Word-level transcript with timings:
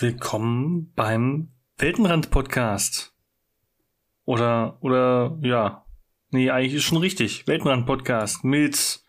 Willkommen 0.00 0.92
beim 0.94 1.48
Weltenrand-Podcast. 1.78 3.16
Oder, 4.24 4.78
oder, 4.80 5.36
ja. 5.42 5.86
Nee, 6.30 6.50
eigentlich 6.50 6.74
ist 6.74 6.84
schon 6.84 6.98
richtig. 6.98 7.48
Weltenrand-Podcast 7.48 8.44
mit 8.44 9.00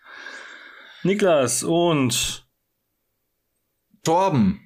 Niklas 1.04 1.62
und 1.62 2.50
Torben. 4.04 4.62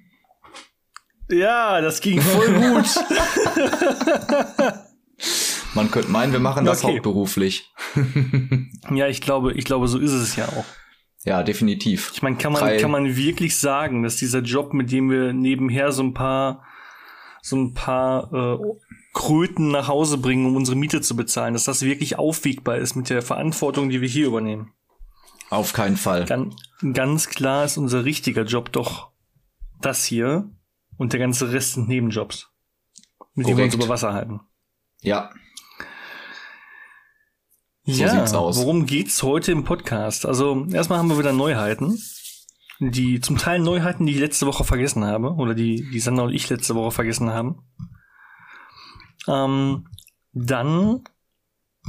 Ja, 1.30 1.82
das 1.82 2.00
ging 2.00 2.22
voll 2.22 2.54
gut. 2.54 2.86
Man 5.74 5.90
könnte 5.90 6.10
meinen, 6.10 6.32
wir 6.32 6.40
machen 6.40 6.66
das 6.66 6.84
okay. 6.84 6.94
hauptberuflich. 6.94 7.70
ja, 8.92 9.08
ich 9.08 9.22
glaube, 9.22 9.54
ich 9.54 9.66
glaube, 9.66 9.88
so 9.88 10.00
ist 10.00 10.12
es 10.12 10.36
ja 10.36 10.48
auch. 10.48 10.66
Ja, 11.26 11.44
definitiv. 11.44 12.12
Ich 12.14 12.22
meine, 12.22 12.36
kann 12.36 12.52
man, 12.52 12.78
kann 12.78 12.92
man 12.92 13.16
wirklich 13.16 13.58
sagen, 13.58 14.04
dass 14.04 14.18
dieser 14.18 14.40
Job, 14.40 14.74
mit 14.74 14.92
dem 14.92 15.10
wir 15.10 15.32
nebenher 15.32 15.92
so 15.92 16.04
ein 16.04 16.14
paar, 16.14 16.64
so 17.42 17.56
ein 17.56 17.74
paar 17.74 18.34
äh, 18.34 18.58
Kröten 19.14 19.72
nach 19.72 19.88
Hause 19.88 20.18
bringen, 20.18 20.46
um 20.46 20.56
unsere 20.56 20.76
Miete 20.76 21.02
zu 21.02 21.16
bezahlen, 21.16 21.54
dass 21.54 21.64
das 21.64 21.82
wirklich 21.82 22.18
aufwiegbar 22.18 22.78
ist 22.78 22.96
mit 22.96 23.10
der 23.10 23.22
Verantwortung, 23.22 23.90
die 23.90 24.02
wir 24.02 24.10
hier 24.10 24.28
übernehmen? 24.28 24.74
Auf 25.50 25.72
keinen 25.72 25.98
Fall. 25.98 26.26
Ganz, 26.26 26.56
ganz 26.94 27.30
klar 27.30 27.64
ist 27.64 27.78
unser 27.78 28.04
richtiger 28.06 28.44
Job 28.44 28.72
doch 28.72 29.12
das 29.82 30.04
hier 30.04 30.50
und 30.98 31.14
der 31.14 31.20
ganze 31.20 31.54
Rest 31.54 31.74
sind 31.74 31.88
Nebenjobs, 31.88 32.50
mit 33.36 33.48
denen 33.48 33.58
wir 33.58 33.66
uns 33.66 33.76
über 33.76 33.88
Wasser 33.88 34.14
halten. 34.14 34.42
Ja, 35.02 35.30
so 37.86 38.04
ja, 38.04 38.10
sieht's 38.10 38.34
aus. 38.34 38.58
Worum 38.58 38.86
geht's 38.86 39.24
heute 39.24 39.52
im 39.52 39.64
Podcast? 39.64 40.26
Also, 40.26 40.66
erstmal 40.72 41.00
haben 41.00 41.10
wir 41.10 41.20
wieder 41.20 41.34
Neuheiten. 41.34 42.00
Die, 42.80 43.20
zum 43.20 43.38
Teil 43.38 43.60
Neuheiten, 43.60 44.06
die 44.06 44.14
ich 44.14 44.20
letzte 44.20 44.46
Woche 44.46 44.64
vergessen 44.64 45.06
habe. 45.06 45.34
Oder 45.34 45.54
die, 45.54 45.90
die 45.92 46.00
Sandra 46.00 46.26
und 46.26 46.34
ich 46.34 46.50
letzte 46.50 46.76
Woche 46.76 46.92
vergessen 46.92 47.32
haben. 47.32 47.62
Ähm, 49.28 49.88
dann 50.32 51.04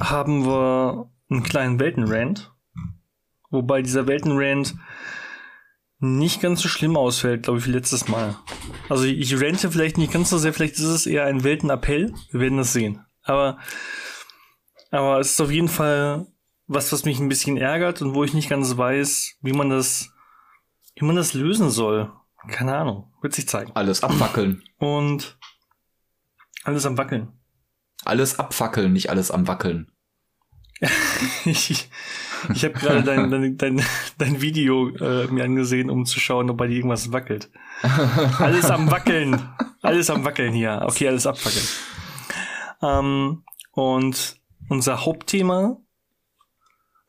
haben 0.01 0.45
wir 0.45 1.11
einen 1.31 1.43
kleinen 1.43 1.79
Weltenrand. 1.81 2.53
Wobei 3.51 3.83
dieser 3.83 4.07
Weltenrand 4.07 4.75
nicht 6.01 6.43
ganz 6.43 6.61
so 6.61 6.69
schlimm 6.69 6.97
ausfällt, 6.97 7.45
glaube 7.45 7.61
ich, 7.61 7.67
wie 7.67 7.73
letztes 7.73 8.09
Mal. 8.09 8.37
Also 8.89 9.05
ich 9.05 9.41
rente 9.41 9.71
vielleicht 9.71 9.97
nicht 9.97 10.13
ganz 10.13 10.31
so 10.31 10.39
sehr, 10.39 10.53
vielleicht 10.53 10.75
ist 10.75 10.83
es 10.83 11.07
eher 11.07 11.25
ein 11.25 11.45
Weltenappell. 11.45 12.13
Wir 12.31 12.41
werden 12.41 12.59
das 12.59 12.73
sehen. 12.73 13.05
Aber 13.23 13.59
aber 14.95 15.19
es 15.21 15.33
ist 15.33 15.41
auf 15.41 15.51
jeden 15.51 15.69
Fall 15.69 16.27
was, 16.67 16.93
was 16.93 17.05
mich 17.05 17.19
ein 17.19 17.29
bisschen 17.29 17.57
ärgert 17.57 18.01
und 18.01 18.15
wo 18.15 18.25
ich 18.25 18.33
nicht 18.33 18.49
ganz 18.49 18.77
weiß, 18.77 19.39
wie 19.43 19.53
man 19.53 19.69
das, 19.69 20.11
wie 20.97 21.05
man 21.05 21.17
das 21.17 21.35
lösen 21.35 21.71
soll. 21.71 22.13
Keine 22.49 22.77
Ahnung. 22.77 23.13
Wird 23.23 23.35
sich 23.35 23.49
zeigen. 23.49 23.73
Alles 23.75 24.03
abwackeln. 24.03 24.63
Und 24.79 25.39
alles 26.63 26.87
am 26.87 26.97
Wackeln. 26.97 27.33
Alles 28.05 28.39
abfackeln, 28.39 28.93
nicht 28.93 29.11
alles 29.11 29.31
am 29.31 29.49
Wackeln. 29.49 29.91
ich 31.45 31.89
ich 32.53 32.65
habe 32.65 32.75
gerade 32.75 33.03
dein, 33.03 33.31
dein, 33.31 33.57
dein, 33.57 33.83
dein 34.19 34.41
Video 34.41 34.89
äh, 34.97 35.27
mir 35.29 35.45
angesehen, 35.45 35.89
um 35.89 36.05
zu 36.05 36.21
schauen, 36.21 36.51
ob 36.51 36.59
bei 36.59 36.67
dir 36.67 36.77
irgendwas 36.77 37.13
wackelt. 37.13 37.51
Alles 38.39 38.71
am 38.71 38.91
Wackeln. 38.91 39.49
Alles 39.83 40.11
am 40.11 40.25
Wackeln 40.25 40.53
hier. 40.53 40.83
Okay, 40.85 41.09
alles 41.09 41.27
abwackeln. 41.27 41.67
Ähm, 42.83 43.45
und 43.73 44.37
unser 44.69 45.05
Hauptthema, 45.05 45.79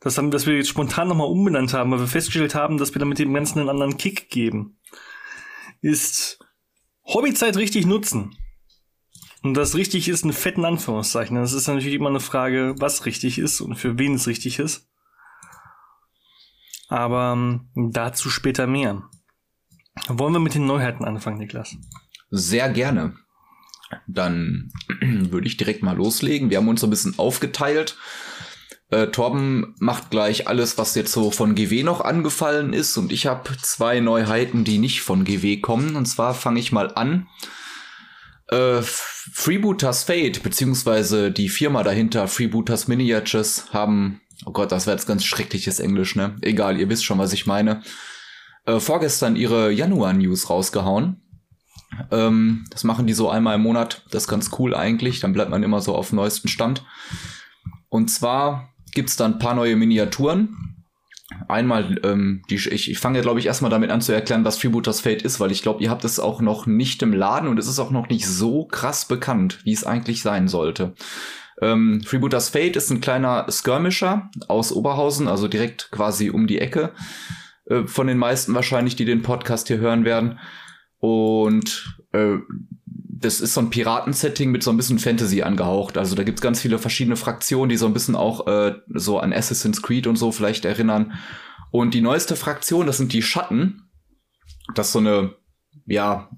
das 0.00 0.18
haben, 0.18 0.30
das 0.30 0.46
wir 0.46 0.56
jetzt 0.56 0.68
spontan 0.68 1.08
nochmal 1.08 1.28
umbenannt 1.28 1.72
haben, 1.72 1.90
weil 1.90 2.00
wir 2.00 2.06
festgestellt 2.06 2.54
haben, 2.54 2.78
dass 2.78 2.94
wir 2.94 3.00
damit 3.00 3.18
dem 3.18 3.32
Ganzen 3.34 3.60
einen 3.60 3.68
anderen 3.68 3.96
Kick 3.96 4.30
geben, 4.30 4.78
ist 5.80 6.38
Hobbyzeit 7.04 7.56
richtig 7.56 7.86
nutzen. 7.86 8.36
Und 9.42 9.54
das 9.54 9.74
richtig 9.74 10.08
ist 10.08 10.24
in 10.24 10.32
fetten 10.32 10.64
Anführungszeichen. 10.64 11.36
Das 11.36 11.52
ist 11.52 11.68
natürlich 11.68 11.94
immer 11.94 12.08
eine 12.08 12.20
Frage, 12.20 12.74
was 12.78 13.06
richtig 13.06 13.38
ist 13.38 13.60
und 13.60 13.76
für 13.76 13.98
wen 13.98 14.14
es 14.14 14.26
richtig 14.26 14.58
ist. 14.58 14.88
Aber 16.88 17.32
ähm, 17.32 17.70
dazu 17.74 18.28
später 18.28 18.66
mehr. 18.66 19.08
Wollen 20.08 20.32
wir 20.32 20.40
mit 20.40 20.54
den 20.54 20.66
Neuheiten 20.66 21.04
anfangen, 21.04 21.38
Niklas? 21.38 21.76
Sehr 22.30 22.68
gerne. 22.70 23.16
Dann 24.06 24.70
würde 25.00 25.46
ich 25.46 25.56
direkt 25.56 25.82
mal 25.82 25.96
loslegen. 25.96 26.50
Wir 26.50 26.58
haben 26.58 26.68
uns 26.68 26.80
so 26.80 26.86
ein 26.86 26.90
bisschen 26.90 27.18
aufgeteilt. 27.18 27.96
Äh, 28.90 29.08
Torben 29.08 29.74
macht 29.80 30.10
gleich 30.10 30.46
alles, 30.46 30.78
was 30.78 30.94
jetzt 30.94 31.12
so 31.12 31.30
von 31.30 31.54
GW 31.54 31.82
noch 31.82 32.00
angefallen 32.00 32.72
ist. 32.72 32.96
Und 32.96 33.12
ich 33.12 33.26
habe 33.26 33.50
zwei 33.60 34.00
Neuheiten, 34.00 34.64
die 34.64 34.78
nicht 34.78 35.02
von 35.02 35.24
GW 35.24 35.60
kommen. 35.60 35.96
Und 35.96 36.06
zwar 36.06 36.34
fange 36.34 36.60
ich 36.60 36.72
mal 36.72 36.92
an. 36.94 37.26
Äh, 38.48 38.80
Freebooters 38.82 40.04
Fate, 40.04 40.42
beziehungsweise 40.42 41.32
die 41.32 41.48
Firma 41.48 41.82
dahinter, 41.82 42.28
Freebooters 42.28 42.86
Miniatures, 42.86 43.72
haben, 43.72 44.20
oh 44.44 44.52
Gott, 44.52 44.70
das 44.70 44.86
wäre 44.86 44.96
jetzt 44.96 45.08
ganz 45.08 45.24
schreckliches 45.24 45.80
Englisch, 45.80 46.14
ne? 46.14 46.36
Egal, 46.42 46.78
ihr 46.78 46.88
wisst 46.88 47.04
schon, 47.04 47.18
was 47.18 47.32
ich 47.32 47.46
meine. 47.46 47.82
Äh, 48.66 48.78
vorgestern 48.78 49.34
ihre 49.34 49.72
Januar-News 49.72 50.48
rausgehauen. 50.48 51.22
Ähm, 52.10 52.64
das 52.70 52.84
machen 52.84 53.06
die 53.06 53.12
so 53.12 53.30
einmal 53.30 53.56
im 53.56 53.62
Monat. 53.62 54.02
Das 54.10 54.24
ist 54.24 54.28
ganz 54.28 54.50
cool 54.58 54.74
eigentlich. 54.74 55.20
Dann 55.20 55.32
bleibt 55.32 55.50
man 55.50 55.62
immer 55.62 55.80
so 55.80 55.94
auf 55.94 56.12
neuesten 56.12 56.48
Stand. 56.48 56.84
Und 57.88 58.10
zwar 58.10 58.74
gibt's 58.94 59.16
da 59.16 59.26
ein 59.26 59.38
paar 59.38 59.54
neue 59.54 59.76
Miniaturen. 59.76 60.84
Einmal, 61.48 62.00
ähm, 62.04 62.42
die, 62.50 62.54
ich, 62.54 62.90
ich 62.90 62.98
fange 62.98 63.20
glaube 63.20 63.40
ich, 63.40 63.46
erstmal 63.46 63.70
damit 63.70 63.90
an 63.90 64.00
zu 64.00 64.12
erklären, 64.12 64.44
was 64.44 64.58
Freebooters 64.58 65.00
Fate 65.00 65.22
ist, 65.22 65.40
weil 65.40 65.50
ich 65.50 65.62
glaube, 65.62 65.82
ihr 65.82 65.90
habt 65.90 66.04
es 66.04 66.20
auch 66.20 66.40
noch 66.40 66.66
nicht 66.66 67.02
im 67.02 67.12
Laden 67.12 67.48
und 67.48 67.58
es 67.58 67.66
ist 67.66 67.78
auch 67.78 67.90
noch 67.90 68.08
nicht 68.08 68.26
so 68.26 68.64
krass 68.64 69.06
bekannt, 69.06 69.58
wie 69.64 69.72
es 69.72 69.84
eigentlich 69.84 70.22
sein 70.22 70.46
sollte. 70.46 70.94
Ähm, 71.60 72.02
Freebooters 72.04 72.50
Fate 72.50 72.76
ist 72.76 72.90
ein 72.90 73.00
kleiner 73.00 73.46
Skirmisher 73.50 74.30
aus 74.46 74.72
Oberhausen, 74.72 75.26
also 75.26 75.48
direkt 75.48 75.90
quasi 75.90 76.30
um 76.30 76.46
die 76.46 76.58
Ecke. 76.58 76.92
Äh, 77.66 77.86
von 77.86 78.06
den 78.06 78.18
meisten 78.18 78.54
wahrscheinlich, 78.54 78.96
die 78.96 79.04
den 79.04 79.22
Podcast 79.22 79.68
hier 79.68 79.78
hören 79.78 80.04
werden. 80.04 80.38
Und 80.98 81.98
äh, 82.12 82.38
das 83.18 83.40
ist 83.40 83.54
so 83.54 83.60
ein 83.60 83.70
Piraten-Setting 83.70 84.50
mit 84.50 84.62
so 84.62 84.70
ein 84.70 84.76
bisschen 84.76 84.98
Fantasy 84.98 85.42
angehaucht. 85.42 85.96
Also 85.96 86.14
da 86.14 86.22
gibt's 86.22 86.42
ganz 86.42 86.60
viele 86.60 86.78
verschiedene 86.78 87.16
Fraktionen, 87.16 87.68
die 87.68 87.76
so 87.76 87.86
ein 87.86 87.94
bisschen 87.94 88.14
auch 88.14 88.46
äh, 88.46 88.74
so 88.88 89.18
an 89.18 89.32
Assassin's 89.32 89.82
Creed 89.82 90.06
und 90.06 90.16
so 90.16 90.32
vielleicht 90.32 90.64
erinnern. 90.64 91.14
Und 91.70 91.94
die 91.94 92.00
neueste 92.00 92.36
Fraktion, 92.36 92.86
das 92.86 92.98
sind 92.98 93.12
die 93.12 93.22
Schatten. 93.22 93.82
Das 94.74 94.88
ist 94.88 94.92
so 94.92 94.98
eine, 94.98 95.34
ja, 95.86 96.28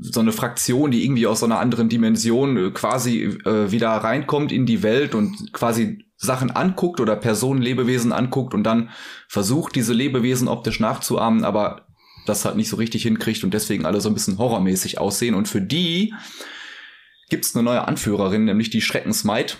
so 0.00 0.20
eine 0.20 0.32
Fraktion, 0.32 0.90
die 0.90 1.04
irgendwie 1.04 1.26
aus 1.26 1.40
so 1.40 1.46
einer 1.46 1.58
anderen 1.58 1.88
Dimension 1.88 2.56
äh, 2.56 2.70
quasi 2.70 3.24
äh, 3.44 3.70
wieder 3.70 3.90
reinkommt 3.90 4.52
in 4.52 4.66
die 4.66 4.82
Welt 4.82 5.14
und 5.14 5.52
quasi 5.52 6.04
Sachen 6.16 6.50
anguckt 6.50 7.00
oder 7.00 7.16
Personen, 7.16 7.62
Lebewesen 7.62 8.12
anguckt 8.12 8.54
und 8.54 8.64
dann 8.64 8.90
versucht, 9.28 9.74
diese 9.74 9.94
Lebewesen 9.94 10.48
optisch 10.48 10.80
nachzuahmen, 10.80 11.44
aber 11.44 11.86
das 12.26 12.44
halt 12.44 12.56
nicht 12.56 12.68
so 12.68 12.76
richtig 12.76 13.02
hinkriegt 13.02 13.44
und 13.44 13.54
deswegen 13.54 13.86
alle 13.86 14.00
so 14.00 14.08
ein 14.08 14.14
bisschen 14.14 14.38
horrormäßig 14.38 14.98
aussehen. 14.98 15.34
Und 15.34 15.48
für 15.48 15.60
die 15.62 16.14
gibt's 17.28 17.54
eine 17.54 17.62
neue 17.62 17.86
Anführerin, 17.86 18.44
nämlich 18.44 18.70
die 18.70 18.82
Schreckensmaid. 18.82 19.58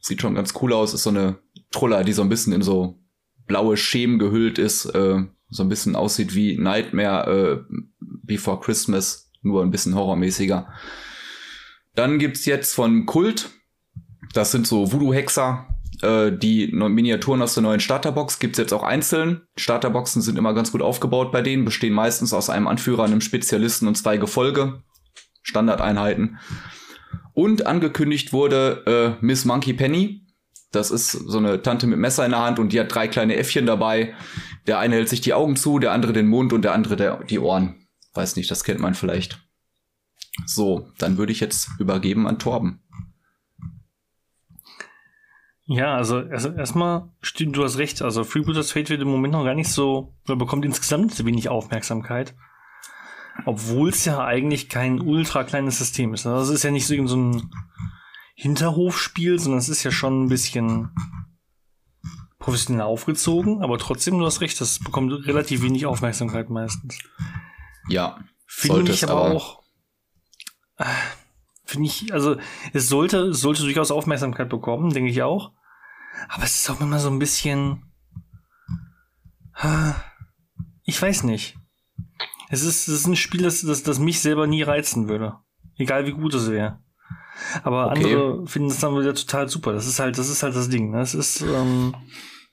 Sieht 0.00 0.20
schon 0.20 0.34
ganz 0.34 0.54
cool 0.60 0.72
aus, 0.72 0.94
ist 0.94 1.02
so 1.02 1.10
eine 1.10 1.38
Truller, 1.70 2.04
die 2.04 2.12
so 2.12 2.22
ein 2.22 2.28
bisschen 2.28 2.52
in 2.52 2.62
so 2.62 2.98
blaue 3.46 3.76
Schemen 3.76 4.18
gehüllt 4.18 4.58
ist, 4.58 4.86
äh, 4.86 5.24
so 5.50 5.62
ein 5.62 5.68
bisschen 5.68 5.96
aussieht 5.96 6.34
wie 6.34 6.56
Nightmare 6.56 7.64
äh, 7.70 7.74
Before 8.00 8.60
Christmas, 8.60 9.32
nur 9.42 9.62
ein 9.62 9.70
bisschen 9.70 9.94
horrormäßiger. 9.94 10.68
Dann 11.94 12.18
gibt's 12.18 12.44
jetzt 12.44 12.74
von 12.74 13.06
Kult, 13.06 13.50
das 14.34 14.52
sind 14.52 14.66
so 14.66 14.92
Voodoo-Hexer, 14.92 15.66
äh, 16.02 16.32
die 16.32 16.68
Miniaturen 16.68 17.42
aus 17.42 17.54
der 17.54 17.62
neuen 17.62 17.80
Starterbox 17.80 18.38
gibt's 18.38 18.58
jetzt 18.58 18.72
auch 18.72 18.82
einzeln. 18.82 19.42
Starterboxen 19.56 20.22
sind 20.22 20.38
immer 20.38 20.54
ganz 20.54 20.72
gut 20.72 20.82
aufgebaut 20.82 21.32
bei 21.32 21.42
denen, 21.42 21.64
bestehen 21.64 21.94
meistens 21.94 22.32
aus 22.32 22.50
einem 22.50 22.66
Anführer, 22.66 23.04
einem 23.04 23.20
Spezialisten 23.20 23.88
und 23.88 23.96
zwei 23.96 24.16
Gefolge. 24.16 24.82
Standardeinheiten. 25.42 26.38
Und 27.32 27.66
angekündigt 27.66 28.32
wurde 28.32 29.16
äh, 29.20 29.24
Miss 29.24 29.44
Monkey 29.44 29.72
Penny. 29.72 30.26
Das 30.72 30.90
ist 30.90 31.12
so 31.12 31.38
eine 31.38 31.62
Tante 31.62 31.86
mit 31.86 31.98
Messer 31.98 32.24
in 32.26 32.32
der 32.32 32.42
Hand 32.42 32.58
und 32.58 32.72
die 32.72 32.80
hat 32.80 32.94
drei 32.94 33.08
kleine 33.08 33.36
Äffchen 33.36 33.64
dabei. 33.64 34.14
Der 34.66 34.78
eine 34.78 34.96
hält 34.96 35.08
sich 35.08 35.22
die 35.22 35.32
Augen 35.32 35.56
zu, 35.56 35.78
der 35.78 35.92
andere 35.92 36.12
den 36.12 36.26
Mund 36.26 36.52
und 36.52 36.62
der 36.62 36.74
andere 36.74 36.96
der, 36.96 37.24
die 37.24 37.38
Ohren. 37.38 37.86
Weiß 38.12 38.36
nicht, 38.36 38.50
das 38.50 38.64
kennt 38.64 38.80
man 38.80 38.94
vielleicht. 38.94 39.40
So, 40.46 40.90
dann 40.98 41.16
würde 41.16 41.32
ich 41.32 41.40
jetzt 41.40 41.70
übergeben 41.78 42.26
an 42.26 42.38
Torben. 42.38 42.82
Ja, 45.70 45.94
also, 45.94 46.16
also 46.16 46.50
erstmal 46.52 47.10
stimmt, 47.20 47.54
du 47.54 47.62
hast 47.62 47.76
recht. 47.76 48.00
Also 48.00 48.24
Freebooters 48.24 48.72
Fate 48.72 48.88
wird 48.88 49.02
im 49.02 49.08
Moment 49.08 49.34
noch 49.34 49.44
gar 49.44 49.54
nicht 49.54 49.70
so, 49.70 50.14
oder 50.24 50.36
bekommt 50.36 50.64
insgesamt 50.64 51.22
wenig 51.26 51.50
Aufmerksamkeit. 51.50 52.34
Obwohl 53.44 53.90
es 53.90 54.06
ja 54.06 54.24
eigentlich 54.24 54.70
kein 54.70 54.98
ultra 54.98 55.44
kleines 55.44 55.76
System 55.76 56.14
ist. 56.14 56.26
Also 56.26 56.52
es 56.52 56.58
ist 56.58 56.64
ja 56.64 56.70
nicht 56.70 56.86
so 56.86 57.06
so 57.06 57.16
ein 57.16 57.50
Hinterhofspiel, 58.34 59.38
sondern 59.38 59.58
es 59.58 59.68
ist 59.68 59.84
ja 59.84 59.90
schon 59.90 60.24
ein 60.24 60.28
bisschen 60.30 60.90
professionell 62.38 62.82
aufgezogen, 62.82 63.62
aber 63.62 63.76
trotzdem, 63.76 64.18
du 64.18 64.24
hast 64.24 64.40
recht, 64.40 64.58
das 64.62 64.78
bekommt 64.78 65.12
relativ 65.26 65.62
wenig 65.62 65.84
Aufmerksamkeit 65.84 66.48
meistens. 66.48 66.98
Ja, 67.88 68.24
Finde 68.46 68.90
ich 68.90 69.04
aber, 69.04 69.26
aber 69.26 69.34
auch. 69.36 69.62
Äh, 70.78 70.84
Finde 71.66 71.88
ich, 71.88 72.14
also 72.14 72.36
es 72.72 72.88
sollte, 72.88 73.18
es 73.18 73.42
sollte 73.42 73.64
durchaus 73.64 73.90
Aufmerksamkeit 73.90 74.48
bekommen, 74.48 74.94
denke 74.94 75.10
ich 75.10 75.22
auch. 75.22 75.52
Aber 76.28 76.44
es 76.44 76.56
ist 76.56 76.70
auch 76.70 76.80
immer 76.80 76.98
so 76.98 77.10
ein 77.10 77.18
bisschen. 77.18 77.84
Ich 80.84 81.00
weiß 81.00 81.24
nicht. 81.24 81.56
Es 82.50 82.62
ist, 82.62 82.88
es 82.88 83.00
ist 83.00 83.06
ein 83.06 83.16
Spiel, 83.16 83.42
das, 83.42 83.62
das, 83.62 83.82
das 83.82 83.98
mich 83.98 84.20
selber 84.20 84.46
nie 84.46 84.62
reizen 84.62 85.08
würde. 85.08 85.34
Egal 85.76 86.06
wie 86.06 86.12
gut 86.12 86.34
es 86.34 86.50
wäre. 86.50 86.80
Aber 87.62 87.90
okay. 87.90 88.04
andere 88.04 88.46
finden 88.46 88.70
es 88.70 88.80
dann 88.80 88.98
wieder 88.98 89.14
total 89.14 89.48
super. 89.48 89.72
Das 89.72 89.86
ist 89.86 90.00
halt, 90.00 90.18
das 90.18 90.28
ist 90.28 90.42
halt 90.42 90.56
das 90.56 90.68
Ding. 90.68 90.92
Das 90.92 91.14
ne? 91.14 91.20
ist 91.20 91.40
ähm, 91.42 91.94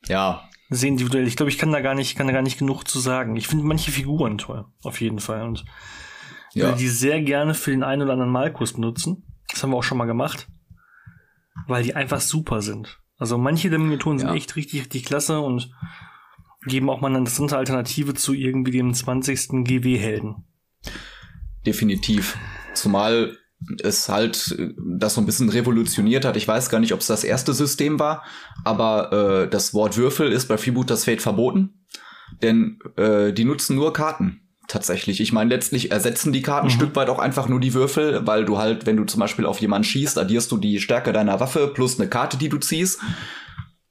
ja 0.07 0.43
sehr 0.69 0.89
individuell. 0.89 1.27
Ich 1.27 1.35
glaube, 1.35 1.49
ich 1.49 1.57
kann 1.57 1.71
da 1.71 1.81
gar 1.81 1.95
nicht, 1.95 2.17
kann 2.17 2.27
da 2.27 2.33
gar 2.33 2.41
nicht 2.41 2.59
genug 2.59 2.87
zu 2.87 2.99
sagen. 2.99 3.35
Ich 3.35 3.47
finde 3.47 3.65
manche 3.65 3.91
Figuren 3.91 4.37
toll, 4.37 4.65
auf 4.83 4.99
jeden 5.01 5.19
Fall. 5.19 5.43
Und 5.43 5.65
ja. 6.53 6.71
die 6.71 6.87
sehr 6.87 7.21
gerne 7.21 7.53
für 7.53 7.71
den 7.71 7.83
einen 7.83 8.03
oder 8.03 8.13
anderen 8.13 8.31
Malkurs 8.31 8.73
benutzen. 8.73 9.23
Das 9.49 9.61
haben 9.61 9.71
wir 9.71 9.77
auch 9.77 9.83
schon 9.83 9.97
mal 9.97 10.05
gemacht. 10.05 10.47
Weil 11.67 11.83
die 11.83 11.95
einfach 11.95 12.19
super 12.19 12.61
sind. 12.61 12.99
Also 13.17 13.37
manche 13.37 13.69
der 13.69 13.79
Miniaturen 13.79 14.19
sind 14.19 14.29
ja. 14.29 14.35
echt 14.35 14.55
richtig, 14.55 14.81
richtig 14.81 15.05
klasse 15.05 15.39
und 15.39 15.71
geben 16.65 16.89
auch 16.89 17.01
mal 17.01 17.07
eine 17.07 17.19
interessante 17.19 17.57
Alternative 17.57 18.13
zu 18.13 18.33
irgendwie 18.33 18.71
dem 18.71 18.93
20. 18.93 19.63
GW-Helden. 19.63 20.43
Definitiv. 21.65 22.37
Zumal 22.73 23.37
es 23.81 24.09
halt 24.09 24.57
das 24.77 25.15
so 25.15 25.21
ein 25.21 25.25
bisschen 25.25 25.49
revolutioniert 25.49 26.25
hat. 26.25 26.35
Ich 26.35 26.47
weiß 26.47 26.69
gar 26.69 26.79
nicht, 26.79 26.93
ob 26.93 26.99
es 26.99 27.07
das 27.07 27.23
erste 27.23 27.53
System 27.53 27.99
war, 27.99 28.23
aber 28.63 29.45
äh, 29.45 29.49
das 29.49 29.73
Wort 29.73 29.97
Würfel 29.97 30.31
ist 30.31 30.47
bei 30.47 30.57
Freebooters 30.57 31.05
Fate 31.05 31.21
verboten, 31.21 31.85
denn 32.43 32.79
äh, 32.97 33.31
die 33.31 33.45
nutzen 33.45 33.75
nur 33.75 33.93
Karten 33.93 34.44
tatsächlich. 34.67 35.21
Ich 35.21 35.31
meine, 35.31 35.49
letztlich 35.49 35.91
ersetzen 35.91 36.33
die 36.33 36.41
Karten 36.41 36.67
mhm. 36.67 36.73
ein 36.73 36.75
Stück 36.75 36.95
weit 36.95 37.09
auch 37.09 37.19
einfach 37.19 37.47
nur 37.47 37.59
die 37.59 37.73
Würfel, 37.73 38.25
weil 38.25 38.45
du 38.45 38.57
halt, 38.57 38.85
wenn 38.85 38.97
du 38.97 39.05
zum 39.05 39.19
Beispiel 39.19 39.45
auf 39.45 39.59
jemanden 39.59 39.85
schießt, 39.85 40.17
addierst 40.17 40.51
du 40.51 40.57
die 40.57 40.79
Stärke 40.79 41.13
deiner 41.13 41.39
Waffe 41.39 41.67
plus 41.67 41.99
eine 41.99 42.09
Karte, 42.09 42.37
die 42.37 42.49
du 42.49 42.57
ziehst. 42.57 42.99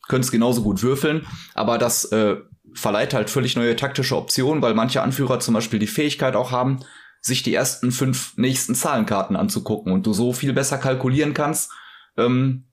Könntest 0.08 0.32
genauso 0.32 0.62
gut 0.62 0.82
würfeln, 0.82 1.26
aber 1.54 1.78
das 1.78 2.04
äh, 2.06 2.36
verleiht 2.74 3.14
halt 3.14 3.30
völlig 3.30 3.56
neue 3.56 3.76
taktische 3.76 4.16
Optionen, 4.16 4.62
weil 4.62 4.74
manche 4.74 5.00
Anführer 5.00 5.40
zum 5.40 5.54
Beispiel 5.54 5.78
die 5.78 5.86
Fähigkeit 5.86 6.36
auch 6.36 6.50
haben, 6.50 6.80
sich 7.20 7.42
die 7.42 7.54
ersten 7.54 7.90
fünf 7.90 8.36
nächsten 8.36 8.74
Zahlenkarten 8.74 9.34
anzugucken 9.34 9.92
und 9.92 10.04
du 10.06 10.12
so 10.12 10.34
viel 10.34 10.52
besser 10.52 10.76
kalkulieren 10.76 11.32
kannst, 11.32 11.70
ähm, 12.18 12.66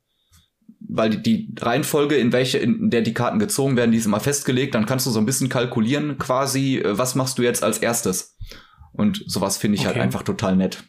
weil 0.88 1.10
die, 1.10 1.22
die 1.22 1.56
Reihenfolge, 1.60 2.16
in 2.16 2.32
welche, 2.32 2.58
in 2.58 2.90
der 2.90 3.02
die 3.02 3.14
Karten 3.14 3.40
gezogen 3.40 3.76
werden, 3.78 3.92
die 3.92 3.98
ist 3.98 4.06
immer 4.06 4.20
festgelegt, 4.20 4.76
dann 4.76 4.86
kannst 4.86 5.06
du 5.06 5.12
so 5.12 5.20
ein 5.20 5.26
bisschen 5.26 5.50
kalkulieren 5.50 6.18
quasi, 6.18 6.78
äh, 6.78 6.98
was 6.98 7.16
machst 7.16 7.38
du 7.38 7.44
jetzt 7.44 7.64
als 7.64 7.78
erstes. 7.78 8.36
Und 8.94 9.24
sowas 9.28 9.58
finde 9.58 9.76
ich 9.76 9.86
halt 9.86 9.94
okay. 9.94 10.02
halt 10.02 10.08
einfach 10.08 10.24
total 10.24 10.56
nett. 10.56 10.84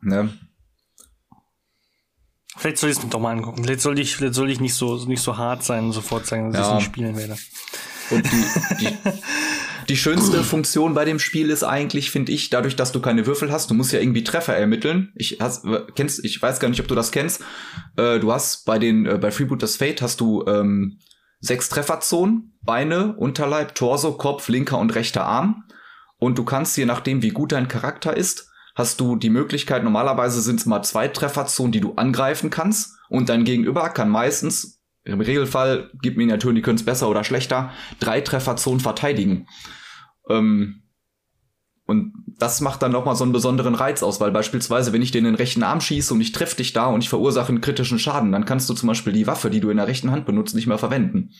Ne? 0.00 0.30
Vielleicht 2.56 2.78
soll 2.78 2.90
ich 2.90 2.96
es 2.96 3.04
mir 3.04 3.10
doch 3.10 3.20
mal 3.20 3.32
angucken. 3.32 3.62
Vielleicht 3.62 3.82
soll 3.82 3.98
ich, 3.98 4.16
vielleicht 4.16 4.34
soll 4.34 4.50
ich 4.50 4.60
nicht 4.60 4.74
so, 4.74 5.04
nicht 5.06 5.22
so 5.22 5.36
hart 5.36 5.62
sein 5.62 5.84
und 5.84 5.92
sofort 5.92 6.26
sagen, 6.26 6.52
dass 6.52 6.60
ja. 6.60 6.66
ich 6.66 6.68
es 6.68 6.74
nicht 6.74 6.86
spielen 6.86 7.16
werde. 7.16 7.36
Und 8.10 8.24
die, 8.24 8.44
die, 8.80 8.86
die 9.88 9.96
schönste 9.96 10.42
Funktion 10.44 10.94
bei 10.94 11.04
dem 11.04 11.18
Spiel 11.18 11.50
ist 11.50 11.64
eigentlich, 11.64 12.10
finde 12.10 12.32
ich, 12.32 12.50
dadurch, 12.50 12.76
dass 12.76 12.92
du 12.92 13.00
keine 13.00 13.26
Würfel 13.26 13.50
hast, 13.50 13.70
du 13.70 13.74
musst 13.74 13.92
ja 13.92 14.00
irgendwie 14.00 14.24
Treffer 14.24 14.56
ermitteln. 14.56 15.12
Ich 15.14 15.38
hast, 15.40 15.64
kennst, 15.94 16.24
ich 16.24 16.40
weiß 16.40 16.60
gar 16.60 16.68
nicht, 16.68 16.80
ob 16.80 16.88
du 16.88 16.94
das 16.94 17.12
kennst. 17.12 17.42
Äh, 17.96 18.18
du 18.18 18.32
hast 18.32 18.64
bei 18.64 18.78
den, 18.78 19.06
äh, 19.06 19.18
bei 19.18 19.30
Freebooters 19.30 19.76
Fate 19.76 20.02
hast 20.02 20.20
du 20.20 20.44
ähm, 20.46 20.98
sechs 21.40 21.68
Trefferzonen, 21.68 22.58
Beine, 22.62 23.14
Unterleib, 23.16 23.74
Torso, 23.74 24.12
Kopf, 24.12 24.48
linker 24.48 24.78
und 24.78 24.94
rechter 24.94 25.24
Arm. 25.24 25.64
Und 26.18 26.36
du 26.36 26.44
kannst, 26.44 26.76
je 26.76 26.84
nachdem, 26.84 27.22
wie 27.22 27.30
gut 27.30 27.52
dein 27.52 27.68
Charakter 27.68 28.16
ist, 28.16 28.50
hast 28.74 29.00
du 29.00 29.16
die 29.16 29.30
Möglichkeit, 29.30 29.84
normalerweise 29.84 30.40
sind 30.40 30.60
es 30.60 30.66
mal 30.66 30.82
zwei 30.82 31.08
Trefferzonen, 31.08 31.72
die 31.72 31.80
du 31.80 31.94
angreifen 31.94 32.50
kannst. 32.50 32.96
Und 33.08 33.28
dein 33.28 33.44
Gegenüber 33.44 33.88
kann 33.90 34.10
meistens, 34.10 34.80
im 35.04 35.20
Regelfall, 35.20 35.90
gibt 36.02 36.18
Miniaturen, 36.18 36.54
die 36.54 36.62
können 36.62 36.76
es 36.76 36.84
besser 36.84 37.08
oder 37.08 37.24
schlechter, 37.24 37.72
drei 37.98 38.20
Trefferzonen 38.20 38.80
verteidigen. 38.80 39.46
Ähm, 40.28 40.82
und 41.88 42.12
das 42.38 42.60
macht 42.60 42.82
dann 42.82 42.92
nochmal 42.92 43.16
so 43.16 43.24
einen 43.24 43.32
besonderen 43.32 43.74
Reiz 43.74 44.02
aus, 44.02 44.20
weil 44.20 44.30
beispielsweise, 44.30 44.92
wenn 44.92 45.00
ich 45.00 45.10
dir 45.10 45.20
in 45.20 45.24
den 45.24 45.34
rechten 45.34 45.62
Arm 45.62 45.80
schieße 45.80 46.12
und 46.12 46.20
ich 46.20 46.32
treffe 46.32 46.56
dich 46.56 46.74
da 46.74 46.86
und 46.86 47.02
ich 47.02 47.08
verursache 47.08 47.48
einen 47.48 47.62
kritischen 47.62 47.98
Schaden, 47.98 48.30
dann 48.30 48.44
kannst 48.44 48.68
du 48.68 48.74
zum 48.74 48.88
Beispiel 48.88 49.14
die 49.14 49.26
Waffe, 49.26 49.48
die 49.48 49.60
du 49.60 49.70
in 49.70 49.78
der 49.78 49.86
rechten 49.86 50.10
Hand 50.10 50.26
benutzt, 50.26 50.54
nicht 50.54 50.66
mehr 50.66 50.76
verwenden. 50.76 51.30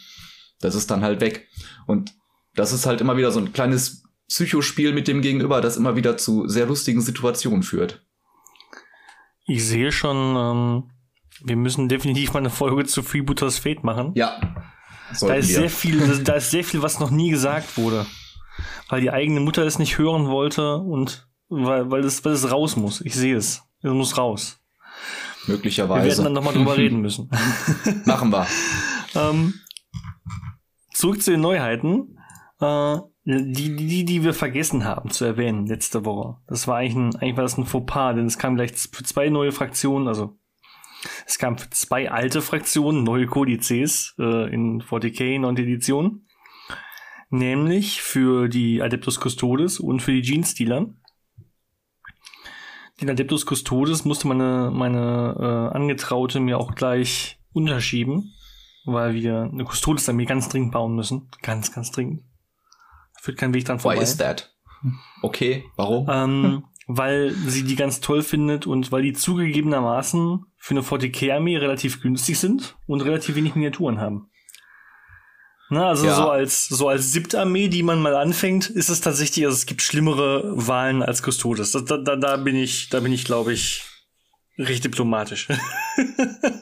Das 0.58 0.74
ist 0.74 0.90
dann 0.90 1.02
halt 1.02 1.20
weg. 1.20 1.46
Und 1.86 2.14
das 2.54 2.72
ist 2.72 2.86
halt 2.86 3.02
immer 3.02 3.18
wieder 3.18 3.30
so 3.30 3.40
ein 3.40 3.52
kleines 3.52 4.04
Psychospiel 4.28 4.94
mit 4.94 5.06
dem 5.06 5.20
Gegenüber, 5.20 5.60
das 5.60 5.76
immer 5.76 5.96
wieder 5.96 6.16
zu 6.16 6.48
sehr 6.48 6.64
lustigen 6.64 7.02
Situationen 7.02 7.62
führt. 7.62 8.06
Ich 9.44 9.66
sehe 9.66 9.92
schon, 9.92 10.16
ähm, 10.16 10.90
wir 11.44 11.56
müssen 11.56 11.90
definitiv 11.90 12.32
mal 12.32 12.38
eine 12.38 12.50
Folge 12.50 12.86
zu 12.86 13.02
Freebooters 13.02 13.58
Fate 13.58 13.84
machen. 13.84 14.12
Ja. 14.14 14.40
Da 15.20 15.34
ist 15.34 15.50
wir. 15.50 15.56
sehr 15.56 15.70
viel, 15.70 16.24
da 16.24 16.34
ist 16.34 16.50
sehr 16.50 16.64
viel, 16.64 16.80
was 16.80 17.00
noch 17.00 17.10
nie 17.10 17.30
gesagt 17.30 17.76
wurde 17.76 18.06
weil 18.88 19.00
die 19.00 19.10
eigene 19.10 19.40
Mutter 19.40 19.64
es 19.64 19.78
nicht 19.78 19.98
hören 19.98 20.28
wollte 20.28 20.76
und 20.78 21.28
weil, 21.48 21.90
weil, 21.90 22.04
es, 22.04 22.24
weil 22.24 22.32
es 22.32 22.50
raus 22.50 22.76
muss. 22.76 23.00
Ich 23.00 23.14
sehe 23.14 23.36
es. 23.36 23.62
Es 23.82 23.92
muss 23.92 24.18
raus. 24.18 24.60
Möglicherweise. 25.46 26.04
Wir 26.04 26.10
werden 26.10 26.24
dann 26.24 26.32
nochmal 26.32 26.54
drüber 26.54 26.76
reden 26.76 27.00
müssen. 27.00 27.30
Machen 28.04 28.30
wir. 28.30 28.46
ähm, 29.14 29.54
zurück 30.92 31.22
zu 31.22 31.30
den 31.30 31.40
Neuheiten. 31.40 32.18
Äh, 32.60 32.98
die, 33.24 33.76
die, 33.76 34.04
die 34.04 34.24
wir 34.24 34.32
vergessen 34.32 34.84
haben 34.84 35.10
zu 35.10 35.24
erwähnen 35.26 35.66
letzte 35.66 36.06
Woche. 36.06 36.38
Das 36.46 36.66
war 36.66 36.78
eigentlich, 36.78 36.96
ein, 36.96 37.16
eigentlich 37.16 37.36
war 37.36 37.42
das 37.42 37.58
ein 37.58 37.66
Fauxpas, 37.66 38.14
denn 38.14 38.24
es 38.24 38.38
kam 38.38 38.56
gleich 38.56 38.72
für 38.72 39.04
zwei 39.04 39.28
neue 39.28 39.52
Fraktionen, 39.52 40.08
also 40.08 40.38
es 41.26 41.38
kam 41.38 41.58
für 41.58 41.68
zwei 41.70 42.10
alte 42.10 42.40
Fraktionen, 42.40 43.04
neue 43.04 43.26
Kodizes 43.26 44.14
äh, 44.18 44.52
in 44.52 44.80
40k 44.80 45.38
9. 45.38 45.56
Edition 45.58 46.26
nämlich 47.30 48.02
für 48.02 48.48
die 48.48 48.82
Adeptus 48.82 49.18
Custodes 49.20 49.80
und 49.80 50.00
für 50.00 50.12
die 50.12 50.22
Jeans-Dealer. 50.22 50.86
Den 53.00 53.10
Adeptus 53.10 53.46
Custodes 53.46 54.04
musste 54.04 54.26
meine, 54.26 54.70
meine 54.72 55.70
äh, 55.72 55.76
Angetraute 55.76 56.40
mir 56.40 56.58
auch 56.58 56.74
gleich 56.74 57.38
unterschieben, 57.52 58.32
weil 58.84 59.14
wir 59.14 59.48
eine 59.52 59.64
Custodes-Armee 59.64 60.24
ganz 60.24 60.48
dringend 60.48 60.72
bauen 60.72 60.96
müssen. 60.96 61.28
Ganz, 61.42 61.72
ganz 61.72 61.92
dringend. 61.92 62.22
Da 63.14 63.20
führt 63.20 63.38
kein 63.38 63.54
Weg 63.54 63.64
dran 63.64 63.78
vorbei. 63.78 63.98
Why 63.98 64.02
is 64.02 64.16
that? 64.16 64.54
Okay, 65.22 65.64
warum? 65.76 66.08
Ähm, 66.10 66.64
weil 66.88 67.30
sie 67.30 67.64
die 67.64 67.76
ganz 67.76 68.00
toll 68.00 68.22
findet 68.22 68.66
und 68.66 68.90
weil 68.90 69.02
die 69.02 69.12
zugegebenermaßen 69.12 70.44
für 70.56 70.74
eine 70.74 70.80
40k-Armee 70.80 71.58
relativ 71.58 72.00
günstig 72.00 72.38
sind 72.38 72.76
und 72.86 73.02
relativ 73.02 73.36
wenig 73.36 73.54
Miniaturen 73.54 74.00
haben. 74.00 74.30
Ne, 75.70 75.84
also 75.84 76.06
ja. 76.06 76.16
so 76.16 76.30
als 76.30 76.66
so 76.68 76.88
als 76.88 77.12
Siebtarmee, 77.12 77.68
die 77.68 77.82
man 77.82 78.00
mal 78.00 78.14
anfängt, 78.14 78.70
ist 78.70 78.88
es 78.88 79.02
tatsächlich, 79.02 79.44
also 79.44 79.54
es 79.54 79.66
gibt 79.66 79.82
schlimmere 79.82 80.44
Wahlen 80.54 81.02
als 81.02 81.22
Custodes. 81.22 81.72
Da, 81.72 81.98
da, 81.98 82.16
da 82.16 82.36
bin 82.38 82.56
ich, 82.56 82.88
da 82.88 83.00
bin 83.00 83.12
ich, 83.12 83.24
glaube 83.24 83.52
ich, 83.52 83.84
recht 84.56 84.84
diplomatisch. 84.84 85.48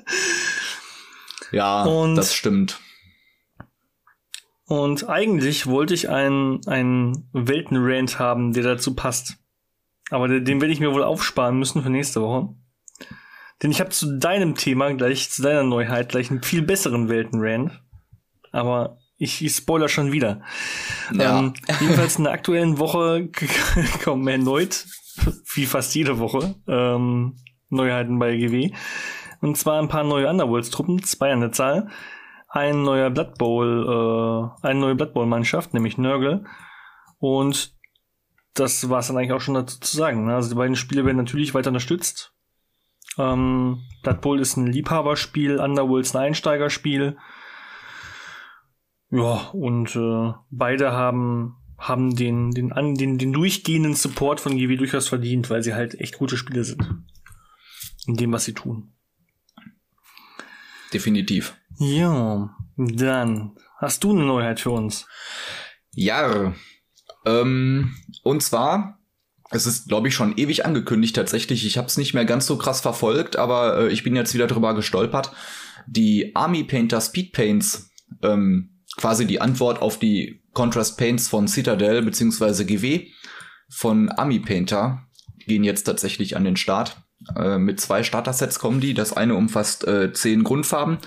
ja, 1.52 1.84
und, 1.84 2.16
das 2.16 2.34
stimmt. 2.34 2.80
Und 4.66 5.08
eigentlich 5.08 5.68
wollte 5.68 5.94
ich 5.94 6.08
einen, 6.08 6.66
einen 6.66 7.28
Weltenrand 7.32 8.18
haben, 8.18 8.52
der 8.52 8.64
dazu 8.64 8.96
passt. 8.96 9.36
Aber 10.10 10.26
den, 10.26 10.44
den 10.44 10.60
werde 10.60 10.72
ich 10.72 10.80
mir 10.80 10.92
wohl 10.92 11.04
aufsparen 11.04 11.56
müssen 11.56 11.80
für 11.80 11.90
nächste 11.90 12.22
Woche. 12.22 12.48
Denn 13.62 13.70
ich 13.70 13.78
habe 13.80 13.90
zu 13.90 14.18
deinem 14.18 14.56
Thema 14.56 14.92
gleich, 14.94 15.30
zu 15.30 15.42
deiner 15.42 15.62
Neuheit 15.62 16.08
gleich 16.08 16.30
einen 16.30 16.42
viel 16.42 16.62
besseren 16.62 17.08
Weltenrand 17.08 17.80
aber 18.52 18.98
ich, 19.18 19.44
ich 19.44 19.54
spoiler 19.54 19.88
schon 19.88 20.12
wieder. 20.12 20.42
Ja. 21.12 21.38
Ähm, 21.38 21.54
jedenfalls 21.80 22.16
in 22.16 22.24
der 22.24 22.32
aktuellen 22.32 22.78
Woche 22.78 23.30
kommen 24.04 24.26
erneut, 24.28 24.86
wie 25.54 25.66
fast 25.66 25.94
jede 25.94 26.18
Woche, 26.18 26.54
ähm, 26.68 27.36
Neuheiten 27.68 28.18
bei 28.18 28.36
GW. 28.36 28.72
Und 29.40 29.56
zwar 29.56 29.80
ein 29.80 29.88
paar 29.88 30.04
neue 30.04 30.28
Underworlds-Truppen, 30.28 31.02
zwei 31.02 31.32
an 31.32 31.40
der 31.40 31.52
Zahl. 31.52 31.88
Ein 32.48 32.82
neuer 32.82 33.10
Blood 33.10 33.38
Bowl, 33.38 34.52
äh, 34.62 34.66
eine 34.66 34.80
neue 34.80 34.94
Blood 34.94 35.12
Bowl-Mannschaft, 35.14 35.74
nämlich 35.74 35.98
Nörgel. 35.98 36.44
Und 37.18 37.74
das 38.54 38.88
war 38.88 39.00
es 39.00 39.08
dann 39.08 39.16
eigentlich 39.16 39.32
auch 39.32 39.40
schon 39.40 39.54
dazu 39.54 39.78
zu 39.80 39.96
sagen. 39.96 40.26
Ne? 40.26 40.34
Also 40.34 40.48
die 40.48 40.54
beiden 40.54 40.76
Spiele 40.76 41.04
werden 41.04 41.18
natürlich 41.18 41.54
weiter 41.54 41.68
unterstützt. 41.68 42.32
Ähm, 43.18 43.82
Blood 44.02 44.20
Bowl 44.20 44.40
ist 44.40 44.56
ein 44.56 44.66
Liebhaberspiel, 44.66 45.58
Underworlds 45.58 46.14
ein 46.14 46.22
Einsteigerspiel. 46.22 47.16
Ja, 49.10 49.50
und 49.52 49.94
äh, 49.94 50.32
beide 50.50 50.92
haben 50.92 51.56
haben 51.78 52.16
den, 52.16 52.52
den, 52.52 52.72
an, 52.72 52.94
den, 52.94 53.18
den 53.18 53.34
durchgehenden 53.34 53.94
Support 53.94 54.40
von 54.40 54.56
GW 54.56 54.76
durchaus 54.76 55.08
verdient, 55.08 55.50
weil 55.50 55.62
sie 55.62 55.74
halt 55.74 56.00
echt 56.00 56.16
gute 56.16 56.38
Spiele 56.38 56.64
sind. 56.64 57.04
In 58.06 58.16
dem, 58.16 58.32
was 58.32 58.44
sie 58.44 58.54
tun. 58.54 58.94
Definitiv. 60.94 61.54
Ja, 61.78 62.56
dann 62.76 63.56
hast 63.76 64.02
du 64.04 64.12
eine 64.12 64.24
Neuheit 64.24 64.58
für 64.58 64.70
uns. 64.70 65.06
Ja, 65.92 66.54
ähm, 67.26 67.94
und 68.22 68.42
zwar 68.42 68.96
es 69.50 69.66
ist, 69.66 69.88
glaube 69.88 70.08
ich, 70.08 70.14
schon 70.14 70.36
ewig 70.36 70.64
angekündigt 70.64 71.14
tatsächlich. 71.14 71.64
Ich 71.66 71.78
habe 71.78 71.86
es 71.86 71.96
nicht 71.96 72.14
mehr 72.14 72.24
ganz 72.24 72.46
so 72.46 72.58
krass 72.58 72.80
verfolgt, 72.80 73.36
aber 73.36 73.78
äh, 73.78 73.88
ich 73.92 74.02
bin 74.02 74.16
jetzt 74.16 74.34
wieder 74.34 74.46
drüber 74.46 74.74
gestolpert. 74.74 75.32
Die 75.86 76.34
Army 76.34 76.64
Painter 76.64 77.00
Speed 77.00 77.32
Paints, 77.32 77.90
ähm, 78.22 78.75
quasi 78.96 79.26
die 79.26 79.40
Antwort 79.40 79.82
auf 79.82 79.98
die 79.98 80.42
Contrast 80.52 80.98
Paints 80.98 81.28
von 81.28 81.48
Citadel 81.48 82.02
beziehungsweise 82.02 82.64
GW 82.64 83.08
von 83.68 84.08
Army 84.10 84.38
Painter, 84.38 85.02
gehen 85.46 85.64
jetzt 85.64 85.84
tatsächlich 85.84 86.36
an 86.36 86.44
den 86.44 86.56
Start. 86.56 87.02
Äh, 87.36 87.58
mit 87.58 87.80
zwei 87.80 88.02
Starter-Sets 88.02 88.58
kommen 88.58 88.80
die. 88.80 88.94
Das 88.94 89.12
eine 89.12 89.34
umfasst 89.34 89.86
äh, 89.86 90.12
zehn 90.12 90.44
Grundfarben 90.44 90.98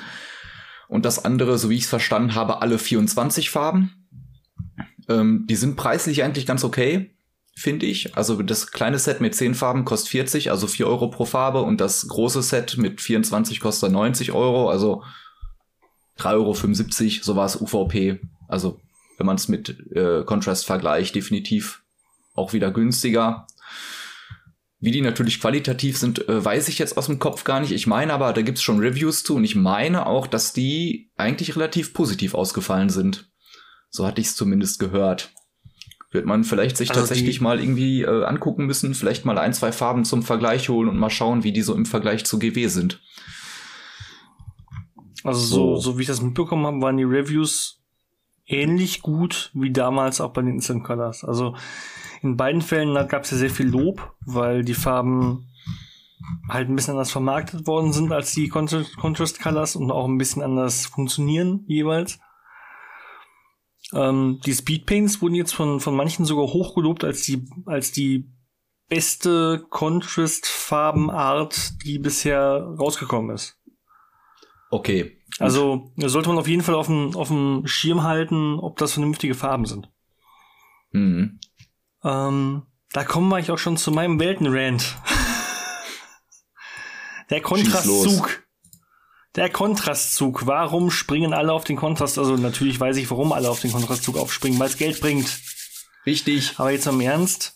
und 0.87 1.05
das 1.05 1.23
andere, 1.23 1.57
so 1.57 1.69
wie 1.69 1.75
ich 1.75 1.83
es 1.83 1.89
verstanden 1.89 2.35
habe, 2.35 2.61
alle 2.61 2.79
24 2.79 3.49
Farben. 3.49 4.07
Ähm, 5.07 5.45
die 5.47 5.55
sind 5.55 5.75
preislich 5.75 6.23
eigentlich 6.23 6.45
ganz 6.45 6.63
okay 6.63 7.11
finde 7.59 7.85
ich. 7.85 8.15
Also 8.15 8.41
das 8.41 8.71
kleine 8.71 8.99
Set 8.99 9.21
mit 9.21 9.35
10 9.35 9.53
Farben 9.53 9.85
kostet 9.85 10.09
40, 10.09 10.49
also 10.49 10.65
4 10.65 10.87
Euro 10.87 11.09
pro 11.09 11.25
Farbe 11.25 11.61
und 11.61 11.81
das 11.81 12.07
große 12.07 12.41
Set 12.41 12.77
mit 12.77 13.01
24 13.01 13.59
kostet 13.59 13.91
90 13.91 14.31
Euro, 14.31 14.69
also 14.69 15.03
3,75 16.19 16.33
Euro, 16.33 17.23
so 17.23 17.35
war 17.35 17.45
es 17.45 17.59
UVP. 17.59 18.19
Also 18.47 18.79
wenn 19.17 19.25
man 19.25 19.35
es 19.35 19.47
mit 19.47 19.69
äh, 19.95 20.23
Contrast 20.25 20.65
vergleicht, 20.65 21.15
definitiv 21.15 21.83
auch 22.35 22.53
wieder 22.53 22.71
günstiger. 22.71 23.47
Wie 24.79 24.91
die 24.91 25.01
natürlich 25.01 25.41
qualitativ 25.41 25.97
sind, 25.97 26.27
äh, 26.29 26.43
weiß 26.43 26.69
ich 26.69 26.79
jetzt 26.79 26.97
aus 26.97 27.07
dem 27.07 27.19
Kopf 27.19 27.43
gar 27.43 27.59
nicht. 27.59 27.71
Ich 27.71 27.85
meine 27.85 28.13
aber, 28.13 28.31
da 28.31 28.41
gibt's 28.41 28.61
schon 28.61 28.79
Reviews 28.79 29.23
zu 29.23 29.35
und 29.35 29.43
ich 29.43 29.55
meine 29.55 30.05
auch, 30.05 30.25
dass 30.25 30.53
die 30.53 31.11
eigentlich 31.17 31.55
relativ 31.55 31.93
positiv 31.93 32.33
ausgefallen 32.33 32.89
sind. 32.89 33.29
So 33.89 34.05
hatte 34.07 34.21
ich 34.21 34.27
es 34.27 34.35
zumindest 34.35 34.79
gehört 34.79 35.33
wird 36.11 36.25
man 36.25 36.43
vielleicht 36.43 36.77
sich 36.77 36.89
also 36.89 37.01
tatsächlich 37.01 37.39
mal 37.39 37.59
irgendwie 37.59 38.01
äh, 38.01 38.23
angucken 38.23 38.65
müssen, 38.65 38.95
vielleicht 38.95 39.25
mal 39.25 39.37
ein, 39.37 39.53
zwei 39.53 39.71
Farben 39.71 40.05
zum 40.05 40.23
Vergleich 40.23 40.69
holen 40.69 40.89
und 40.89 40.97
mal 40.97 41.09
schauen, 41.09 41.43
wie 41.43 41.51
die 41.51 41.61
so 41.61 41.75
im 41.75 41.85
Vergleich 41.85 42.25
zu 42.25 42.39
GW 42.39 42.67
sind. 42.67 42.99
Also 45.23 45.39
so, 45.39 45.75
so, 45.75 45.91
so 45.91 45.97
wie 45.97 46.03
ich 46.03 46.07
das 46.07 46.21
mitbekommen 46.21 46.65
habe, 46.65 46.81
waren 46.81 46.97
die 46.97 47.03
Reviews 47.03 47.81
ähnlich 48.45 49.01
gut 49.01 49.51
wie 49.53 49.71
damals 49.71 50.21
auch 50.21 50.31
bei 50.31 50.41
den 50.41 50.55
Instant 50.55 50.83
Colors. 50.83 51.23
Also 51.23 51.55
in 52.21 52.35
beiden 52.35 52.61
Fällen 52.61 52.93
gab 53.07 53.23
es 53.23 53.31
ja 53.31 53.37
sehr 53.37 53.49
viel 53.49 53.67
Lob, 53.67 54.13
weil 54.25 54.63
die 54.63 54.73
Farben 54.73 55.47
halt 56.49 56.69
ein 56.69 56.75
bisschen 56.75 56.95
anders 56.95 57.11
vermarktet 57.11 57.67
worden 57.67 57.93
sind 57.93 58.11
als 58.11 58.33
die 58.33 58.49
Contrast 58.49 59.41
Colors 59.41 59.75
und 59.75 59.91
auch 59.91 60.05
ein 60.05 60.17
bisschen 60.17 60.41
anders 60.41 60.87
funktionieren 60.87 61.63
jeweils. 61.67 62.19
Ähm, 63.93 64.39
die 64.45 64.53
Speedpaints 64.53 65.21
wurden 65.21 65.35
jetzt 65.35 65.53
von, 65.53 65.79
von 65.79 65.95
manchen 65.95 66.25
sogar 66.25 66.47
hochgelobt 66.47 67.03
als 67.03 67.21
die, 67.23 67.47
als 67.65 67.91
die 67.91 68.31
beste 68.87 69.65
Contrast-Farbenart, 69.69 71.83
die 71.85 71.99
bisher 71.99 72.73
rausgekommen 72.79 73.35
ist. 73.35 73.58
Okay. 74.69 75.17
Also 75.39 75.91
sollte 75.97 76.29
man 76.29 76.37
auf 76.37 76.47
jeden 76.47 76.63
Fall 76.63 76.75
auf 76.75 76.87
dem, 76.87 77.15
auf 77.15 77.29
dem 77.29 77.65
Schirm 77.65 78.03
halten, 78.03 78.59
ob 78.59 78.77
das 78.77 78.93
vernünftige 78.93 79.35
Farben 79.35 79.65
sind. 79.65 79.89
Mhm. 80.91 81.39
Ähm, 82.03 82.63
da 82.91 83.03
kommen 83.03 83.29
wir 83.29 83.35
eigentlich 83.37 83.51
auch 83.51 83.57
schon 83.57 83.77
zu 83.77 83.91
meinem 83.91 84.19
Weltenrand. 84.19 84.97
Der 87.29 87.41
Kontrastzug. 87.41 88.43
Der 89.35 89.49
Kontrastzug. 89.49 90.47
Warum 90.47 90.89
springen 90.89 91.33
alle 91.33 91.53
auf 91.53 91.63
den 91.63 91.75
Kontrast? 91.75 92.17
Also 92.17 92.35
natürlich 92.35 92.79
weiß 92.79 92.97
ich, 92.97 93.09
warum 93.11 93.31
alle 93.31 93.49
auf 93.49 93.61
den 93.61 93.71
Kontrastzug 93.71 94.17
aufspringen, 94.17 94.59
weil 94.59 94.69
es 94.69 94.77
Geld 94.77 94.99
bringt. 94.99 95.39
Richtig. 96.05 96.55
Aber 96.57 96.71
jetzt 96.71 96.87
am 96.87 96.99
Ernst. 97.01 97.55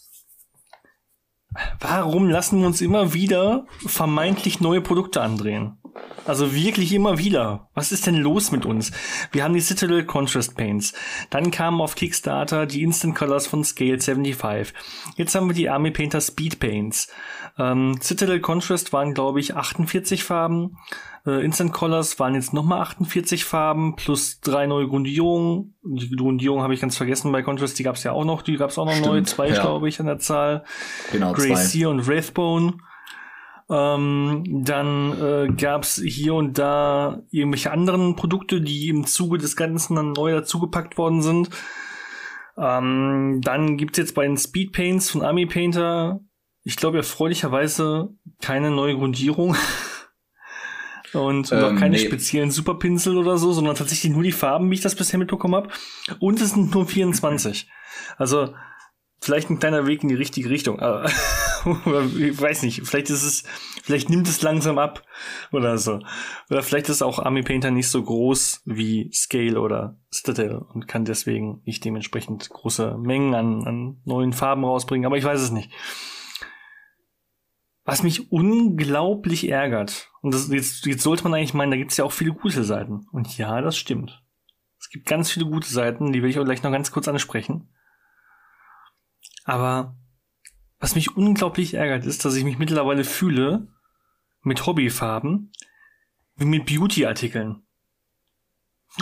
Warum 1.80 2.30
lassen 2.30 2.60
wir 2.60 2.68
uns 2.68 2.82
immer 2.82 3.14
wieder 3.14 3.66
vermeintlich 3.86 4.60
neue 4.60 4.82
Produkte 4.82 5.22
andrehen? 5.22 5.78
Also 6.26 6.54
wirklich 6.56 6.94
immer 6.94 7.18
wieder. 7.18 7.68
Was 7.74 7.92
ist 7.92 8.08
denn 8.08 8.16
los 8.16 8.52
mit 8.52 8.66
uns? 8.66 8.92
Wir 9.32 9.44
haben 9.44 9.54
die 9.54 9.60
Citadel 9.60 10.06
Contrast 10.06 10.56
Paints. 10.56 10.94
Dann 11.30 11.52
kamen 11.52 11.82
auf 11.82 11.96
Kickstarter 11.96 12.66
die 12.66 12.82
Instant 12.82 13.16
Colors 13.16 13.48
von 13.48 13.64
Scale 13.64 14.00
75. 14.00 14.74
Jetzt 15.18 15.36
haben 15.36 15.48
wir 15.48 15.54
die 15.54 15.70
Army 15.70 15.92
Painter 15.92 16.22
Speed 16.22 16.60
Paints. 16.60 17.10
Ähm, 17.58 18.00
Citadel 18.02 18.40
Contrast 18.40 18.94
waren, 18.94 19.14
glaube 19.14 19.40
ich, 19.40 19.56
48 19.56 20.24
Farben. 20.24 20.78
Äh, 21.26 21.44
Instant 21.44 21.74
Colors 21.74 22.20
waren 22.20 22.36
jetzt 22.36 22.54
nochmal 22.54 22.82
48 22.82 23.44
Farben 23.44 23.96
plus 23.96 24.40
drei 24.40 24.66
neue 24.66 24.88
Grundierungen. 24.88 25.76
Die 25.84 26.16
Grundierung 26.16 26.62
habe 26.62 26.74
ich 26.74 26.82
ganz 26.82 26.98
vergessen 26.98 27.32
bei 27.32 27.44
Contrast, 27.44 27.78
die 27.78 27.84
gab 27.84 27.96
es 27.96 28.04
ja 28.04 28.14
auch 28.14 28.26
noch, 28.26 28.42
die 28.42 28.56
gab 28.56 28.70
es 28.70 28.78
auch 28.78 28.86
noch 28.86 28.94
Stimmt, 28.94 29.08
neu, 29.08 29.22
zwei, 29.24 29.50
ja. 29.50 29.62
glaube 29.62 29.90
ich, 29.90 30.00
an 30.00 30.06
der 30.06 30.20
Zahl. 30.20 30.64
Genau, 31.12 31.34
Grey 31.34 31.56
Sea 31.56 31.90
und 31.90 32.08
Wraithbone. 32.08 32.78
Ähm, 33.74 34.44
dann 34.64 35.20
äh, 35.20 35.48
gab 35.54 35.82
es 35.82 35.96
hier 35.96 36.36
und 36.36 36.60
da 36.60 37.24
irgendwelche 37.32 37.72
anderen 37.72 38.16
Produkte, 38.16 38.62
die 38.62 38.90
im 38.90 39.08
Zuge 39.08 39.40
des 39.40 39.56
Ganzen 39.56 39.96
dann 39.96 40.12
neu 40.12 40.32
dazugepackt 40.32 40.98
worden 41.00 41.24
sind. 41.24 41.50
Ähm, 42.56 43.42
dann 43.42 43.78
gibt's 43.78 43.98
jetzt 43.98 44.14
bei 44.14 44.28
den 44.28 44.38
Speed 44.38 44.74
Paints 44.74 45.10
von 45.10 45.24
Army 45.24 45.48
Painter, 45.48 46.20
ich 46.64 46.76
glaube 46.76 46.98
erfreulicherweise 46.98 48.10
keine 48.42 48.70
neue 48.70 48.96
Grundierung. 48.96 49.56
und 51.14 51.52
ähm, 51.52 51.64
auch 51.64 51.76
keine 51.76 51.98
nee. 51.98 52.06
speziellen 52.06 52.52
Superpinsel 52.52 53.18
oder 53.18 53.40
so, 53.40 53.54
sondern 53.54 53.76
tatsächlich 53.76 54.12
nur 54.12 54.24
die 54.24 54.32
Farben, 54.32 54.70
wie 54.70 54.76
ich 54.76 54.82
das 54.82 54.96
bisher 54.96 55.18
mitbekommen 55.18 55.56
habe. 55.56 55.70
Und 56.20 56.40
es 56.42 56.52
sind 56.52 56.76
nur 56.76 56.86
24. 56.86 57.68
Also 58.18 58.54
vielleicht 59.20 59.50
ein 59.50 59.60
kleiner 59.60 59.88
Weg 59.88 60.04
in 60.04 60.10
die 60.10 60.16
richtige 60.16 60.52
Richtung. 60.52 60.80
Ich 62.18 62.42
weiß 62.42 62.64
nicht, 62.64 62.86
vielleicht 62.86 63.10
ist 63.10 63.24
es, 63.24 63.44
vielleicht 63.84 64.10
nimmt 64.10 64.28
es 64.28 64.42
langsam 64.42 64.78
ab 64.78 65.06
oder 65.52 65.78
so. 65.78 66.00
Oder 66.50 66.64
vielleicht 66.64 66.90
ist 66.90 67.02
auch 67.02 67.20
Army 67.20 67.44
Painter 67.44 67.72
nicht 67.72 67.90
so 67.90 68.04
groß 68.04 68.64
wie 68.66 69.12
Scale 69.14 69.60
oder 69.60 69.98
Citadel 70.12 70.58
und 70.58 70.88
kann 70.88 71.06
deswegen 71.06 71.62
nicht 71.66 71.84
dementsprechend 71.86 72.50
große 72.50 72.98
Mengen 72.98 73.34
an, 73.34 73.68
an 73.68 74.02
neuen 74.06 74.34
Farben 74.34 74.66
rausbringen. 74.66 75.06
Aber 75.06 75.18
ich 75.18 75.24
weiß 75.24 75.42
es 75.42 75.52
nicht. 75.52 75.72
Was 77.86 78.04
mich 78.04 78.32
unglaublich 78.32 79.50
ärgert, 79.50 80.10
und 80.22 80.34
das, 80.34 80.48
jetzt, 80.50 80.86
jetzt 80.86 81.04
sollte 81.04 81.24
man 81.24 81.34
eigentlich 81.34 81.54
meinen, 81.54 81.72
da 81.72 81.78
gibt 81.78 81.92
es 81.92 81.98
ja 81.98 82.06
auch 82.06 82.14
viele 82.14 82.32
gute 82.32 82.64
Seiten. 82.64 83.08
Und 83.12 83.38
ja, 83.38 83.60
das 83.62 83.78
stimmt. 83.78 84.24
Es 84.80 84.90
gibt 84.90 85.06
ganz 85.06 85.30
viele 85.30 85.46
gute 85.46 85.68
Seiten, 85.68 86.14
die 86.14 86.24
will 86.24 86.30
ich 86.30 86.40
auch 86.40 86.46
gleich 86.46 86.64
noch 86.64 86.72
ganz 86.72 86.92
kurz 86.92 87.10
ansprechen. 87.10 87.70
Aber 89.44 89.98
was 90.84 90.96
mich 90.96 91.16
unglaublich 91.16 91.76
ärgert, 91.76 92.06
ist, 92.06 92.26
dass 92.26 92.36
ich 92.36 92.44
mich 92.44 92.58
mittlerweile 92.58 93.06
fühle 93.06 93.70
mit 94.42 94.66
Hobbyfarben 94.66 95.54
wie 96.36 96.44
mit 96.44 96.66
Beauty-Artikeln. 96.66 97.64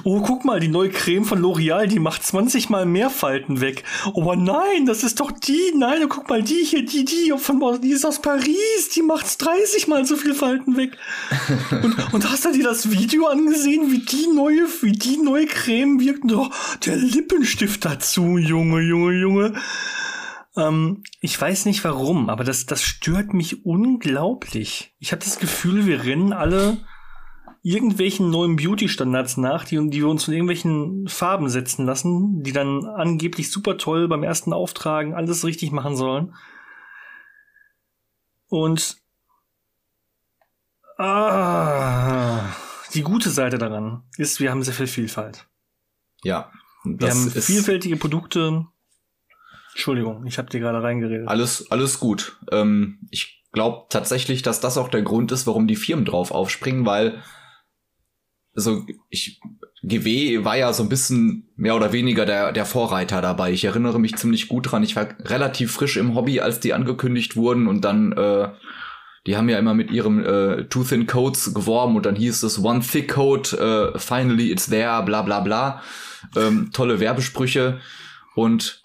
Oh, 0.03 0.21
guck 0.21 0.45
mal, 0.45 0.59
die 0.59 0.67
neue 0.67 0.91
Creme 0.91 1.25
von 1.25 1.41
L'Oreal, 1.41 1.87
die 1.87 1.97
macht 1.97 2.23
20 2.23 2.69
mal 2.69 2.85
mehr 2.85 3.09
Falten 3.09 3.61
weg. 3.61 3.83
Oh 4.13 4.35
nein, 4.35 4.85
das 4.85 5.03
ist 5.03 5.19
doch 5.19 5.31
die. 5.31 5.73
Nein, 5.75 6.07
guck 6.07 6.29
mal, 6.29 6.43
die 6.43 6.63
hier, 6.63 6.85
die, 6.85 7.03
die, 7.03 7.33
von, 7.37 7.81
die 7.81 7.89
ist 7.89 8.05
aus 8.05 8.21
Paris, 8.21 8.89
die 8.93 9.01
macht 9.01 9.43
30 9.43 9.87
mal 9.87 10.05
so 10.05 10.15
viel 10.15 10.35
Falten 10.35 10.77
weg. 10.77 10.95
und, 11.83 12.13
und 12.13 12.31
hast 12.31 12.45
du 12.45 12.51
dir 12.51 12.63
das 12.63 12.91
Video 12.91 13.25
angesehen, 13.25 13.91
wie 13.91 14.05
die 14.05 14.27
neue, 14.27 14.67
wie 14.81 14.91
die 14.91 15.17
neue 15.17 15.47
Creme 15.47 15.99
wirkt? 15.99 16.31
Oh, 16.31 16.49
der 16.85 16.95
Lippenstift 16.95 17.83
dazu, 17.83 18.37
Junge, 18.37 18.81
Junge, 18.81 19.13
Junge. 19.19 19.53
Ähm, 20.55 21.03
ich 21.19 21.39
weiß 21.39 21.65
nicht 21.65 21.83
warum, 21.83 22.29
aber 22.29 22.43
das, 22.43 22.65
das 22.65 22.83
stört 22.83 23.33
mich 23.33 23.65
unglaublich. 23.65 24.93
Ich 24.99 25.11
habe 25.11 25.23
das 25.23 25.39
Gefühl, 25.39 25.85
wir 25.85 26.03
rennen 26.03 26.33
alle 26.33 26.77
irgendwelchen 27.63 28.29
neuen 28.29 28.55
Beauty-Standards 28.55 29.37
nach, 29.37 29.65
die, 29.65 29.77
die 29.89 29.99
wir 29.99 30.07
uns 30.07 30.25
von 30.25 30.33
irgendwelchen 30.33 31.07
Farben 31.07 31.49
setzen 31.49 31.85
lassen, 31.85 32.41
die 32.43 32.51
dann 32.51 32.85
angeblich 32.85 33.51
super 33.51 33.77
toll 33.77 34.07
beim 34.07 34.23
ersten 34.23 34.51
Auftragen 34.51 35.13
alles 35.13 35.45
richtig 35.45 35.71
machen 35.71 35.95
sollen. 35.95 36.33
Und 38.47 38.97
ah, 40.97 42.41
die 42.93 43.03
gute 43.03 43.29
Seite 43.29 43.57
daran 43.57 44.03
ist, 44.17 44.39
wir 44.39 44.49
haben 44.49 44.63
sehr 44.63 44.73
viel 44.73 44.87
Vielfalt. 44.87 45.47
Ja. 46.23 46.51
wir 46.83 47.09
haben 47.09 47.29
vielfältige 47.31 47.95
Produkte. 47.95 48.65
Entschuldigung, 49.71 50.25
ich 50.25 50.37
habe 50.37 50.49
dir 50.49 50.59
gerade 50.59 50.83
reingeredet. 50.83 51.27
Alles, 51.27 51.71
alles 51.71 51.99
gut. 51.99 52.37
Ähm, 52.51 52.99
ich 53.09 53.43
glaube 53.51 53.87
tatsächlich, 53.89 54.41
dass 54.41 54.59
das 54.59 54.77
auch 54.77 54.89
der 54.89 55.01
Grund 55.01 55.31
ist, 55.31 55.47
warum 55.47 55.67
die 55.67 55.75
Firmen 55.75 56.05
drauf 56.05 56.31
aufspringen, 56.31 56.85
weil 56.85 57.21
also 58.53 58.85
ich 59.09 59.39
GW 59.83 60.43
war 60.43 60.57
ja 60.57 60.73
so 60.73 60.83
ein 60.83 60.89
bisschen 60.89 61.49
mehr 61.55 61.75
oder 61.75 61.91
weniger 61.91 62.25
der, 62.25 62.51
der 62.51 62.65
Vorreiter 62.65 63.21
dabei. 63.21 63.51
Ich 63.51 63.65
erinnere 63.65 63.99
mich 63.99 64.15
ziemlich 64.15 64.47
gut 64.47 64.71
dran. 64.71 64.83
Ich 64.83 64.95
war 64.95 65.07
relativ 65.25 65.71
frisch 65.71 65.97
im 65.97 66.13
Hobby, 66.13 66.39
als 66.39 66.59
die 66.59 66.73
angekündigt 66.73 67.35
wurden 67.35 67.67
und 67.67 67.83
dann, 67.83 68.11
äh, 68.11 68.49
die 69.25 69.37
haben 69.37 69.49
ja 69.49 69.57
immer 69.57 69.73
mit 69.73 69.89
ihrem 69.89 70.23
äh, 70.23 70.65
Two 70.65 70.83
Thin 70.83 71.07
Codes 71.07 71.53
geworben 71.53 71.95
und 71.95 72.05
dann 72.05 72.15
hieß 72.15 72.43
es 72.43 72.63
One 72.63 72.81
Thick 72.81 73.13
Code, 73.13 73.93
äh, 73.95 73.99
finally 73.99 74.51
it's 74.51 74.67
there, 74.67 75.01
bla 75.03 75.23
bla 75.23 75.39
bla. 75.39 75.81
Ähm, 76.35 76.69
tolle 76.71 76.99
Werbesprüche 76.99 77.79
und 78.35 78.80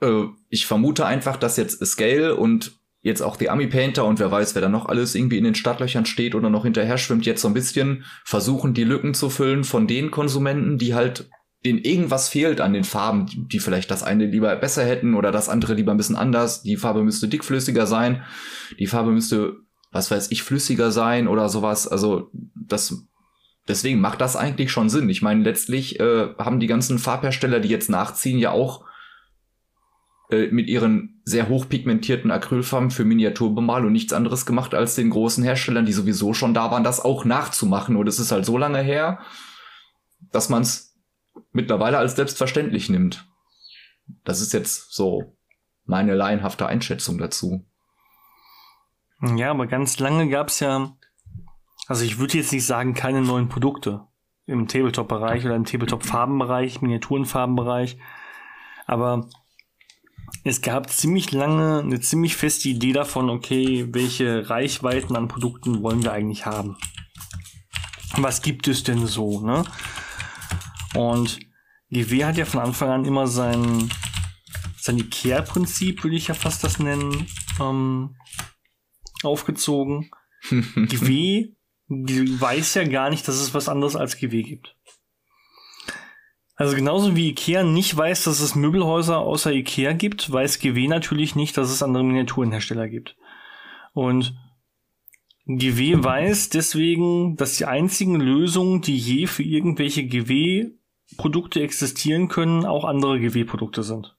äh, 0.00 0.24
ich 0.48 0.66
vermute 0.66 1.06
einfach, 1.06 1.36
dass 1.36 1.56
jetzt 1.56 1.84
Scale 1.84 2.36
und 2.36 2.72
jetzt 3.02 3.22
auch 3.22 3.36
die 3.36 3.48
Army 3.48 3.66
Painter 3.66 4.04
und 4.04 4.18
wer 4.18 4.30
weiß, 4.30 4.54
wer 4.54 4.62
da 4.62 4.68
noch 4.68 4.86
alles 4.86 5.14
irgendwie 5.14 5.38
in 5.38 5.44
den 5.44 5.54
Startlöchern 5.54 6.04
steht 6.04 6.34
oder 6.34 6.50
noch 6.50 6.64
hinterher 6.64 6.98
schwimmt, 6.98 7.24
jetzt 7.24 7.40
so 7.40 7.48
ein 7.48 7.54
bisschen 7.54 8.04
versuchen, 8.24 8.74
die 8.74 8.84
Lücken 8.84 9.14
zu 9.14 9.30
füllen 9.30 9.64
von 9.64 9.86
den 9.86 10.10
Konsumenten, 10.10 10.76
die 10.76 10.94
halt 10.94 11.30
denen 11.64 11.78
irgendwas 11.78 12.28
fehlt 12.28 12.60
an 12.60 12.72
den 12.72 12.84
Farben, 12.84 13.26
die 13.50 13.58
vielleicht 13.58 13.90
das 13.90 14.02
eine 14.02 14.26
lieber 14.26 14.54
besser 14.56 14.84
hätten 14.84 15.14
oder 15.14 15.30
das 15.30 15.48
andere 15.48 15.74
lieber 15.74 15.92
ein 15.92 15.98
bisschen 15.98 16.16
anders. 16.16 16.62
Die 16.62 16.76
Farbe 16.76 17.02
müsste 17.02 17.28
dickflüssiger 17.28 17.86
sein, 17.86 18.22
die 18.78 18.86
Farbe 18.86 19.10
müsste, 19.10 19.56
was 19.92 20.10
weiß 20.10 20.30
ich, 20.30 20.42
flüssiger 20.42 20.90
sein 20.90 21.28
oder 21.28 21.48
sowas. 21.48 21.86
Also 21.86 22.30
das 22.54 23.06
deswegen 23.68 24.00
macht 24.00 24.20
das 24.20 24.36
eigentlich 24.36 24.72
schon 24.72 24.88
Sinn. 24.88 25.08
Ich 25.10 25.20
meine, 25.20 25.42
letztlich 25.42 26.00
äh, 26.00 26.28
haben 26.38 26.60
die 26.60 26.66
ganzen 26.66 26.98
Farbhersteller, 26.98 27.60
die 27.60 27.68
jetzt 27.68 27.90
nachziehen, 27.90 28.38
ja 28.38 28.52
auch 28.52 28.84
äh, 30.30 30.48
mit 30.50 30.68
ihren 30.68 31.20
sehr 31.24 31.48
hochpigmentierten 31.48 32.30
Acrylfarben 32.30 32.90
für 32.90 33.04
Miniaturbemalung 33.04 33.92
nichts 33.92 34.12
anderes 34.12 34.46
gemacht, 34.46 34.74
als 34.74 34.94
den 34.94 35.10
großen 35.10 35.44
Herstellern, 35.44 35.86
die 35.86 35.92
sowieso 35.92 36.34
schon 36.34 36.54
da 36.54 36.70
waren, 36.70 36.84
das 36.84 37.00
auch 37.00 37.24
nachzumachen. 37.24 37.96
Und 37.96 38.06
es 38.06 38.18
ist 38.18 38.32
halt 38.32 38.44
so 38.44 38.58
lange 38.58 38.80
her, 38.80 39.20
dass 40.32 40.48
man 40.48 40.62
es 40.62 40.96
mittlerweile 41.52 41.98
als 41.98 42.16
selbstverständlich 42.16 42.88
nimmt. 42.88 43.26
Das 44.24 44.40
ist 44.40 44.52
jetzt 44.52 44.92
so 44.92 45.36
meine 45.84 46.14
laienhafte 46.14 46.66
Einschätzung 46.66 47.18
dazu. 47.18 47.64
Ja, 49.36 49.50
aber 49.50 49.66
ganz 49.66 49.98
lange 49.98 50.28
gab 50.28 50.48
es 50.48 50.60
ja, 50.60 50.96
also 51.86 52.04
ich 52.04 52.18
würde 52.18 52.38
jetzt 52.38 52.52
nicht 52.52 52.64
sagen, 52.64 52.94
keine 52.94 53.20
neuen 53.20 53.48
Produkte 53.48 54.06
im 54.46 54.66
Tabletop-Bereich 54.66 55.44
oder 55.44 55.56
im 55.56 55.64
Tabletop-Farbenbereich, 55.64 56.80
Miniaturenfarbenbereich. 56.80 57.98
Aber 58.86 59.28
es 60.44 60.62
gab 60.62 60.90
ziemlich 60.90 61.32
lange 61.32 61.80
eine 61.80 62.00
ziemlich 62.00 62.36
feste 62.36 62.68
Idee 62.68 62.92
davon, 62.92 63.30
okay, 63.30 63.86
welche 63.90 64.48
Reichweiten 64.48 65.16
an 65.16 65.28
Produkten 65.28 65.82
wollen 65.82 66.02
wir 66.02 66.12
eigentlich 66.12 66.46
haben? 66.46 66.76
Was 68.16 68.42
gibt 68.42 68.68
es 68.68 68.82
denn 68.82 69.06
so, 69.06 69.40
ne? 69.40 69.64
Und 70.94 71.38
GW 71.90 72.24
hat 72.24 72.36
ja 72.36 72.44
von 72.44 72.60
Anfang 72.60 72.90
an 72.90 73.04
immer 73.04 73.26
sein, 73.26 73.90
sein 74.78 74.98
Ikea-Prinzip, 74.98 76.02
würde 76.02 76.16
ich 76.16 76.28
ja 76.28 76.34
fast 76.34 76.64
das 76.64 76.78
nennen, 76.78 77.26
ähm, 77.60 78.16
aufgezogen. 79.22 80.10
GW 80.50 81.52
weiß 81.88 82.74
ja 82.74 82.84
gar 82.84 83.10
nicht, 83.10 83.26
dass 83.26 83.36
es 83.36 83.52
was 83.52 83.68
anderes 83.68 83.96
als 83.96 84.16
GW 84.16 84.42
gibt. 84.42 84.76
Also 86.60 86.76
genauso 86.76 87.16
wie 87.16 87.30
Ikea 87.30 87.62
nicht 87.62 87.96
weiß, 87.96 88.24
dass 88.24 88.40
es 88.40 88.54
Möbelhäuser 88.54 89.16
außer 89.16 89.50
Ikea 89.50 89.94
gibt, 89.94 90.30
weiß 90.30 90.58
GW 90.58 90.88
natürlich 90.88 91.34
nicht, 91.34 91.56
dass 91.56 91.70
es 91.70 91.82
andere 91.82 92.04
Miniaturenhersteller 92.04 92.86
gibt. 92.86 93.16
Und 93.94 94.36
GW 95.46 96.04
weiß 96.04 96.50
deswegen, 96.50 97.36
dass 97.36 97.56
die 97.56 97.64
einzigen 97.64 98.20
Lösungen, 98.20 98.82
die 98.82 98.98
je 98.98 99.26
für 99.26 99.42
irgendwelche 99.42 100.06
GW-Produkte 100.06 101.62
existieren 101.62 102.28
können, 102.28 102.66
auch 102.66 102.84
andere 102.84 103.18
GW-Produkte 103.18 103.82
sind. 103.82 104.14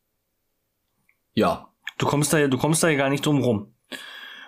Ja. 1.35 1.67
Du 1.99 2.07
kommst 2.07 2.33
da 2.33 2.39
ja, 2.39 2.47
du 2.47 2.57
kommst 2.57 2.81
da 2.81 2.89
ja 2.89 2.97
gar 2.97 3.11
nicht 3.11 3.23
drum 3.23 3.43
rum. 3.43 3.75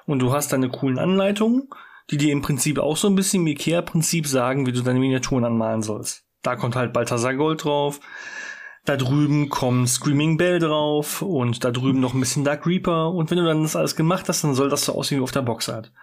Und 0.07 0.17
du 0.17 0.33
hast 0.33 0.51
deine 0.51 0.69
coolen 0.69 0.97
Anleitungen, 0.97 1.69
die 2.09 2.17
dir 2.17 2.31
im 2.31 2.41
Prinzip 2.41 2.79
auch 2.79 2.97
so 2.97 3.07
ein 3.07 3.13
bisschen 3.13 3.41
im 3.41 3.47
Ikea-Prinzip 3.49 4.25
sagen, 4.25 4.65
wie 4.65 4.71
du 4.71 4.81
deine 4.81 4.99
Miniaturen 4.99 5.45
anmalen 5.45 5.83
sollst. 5.83 6.22
Da 6.43 6.55
kommt 6.55 6.75
halt 6.75 6.93
Balthasar 6.93 7.33
Gold 7.33 7.63
drauf. 7.63 7.99
Da 8.85 8.97
drüben 8.97 9.47
kommt 9.47 9.87
Screaming 9.87 10.35
Bell 10.35 10.59
drauf 10.59 11.21
und 11.21 11.63
da 11.63 11.71
drüben 11.71 12.01
noch 12.01 12.13
ein 12.13 12.19
bisschen 12.19 12.43
Dark 12.43 12.67
Reaper. 12.67 13.11
Und 13.11 13.31
wenn 13.31 13.37
du 13.37 13.45
dann 13.45 13.63
das 13.63 13.77
alles 13.77 13.95
gemacht 13.95 14.27
hast, 14.27 14.43
dann 14.43 14.55
soll 14.55 14.67
das 14.67 14.83
so 14.83 14.93
aussehen 14.93 15.19
wie 15.19 15.23
auf 15.23 15.31
der 15.31 15.41
Boxart. 15.41 15.93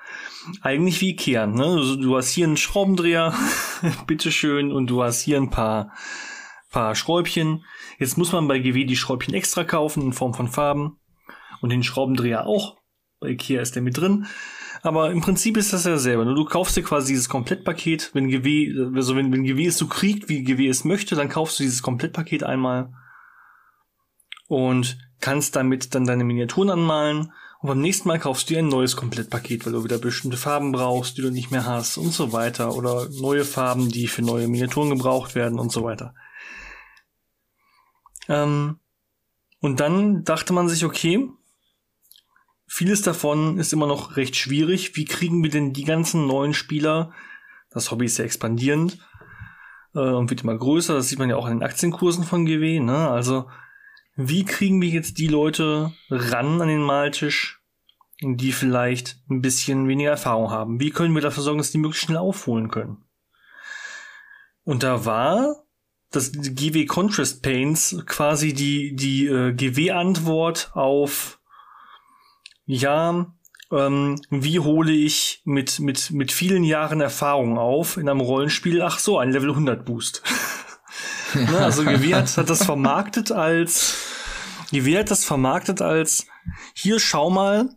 Eigentlich 0.62 0.98
wie 1.03 1.11
Ikea, 1.11 1.46
ne? 1.46 1.62
Also 1.62 1.96
du 1.96 2.16
hast 2.16 2.31
hier 2.31 2.46
einen 2.46 2.57
Schraubendreher, 2.57 3.35
bitteschön, 4.07 4.72
und 4.72 4.87
du 4.87 5.03
hast 5.03 5.20
hier 5.20 5.37
ein 5.37 5.50
paar, 5.50 5.92
paar 6.70 6.94
Schräubchen. 6.94 7.66
Jetzt 7.98 8.16
muss 8.16 8.33
man 8.33 8.48
bei 8.48 8.59
GW 8.59 8.85
die 8.87 8.96
Schräubchen 8.96 9.35
extra 9.35 9.62
kaufen 9.62 10.03
in 10.03 10.12
Form 10.14 10.33
von 10.33 10.48
Farben. 10.48 10.98
Und 11.61 11.68
den 11.68 11.83
Schraubendreher 11.83 12.46
auch. 12.46 12.79
Bei 13.20 13.29
Ikea 13.29 13.61
ist 13.61 13.74
der 13.74 13.83
mit 13.83 13.98
drin. 13.98 14.26
Aber 14.83 15.11
im 15.11 15.21
Prinzip 15.21 15.57
ist 15.57 15.73
das 15.73 15.85
ja 15.85 15.99
selber. 15.99 16.25
Du 16.25 16.45
kaufst 16.45 16.77
dir 16.77 16.83
quasi 16.83 17.12
dieses 17.12 17.29
Komplettpaket, 17.29 18.11
wenn 18.14 18.29
GW, 18.29 18.75
also 18.95 19.14
wenn, 19.14 19.33
wenn 19.33 19.45
GW 19.45 19.66
es 19.66 19.77
so 19.77 19.87
kriegt, 19.87 20.29
wie 20.29 20.43
GW 20.43 20.69
es 20.69 20.85
möchte, 20.85 21.16
dann 21.16 21.29
kaufst 21.29 21.59
du 21.59 21.64
dieses 21.64 21.83
Komplettpaket 21.83 22.43
einmal 22.43 22.93
und 24.49 24.99
kannst 25.21 25.55
damit 25.57 25.95
dann 25.95 26.07
deine 26.07 26.25
Miniaturen 26.25 26.71
anmalen. 26.71 27.33
Und 27.61 27.69
beim 27.69 27.81
nächsten 27.81 28.09
Mal 28.09 28.19
kaufst 28.19 28.49
du 28.49 28.55
dir 28.55 28.61
ein 28.61 28.69
neues 28.69 28.97
Komplettpaket, 28.97 29.66
weil 29.66 29.75
du 29.75 29.85
wieder 29.85 29.99
bestimmte 29.99 30.38
Farben 30.38 30.73
brauchst, 30.73 31.19
die 31.19 31.23
du 31.23 31.31
nicht 31.31 31.51
mehr 31.51 31.66
hast 31.66 31.99
und 31.99 32.12
so 32.12 32.33
weiter. 32.33 32.75
Oder 32.75 33.07
neue 33.21 33.45
Farben, 33.45 33.90
die 33.90 34.09
für 34.09 34.23
neue 34.23 34.49
Miniaturen 34.49 34.88
gebraucht 34.88 35.35
werden 35.35 35.59
und 35.59 35.71
so 35.71 35.85
weiter. 35.85 36.14
Ähm, 38.29 38.79
und 39.61 39.81
dann 39.81 40.25
dachte 40.25 40.55
man 40.55 40.69
sich, 40.69 40.87
okay, 40.87 41.29
Vieles 42.73 43.03
davon 43.03 43.59
ist 43.59 43.73
immer 43.73 43.89
noch 43.89 44.17
recht 44.17 44.37
schwierig. 44.37 44.95
Wie 44.95 45.05
kriegen 45.05 45.43
wir 45.43 45.51
denn 45.51 45.73
die 45.73 45.83
ganzen 45.83 46.29
neuen 46.29 46.55
Spieler? 46.55 47.11
Das 47.69 47.91
Hobby 47.91 48.05
ist 48.05 48.15
sehr 48.15 48.27
expandierend 48.27 48.97
und 49.93 50.31
wird 50.31 50.45
immer 50.45 50.57
größer. 50.57 50.95
Das 50.95 51.09
sieht 51.09 51.19
man 51.19 51.29
ja 51.29 51.35
auch 51.35 51.47
an 51.47 51.59
den 51.59 51.63
Aktienkursen 51.65 52.23
von 52.23 52.47
GW. 52.47 52.79
Ne? 52.79 53.11
Also 53.11 53.51
wie 54.15 54.45
kriegen 54.45 54.81
wir 54.81 54.89
jetzt 54.89 55.19
die 55.19 55.27
Leute 55.27 55.93
ran 56.11 56.63
an 56.63 56.69
den 56.69 56.81
Maltisch, 56.81 57.61
die 58.21 58.53
vielleicht 58.53 59.19
ein 59.29 59.43
bisschen 59.43 59.89
weniger 59.89 60.11
Erfahrung 60.11 60.53
haben? 60.53 60.79
Wie 60.79 60.91
können 60.91 61.17
wir 61.17 61.23
dafür 61.23 61.43
sorgen, 61.43 61.59
dass 61.59 61.73
die 61.73 61.79
möglichst 61.79 62.05
schnell 62.05 62.19
aufholen 62.19 62.71
können? 62.71 63.05
Und 64.63 64.85
da 64.85 65.05
war 65.05 65.65
das 66.13 66.31
GW 66.31 66.87
Contrast 66.87 67.43
Paints 67.43 68.01
quasi 68.07 68.55
die, 68.55 68.95
die 68.95 69.27
äh, 69.27 69.53
GW-Antwort 69.55 70.71
auf 70.75 71.39
ja, 72.66 73.27
ähm, 73.73 74.20
wie 74.31 74.59
hole 74.59 74.92
ich 74.92 75.42
mit, 75.44 75.81
mit, 75.81 76.11
mit 76.11 76.33
vielen 76.33 76.64
Jahren 76.64 77.01
Erfahrung 77.01 77.59
auf 77.59 77.96
in 77.96 78.09
einem 78.09 78.20
Rollenspiel, 78.20 78.83
ach 78.83 78.99
so, 78.99 79.18
ein 79.18 79.31
Level 79.31 79.51
100 79.51 79.85
Boost. 79.85 80.23
ne, 81.35 81.59
also 81.59 81.85
GW 81.85 82.14
hat, 82.14 82.37
hat 82.37 82.51
das 82.51 82.64
vermarktet 82.64 83.31
als, 83.31 83.96
GW 84.70 84.99
hat 84.99 85.11
das 85.11 85.25
vermarktet 85.25 85.83
als, 85.83 86.27
hier 86.75 86.99
schau 86.99 87.31
mal, 87.31 87.70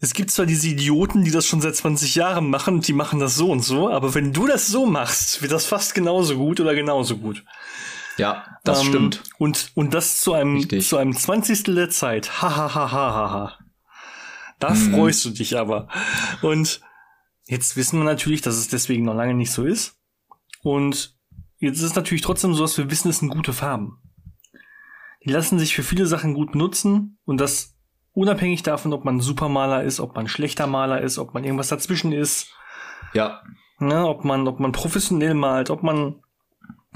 es 0.00 0.12
gibt 0.12 0.30
zwar 0.30 0.46
diese 0.46 0.68
Idioten, 0.68 1.24
die 1.24 1.30
das 1.30 1.46
schon 1.46 1.60
seit 1.60 1.74
20 1.74 2.14
Jahren 2.14 2.50
machen, 2.50 2.80
die 2.80 2.92
machen 2.92 3.20
das 3.20 3.36
so 3.36 3.50
und 3.50 3.62
so, 3.62 3.90
aber 3.90 4.14
wenn 4.14 4.32
du 4.32 4.46
das 4.46 4.66
so 4.68 4.86
machst, 4.86 5.42
wird 5.42 5.50
das 5.50 5.66
fast 5.66 5.94
genauso 5.94 6.36
gut 6.36 6.60
oder 6.60 6.74
genauso 6.74 7.16
gut. 7.16 7.44
Ja, 8.18 8.44
das 8.62 8.82
ähm, 8.82 8.88
stimmt. 8.88 9.22
Und, 9.38 9.72
und 9.74 9.94
das 9.94 10.20
zu 10.20 10.34
einem, 10.34 10.56
Richtig. 10.56 10.86
zu 10.86 10.96
einem 10.98 11.16
20. 11.16 11.64
der 11.74 11.90
Zeit. 11.90 12.42
Ha, 12.42 12.54
ha, 12.54 12.74
ha, 12.74 12.92
ha, 12.92 13.14
ha, 13.14 13.30
ha. 13.30 13.58
Da 14.64 14.70
mhm. 14.70 14.94
freust 14.94 15.22
du 15.26 15.30
dich 15.30 15.58
aber. 15.58 15.88
Und 16.40 16.80
jetzt 17.44 17.76
wissen 17.76 17.98
wir 17.98 18.04
natürlich, 18.04 18.40
dass 18.40 18.56
es 18.56 18.68
deswegen 18.68 19.04
noch 19.04 19.14
lange 19.14 19.34
nicht 19.34 19.52
so 19.52 19.66
ist. 19.66 19.98
Und 20.62 21.18
jetzt 21.58 21.80
ist 21.80 21.84
es 21.84 21.94
natürlich 21.96 22.22
trotzdem 22.22 22.54
so, 22.54 22.62
dass 22.62 22.78
wir 22.78 22.90
wissen, 22.90 23.10
es 23.10 23.18
sind 23.18 23.28
gute 23.28 23.52
Farben. 23.52 23.98
Die 25.22 25.30
lassen 25.30 25.58
sich 25.58 25.74
für 25.74 25.82
viele 25.82 26.06
Sachen 26.06 26.32
gut 26.32 26.54
nutzen 26.54 27.18
und 27.26 27.42
das 27.42 27.76
unabhängig 28.12 28.62
davon, 28.62 28.94
ob 28.94 29.04
man 29.04 29.20
Supermaler 29.20 29.84
ist, 29.84 30.00
ob 30.00 30.16
man 30.16 30.28
schlechter 30.28 30.66
Maler 30.66 31.02
ist, 31.02 31.18
ob 31.18 31.34
man 31.34 31.44
irgendwas 31.44 31.68
dazwischen 31.68 32.12
ist. 32.12 32.48
Ja. 33.12 33.42
Ne, 33.80 34.06
ob 34.06 34.24
man, 34.24 34.48
ob 34.48 34.60
man 34.60 34.72
professionell 34.72 35.34
malt, 35.34 35.68
ob 35.68 35.82
man 35.82 36.22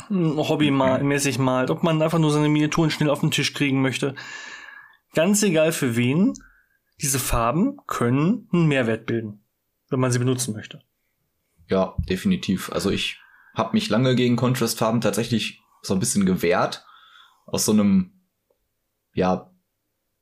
hobbymäßig 0.09 1.38
malt, 1.38 1.70
ob 1.70 1.83
man 1.83 2.00
einfach 2.00 2.18
nur 2.18 2.31
seine 2.31 2.48
Miniaturen 2.48 2.90
schnell 2.90 3.11
auf 3.11 3.20
den 3.20 3.31
Tisch 3.31 3.52
kriegen 3.52 3.83
möchte. 3.83 4.14
Ganz 5.12 5.42
egal 5.42 5.72
für 5.72 5.96
wen 5.96 6.33
diese 7.00 7.18
Farben 7.18 7.78
können 7.87 8.48
einen 8.52 8.66
Mehrwert 8.66 9.06
bilden, 9.06 9.40
wenn 9.88 10.00
man 10.00 10.12
sie 10.12 10.18
benutzen 10.18 10.54
möchte. 10.54 10.80
Ja, 11.68 11.94
definitiv. 12.08 12.72
Also 12.72 12.90
ich 12.90 13.20
habe 13.54 13.74
mich 13.74 13.88
lange 13.88 14.14
gegen 14.14 14.37
Contrastfarben 14.37 15.00
tatsächlich 15.00 15.61
so 15.82 15.94
ein 15.94 16.00
bisschen 16.00 16.26
gewehrt. 16.26 16.84
Aus 17.46 17.64
so 17.64 17.72
einem, 17.72 18.12
ja, 19.14 19.50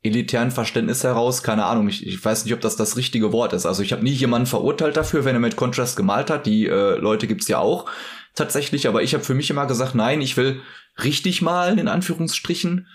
elitären 0.03 0.51
Verständnis 0.51 1.03
heraus. 1.03 1.43
Keine 1.43 1.65
Ahnung, 1.65 1.89
ich, 1.89 2.05
ich 2.05 2.23
weiß 2.23 2.45
nicht, 2.45 2.53
ob 2.53 2.61
das 2.61 2.75
das 2.75 2.97
richtige 2.97 3.31
Wort 3.31 3.53
ist. 3.53 3.65
Also 3.65 3.83
ich 3.83 3.91
habe 3.91 4.03
nie 4.03 4.11
jemanden 4.11 4.47
verurteilt 4.47 4.97
dafür, 4.97 5.25
wenn 5.25 5.35
er 5.35 5.41
mit 5.41 5.55
Contrast 5.55 5.97
gemalt 5.97 6.29
hat. 6.29 6.45
Die 6.45 6.67
äh, 6.67 6.97
Leute 6.97 7.27
gibt's 7.27 7.47
ja 7.47 7.59
auch 7.59 7.89
tatsächlich. 8.35 8.87
Aber 8.87 9.01
ich 9.01 9.13
habe 9.13 9.23
für 9.23 9.33
mich 9.33 9.49
immer 9.49 9.65
gesagt, 9.65 9.95
nein, 9.95 10.21
ich 10.21 10.37
will 10.37 10.61
richtig 11.03 11.41
malen, 11.41 11.79
in 11.79 11.87
Anführungsstrichen 11.87 12.87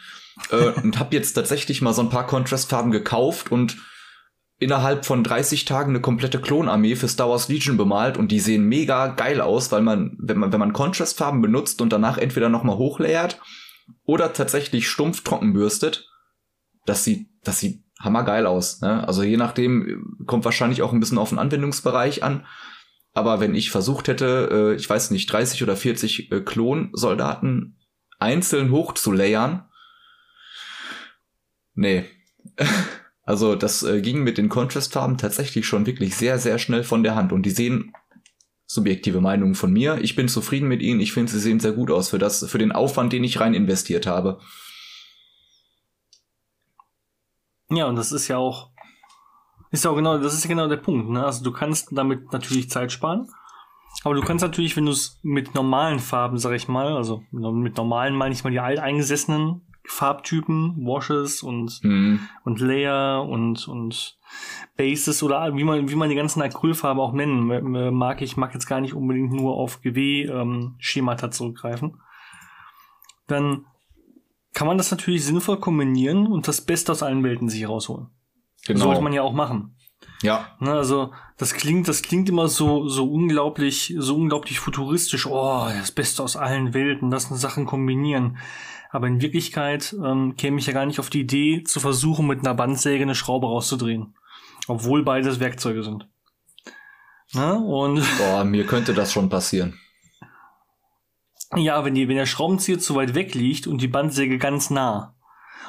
äh, 0.51 0.71
und 0.81 0.99
habe 0.99 1.15
jetzt 1.15 1.33
tatsächlich 1.35 1.83
mal 1.83 1.93
so 1.93 2.03
ein 2.03 2.11
paar 2.11 2.27
Contrast-Farben 2.27 2.91
gekauft 2.91 3.51
und 3.51 3.77
innerhalb 4.59 5.05
von 5.05 5.25
30 5.25 5.65
Tagen 5.65 5.91
eine 5.91 6.01
komplette 6.01 6.41
Klonarmee 6.41 6.95
für 6.95 7.09
Star 7.09 7.29
Wars 7.29 7.49
Legion 7.49 7.77
bemalt 7.77 8.17
und 8.17 8.31
die 8.31 8.39
sehen 8.39 8.65
mega 8.69 9.09
geil 9.09 9.41
aus, 9.41 9.73
weil 9.73 9.83
man, 9.83 10.17
wenn 10.21 10.39
man, 10.39 10.53
wenn 10.53 10.61
man 10.61 10.73
Contrast-Farben 10.73 11.43
benutzt 11.43 11.81
und 11.81 11.93
danach 11.93 12.17
entweder 12.17 12.49
nochmal 12.49 12.77
hochlayert 12.77 13.41
oder 14.05 14.33
tatsächlich 14.33 14.89
stumpf 14.89 15.25
trocken 15.25 15.53
bürstet, 15.53 16.09
das 16.87 17.03
sieht, 17.03 17.29
das 17.43 17.59
sieht 17.59 17.83
hammergeil 17.99 18.47
aus. 18.47 18.81
Ne? 18.81 19.07
Also 19.07 19.23
je 19.23 19.37
nachdem 19.37 20.17
kommt 20.27 20.45
wahrscheinlich 20.45 20.83
auch 20.83 20.93
ein 20.93 21.01
bisschen 21.01 21.19
auf 21.19 21.31
den 21.31 21.39
Anwendungsbereich 21.39 22.23
an. 22.23 22.47
Aber 23.15 23.41
wenn 23.41 23.55
ich 23.55 23.71
versucht 23.71 24.09
hätte, 24.09 24.49
äh, 24.51 24.75
ich 24.77 24.89
weiß 24.89 25.11
nicht, 25.11 25.31
30 25.31 25.63
oder 25.63 25.77
40 25.77 26.33
äh, 26.33 26.41
Klonsoldaten 26.41 27.79
einzeln 28.19 28.71
hochzulayern, 28.71 29.69
nee. 31.75 32.05
also 33.25 33.55
das 33.55 33.83
äh, 33.83 34.01
ging 34.01 34.23
mit 34.23 34.39
den 34.39 34.49
Contrast-Farben 34.49 35.19
tatsächlich 35.19 35.67
schon 35.67 35.87
wirklich 35.87 36.17
sehr, 36.17 36.39
sehr 36.39 36.59
schnell 36.59 36.85
von 36.85 37.03
der 37.03 37.15
Hand. 37.15 37.33
Und 37.33 37.45
die 37.45 37.51
sehen 37.51 37.93
subjektive 38.67 39.21
Meinung 39.21 39.55
von 39.55 39.73
mir. 39.73 39.99
Ich 40.01 40.17
bin 40.17 40.29
zufrieden 40.29 40.69
mit 40.69 40.81
ihnen. 40.81 41.01
Ich 41.01 41.13
finde, 41.13 41.31
sie 41.31 41.41
sehen 41.41 41.61
sehr 41.61 41.73
gut 41.73 41.91
aus 41.91 42.09
für 42.09 42.19
das, 42.19 42.45
für 42.49 42.59
den 42.59 42.73
Aufwand, 42.73 43.13
den 43.13 43.25
ich 43.25 43.41
rein 43.41 43.55
investiert 43.55 44.07
habe. 44.07 44.41
Ja, 47.71 47.87
und 47.87 47.97
das 47.97 48.13
ist 48.13 48.29
ja 48.29 48.39
auch, 48.39 48.71
ist 49.71 49.85
ja 49.85 49.91
auch 49.91 49.97
genau, 49.97 50.19
das 50.19 50.35
ist 50.35 50.45
ja 50.45 50.49
genau 50.49 50.69
der 50.69 50.77
Punkt, 50.77 51.11
ne? 51.11 51.25
Also 51.25 51.43
du 51.43 51.53
kannst 51.53 51.89
damit 51.93 52.33
natürlich 52.33 52.71
Zeit 52.71 52.93
sparen. 52.93 53.29
Aber 54.05 54.15
du 54.15 54.23
kannst 54.23 54.43
natürlich, 54.43 54.77
wenn 54.77 54.87
du 54.87 54.93
es 54.93 55.19
mit 55.23 55.55
normalen 55.55 55.99
Farben, 55.99 56.39
sag 56.39 56.53
ich 56.53 56.67
mal, 56.67 56.97
also 56.97 57.23
mit 57.31 57.77
normalen 57.77 58.17
meine 58.17 58.35
ich 58.35 58.43
mal 58.43 58.51
die 58.51 58.61
alteingesessenen 58.61 59.63
Farbtypen, 59.85 60.87
Washes 60.87 61.43
und, 61.43 61.83
mhm. 61.83 62.21
und 62.45 62.61
Layer 62.61 63.25
und, 63.25 63.67
und 63.69 64.17
Bases 64.77 65.23
oder 65.23 65.57
wie 65.57 65.65
man, 65.65 65.89
wie 65.89 65.97
man 65.97 66.09
die 66.09 66.15
ganzen 66.15 66.43
Acrylfarben 66.43 67.03
auch 67.03 67.13
nennen 67.13 67.93
mag. 67.95 68.23
Ich 68.23 68.37
mag 68.37 68.55
jetzt 68.55 68.67
gar 68.67 68.81
nicht 68.81 68.95
unbedingt 68.95 69.33
nur 69.33 69.55
auf 69.55 69.83
GW-Schemata 69.83 71.27
ähm, 71.27 71.33
zurückgreifen. 71.33 72.01
Dann 73.27 73.67
kann 74.55 74.67
man 74.67 74.79
das 74.79 74.91
natürlich 74.91 75.25
sinnvoll 75.25 75.59
kombinieren 75.59 76.27
und 76.27 76.47
das 76.47 76.61
Beste 76.61 76.93
aus 76.93 77.03
allen 77.03 77.25
Welten 77.25 77.49
sich 77.49 77.69
rausholen. 77.69 78.09
Genau. 78.67 78.85
Sollte 78.85 79.01
man 79.01 79.13
ja 79.13 79.23
auch 79.23 79.33
machen. 79.33 79.77
Ja. 80.23 80.47
Ne, 80.61 80.73
also 80.73 81.13
das 81.37 81.55
klingt, 81.55 81.89
das 81.89 82.03
klingt 82.03 82.29
immer 82.29 82.49
so 82.49 82.89
so 82.89 83.11
unglaublich, 83.11 83.95
so 83.99 84.17
unglaublich 84.17 84.61
futuristisch. 84.61 85.27
Oh, 85.27 85.67
das 85.69 85.91
Beste 85.91 86.23
aus 86.23 86.37
allen 86.37 86.75
Welten, 86.75 87.11
das 87.11 87.25
sind 87.25 87.37
Sachen 87.37 87.67
kombinieren. 87.67 88.39
Aber 88.93 89.07
in 89.07 89.23
Wirklichkeit 89.23 89.97
ähm, 90.05 90.37
käme 90.37 90.59
ich 90.59 90.67
ja 90.67 90.75
gar 90.75 90.85
nicht 90.85 91.01
auf 91.01 91.09
die 91.09 91.23
Idee, 91.23 91.65
zu 91.65 91.81
versuchen, 91.81 92.27
mit 92.27 92.41
einer 92.41 92.55
Bandsäge 92.55 93.03
eine 93.03 93.15
Schraube 93.15 93.47
rauszudrehen. 93.47 94.15
Obwohl 94.69 95.03
beides 95.03 95.41
Werkzeuge 95.41 95.83
sind. 95.83 96.09
Na, 97.33 97.55
ne, 97.55 97.65
und 97.65 98.05
Boah, 98.19 98.45
mir 98.45 98.67
könnte 98.67 98.93
das 98.93 99.11
schon 99.11 99.31
passieren. 99.31 99.81
Ja, 101.57 101.85
wenn, 101.85 101.95
die, 101.95 102.07
wenn 102.09 102.17
der 102.17 102.27
Schraubenzieher 102.27 102.79
zu 102.79 102.95
weit 102.95 103.15
weg 103.15 103.35
liegt 103.35 103.67
und 103.67 103.81
die 103.81 103.89
Bandsäge 103.89 104.37
ganz 104.37 104.69
nah 104.69 105.15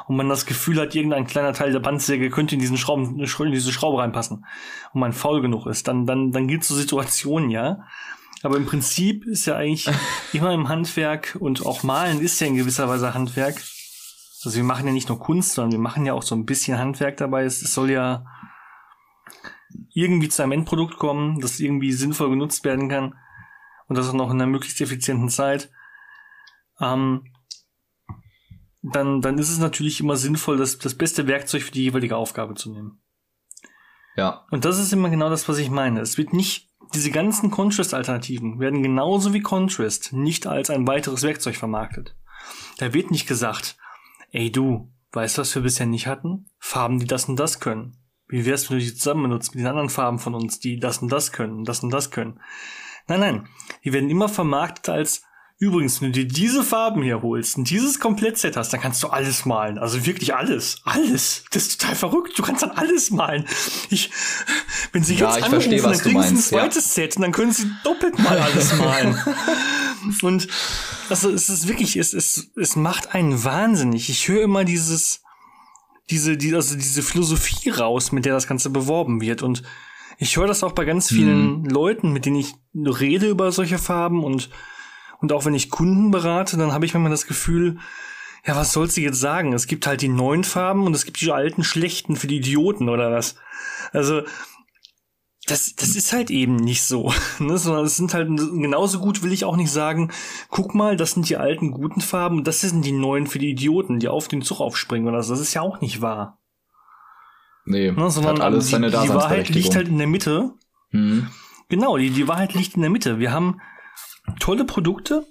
und 0.08 0.18
man 0.18 0.28
das 0.28 0.46
Gefühl 0.46 0.80
hat, 0.80 0.94
irgendein 0.94 1.26
kleiner 1.26 1.54
Teil 1.54 1.72
der 1.72 1.80
Bandsäge 1.80 2.30
könnte 2.30 2.56
in 2.56 2.62
diesen 2.62 2.78
Schrauben, 2.78 3.20
in 3.20 3.52
diese 3.52 3.72
Schraube 3.72 4.00
reinpassen 4.00 4.46
und 4.94 5.00
man 5.00 5.14
faul 5.14 5.42
genug 5.42 5.66
ist, 5.66 5.88
dann, 5.88 6.06
dann, 6.06 6.34
dann 6.34 6.48
gibt 6.48 6.64
es 6.64 6.70
so 6.70 6.76
Situationen, 6.76 7.50
ja. 7.50 7.86
Aber 8.44 8.58
im 8.58 8.66
Prinzip 8.66 9.26
ist 9.26 9.46
ja 9.46 9.56
eigentlich 9.56 9.90
immer 10.34 10.54
im 10.54 10.70
Handwerk 10.70 11.38
und 11.40 11.66
auch 11.66 11.82
Malen 11.82 12.20
ist 12.20 12.40
ja 12.40 12.48
in 12.48 12.56
gewisser 12.56 12.88
Weise 12.88 13.14
Handwerk. 13.14 13.56
Also 14.46 14.58
wir 14.58 14.64
machen 14.64 14.86
ja 14.86 14.94
nicht 14.94 15.08
nur 15.10 15.20
Kunst, 15.20 15.54
sondern 15.54 15.72
wir 15.72 15.80
machen 15.80 16.06
ja 16.06 16.14
auch 16.14 16.24
so 16.24 16.36
ein 16.36 16.46
bisschen 16.46 16.78
Handwerk 16.78 17.18
dabei. 17.18 17.46
Es, 17.46 17.62
es 17.62 17.74
soll 17.74 17.90
ja 17.90 18.26
irgendwie 19.94 20.28
zu 20.28 20.44
einem 20.44 20.52
Endprodukt 20.52 20.98
kommen, 20.98 21.40
das 21.40 21.62
irgendwie 21.62 21.94
sinnvoll 21.94 22.30
genutzt 22.30 22.66
werden 22.66 22.90
kann 22.90 23.16
und 23.88 23.98
das 23.98 24.10
auch 24.10 24.14
noch 24.14 24.30
in 24.30 24.42
einer 24.42 24.52
möglichst 24.52 24.82
effizienten 24.82 25.30
Zeit. 25.30 25.72
Ähm, 26.82 27.34
dann, 28.82 29.22
dann 29.22 29.38
ist 29.38 29.50
es 29.50 29.60
natürlich 29.60 30.02
immer 30.02 30.18
sinnvoll, 30.18 30.58
das, 30.58 30.78
das 30.78 30.96
beste 30.96 31.28
Werkzeug 31.28 31.64
für 31.64 31.72
die 31.72 31.84
jeweilige 31.84 32.18
Aufgabe 32.18 32.56
zu 32.56 32.70
nehmen. 32.70 33.02
Ja. 34.18 34.46
Und 34.52 34.66
das 34.66 34.78
ist 34.78 34.92
immer 34.92 35.10
genau 35.10 35.30
das, 35.30 35.48
was 35.48 35.58
ich 35.58 35.70
meine. 35.70 36.02
Es 36.02 36.18
wird 36.18 36.34
nicht, 36.34 36.70
diese 36.94 37.12
ganzen 37.12 37.52
Contrast-Alternativen 37.52 38.60
werden 38.60 38.84
genauso 38.84 39.34
wie 39.34 39.42
Contrast 39.42 40.14
nicht 40.14 40.48
als 40.48 40.70
ein 40.70 40.88
weiteres 40.88 41.24
Werkzeug 41.24 41.56
vermarktet. 41.56 42.16
Da 42.78 42.94
wird 42.94 43.12
nicht 43.12 43.28
gesagt, 43.28 43.78
ey 44.32 44.52
du, 44.52 44.92
weißt 45.12 45.38
du, 45.38 45.42
was 45.42 45.56
wir 45.56 45.62
bisher 45.62 45.86
nicht 45.86 46.08
hatten? 46.08 46.48
Farben, 46.60 47.00
die 47.00 47.08
das 47.08 47.26
und 47.26 47.38
das 47.38 47.60
können. 47.60 47.98
Wie 48.28 48.46
wär's, 48.46 48.70
wenn 48.70 48.80
du 48.80 48.84
die 48.84 48.96
zusammen 48.96 49.24
benutzt 49.24 49.54
mit 49.54 49.62
den 49.62 49.68
anderen 49.68 49.90
Farben 49.90 50.20
von 50.20 50.34
uns, 50.34 50.60
die 50.60 50.80
das 50.80 51.00
und 51.00 51.12
das 51.12 51.32
können, 51.32 51.64
das 51.64 51.84
und 51.84 51.92
das 51.92 52.12
können? 52.12 52.40
Nein, 53.08 53.20
nein. 53.20 53.48
Die 53.84 53.94
werden 53.94 54.10
immer 54.10 54.30
vermarktet 54.30 54.90
als 54.90 55.24
Übrigens, 55.64 56.02
wenn 56.02 56.12
du 56.12 56.20
dir 56.20 56.28
diese 56.28 56.62
Farben 56.62 57.04
hier 57.04 57.22
holst 57.22 57.58
und 57.58 57.70
dieses 57.70 58.02
Komplettset 58.02 58.58
hast, 58.58 58.74
dann 58.74 58.82
kannst 58.82 59.02
du 59.02 59.08
alles 59.08 59.46
malen. 59.46 59.78
Also 59.78 60.06
wirklich 60.06 60.36
alles. 60.36 60.82
Alles. 60.84 61.46
Das 61.52 61.68
ist 61.68 61.80
total 61.80 61.96
verrückt. 61.96 62.38
Du 62.38 62.44
kannst 62.44 62.64
dann 62.64 62.72
alles 62.72 63.12
malen. 63.12 63.46
Ich, 63.90 64.10
wenn 64.92 65.06
sie 65.06 65.14
jetzt 65.14 65.22
ja, 65.22 65.30
anrufen, 65.30 65.52
verstehe, 65.52 65.82
dann 65.82 65.98
kriegen 65.98 66.22
sie 66.22 66.28
ein 66.28 66.38
zweites 66.38 66.98
ja. 66.98 67.04
Set 67.04 67.16
und 67.16 67.22
dann 67.22 67.32
können 67.32 67.54
sie 67.54 67.72
doppelt 67.86 68.20
mal 68.20 68.38
alles 68.38 68.78
malen. 68.78 69.18
und 70.22 70.50
also 71.08 71.30
es 71.30 71.48
ist 71.48 71.70
wirklich, 71.70 71.96
es, 71.96 72.14
es, 72.14 72.52
es 72.58 72.76
macht 72.76 73.16
einen 73.16 73.46
wahnsinnig. 73.46 74.10
Ich 74.10 74.28
höre 74.28 74.44
immer 74.44 74.66
dieses, 74.66 75.22
diese, 76.10 76.36
die, 76.36 76.54
also 76.54 76.76
diese 76.76 77.04
Philosophie 77.04 77.70
raus, 77.70 78.12
mit 78.12 78.26
der 78.26 78.34
das 78.34 78.48
Ganze 78.48 78.70
beworben 78.70 79.22
wird. 79.22 79.44
Und 79.44 79.64
ich 80.18 80.36
höre 80.36 80.48
das 80.48 80.62
auch 80.62 80.74
bei 80.74 80.84
ganz 80.84 81.08
vielen 81.08 81.62
mhm. 81.62 81.70
Leuten, 81.70 82.12
mit 82.12 82.26
denen 82.26 82.36
ich 82.36 82.54
rede 82.76 83.30
über 83.30 83.54
solche 83.54 83.78
Farben 83.78 84.26
und, 84.26 84.50
und 85.24 85.32
auch 85.32 85.46
wenn 85.46 85.54
ich 85.54 85.70
Kunden 85.70 86.12
berate, 86.12 86.58
dann 86.58 86.74
habe 86.74 86.86
ich 86.86 86.94
manchmal 86.94 87.10
das 87.10 87.28
Gefühl, 87.28 87.78
ja, 88.46 88.58
was 88.58 88.74
sollst 88.74 88.98
du 88.98 89.02
jetzt 89.02 89.22
sagen? 89.22 89.54
Es 89.54 89.68
gibt 89.68 89.88
halt 89.88 90.02
die 90.02 90.10
neuen 90.10 90.44
Farben 90.44 90.86
und 90.86 90.94
es 90.94 91.06
gibt 91.06 91.22
die 91.22 91.32
alten 91.32 91.64
schlechten 91.64 92.18
für 92.18 92.28
die 92.28 92.40
Idioten 92.40 92.90
oder 92.90 93.10
was. 93.10 93.36
Also, 93.94 94.24
das, 95.48 95.76
das 95.78 95.96
ist 95.96 96.12
halt 96.12 96.30
eben 96.30 96.58
nicht 96.58 96.84
so. 96.84 97.14
Ne? 97.40 97.58
Sondern 97.58 97.86
es 97.86 97.96
sind 97.96 98.14
halt 98.14 98.28
genauso 98.28 99.00
gut, 99.00 99.24
will 99.24 99.32
ich 99.32 99.46
auch 99.46 99.56
nicht 99.56 99.72
sagen, 99.72 100.12
guck 100.50 100.76
mal, 100.76 100.98
das 100.98 101.12
sind 101.12 101.30
die 101.30 101.38
alten 101.38 101.72
guten 101.72 102.02
Farben 102.02 102.40
und 102.40 102.48
das 102.48 102.60
sind 102.60 102.84
die 102.84 102.92
neuen 102.92 103.28
für 103.28 103.40
die 103.40 103.52
Idioten, 103.52 104.00
die 104.00 104.10
auf 104.10 104.28
den 104.28 104.42
Zug 104.42 104.60
aufspringen 104.60 105.08
oder 105.08 105.24
so. 105.24 105.34
Das 105.34 105.40
ist 105.40 105.54
ja 105.54 105.62
auch 105.62 105.80
nicht 105.80 106.02
wahr. 106.02 106.38
Nee, 107.64 107.92
ne, 107.94 108.10
sondern 108.10 108.40
hat 108.40 108.42
alles 108.44 108.66
die, 108.66 108.72
seine 108.72 108.92
die 108.92 109.08
Wahrheit 109.08 109.48
liegt 109.48 109.74
halt 109.74 109.88
in 109.88 110.00
der 110.00 110.08
Mitte. 110.08 110.52
Mhm. 110.92 111.30
Genau, 111.70 111.96
die, 111.96 112.10
die 112.10 112.28
Wahrheit 112.28 112.54
liegt 112.54 112.76
in 112.76 112.82
der 112.82 112.92
Mitte. 112.92 113.20
Wir 113.20 113.32
haben 113.32 113.62
tolle 114.40 114.66
Produkte, 114.66 115.26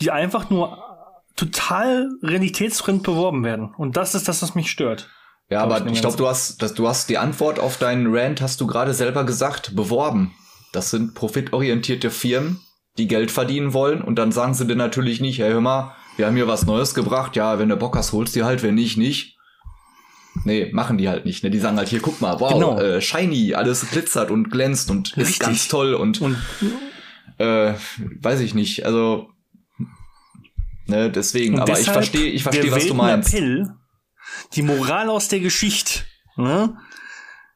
die 0.00 0.10
einfach 0.10 0.50
nur 0.50 0.82
total 1.36 2.08
realitätsfremd 2.22 3.02
beworben 3.02 3.44
werden. 3.44 3.74
Und 3.76 3.96
das 3.96 4.14
ist 4.14 4.28
das, 4.28 4.42
was 4.42 4.54
mich 4.54 4.70
stört. 4.70 5.08
Ja, 5.48 5.62
aber 5.62 5.86
ich 5.86 6.00
glaube, 6.00 6.16
du 6.16 6.26
hast, 6.26 6.60
dass 6.60 6.74
du 6.74 6.88
hast 6.88 7.08
die 7.08 7.18
Antwort 7.18 7.60
auf 7.60 7.76
deinen 7.76 8.12
Rant, 8.14 8.40
hast 8.40 8.60
du 8.60 8.66
gerade 8.66 8.94
selber 8.94 9.24
gesagt, 9.24 9.76
beworben. 9.76 10.34
Das 10.72 10.90
sind 10.90 11.14
profitorientierte 11.14 12.10
Firmen, 12.10 12.60
die 12.98 13.06
Geld 13.06 13.30
verdienen 13.30 13.72
wollen 13.72 14.02
und 14.02 14.16
dann 14.16 14.32
sagen 14.32 14.54
sie 14.54 14.66
dir 14.66 14.74
natürlich 14.74 15.20
nicht, 15.20 15.38
hey, 15.38 15.52
hör 15.52 15.60
mal, 15.60 15.94
wir 16.16 16.26
haben 16.26 16.34
hier 16.34 16.48
was 16.48 16.66
Neues 16.66 16.94
gebracht, 16.94 17.36
ja, 17.36 17.58
wenn 17.58 17.68
du 17.68 17.76
Bock 17.76 17.96
hast, 17.96 18.12
holst 18.12 18.34
dir 18.34 18.44
halt, 18.44 18.62
wenn 18.62 18.74
nicht, 18.74 18.96
nicht. 18.96 19.36
Nee, 20.44 20.70
machen 20.72 20.98
die 20.98 21.08
halt 21.08 21.24
nicht. 21.24 21.44
Ne? 21.44 21.50
Die 21.50 21.58
sagen 21.58 21.76
halt 21.76 21.88
hier, 21.88 22.00
guck 22.00 22.20
mal, 22.20 22.40
wow, 22.40 22.52
genau. 22.52 22.78
äh, 22.78 23.00
shiny, 23.00 23.54
alles 23.54 23.88
glitzert 23.90 24.30
und 24.30 24.50
glänzt 24.50 24.90
und 24.90 25.16
Richtig. 25.16 25.34
ist 25.34 25.40
ganz 25.40 25.68
toll 25.68 25.94
und, 25.94 26.20
und 26.20 26.36
äh, 27.38 27.74
weiß 28.20 28.40
ich 28.40 28.54
nicht. 28.54 28.84
Also 28.84 29.30
ne, 30.86 31.10
deswegen. 31.10 31.58
aber 31.58 31.78
ich 31.78 31.90
verstehe, 31.90 32.30
ich 32.30 32.42
verstehe, 32.42 32.70
was 32.70 32.86
du 32.86 32.94
meinst. 32.94 33.34
Appell, 33.34 33.74
die 34.54 34.62
Moral 34.62 35.10
aus 35.10 35.28
der 35.28 35.40
Geschichte. 35.40 36.00
Ne? 36.36 36.76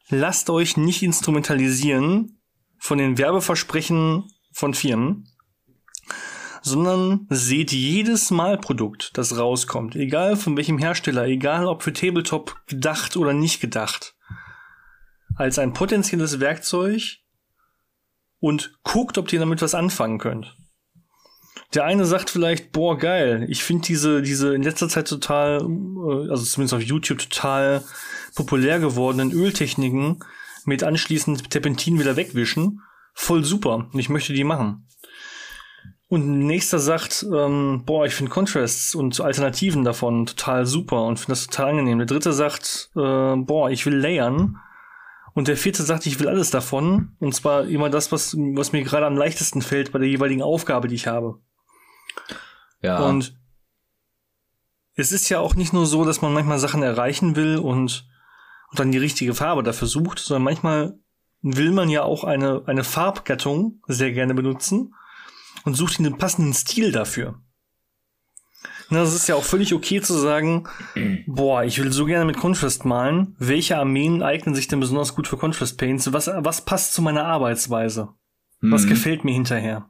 Lasst 0.08 0.50
euch 0.50 0.76
nicht 0.76 1.02
instrumentalisieren 1.02 2.40
von 2.78 2.98
den 2.98 3.18
Werbeversprechen 3.18 4.24
von 4.52 4.74
Firmen 4.74 5.30
sondern 6.62 7.26
seht 7.30 7.72
jedes 7.72 8.30
Malprodukt, 8.30 9.16
das 9.16 9.38
rauskommt, 9.38 9.96
egal 9.96 10.36
von 10.36 10.56
welchem 10.56 10.78
Hersteller, 10.78 11.26
egal 11.26 11.66
ob 11.66 11.82
für 11.82 11.92
Tabletop 11.92 12.56
gedacht 12.66 13.16
oder 13.16 13.32
nicht 13.32 13.60
gedacht, 13.60 14.14
als 15.36 15.58
ein 15.58 15.72
potenzielles 15.72 16.40
Werkzeug 16.40 17.18
und 18.40 18.72
guckt, 18.82 19.18
ob 19.18 19.32
ihr 19.32 19.38
damit 19.38 19.62
was 19.62 19.74
anfangen 19.74 20.18
könnt. 20.18 20.56
Der 21.74 21.84
eine 21.84 22.04
sagt 22.04 22.30
vielleicht, 22.30 22.72
boah, 22.72 22.98
geil, 22.98 23.46
ich 23.48 23.62
finde 23.62 23.86
diese, 23.86 24.22
diese 24.22 24.54
in 24.54 24.62
letzter 24.62 24.88
Zeit 24.88 25.06
total, 25.06 25.60
äh, 25.60 26.30
also 26.30 26.42
zumindest 26.42 26.74
auf 26.74 26.82
YouTube 26.82 27.18
total 27.18 27.84
populär 28.34 28.80
gewordenen 28.80 29.32
Öltechniken 29.32 30.24
mit 30.64 30.82
anschließend 30.82 31.50
Terpentin 31.50 31.98
wieder 32.00 32.16
wegwischen. 32.16 32.80
Voll 33.14 33.44
super. 33.44 33.88
Und 33.92 33.98
ich 33.98 34.08
möchte 34.08 34.32
die 34.32 34.44
machen. 34.44 34.86
Und 36.08 36.40
nächster 36.40 36.80
sagt, 36.80 37.24
ähm, 37.32 37.84
boah, 37.86 38.04
ich 38.04 38.14
finde 38.14 38.32
Contrasts 38.32 38.96
und 38.96 39.20
Alternativen 39.20 39.84
davon 39.84 40.26
total 40.26 40.66
super 40.66 41.04
und 41.04 41.18
finde 41.18 41.32
das 41.32 41.46
total 41.46 41.70
angenehm. 41.70 41.98
Der 41.98 42.06
dritte 42.08 42.32
sagt, 42.32 42.90
äh, 42.96 43.36
boah, 43.36 43.70
ich 43.70 43.86
will 43.86 43.94
layern. 43.94 44.56
Und 45.40 45.48
der 45.48 45.56
vierte 45.56 45.82
sagt, 45.82 46.04
ich 46.04 46.20
will 46.20 46.28
alles 46.28 46.50
davon. 46.50 47.16
Und 47.18 47.34
zwar 47.34 47.64
immer 47.64 47.88
das, 47.88 48.12
was, 48.12 48.36
was 48.36 48.72
mir 48.72 48.82
gerade 48.82 49.06
am 49.06 49.16
leichtesten 49.16 49.62
fällt 49.62 49.90
bei 49.90 49.98
der 49.98 50.06
jeweiligen 50.06 50.42
Aufgabe, 50.42 50.86
die 50.86 50.96
ich 50.96 51.06
habe. 51.06 51.40
Ja. 52.82 52.98
Und 52.98 53.40
es 54.96 55.12
ist 55.12 55.30
ja 55.30 55.38
auch 55.38 55.54
nicht 55.54 55.72
nur 55.72 55.86
so, 55.86 56.04
dass 56.04 56.20
man 56.20 56.34
manchmal 56.34 56.58
Sachen 56.58 56.82
erreichen 56.82 57.36
will 57.36 57.56
und, 57.56 58.06
und 58.68 58.78
dann 58.78 58.92
die 58.92 58.98
richtige 58.98 59.32
Farbe 59.32 59.62
dafür 59.62 59.88
sucht, 59.88 60.18
sondern 60.18 60.42
manchmal 60.42 60.98
will 61.40 61.72
man 61.72 61.88
ja 61.88 62.02
auch 62.02 62.24
eine, 62.24 62.64
eine 62.66 62.84
Farbgattung 62.84 63.80
sehr 63.86 64.12
gerne 64.12 64.34
benutzen 64.34 64.94
und 65.64 65.72
sucht 65.72 66.00
den 66.00 66.18
passenden 66.18 66.52
Stil 66.52 66.92
dafür. 66.92 67.40
Na, 68.90 69.02
es 69.02 69.14
ist 69.14 69.28
ja 69.28 69.36
auch 69.36 69.44
völlig 69.44 69.72
okay 69.72 70.00
zu 70.00 70.14
sagen, 70.14 70.64
boah, 71.26 71.62
ich 71.62 71.80
will 71.80 71.92
so 71.92 72.04
gerne 72.06 72.24
mit 72.24 72.36
Contrast 72.36 72.84
malen. 72.84 73.36
Welche 73.38 73.78
Armeen 73.78 74.22
eignen 74.22 74.56
sich 74.56 74.66
denn 74.66 74.80
besonders 74.80 75.14
gut 75.14 75.28
für 75.28 75.36
Contrast 75.36 75.78
Paints? 75.78 76.12
Was, 76.12 76.28
was 76.34 76.64
passt 76.64 76.94
zu 76.94 77.00
meiner 77.00 77.24
Arbeitsweise? 77.24 78.08
Was 78.60 78.84
mhm. 78.84 78.88
gefällt 78.90 79.24
mir 79.24 79.32
hinterher? 79.32 79.88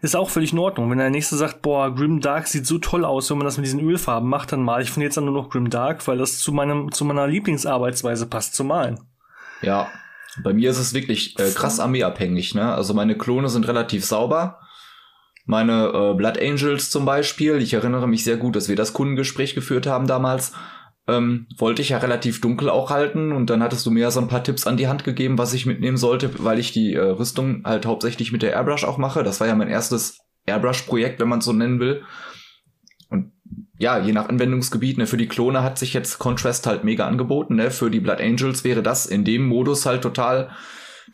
Ist 0.00 0.16
auch 0.16 0.30
völlig 0.30 0.52
in 0.52 0.58
Ordnung. 0.58 0.90
Wenn 0.90 0.98
der 0.98 1.10
nächste 1.10 1.36
sagt, 1.36 1.60
boah, 1.60 1.94
Grim 1.94 2.20
Dark 2.20 2.46
sieht 2.46 2.66
so 2.66 2.78
toll 2.78 3.04
aus, 3.04 3.30
wenn 3.30 3.38
man 3.38 3.44
das 3.44 3.56
mit 3.56 3.66
diesen 3.66 3.80
Ölfarben 3.80 4.28
macht, 4.28 4.52
dann 4.52 4.62
male 4.62 4.84
ich 4.84 4.90
von 4.90 5.02
jetzt 5.02 5.18
an 5.18 5.24
nur 5.24 5.34
noch 5.34 5.50
Grim 5.50 5.70
Dark, 5.70 6.06
weil 6.06 6.18
das 6.18 6.38
zu 6.38 6.52
meinem, 6.52 6.92
zu 6.92 7.04
meiner 7.04 7.26
Lieblingsarbeitsweise 7.26 8.26
passt 8.26 8.54
zu 8.54 8.64
malen. 8.64 9.00
Ja, 9.60 9.88
bei 10.42 10.52
mir 10.52 10.70
ist 10.70 10.78
es 10.78 10.94
wirklich 10.94 11.38
äh, 11.38 11.50
krass 11.50 11.80
armeeabhängig, 11.80 12.54
ne? 12.54 12.72
Also 12.72 12.94
meine 12.94 13.18
Klone 13.18 13.48
sind 13.48 13.66
relativ 13.66 14.04
sauber. 14.04 14.60
Meine 15.48 15.86
äh, 15.94 16.14
Blood 16.14 16.38
Angels 16.42 16.90
zum 16.90 17.06
Beispiel, 17.06 17.56
ich 17.62 17.72
erinnere 17.72 18.06
mich 18.06 18.22
sehr 18.22 18.36
gut, 18.36 18.54
dass 18.54 18.68
wir 18.68 18.76
das 18.76 18.92
Kundengespräch 18.92 19.54
geführt 19.54 19.86
haben 19.86 20.06
damals, 20.06 20.52
ähm, 21.06 21.46
wollte 21.56 21.80
ich 21.80 21.88
ja 21.88 21.96
relativ 21.96 22.42
dunkel 22.42 22.68
auch 22.68 22.90
halten 22.90 23.32
und 23.32 23.48
dann 23.48 23.62
hattest 23.62 23.86
du 23.86 23.90
mir 23.90 24.10
so 24.10 24.20
ein 24.20 24.28
paar 24.28 24.44
Tipps 24.44 24.66
an 24.66 24.76
die 24.76 24.88
Hand 24.88 25.04
gegeben, 25.04 25.38
was 25.38 25.54
ich 25.54 25.64
mitnehmen 25.64 25.96
sollte, 25.96 26.44
weil 26.44 26.58
ich 26.58 26.72
die 26.72 26.92
äh, 26.92 27.00
Rüstung 27.00 27.62
halt 27.64 27.86
hauptsächlich 27.86 28.30
mit 28.30 28.42
der 28.42 28.52
Airbrush 28.52 28.84
auch 28.84 28.98
mache. 28.98 29.22
Das 29.22 29.40
war 29.40 29.46
ja 29.46 29.54
mein 29.54 29.70
erstes 29.70 30.18
Airbrush-Projekt, 30.44 31.18
wenn 31.18 31.28
man 31.28 31.38
es 31.38 31.46
so 31.46 31.54
nennen 31.54 31.80
will. 31.80 32.02
Und 33.08 33.32
ja, 33.78 33.98
je 33.98 34.12
nach 34.12 34.28
Anwendungsgebiet, 34.28 34.98
ne, 34.98 35.06
für 35.06 35.16
die 35.16 35.28
Klone 35.28 35.62
hat 35.62 35.78
sich 35.78 35.94
jetzt 35.94 36.18
Contrast 36.18 36.66
halt 36.66 36.84
mega 36.84 37.06
angeboten, 37.06 37.54
ne? 37.54 37.70
Für 37.70 37.90
die 37.90 38.00
Blood 38.00 38.20
Angels 38.20 38.64
wäre 38.64 38.82
das 38.82 39.06
in 39.06 39.24
dem 39.24 39.46
Modus 39.46 39.86
halt 39.86 40.02
total, 40.02 40.50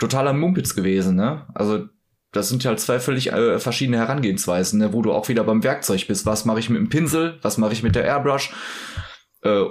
totaler 0.01 0.33
Mumpitz 0.33 0.75
gewesen, 0.75 1.15
ne? 1.15 1.47
Also 1.55 1.87
das 2.35 2.49
sind 2.49 2.65
halt 2.65 2.81
zwei 2.81 2.99
völlig 2.99 3.33
äh, 3.33 3.59
verschiedene 3.59 3.99
Herangehensweisen, 3.99 4.81
ne? 4.81 4.93
wo 4.93 5.03
du 5.03 5.13
auch 5.13 5.29
wieder 5.29 5.45
beim 5.45 5.63
Werkzeug 5.63 6.07
bist. 6.07 6.27
Was 6.27 6.45
mache 6.45 6.59
ich 6.59 6.69
mit 6.69 6.79
dem 6.79 6.89
Pinsel? 6.89 7.39
Was 7.43 7.59
mache 7.59 7.73
ich 7.73 7.83
mit 7.83 7.95
der 7.95 8.05
Airbrush? 8.05 8.53
Äh, 9.43 9.65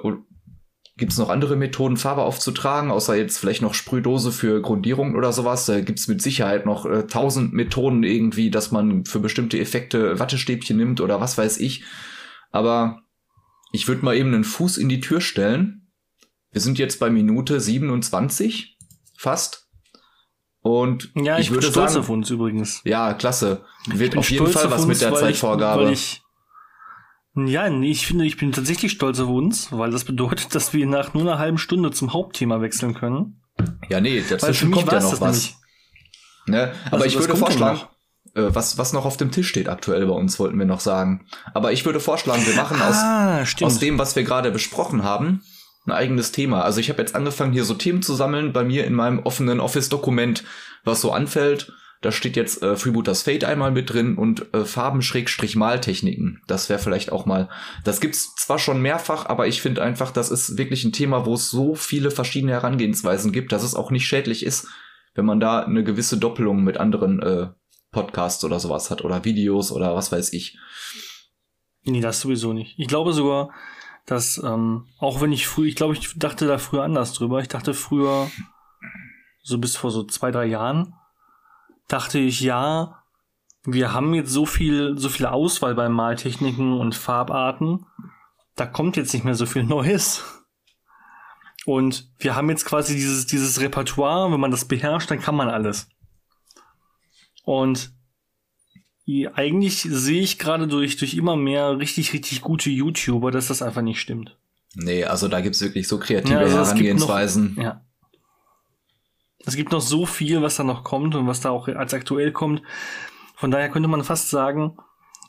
Gibt 0.96 1.12
es 1.12 1.18
noch 1.18 1.30
andere 1.30 1.56
Methoden, 1.56 1.98
Farbe 1.98 2.22
aufzutragen, 2.22 2.92
außer 2.92 3.16
jetzt 3.16 3.40
vielleicht 3.40 3.64
noch 3.64 3.74
Sprühdose 3.74 4.32
für 4.32 4.62
Grundierung 4.62 5.16
oder 5.16 5.34
sowas? 5.34 5.66
Da 5.66 5.82
gibt 5.82 5.98
es 5.98 6.08
mit 6.08 6.22
Sicherheit 6.22 6.68
noch 6.68 6.86
äh, 6.86 7.08
tausend 7.08 7.52
äh, 7.52 7.56
Methoden 7.56 8.04
irgendwie, 8.04 8.52
dass 8.52 8.72
man 8.72 9.04
für 9.06 9.20
bestimmte 9.20 9.60
Effekte 9.60 10.20
Wattestäbchen 10.20 10.78
nimmt 10.78 11.02
oder 11.02 11.20
was 11.20 11.38
weiß 11.38 11.58
ich. 11.58 11.84
Aber 12.52 13.02
ich 13.72 13.88
würde 13.88 14.06
mal 14.06 14.16
eben 14.16 14.34
einen 14.34 14.44
Fuß 14.44 14.78
in 14.78 14.88
die 14.88 15.00
Tür 15.00 15.20
stellen. 15.20 15.92
Wir 16.52 16.62
sind 16.62 16.78
jetzt 16.78 17.00
bei 17.00 17.10
Minute 17.10 17.60
27, 17.60 18.78
fast. 19.18 19.63
Und 20.64 21.12
ja, 21.16 21.38
ich, 21.38 21.48
ich 21.48 21.52
würde 21.52 21.70
sagen, 21.70 21.98
auf 21.98 22.10
uns 22.10 22.30
übrigens. 22.30 22.82
Ja, 22.86 23.14
klasse. 23.14 23.66
Wird 23.86 24.18
auf 24.18 24.32
jeden 24.32 24.48
Fall 24.48 24.72
was 24.72 24.88
mit 24.88 25.02
der 25.02 25.14
Zeitvorgabe. 25.14 25.92
Ich, 25.92 26.24
ja, 27.36 27.70
nee, 27.70 27.92
ich 27.92 28.08
finde, 28.08 28.26
ich 28.26 28.38
bin 28.38 28.54
tatsächlich 28.54 28.94
stolz 28.94 29.20
auf 29.20 29.28
uns, 29.28 29.74
weil 29.74 29.92
das 29.92 30.06
bedeutet, 30.06 30.56
dass 30.56 30.72
wir 30.74 30.88
nach 30.88 31.14
nur 31.14 31.24
einer 31.24 31.38
halben 31.38 31.58
Stunde 31.58 31.92
zum 31.92 32.14
Hauptthema 32.14 32.62
wechseln 32.62 32.94
können. 32.94 33.42
Ja, 33.90 34.00
nee, 34.00 34.24
dazwischen 34.28 34.72
kommt 34.72 34.90
ja 34.90 35.02
noch 35.02 35.20
was. 35.20 35.56
Ne? 36.46 36.72
Aber 36.86 37.04
also, 37.04 37.06
ich 37.08 37.20
würde 37.20 37.36
vorschlagen, 37.36 37.82
äh, 38.34 38.44
was, 38.48 38.78
was 38.78 38.94
noch 38.94 39.06
auf 39.06 39.18
dem 39.18 39.32
Tisch 39.32 39.50
steht 39.50 39.68
aktuell 39.68 40.06
bei 40.06 40.14
uns, 40.14 40.40
wollten 40.40 40.58
wir 40.58 40.66
noch 40.66 40.80
sagen. 40.80 41.28
Aber 41.54 41.74
ich 41.74 41.86
würde 41.86 42.00
vorschlagen, 42.00 42.46
wir 42.46 42.56
machen 42.56 42.78
ah, 42.82 43.42
aus, 43.42 43.62
aus 43.62 43.80
dem, 43.80 44.00
was 44.00 44.16
wir 44.16 44.24
gerade 44.24 44.50
besprochen 44.50 45.04
haben, 45.04 45.44
ein 45.86 45.92
eigenes 45.92 46.32
Thema. 46.32 46.64
Also 46.64 46.80
ich 46.80 46.90
habe 46.90 47.02
jetzt 47.02 47.16
angefangen, 47.16 47.54
hier 47.54 47.66
so 47.66 47.74
Themen 47.74 48.02
zu 48.02 48.14
sammeln 48.14 48.54
bei 48.54 48.64
mir 48.64 48.86
in 48.86 48.94
meinem 48.94 49.20
offenen 49.20 49.60
Office-Dokument, 49.60 50.44
was 50.84 51.02
so 51.02 51.12
anfällt. 51.12 51.74
Da 52.02 52.12
steht 52.12 52.36
jetzt 52.36 52.62
äh, 52.62 52.76
Freebooters 52.76 53.22
Fate 53.22 53.46
einmal 53.46 53.72
mit 53.72 53.90
drin 53.90 54.18
und 54.18 54.54
äh, 54.54 54.66
Farben-Maltechniken. 54.66 56.42
Das 56.48 56.70
wäre 56.70 56.80
vielleicht 56.80 57.14
auch 57.14 57.26
mal. 57.26 57.50
Das 57.86 58.02
gibt's 58.02 58.36
zwar 58.36 58.60
schon 58.60 58.82
mehrfach, 58.82 59.26
aber 59.26 59.48
ich 59.48 59.62
finde 59.62 59.82
einfach, 59.82 60.12
das 60.12 60.30
ist 60.30 60.58
wirklich 60.58 60.84
ein 60.84 60.92
Thema, 60.92 61.26
wo 61.26 61.36
es 61.36 61.50
so 61.50 61.76
viele 61.76 62.12
verschiedene 62.12 62.52
Herangehensweisen 62.52 63.32
gibt, 63.32 63.54
dass 63.54 63.64
es 63.64 63.74
auch 63.74 63.90
nicht 63.90 64.06
schädlich 64.06 64.46
ist, 64.46 64.68
wenn 65.16 65.26
man 65.26 65.40
da 65.40 65.64
eine 65.64 65.86
gewisse 65.86 66.18
Doppelung 66.18 66.64
mit 66.64 66.78
anderen 66.78 67.22
äh, 67.22 67.48
Podcasts 67.92 68.44
oder 68.44 68.60
sowas 68.60 68.92
hat 68.92 69.06
oder 69.06 69.24
Videos 69.24 69.72
oder 69.72 69.96
was 69.96 70.12
weiß 70.12 70.34
ich. 70.34 70.58
Nee, 71.86 72.02
das 72.02 72.20
sowieso 72.20 72.52
nicht. 72.52 72.76
Ich 72.78 72.88
glaube 72.88 73.14
sogar, 73.14 73.54
dass, 74.06 74.38
ähm, 74.44 74.88
auch 75.00 75.22
wenn 75.22 75.32
ich 75.32 75.48
früh, 75.48 75.68
ich 75.68 75.76
glaube, 75.76 75.94
ich 75.94 76.18
dachte 76.18 76.46
da 76.46 76.58
früher 76.58 76.84
anders 76.84 77.14
drüber. 77.14 77.40
Ich 77.40 77.48
dachte 77.48 77.74
früher, 77.74 78.30
so 79.42 79.58
bis 79.58 79.76
vor 79.76 79.92
so 79.92 80.04
zwei, 80.04 80.32
drei 80.32 80.46
Jahren, 80.46 80.94
dachte 81.88 82.20
ich, 82.20 82.42
ja, 82.42 83.04
wir 83.66 83.94
haben 83.94 84.14
jetzt 84.14 84.32
so 84.32 84.46
viel, 84.46 84.98
so 84.98 85.10
viel 85.10 85.26
Auswahl 85.26 85.76
bei 85.76 85.88
Maltechniken 85.88 86.74
und 86.74 86.96
Farbarten. 86.96 87.86
Da 88.56 88.66
kommt 88.66 88.98
jetzt 88.98 89.14
nicht 89.14 89.24
mehr 89.24 89.36
so 89.36 89.46
viel 89.46 89.64
Neues. 89.64 90.24
Und 91.66 92.12
wir 92.18 92.36
haben 92.36 92.50
jetzt 92.50 92.66
quasi 92.66 92.94
dieses, 92.94 93.26
dieses 93.26 93.62
Repertoire, 93.62 94.32
wenn 94.32 94.40
man 94.40 94.52
das 94.52 94.66
beherrscht, 94.66 95.10
dann 95.10 95.22
kann 95.22 95.36
man 95.36 95.50
alles. 95.50 95.88
Und 97.46 97.94
eigentlich 99.34 99.82
sehe 99.82 100.22
ich 100.22 100.40
gerade 100.40 100.68
durch, 100.68 100.98
durch 100.98 101.14
immer 101.16 101.36
mehr 101.36 101.78
richtig, 101.78 102.14
richtig 102.14 102.42
gute 102.42 102.70
YouTuber, 102.70 103.32
dass 103.32 103.48
das 103.48 103.62
einfach 103.62 103.82
nicht 103.82 104.00
stimmt. 104.00 104.38
Nee, 104.76 105.04
also 105.04 105.28
da 105.28 105.42
gibt's 105.42 105.62
wirklich 105.62 105.88
so 105.88 106.00
kreative 106.00 106.34
ja, 106.34 106.40
also 106.40 106.58
Herangehensweisen. 106.58 107.56
Noch, 107.56 107.64
ja. 107.64 107.82
Es 109.46 109.56
gibt 109.56 109.72
noch 109.72 109.82
so 109.82 110.06
viel, 110.06 110.42
was 110.42 110.56
da 110.56 110.64
noch 110.64 110.84
kommt 110.84 111.16
und 111.16 111.28
was 111.28 111.42
da 111.42 111.50
auch 111.50 111.68
als 111.68 111.94
aktuell 111.94 112.32
kommt. 112.32 112.62
Von 113.36 113.52
daher 113.52 113.70
könnte 113.70 113.90
man 113.90 114.04
fast 114.04 114.30
sagen, 114.30 114.78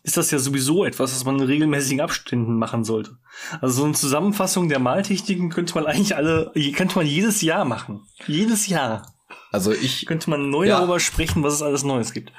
ist 0.04 0.16
das 0.16 0.30
ja 0.30 0.38
sowieso 0.38 0.84
etwas, 0.84 1.14
was 1.14 1.24
man 1.24 1.40
in 1.40 1.46
regelmäßigen 1.46 2.00
Abständen 2.00 2.58
machen 2.58 2.84
sollte. 2.84 3.18
Also 3.60 3.80
so 3.80 3.84
eine 3.84 3.94
Zusammenfassung 3.94 4.68
der 4.68 4.78
Maltechniken 4.78 5.50
könnte 5.50 5.74
man 5.74 5.86
eigentlich 5.86 6.14
alle, 6.14 6.52
könnte 6.76 6.96
man 6.96 7.06
jedes 7.06 7.42
Jahr 7.42 7.64
machen. 7.64 8.02
Jedes 8.26 8.68
Jahr. 8.68 9.13
Also 9.52 9.72
ich 9.72 10.06
könnte 10.06 10.30
man 10.30 10.50
neu 10.50 10.66
ja. 10.66 10.78
darüber 10.78 10.98
sprechen, 11.00 11.42
was 11.42 11.54
es 11.54 11.62
alles 11.62 11.84
Neues 11.84 12.12
gibt. 12.12 12.32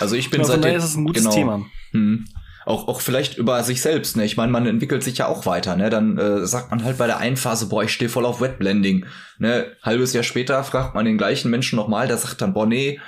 Also 0.00 0.16
ich 0.16 0.30
bin 0.30 0.40
Aber 0.40 0.48
seit 0.48 0.64
ist 0.64 0.84
es 0.84 0.96
ein 0.96 1.04
gutes 1.04 1.22
genau, 1.22 1.34
Thema. 1.34 1.66
Hm 1.92 2.24
auch, 2.64 2.88
auch 2.88 3.00
vielleicht 3.00 3.38
über 3.38 3.62
sich 3.62 3.80
selbst. 3.82 4.16
Ne? 4.16 4.24
Ich 4.24 4.36
meine, 4.36 4.52
man 4.52 4.66
entwickelt 4.66 5.02
sich 5.02 5.18
ja 5.18 5.26
auch 5.26 5.46
weiter. 5.46 5.76
Ne? 5.76 5.90
Dann 5.90 6.18
äh, 6.18 6.46
sagt 6.46 6.70
man 6.70 6.84
halt 6.84 6.98
bei 6.98 7.06
der 7.06 7.18
einen 7.18 7.36
Phase, 7.36 7.66
boah, 7.66 7.82
ich 7.82 7.92
stehe 7.92 8.08
voll 8.08 8.26
auf 8.26 8.40
Wetblending. 8.40 9.06
Ne? 9.38 9.76
Halbes 9.82 10.12
Jahr 10.12 10.22
später 10.22 10.62
fragt 10.64 10.94
man 10.94 11.04
den 11.04 11.18
gleichen 11.18 11.50
Menschen 11.50 11.76
nochmal, 11.76 12.06
der 12.06 12.18
sagt 12.18 12.40
dann, 12.40 12.54
boah, 12.54 12.66
nee, 12.66 13.00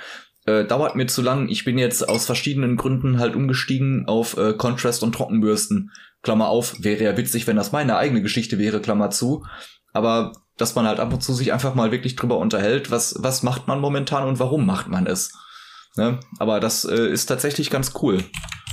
äh, 0.45 0.65
dauert 0.65 0.95
mir 0.95 1.07
zu 1.07 1.21
lang. 1.21 1.49
Ich 1.49 1.63
bin 1.63 1.77
jetzt 1.77 2.07
aus 2.07 2.25
verschiedenen 2.25 2.75
Gründen 2.75 3.19
halt 3.19 3.35
umgestiegen 3.35 4.07
auf 4.07 4.37
äh, 4.37 4.53
Contrast 4.53 5.03
und 5.03 5.13
Trockenbürsten. 5.13 5.91
Klammer 6.21 6.49
auf, 6.49 6.75
wäre 6.79 7.03
ja 7.03 7.17
witzig, 7.17 7.47
wenn 7.47 7.55
das 7.55 7.71
meine 7.71 7.97
eigene 7.97 8.21
Geschichte 8.21 8.57
wäre, 8.57 8.81
Klammer 8.81 9.09
zu. 9.11 9.45
Aber 9.93 10.33
dass 10.57 10.75
man 10.75 10.87
halt 10.87 10.99
ab 10.99 11.13
und 11.13 11.21
zu 11.21 11.33
sich 11.33 11.53
einfach 11.53 11.75
mal 11.75 11.91
wirklich 11.91 12.15
drüber 12.15 12.37
unterhält, 12.37 12.91
was, 12.91 13.15
was 13.19 13.43
macht 13.43 13.67
man 13.67 13.79
momentan 13.79 14.27
und 14.27 14.39
warum 14.39 14.65
macht 14.65 14.87
man 14.87 15.05
es. 15.07 15.33
Ne? 15.97 16.19
Aber 16.39 16.59
das 16.59 16.85
äh, 16.85 17.07
ist 17.07 17.25
tatsächlich 17.25 17.69
ganz 17.69 17.93
cool. 18.01 18.23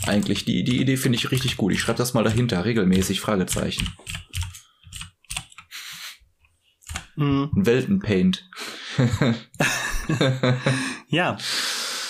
Eigentlich, 0.06 0.44
die, 0.44 0.64
die 0.64 0.80
Idee 0.80 0.96
finde 0.96 1.16
ich 1.16 1.30
richtig 1.30 1.56
gut. 1.56 1.72
Ich 1.72 1.80
schreibe 1.80 1.98
das 1.98 2.14
mal 2.14 2.24
dahinter, 2.24 2.64
regelmäßig, 2.64 3.20
Fragezeichen. 3.20 3.88
Mhm. 7.16 7.50
Weltenpaint. 7.54 8.48
ja. 11.08 11.36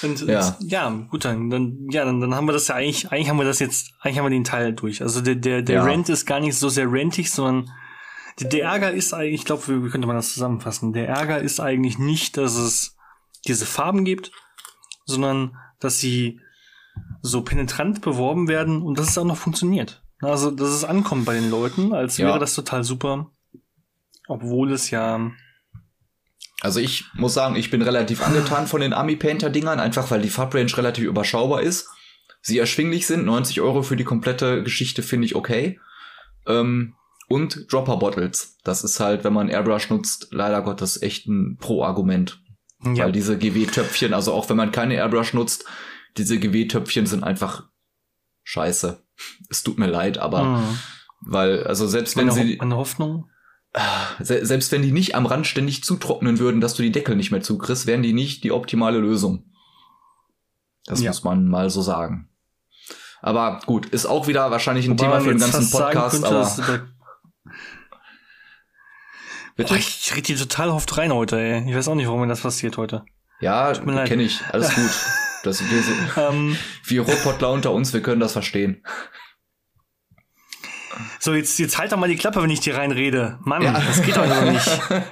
Und, 0.02 0.26
ja. 0.26 0.56
Ja, 0.60 0.90
gut, 1.10 1.24
dann, 1.24 1.50
dann, 1.50 1.86
ja, 1.90 2.04
dann, 2.04 2.20
dann 2.20 2.34
haben 2.34 2.46
wir 2.46 2.52
das 2.52 2.68
ja 2.68 2.74
eigentlich, 2.74 3.12
eigentlich 3.12 3.28
haben 3.28 3.38
wir 3.38 3.44
das 3.44 3.58
jetzt, 3.60 3.92
eigentlich 4.00 4.18
haben 4.18 4.26
wir 4.26 4.30
den 4.30 4.44
Teil 4.44 4.72
durch. 4.72 5.02
Also 5.02 5.20
der, 5.20 5.36
der, 5.36 5.62
der 5.62 5.76
ja. 5.76 5.84
Rent 5.84 6.08
ist 6.08 6.26
gar 6.26 6.40
nicht 6.40 6.56
so 6.56 6.68
sehr 6.68 6.90
rentig, 6.90 7.30
sondern 7.30 7.70
der, 8.40 8.64
Ärger 8.64 8.92
ist 8.92 9.12
eigentlich, 9.12 9.40
ich 9.40 9.44
glaube, 9.44 9.84
wie 9.84 9.90
könnte 9.90 10.06
man 10.06 10.16
das 10.16 10.34
zusammenfassen? 10.34 10.92
Der 10.92 11.08
Ärger 11.08 11.40
ist 11.40 11.60
eigentlich 11.60 11.98
nicht, 11.98 12.36
dass 12.36 12.56
es 12.56 12.96
diese 13.46 13.66
Farben 13.66 14.04
gibt, 14.04 14.32
sondern 15.04 15.56
dass 15.80 15.98
sie 15.98 16.40
so 17.20 17.42
penetrant 17.42 18.00
beworben 18.00 18.48
werden 18.48 18.82
und 18.82 18.98
dass 18.98 19.08
es 19.08 19.18
auch 19.18 19.24
noch 19.24 19.36
funktioniert. 19.36 20.02
Also, 20.20 20.50
dass 20.50 20.68
es 20.68 20.84
ankommt 20.84 21.24
bei 21.24 21.34
den 21.34 21.50
Leuten, 21.50 21.92
als 21.92 22.18
wäre 22.18 22.38
das 22.38 22.54
total 22.54 22.84
super. 22.84 23.30
Obwohl 24.28 24.72
es 24.72 24.90
ja. 24.90 25.30
Also 26.60 26.78
ich 26.78 27.06
muss 27.14 27.34
sagen, 27.34 27.56
ich 27.56 27.70
bin 27.70 27.82
relativ 27.82 28.22
angetan 28.22 28.68
von 28.68 28.80
den 28.80 28.92
Army 28.92 29.16
Painter 29.16 29.50
Dingern, 29.50 29.80
einfach 29.80 30.12
weil 30.12 30.22
die 30.22 30.30
Farbrange 30.30 30.76
relativ 30.76 31.04
überschaubar 31.04 31.62
ist. 31.62 31.88
Sie 32.40 32.58
erschwinglich 32.58 33.08
sind, 33.08 33.24
90 33.24 33.60
Euro 33.60 33.82
für 33.82 33.96
die 33.96 34.04
komplette 34.04 34.62
Geschichte 34.62 35.02
finde 35.02 35.26
ich 35.26 35.34
okay. 35.34 35.80
Ähm, 36.46 36.94
und 37.32 37.72
Dropper 37.72 37.96
Bottles. 37.96 38.58
Das 38.64 38.84
ist 38.84 39.00
halt, 39.00 39.24
wenn 39.24 39.32
man 39.32 39.48
Airbrush 39.48 39.90
nutzt, 39.90 40.28
leider 40.30 40.62
Gottes 40.62 41.00
echt 41.02 41.26
ein 41.26 41.56
Pro-Argument. 41.58 42.40
Ja. 42.84 43.04
Weil 43.04 43.12
diese 43.12 43.38
GW-Töpfchen, 43.38 44.12
also 44.14 44.32
auch 44.32 44.48
wenn 44.48 44.56
man 44.56 44.72
keine 44.72 44.94
Airbrush 44.94 45.34
nutzt, 45.34 45.64
diese 46.16 46.38
GW-Töpfchen 46.38 47.06
sind 47.06 47.24
einfach 47.24 47.68
scheiße. 48.42 49.02
Es 49.48 49.62
tut 49.62 49.78
mir 49.78 49.86
leid, 49.86 50.18
aber 50.18 50.44
mhm. 50.44 50.78
Weil, 51.24 51.64
also 51.64 51.86
selbst 51.86 52.16
wenn 52.16 52.26
Meine, 52.26 52.44
sie, 52.46 52.56
meine 52.58 52.76
Hoffnung. 52.76 53.30
se 54.20 54.44
selbst 54.44 54.72
wenn 54.72 54.82
die 54.82 54.92
nicht 54.92 55.14
am 55.14 55.26
Rand 55.26 55.46
ständig 55.46 55.84
zutrocknen 55.84 56.38
würden, 56.38 56.60
dass 56.60 56.74
du 56.74 56.82
die 56.82 56.92
Deckel 56.92 57.16
nicht 57.16 57.30
mehr 57.30 57.40
zukriegst, 57.42 57.86
wären 57.86 58.02
die 58.02 58.12
nicht 58.12 58.44
die 58.44 58.52
optimale 58.52 58.98
Lösung. 58.98 59.44
Das 60.84 61.00
Ja. 61.00 61.10
muss 61.10 61.22
man 61.22 61.46
mal 61.46 61.70
so 61.70 61.80
sagen. 61.80 62.28
Aber 63.20 63.60
gut, 63.66 63.86
ist 63.86 64.06
auch 64.06 64.26
wieder 64.26 64.50
wahrscheinlich 64.50 64.86
ein 64.86 64.98
Wobei 64.98 65.04
Thema 65.04 65.20
für 65.20 65.28
den 65.30 65.38
ganzen 65.38 65.70
Podcast, 65.70 66.22
könnte, 66.22 66.28
aber 66.36 66.88
bitte? 69.56 69.70
Boah, 69.74 69.78
ich 69.78 70.12
rede 70.14 70.26
hier 70.26 70.36
total 70.38 70.70
oft 70.70 70.96
rein 70.98 71.12
heute, 71.12 71.38
ey. 71.40 71.68
Ich 71.68 71.74
weiß 71.76 71.88
auch 71.88 71.94
nicht, 71.94 72.06
warum 72.06 72.20
mir 72.20 72.26
das 72.28 72.40
passiert 72.40 72.76
heute. 72.76 73.04
ja, 73.40 73.72
kenne 73.72 74.22
ich, 74.22 74.40
alles 74.52 74.74
gut. 74.74 74.90
Das, 75.44 75.60
wir, 75.70 75.82
sind- 75.82 76.16
Ähm, 76.16 76.56
wir 76.86 77.02
Robotler 77.02 77.50
unter 77.50 77.72
uns, 77.72 77.92
wir 77.92 78.00
können 78.02 78.20
das 78.20 78.32
verstehen. 78.32 78.82
so, 81.18 81.34
jetzt, 81.34 81.58
jetzt 81.58 81.78
halt 81.78 81.90
doch 81.92 81.96
mal 81.96 82.08
die 82.08 82.16
Klappe, 82.16 82.42
wenn 82.42 82.50
ich 82.50 82.60
dir 82.60 82.76
reinrede. 82.76 83.38
Mann, 83.44 83.62
Ja. 83.62 83.72
das 83.72 84.02
geht 84.02 84.16
doch 84.16 84.44
nicht. 84.44 84.80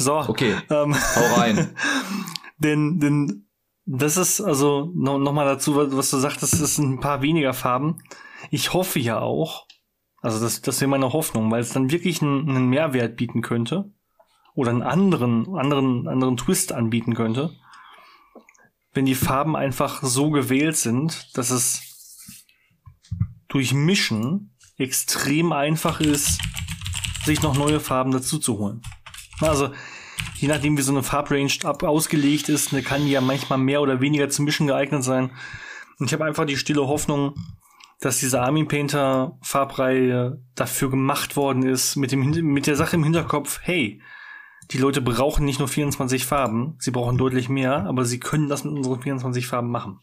So. 0.00 0.14
Okay, 0.14 0.54
Ähm, 0.70 0.94
hau 1.16 1.34
rein. 1.40 1.74
denn, 2.58 3.00
denn 3.00 3.48
das 3.84 4.16
ist 4.16 4.40
also 4.40 4.92
noch, 4.94 5.18
noch 5.18 5.32
mal 5.32 5.44
dazu, 5.44 5.74
was 5.74 5.90
was 5.96 6.10
du 6.10 6.18
sagtest, 6.18 6.54
es 6.54 6.76
sind 6.76 6.88
ein 6.92 7.00
paar 7.00 7.20
weniger 7.20 7.52
Farben. 7.52 8.00
Ich 8.52 8.72
hoffe 8.74 9.00
ja 9.00 9.18
auch, 9.18 9.66
also 10.20 10.40
das, 10.40 10.60
das 10.62 10.80
wäre 10.80 10.90
meine 10.90 11.12
Hoffnung, 11.12 11.50
weil 11.50 11.60
es 11.60 11.72
dann 11.72 11.90
wirklich 11.90 12.22
einen, 12.22 12.48
einen 12.48 12.68
Mehrwert 12.68 13.16
bieten 13.16 13.42
könnte 13.42 13.90
oder 14.54 14.70
einen 14.70 14.82
anderen, 14.82 15.56
anderen, 15.56 16.08
anderen 16.08 16.36
Twist 16.36 16.72
anbieten 16.72 17.14
könnte, 17.14 17.54
wenn 18.92 19.06
die 19.06 19.14
Farben 19.14 19.54
einfach 19.54 20.02
so 20.02 20.30
gewählt 20.30 20.76
sind, 20.76 21.36
dass 21.36 21.50
es 21.50 22.44
durch 23.48 23.72
Mischen 23.72 24.54
extrem 24.76 25.52
einfach 25.52 26.00
ist, 26.00 26.40
sich 27.24 27.42
noch 27.42 27.56
neue 27.56 27.80
Farben 27.80 28.10
dazu 28.10 28.38
zu 28.38 28.58
holen. 28.58 28.82
Also, 29.40 29.70
je 30.36 30.48
nachdem, 30.48 30.76
wie 30.76 30.82
so 30.82 30.92
eine 30.92 31.02
Farbrange 31.02 31.50
ab 31.64 31.82
ausgelegt 31.82 32.48
ist, 32.48 32.72
ne, 32.72 32.82
kann 32.82 33.06
ja 33.06 33.20
manchmal 33.20 33.58
mehr 33.58 33.80
oder 33.80 34.00
weniger 34.00 34.28
zum 34.28 34.44
Mischen 34.44 34.66
geeignet 34.66 35.04
sein. 35.04 35.30
Und 35.98 36.06
ich 36.06 36.12
habe 36.12 36.24
einfach 36.24 36.46
die 36.46 36.56
stille 36.56 36.86
Hoffnung, 36.86 37.34
dass 38.00 38.18
diese 38.18 38.40
Army 38.40 38.64
Painter 38.64 39.38
Farbreihe 39.42 40.40
dafür 40.54 40.90
gemacht 40.90 41.36
worden 41.36 41.64
ist, 41.64 41.96
mit, 41.96 42.12
dem, 42.12 42.30
mit 42.30 42.66
der 42.66 42.76
Sache 42.76 42.96
im 42.96 43.04
Hinterkopf, 43.04 43.60
hey, 43.62 44.00
die 44.70 44.78
Leute 44.78 45.00
brauchen 45.00 45.44
nicht 45.44 45.58
nur 45.58 45.68
24 45.68 46.24
Farben, 46.26 46.76
sie 46.78 46.90
brauchen 46.90 47.18
deutlich 47.18 47.48
mehr, 47.48 47.86
aber 47.86 48.04
sie 48.04 48.20
können 48.20 48.48
das 48.48 48.64
mit 48.64 48.74
unseren 48.74 49.00
24 49.00 49.46
Farben 49.46 49.70
machen. 49.70 50.00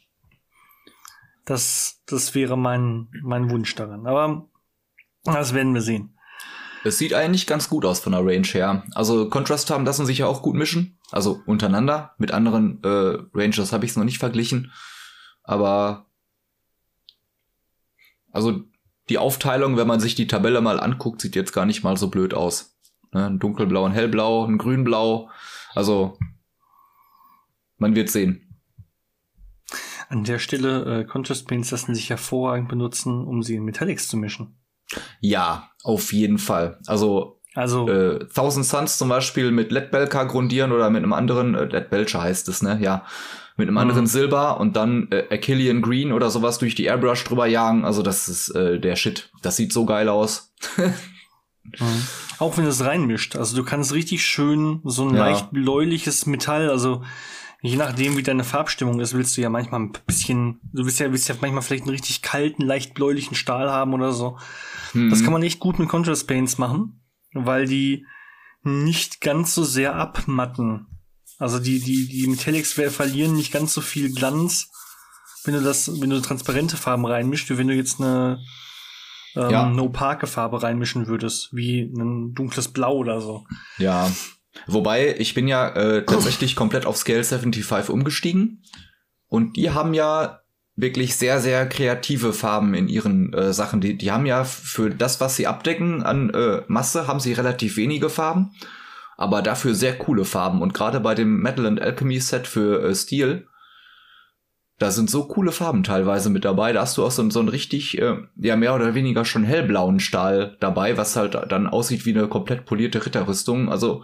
Das, 1.45 2.01
das 2.07 2.33
wäre 2.33 2.57
mein, 2.57 3.07
mein 3.21 3.49
Wunsch 3.51 3.75
daran. 3.75 4.07
Aber 4.07 4.49
das 5.23 5.53
werden 5.53 5.73
wir 5.73 5.81
sehen. 5.81 6.17
Es 6.83 6.97
sieht 6.97 7.13
eigentlich 7.13 7.47
ganz 7.47 7.69
gut 7.69 7.85
aus 7.85 7.99
von 7.99 8.11
der 8.11 8.25
Range 8.25 8.47
her. 8.47 8.83
Also 8.93 9.29
Contrast-Farben 9.29 9.85
lassen 9.85 10.05
sich 10.05 10.19
ja 10.19 10.27
auch 10.27 10.41
gut 10.41 10.55
mischen. 10.55 10.99
Also 11.11 11.41
untereinander. 11.45 12.13
Mit 12.17 12.31
anderen 12.31 12.83
äh, 12.83 13.17
Ranges 13.33 13.73
habe 13.73 13.85
ich 13.85 13.91
es 13.91 13.97
noch 13.97 14.03
nicht 14.03 14.19
verglichen. 14.19 14.71
Aber 15.43 16.07
also 18.35 18.61
die 19.09 19.17
Aufteilung, 19.17 19.77
wenn 19.77 19.87
man 19.87 19.99
sich 19.99 20.15
die 20.15 20.27
Tabelle 20.27 20.61
mal 20.61 20.79
anguckt, 20.79 21.21
sieht 21.21 21.35
jetzt 21.35 21.53
gar 21.53 21.65
nicht 21.65 21.83
mal 21.83 21.97
so 21.97 22.09
blöd 22.09 22.33
aus. 22.33 22.77
Ne? 23.13 23.25
Ein 23.25 23.39
dunkelblau, 23.39 23.85
ein 23.85 23.91
hellblau, 23.93 24.45
ein 24.45 24.57
grünblau. 24.57 25.29
Also 25.73 26.17
man 27.77 27.95
wird 27.95 28.09
sehen. 28.09 28.41
An 30.09 30.23
der 30.23 30.39
Stelle, 30.39 31.01
äh, 31.01 31.03
Contrast 31.05 31.47
Paints 31.47 31.71
lassen 31.71 31.95
sich 31.95 32.09
hervorragend 32.09 32.69
benutzen, 32.69 33.25
um 33.25 33.41
sie 33.41 33.55
in 33.55 33.63
Metallics 33.63 34.07
zu 34.07 34.17
mischen. 34.17 34.59
Ja, 35.19 35.71
auf 35.83 36.13
jeden 36.13 36.37
Fall. 36.37 36.79
Also 36.85 37.41
Also, 37.55 37.87
äh, 37.87 38.27
Thousand 38.27 38.65
Suns 38.65 38.97
zum 38.97 39.09
Beispiel 39.09 39.51
mit 39.51 39.71
LED 39.71 39.91
Belka 39.91 40.25
grundieren 40.25 40.71
oder 40.71 40.89
mit 40.89 41.03
einem 41.03 41.13
anderen, 41.13 41.55
äh, 41.55 41.65
LED 41.65 41.89
Belcher 41.89 42.21
heißt 42.21 42.49
es, 42.49 42.61
ne? 42.61 42.77
Ja. 42.81 43.05
Mit 43.57 43.67
einem 43.69 43.77
anderen 43.77 44.01
Mhm. 44.03 44.07
Silber 44.07 44.59
und 44.59 44.75
dann 44.75 45.07
äh, 45.11 45.23
Achillean 45.31 45.81
Green 45.81 46.11
oder 46.11 46.29
sowas 46.29 46.57
durch 46.57 46.75
die 46.75 46.83
Airbrush 46.85 47.23
drüber 47.23 47.47
jagen. 47.47 47.85
Also 47.85 48.01
das 48.03 48.27
ist 48.27 48.49
äh, 48.49 48.79
der 48.79 48.95
Shit. 48.97 49.31
Das 49.41 49.55
sieht 49.55 49.71
so 49.73 49.85
geil 49.85 50.09
aus. 50.09 50.53
Mhm. 51.79 52.03
Auch 52.37 52.57
wenn 52.57 52.65
es 52.65 52.85
reinmischt. 52.85 53.35
Also 53.35 53.55
du 53.57 53.63
kannst 53.63 53.91
richtig 53.91 54.23
schön 54.23 54.81
so 54.83 55.07
ein 55.09 55.15
Ja. 55.15 55.25
leicht 55.27 55.51
bläuliches 55.51 56.27
Metall, 56.27 56.69
also 56.69 57.03
je 57.61 57.75
nachdem, 57.75 58.17
wie 58.17 58.21
deine 58.23 58.43
Farbstimmung 58.43 58.99
ist, 58.99 59.15
willst 59.15 59.35
du 59.35 59.41
ja 59.41 59.49
manchmal 59.49 59.79
ein 59.81 59.91
bisschen, 60.05 60.59
du 60.71 60.85
willst 60.85 60.99
ja, 60.99 61.11
willst 61.11 61.27
ja 61.27 61.33
manchmal 61.41 61.63
vielleicht 61.63 61.85
einen 61.85 61.91
richtig 61.95 62.21
kalten, 62.21 62.61
leicht 62.61 62.93
bläulichen 62.93 63.35
Stahl 63.35 63.71
haben 63.71 63.95
oder 63.95 64.11
so. 64.11 64.37
Hm. 64.91 65.09
Das 65.09 65.23
kann 65.23 65.33
man 65.33 65.41
echt 65.41 65.59
gut 65.59 65.79
mit 65.79 65.89
Contrast 65.89 66.27
Paints 66.27 66.59
machen, 66.59 67.01
weil 67.33 67.65
die 67.65 68.05
nicht 68.61 69.19
ganz 69.21 69.55
so 69.55 69.63
sehr 69.63 69.95
abmatten. 69.95 70.85
Also 71.37 71.59
die, 71.59 71.79
die, 71.79 72.07
die 72.07 72.27
Metallics 72.27 72.73
ver- 72.73 72.91
verlieren 72.91 73.33
nicht 73.35 73.51
ganz 73.51 73.73
so 73.73 73.81
viel 73.81 74.13
Glanz, 74.13 74.69
wenn 75.43 75.53
du 75.53 75.61
das, 75.61 75.99
wenn 76.01 76.09
du 76.09 76.19
transparente 76.21 76.77
Farben 76.77 77.05
reinmischst, 77.05 77.49
wie 77.49 77.57
wenn 77.57 77.67
du 77.67 77.75
jetzt 77.75 77.99
eine 77.99 78.39
ähm, 79.35 79.49
Ja. 79.49 79.65
eine 79.67 79.81
opake 79.83 80.27
Farbe 80.27 80.63
reinmischen 80.63 81.07
würdest, 81.07 81.49
wie 81.51 81.81
ein 81.81 82.33
dunkles 82.33 82.69
Blau 82.69 82.95
oder 82.95 83.19
so. 83.21 83.45
Ja. 83.77 84.09
Wobei, 84.67 85.15
ich 85.19 85.33
bin 85.33 85.47
ja 85.49 85.67
äh, 85.69 86.05
tatsächlich 86.05 86.55
komplett 86.55 86.85
auf 86.85 86.95
Scale 86.97 87.23
75 87.25 87.89
umgestiegen. 87.89 88.63
Und 89.27 89.57
die 89.57 89.71
haben 89.71 89.93
ja 89.93 90.39
wirklich 90.77 91.15
sehr, 91.17 91.41
sehr 91.41 91.67
kreative 91.67 92.31
Farben 92.31 92.73
in 92.73 92.87
ihren 92.87 93.33
äh, 93.33 93.51
Sachen. 93.53 93.81
Die, 93.81 93.97
die 93.97 94.11
haben 94.11 94.25
ja 94.25 94.45
für 94.45 94.89
das, 94.89 95.19
was 95.19 95.35
sie 95.35 95.47
abdecken 95.47 96.03
an 96.03 96.29
äh, 96.29 96.61
Masse, 96.67 97.07
haben 97.07 97.19
sie 97.19 97.33
relativ 97.33 97.75
wenige 97.75 98.09
Farben. 98.09 98.51
Aber 99.17 99.41
dafür 99.41 99.75
sehr 99.75 99.97
coole 99.97 100.25
Farben. 100.25 100.61
Und 100.61 100.73
gerade 100.73 100.99
bei 100.99 101.15
dem 101.15 101.41
Metal 101.41 101.65
and 101.65 101.81
Alchemy 101.81 102.19
Set 102.19 102.47
für 102.47 102.83
äh, 102.83 102.95
Steel, 102.95 103.47
da 104.77 104.91
sind 104.91 105.09
so 105.09 105.25
coole 105.25 105.51
Farben 105.51 105.83
teilweise 105.83 106.29
mit 106.29 106.43
dabei. 106.43 106.73
Da 106.73 106.81
hast 106.81 106.97
du 106.97 107.05
auch 107.05 107.11
so, 107.11 107.29
so 107.29 107.39
einen 107.39 107.49
richtig, 107.49 107.97
äh, 107.97 108.17
ja, 108.35 108.55
mehr 108.57 108.75
oder 108.75 108.93
weniger 108.93 109.23
schon 109.23 109.45
hellblauen 109.45 109.99
Stahl 109.99 110.57
dabei, 110.59 110.97
was 110.97 111.15
halt 111.15 111.35
dann 111.49 111.67
aussieht 111.67 112.05
wie 112.05 112.13
eine 112.15 112.27
komplett 112.27 112.65
polierte 112.65 113.05
Ritterrüstung. 113.05 113.69
Also 113.71 114.03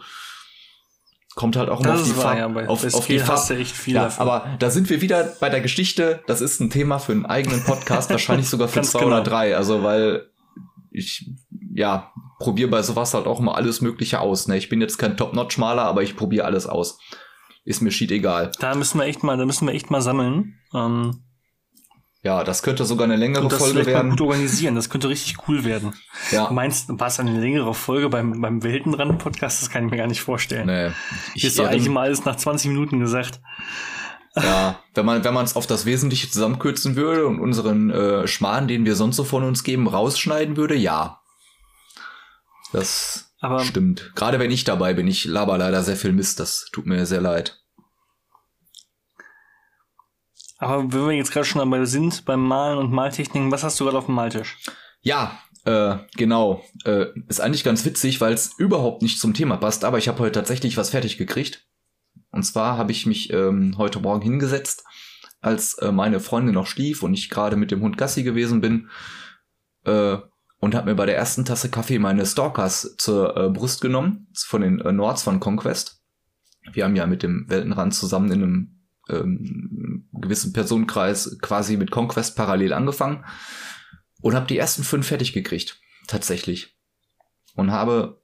kommt 1.36 1.58
halt 1.58 1.70
auch 1.70 1.82
immer 1.82 1.94
auf 1.94 2.04
die 2.04 2.12
Farbe. 2.12 2.62
ja, 2.62 2.68
auf, 2.68 2.94
auf 2.94 3.08
die 3.08 3.20
Farbe. 3.20 3.58
echt 3.58 3.76
viel 3.76 3.96
Ja, 3.96 4.12
aber 4.18 4.48
da 4.60 4.70
sind 4.70 4.90
wir 4.90 5.02
wieder 5.02 5.24
bei 5.40 5.50
der 5.50 5.62
Geschichte. 5.62 6.22
Das 6.28 6.40
ist 6.40 6.60
ein 6.62 6.70
Thema 6.70 7.00
für 7.00 7.12
einen 7.12 7.26
eigenen 7.26 7.64
Podcast, 7.64 8.10
wahrscheinlich 8.10 8.48
sogar 8.48 8.68
für 8.68 8.76
Ganz 8.76 8.92
zwei 8.92 9.00
genau. 9.00 9.16
oder 9.16 9.24
drei. 9.24 9.58
Also, 9.58 9.84
weil 9.84 10.31
ich, 10.92 11.30
ja, 11.74 12.12
probiere 12.40 12.70
bei 12.70 12.82
sowas 12.82 13.14
halt 13.14 13.26
auch 13.26 13.40
immer 13.40 13.56
alles 13.56 13.82
Mögliche 13.82 14.20
aus. 14.20 14.48
Ne? 14.48 14.58
Ich 14.58 14.70
bin 14.70 14.82
jetzt 14.82 14.98
kein 14.98 15.18
Top-Notch-Maler, 15.18 15.84
aber 15.84 16.04
ich 16.04 16.16
probiere 16.16 16.46
alles 16.46 16.68
aus. 16.68 17.00
Ist 17.64 17.82
mir 17.82 17.92
schied 17.92 18.12
egal. 18.12 18.52
da 18.60 18.76
müssen 18.76 19.00
wir 19.00 19.06
echt 19.06 19.24
mal, 19.24 19.38
da 19.38 19.46
müssen 19.46 19.68
wir 19.68 19.74
echt 19.74 19.90
mal 19.92 20.02
sammeln. 20.02 20.56
Ähm, 20.74 21.24
Ja, 22.24 22.44
das 22.44 22.62
könnte 22.64 22.86
sogar 22.86 23.06
eine 23.06 23.16
längere 23.16 23.44
und 23.44 23.52
das 23.52 23.60
Folge 23.60 23.74
vielleicht 23.76 23.90
mal 23.90 23.94
werden. 23.96 24.10
gut 24.12 24.22
organisieren. 24.22 24.76
Das 24.76 24.90
könnte 24.90 25.10
richtig 25.10 25.48
cool 25.48 25.64
werden. 25.64 25.94
Ja, 26.32 26.48
Du 26.48 26.54
meinst, 26.54 26.90
war 27.00 27.08
es 27.08 27.20
eine 27.20 27.40
längere 27.40 27.74
Folge 27.74 28.10
beim, 28.10 28.42
beim 28.42 28.62
Weltenrand-Podcast? 28.64 29.62
Das 29.62 29.70
kann 29.70 29.86
ich 29.86 29.92
mir 29.92 29.98
gar 29.98 30.08
nicht 30.08 30.22
vorstellen. 30.22 30.66
nee. 30.68 30.90
Hier 31.36 31.48
ist 31.50 31.54
Ich, 31.54 31.56
doch 31.58 31.68
eigentlich 31.68 31.86
immer 31.88 32.02
alles 32.02 32.26
nach 32.26 32.36
20 32.36 32.70
Minuten 32.70 33.00
gesagt. 33.00 33.40
Ja, 34.36 34.80
wenn 34.94 35.06
man 35.06 35.24
wenn 35.24 35.34
man 35.34 35.46
es 35.46 35.56
auf 35.56 35.68
das 35.68 35.86
Wesentliche 35.86 36.30
zusammenkürzen 36.30 36.96
würde 36.96 37.28
und 37.28 37.40
unseren 37.40 37.90
äh, 37.90 38.28
Schmarrn, 38.28 38.68
den 38.68 38.86
wir 38.86 38.96
sonst 38.96 39.18
so 39.18 39.24
von 39.24 39.44
uns 39.44 39.64
geben, 39.64 39.88
rausschneiden 39.88 40.58
würde, 40.58 40.76
ja. 40.76 41.22
Das 42.72 43.34
Aber 43.42 43.60
Stimmt. 43.60 44.12
Gerade 44.16 44.40
wenn 44.40 44.52
ich 44.52 44.64
dabei 44.64 44.94
bin, 44.94 45.08
ich 45.08 45.26
laber 45.26 45.58
leider 45.58 45.84
sehr 45.84 45.98
viel 45.98 46.14
Mist. 46.14 46.40
Das 46.40 46.70
tut 46.72 46.86
mir 46.86 47.06
sehr 47.06 47.22
leid. 47.22 47.60
Aber 50.58 50.84
wenn 50.94 51.08
wir 51.08 51.12
jetzt 51.14 51.32
gerade 51.32 51.46
schon 51.46 51.60
dabei 51.60 51.84
sind, 51.86 52.24
beim 52.26 52.48
Malen 52.48 52.78
und 52.78 52.92
Maltechniken, 52.92 53.52
was 53.52 53.64
hast 53.64 53.80
du 53.80 53.86
gerade 53.86 53.98
auf 53.98 54.06
dem 54.06 54.16
Maltisch? 54.16 54.58
Ja, 55.02 55.40
äh, 55.66 55.98
genau. 56.16 56.64
Äh, 56.86 57.08
ist 57.28 57.42
eigentlich 57.42 57.64
ganz 57.64 57.84
witzig, 57.84 58.22
weil 58.22 58.34
es 58.34 58.52
überhaupt 58.58 59.02
nicht 59.02 59.20
zum 59.20 59.34
Thema 59.34 59.58
passt. 59.58 59.84
Aber 59.84 59.98
ich 59.98 60.08
habe 60.08 60.20
heute 60.20 60.34
tatsächlich 60.34 60.78
was 60.78 60.92
fertig 60.92 61.18
gekriegt. 61.18 61.66
Und 62.32 62.44
zwar 62.44 62.78
habe 62.78 62.92
ich 62.92 63.06
mich 63.06 63.32
ähm, 63.32 63.76
heute 63.78 64.00
Morgen 64.00 64.24
hingesetzt, 64.24 64.84
als 65.42 65.74
äh, 65.76 65.92
meine 65.92 66.20
Freundin 66.20 66.54
noch 66.54 66.68
schlief 66.68 67.04
und 67.04 67.14
ich 67.14 67.30
gerade 67.30 67.56
mit 67.56 67.72
dem 67.72 67.82
Hund 67.82 67.98
Gassi 67.98 68.24
gewesen 68.24 68.62
bin. 68.62 68.90
Äh, 69.84 70.18
und 70.60 70.76
habe 70.76 70.92
mir 70.92 70.96
bei 70.96 71.08
der 71.08 71.18
ersten 71.18 71.44
Tasse 71.44 71.70
Kaffee 71.70 71.98
meine 71.98 72.26
Stalkers 72.26 72.96
zur 72.98 73.36
äh, 73.36 73.50
Brust 73.50 73.82
genommen, 73.82 74.28
von 74.36 74.62
den 74.62 74.80
äh, 74.80 74.92
Nords 74.92 75.24
von 75.24 75.40
Conquest. 75.40 76.04
Wir 76.74 76.86
haben 76.86 76.96
ja 76.96 77.08
mit 77.08 77.24
dem 77.24 77.50
Weltenrand 77.50 77.96
zusammen 77.96 78.32
in 78.32 78.44
einem 78.44 78.82
ähm, 79.10 80.08
gewissen 80.14 80.54
Personenkreis 80.54 81.40
quasi 81.42 81.78
mit 81.78 81.90
Conquest 81.90 82.36
parallel 82.36 82.74
angefangen 82.74 83.26
und 84.22 84.36
habe 84.36 84.46
die 84.46 84.58
ersten 84.58 84.84
fünf 84.84 85.08
fertig 85.08 85.34
gekriegt, 85.34 85.82
tatsächlich. 86.08 86.78
Und 87.56 87.72
habe 87.72 88.22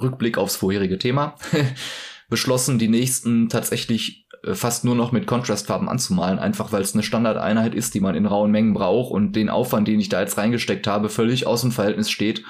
Rückblick 0.00 0.36
aufs 0.36 0.56
vorherige 0.56 0.98
Thema 0.98 1.36
beschlossen, 2.32 2.78
die 2.78 2.88
nächsten 2.88 3.50
tatsächlich 3.50 4.26
äh, 4.42 4.54
fast 4.54 4.84
nur 4.84 4.94
noch 4.94 5.12
mit 5.12 5.26
Kontrastfarben 5.26 5.86
anzumalen, 5.86 6.38
einfach 6.38 6.72
weil 6.72 6.80
es 6.80 6.94
eine 6.94 7.02
Standardeinheit 7.02 7.74
ist, 7.74 7.92
die 7.92 8.00
man 8.00 8.14
in 8.14 8.24
rauen 8.24 8.50
Mengen 8.50 8.72
braucht 8.72 9.12
und 9.12 9.36
den 9.36 9.50
Aufwand, 9.50 9.86
den 9.86 10.00
ich 10.00 10.08
da 10.08 10.20
jetzt 10.20 10.38
reingesteckt 10.38 10.86
habe, 10.86 11.10
völlig 11.10 11.46
aus 11.46 11.60
dem 11.60 11.72
Verhältnis 11.72 12.10
steht. 12.10 12.42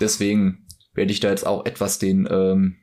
Deswegen 0.00 0.66
werde 0.94 1.12
ich 1.12 1.20
da 1.20 1.28
jetzt 1.28 1.46
auch 1.46 1.66
etwas 1.66 1.98
den, 1.98 2.26
ähm, 2.30 2.78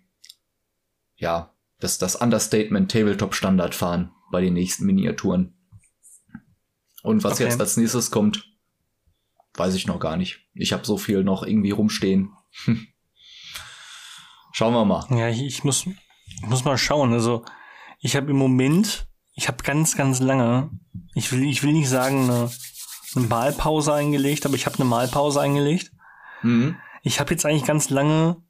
ja, 1.15 1.55
das, 1.79 1.97
das 1.97 2.15
Understatement 2.15 2.91
Tabletop 2.91 3.33
Standard 3.33 3.73
fahren 3.73 4.11
bei 4.31 4.39
den 4.39 4.53
nächsten 4.53 4.85
Miniaturen. 4.85 5.55
Und 7.01 7.23
was 7.23 7.33
okay. 7.33 7.45
jetzt 7.45 7.59
als 7.59 7.75
nächstes 7.75 8.11
kommt, 8.11 8.47
weiß 9.55 9.73
ich 9.73 9.87
noch 9.87 9.99
gar 9.99 10.15
nicht. 10.15 10.47
Ich 10.53 10.73
habe 10.73 10.85
so 10.85 10.97
viel 10.97 11.23
noch 11.23 11.41
irgendwie 11.41 11.71
rumstehen. 11.71 12.29
Schauen 14.53 14.73
wir 14.73 14.85
mal. 14.85 15.03
Ja, 15.09 15.29
ich, 15.29 15.41
ich 15.41 15.63
muss, 15.63 15.87
ich 15.87 16.41
muss 16.43 16.63
mal 16.63 16.77
schauen. 16.77 17.11
Also 17.11 17.43
ich 17.99 18.15
habe 18.15 18.29
im 18.29 18.37
Moment, 18.37 19.07
ich 19.33 19.47
habe 19.47 19.63
ganz, 19.63 19.97
ganz 19.97 20.19
lange, 20.19 20.69
ich 21.15 21.31
will, 21.31 21.43
ich 21.43 21.63
will 21.63 21.73
nicht 21.73 21.89
sagen 21.89 22.29
eine, 22.29 22.51
eine 23.15 23.27
Malpause 23.27 23.95
eingelegt, 23.95 24.45
aber 24.45 24.53
ich 24.53 24.67
habe 24.67 24.75
eine 24.75 24.85
Malpause 24.85 25.41
eingelegt. 25.41 25.91
Mhm. 26.43 26.77
Ich 27.01 27.19
habe 27.19 27.31
jetzt 27.31 27.47
eigentlich 27.47 27.65
ganz 27.65 27.89
lange 27.89 28.43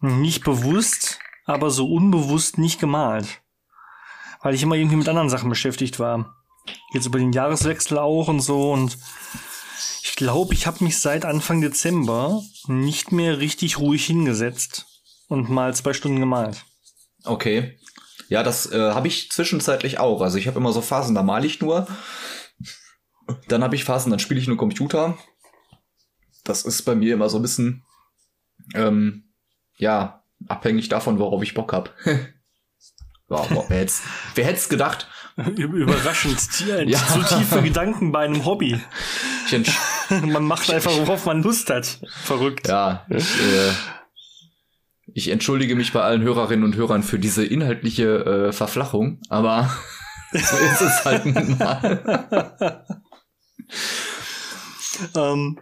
nicht 0.00 0.42
bewusst, 0.42 1.20
aber 1.44 1.70
so 1.70 1.88
unbewusst 1.88 2.58
nicht 2.58 2.80
gemalt. 2.80 3.42
Weil 4.42 4.54
ich 4.54 4.64
immer 4.64 4.74
irgendwie 4.74 4.96
mit 4.96 5.08
anderen 5.08 5.30
Sachen 5.30 5.48
beschäftigt 5.48 6.00
war. 6.00 6.34
Jetzt 6.92 7.06
über 7.06 7.20
den 7.20 7.32
Jahreswechsel 7.32 7.98
auch 7.98 8.26
und 8.26 8.40
so 8.40 8.72
und 8.72 8.98
glaube, 10.20 10.52
ich 10.52 10.66
habe 10.66 10.84
mich 10.84 10.98
seit 10.98 11.24
Anfang 11.24 11.62
Dezember 11.62 12.42
nicht 12.66 13.10
mehr 13.10 13.38
richtig 13.38 13.78
ruhig 13.78 14.04
hingesetzt 14.04 14.84
und 15.28 15.48
mal 15.48 15.74
zwei 15.74 15.94
Stunden 15.94 16.20
gemalt. 16.20 16.66
Okay. 17.24 17.78
Ja, 18.28 18.42
das 18.42 18.70
äh, 18.70 18.92
habe 18.92 19.08
ich 19.08 19.30
zwischenzeitlich 19.30 19.98
auch. 19.98 20.20
Also 20.20 20.36
ich 20.36 20.46
habe 20.46 20.58
immer 20.58 20.72
so 20.72 20.82
Phasen, 20.82 21.14
da 21.14 21.22
male 21.22 21.46
ich 21.46 21.62
nur. 21.62 21.88
Dann 23.48 23.64
habe 23.64 23.74
ich 23.74 23.84
Phasen, 23.84 24.10
dann 24.10 24.20
spiele 24.20 24.38
ich 24.38 24.46
nur 24.46 24.58
Computer. 24.58 25.16
Das 26.44 26.64
ist 26.64 26.82
bei 26.82 26.94
mir 26.94 27.14
immer 27.14 27.30
so 27.30 27.38
ein 27.38 27.42
bisschen, 27.42 27.82
ähm, 28.74 29.24
ja, 29.78 30.22
abhängig 30.48 30.90
davon, 30.90 31.18
worauf 31.18 31.42
ich 31.42 31.54
Bock 31.54 31.72
habe. 31.72 31.92
wow, 33.28 33.48
wer 33.68 33.78
hätte 33.78 33.94
wer 34.34 34.44
hätt's 34.44 34.68
gedacht? 34.68 35.08
Überraschend. 35.56 36.38
Ja. 36.86 36.98
Zu 37.06 37.22
tiefe 37.22 37.62
Gedanken 37.62 38.12
bei 38.12 38.26
einem 38.26 38.44
Hobby. 38.44 38.78
man 40.26 40.44
macht 40.44 40.70
einfach, 40.70 40.92
worauf 40.96 41.26
man 41.26 41.42
Lust 41.42 41.70
hat. 41.70 42.00
Verrückt. 42.22 42.68
Ja, 42.68 43.06
ich, 43.08 43.40
äh, 43.40 43.72
ich 45.14 45.28
entschuldige 45.28 45.74
mich 45.76 45.92
bei 45.92 46.02
allen 46.02 46.22
Hörerinnen 46.22 46.64
und 46.64 46.76
Hörern 46.76 47.02
für 47.02 47.18
diese 47.18 47.44
inhaltliche 47.44 48.48
äh, 48.48 48.52
Verflachung, 48.52 49.20
aber 49.28 49.70
so 50.32 50.56
ist 50.56 50.80
es 50.80 51.04
halt 51.04 51.58
mal. 51.58 52.84
ähm, 55.16 55.58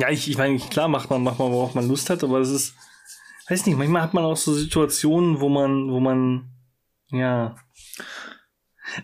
ja, 0.00 0.08
ich, 0.10 0.30
ich 0.30 0.38
meine, 0.38 0.58
klar 0.58 0.88
macht 0.88 1.10
man, 1.10 1.22
macht 1.22 1.38
man, 1.38 1.52
worauf 1.52 1.74
man 1.74 1.88
Lust 1.88 2.10
hat, 2.10 2.24
aber 2.24 2.40
es 2.40 2.50
ist, 2.50 2.74
weiß 3.48 3.66
nicht, 3.66 3.76
manchmal 3.76 4.02
hat 4.02 4.14
man 4.14 4.24
auch 4.24 4.36
so 4.36 4.54
Situationen, 4.54 5.40
wo 5.40 5.48
man, 5.48 5.90
wo 5.90 6.00
man, 6.00 6.50
ja, 7.10 7.56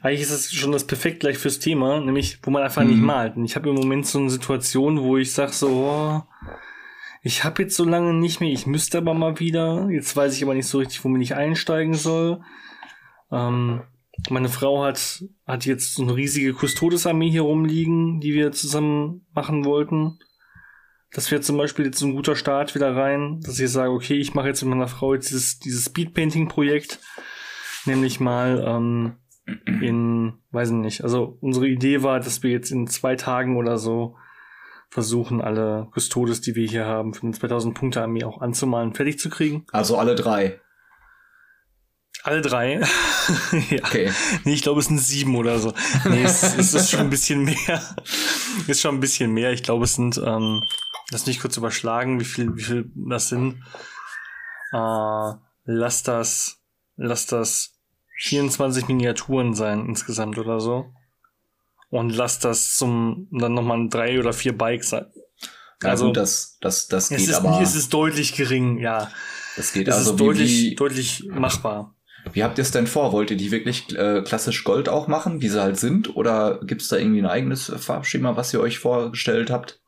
eigentlich 0.02 0.22
ist 0.22 0.32
das 0.32 0.52
schon 0.52 0.72
das 0.72 0.86
perfekt 0.86 1.20
gleich 1.20 1.38
fürs 1.38 1.58
Thema, 1.58 2.00
nämlich, 2.00 2.38
wo 2.42 2.50
man 2.50 2.62
einfach 2.62 2.82
mhm. 2.82 2.90
nicht 2.90 3.00
malt. 3.00 3.36
Und 3.36 3.44
ich 3.44 3.56
habe 3.56 3.68
im 3.68 3.74
Moment 3.74 4.06
so 4.06 4.18
eine 4.18 4.30
Situation, 4.30 5.02
wo 5.02 5.16
ich 5.16 5.32
sag 5.32 5.52
so, 5.52 5.68
oh, 5.68 6.22
ich 7.22 7.44
habe 7.44 7.62
jetzt 7.62 7.76
so 7.76 7.84
lange 7.84 8.14
nicht 8.14 8.40
mehr, 8.40 8.50
ich 8.50 8.66
müsste 8.66 8.98
aber 8.98 9.14
mal 9.14 9.38
wieder. 9.40 9.88
Jetzt 9.90 10.16
weiß 10.16 10.36
ich 10.36 10.42
aber 10.42 10.54
nicht 10.54 10.66
so 10.66 10.78
richtig, 10.78 11.04
womit 11.04 11.22
ich 11.22 11.34
einsteigen 11.34 11.94
soll. 11.94 12.40
Ähm, 13.30 13.82
meine 14.30 14.48
Frau 14.48 14.84
hat, 14.84 15.24
hat 15.46 15.64
jetzt 15.66 15.94
so 15.94 16.02
eine 16.02 16.16
riesige 16.16 16.54
Custodes-Armee 16.54 17.30
hier 17.30 17.42
rumliegen, 17.42 18.20
die 18.20 18.34
wir 18.34 18.52
zusammen 18.52 19.26
machen 19.32 19.64
wollten. 19.64 20.18
Das 21.12 21.30
wäre 21.30 21.40
zum 21.40 21.56
Beispiel 21.56 21.86
jetzt 21.86 21.98
so 21.98 22.06
ein 22.06 22.14
guter 22.14 22.36
Start 22.36 22.74
wieder 22.74 22.94
rein, 22.94 23.40
dass 23.40 23.58
ich 23.58 23.70
sage, 23.70 23.92
okay, 23.92 24.16
ich 24.16 24.34
mache 24.34 24.48
jetzt 24.48 24.62
mit 24.62 24.70
meiner 24.70 24.88
Frau 24.88 25.14
jetzt 25.14 25.30
dieses, 25.30 25.58
dieses 25.58 25.86
Speedpainting-Projekt, 25.86 27.00
nämlich 27.86 28.20
mal 28.20 28.62
ähm, 28.66 29.16
in, 29.66 30.34
weiß 30.50 30.70
ich 30.70 30.74
nicht, 30.74 31.04
also 31.04 31.38
unsere 31.40 31.68
Idee 31.68 32.02
war, 32.02 32.20
dass 32.20 32.42
wir 32.42 32.50
jetzt 32.50 32.70
in 32.70 32.86
zwei 32.86 33.16
Tagen 33.16 33.56
oder 33.56 33.78
so 33.78 34.16
versuchen, 34.90 35.40
alle 35.40 35.88
Custodes, 35.94 36.40
die 36.40 36.54
wir 36.54 36.66
hier 36.66 36.86
haben, 36.86 37.14
für 37.14 37.20
den 37.20 37.34
2000 37.34 37.74
Punkte 37.74 38.02
Armee 38.02 38.24
auch 38.24 38.40
anzumalen, 38.40 38.94
fertig 38.94 39.18
zu 39.18 39.28
kriegen. 39.28 39.66
Also 39.72 39.98
alle 39.98 40.14
drei. 40.14 40.60
Alle 42.22 42.42
drei. 42.42 42.80
ja. 43.70 43.78
Okay. 43.84 44.10
Nee, 44.44 44.54
ich 44.54 44.62
glaube, 44.62 44.80
es 44.80 44.86
sind 44.86 44.98
sieben 44.98 45.36
oder 45.36 45.58
so. 45.58 45.72
Nee, 46.08 46.24
es, 46.24 46.42
es 46.42 46.74
ist 46.74 46.90
schon 46.90 47.00
ein 47.00 47.10
bisschen 47.10 47.44
mehr. 47.44 47.96
ist 48.66 48.80
schon 48.80 48.96
ein 48.96 49.00
bisschen 49.00 49.32
mehr. 49.32 49.52
Ich 49.52 49.62
glaube, 49.62 49.84
es 49.84 49.94
sind, 49.94 50.20
ähm, 50.24 50.62
lass 51.10 51.26
mich 51.26 51.40
kurz 51.40 51.56
überschlagen, 51.56 52.18
wie 52.20 52.24
viel, 52.24 52.56
wie 52.56 52.62
viel 52.62 52.90
das 52.94 53.28
sind. 53.28 53.62
Äh, 54.72 55.32
lass 55.64 56.02
das, 56.02 56.60
lass 56.96 57.26
das 57.26 57.77
24 58.18 58.88
Miniaturen 58.88 59.54
sein 59.54 59.86
insgesamt 59.86 60.38
oder 60.38 60.60
so. 60.60 60.86
Und 61.90 62.10
lass 62.10 62.38
das 62.38 62.76
zum 62.76 63.28
dann 63.30 63.54
nochmal 63.54 63.88
drei 63.88 64.18
oder 64.18 64.32
vier 64.32 64.56
Bikes 64.56 64.90
sein. 64.90 65.06
Also 65.82 66.06
gut, 66.06 66.16
das, 66.16 66.58
das, 66.60 66.88
das 66.88 67.08
geht 67.08 67.18
es 67.18 67.28
ist, 67.28 67.34
aber. 67.34 67.60
Es 67.62 67.74
ist 67.74 67.94
deutlich 67.94 68.34
gering, 68.34 68.78
ja. 68.78 69.10
Das 69.56 69.72
geht 69.72 69.88
es 69.88 69.94
also 69.94 70.10
ist 70.12 70.20
deutlich, 70.20 70.50
wie, 70.50 70.74
deutlich 70.74 71.24
machbar. 71.30 71.94
Wie 72.32 72.42
habt 72.42 72.58
ihr 72.58 72.62
es 72.62 72.72
denn 72.72 72.86
vor? 72.86 73.12
Wollt 73.12 73.30
ihr 73.30 73.36
die 73.36 73.52
wirklich 73.52 73.96
äh, 73.96 74.22
klassisch 74.22 74.64
Gold 74.64 74.88
auch 74.88 75.06
machen, 75.06 75.40
wie 75.40 75.48
sie 75.48 75.62
halt 75.62 75.78
sind? 75.78 76.14
Oder 76.14 76.60
gibt 76.62 76.82
es 76.82 76.88
da 76.88 76.96
irgendwie 76.96 77.22
ein 77.22 77.26
eigenes 77.26 77.72
Farbschema, 77.74 78.36
was 78.36 78.52
ihr 78.52 78.60
euch 78.60 78.80
vorgestellt 78.80 79.50
habt? 79.50 79.80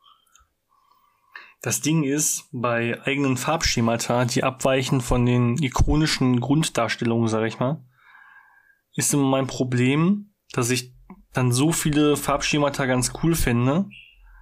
Das 1.61 1.81
Ding 1.81 2.03
ist, 2.03 2.45
bei 2.51 2.99
eigenen 3.03 3.37
Farbschemata, 3.37 4.25
die 4.25 4.43
abweichen 4.43 5.01
von 5.01 5.25
den 5.25 5.61
ikonischen 5.61 6.39
Grunddarstellungen, 6.39 7.27
sag 7.27 7.45
ich 7.45 7.59
mal, 7.59 7.83
ist 8.95 9.13
immer 9.13 9.27
mein 9.27 9.47
Problem, 9.47 10.33
dass 10.53 10.69
ich 10.69 10.93
dann 11.33 11.51
so 11.51 11.71
viele 11.71 12.17
Farbschemata 12.17 12.85
ganz 12.85 13.13
cool 13.23 13.35
finde, 13.35 13.85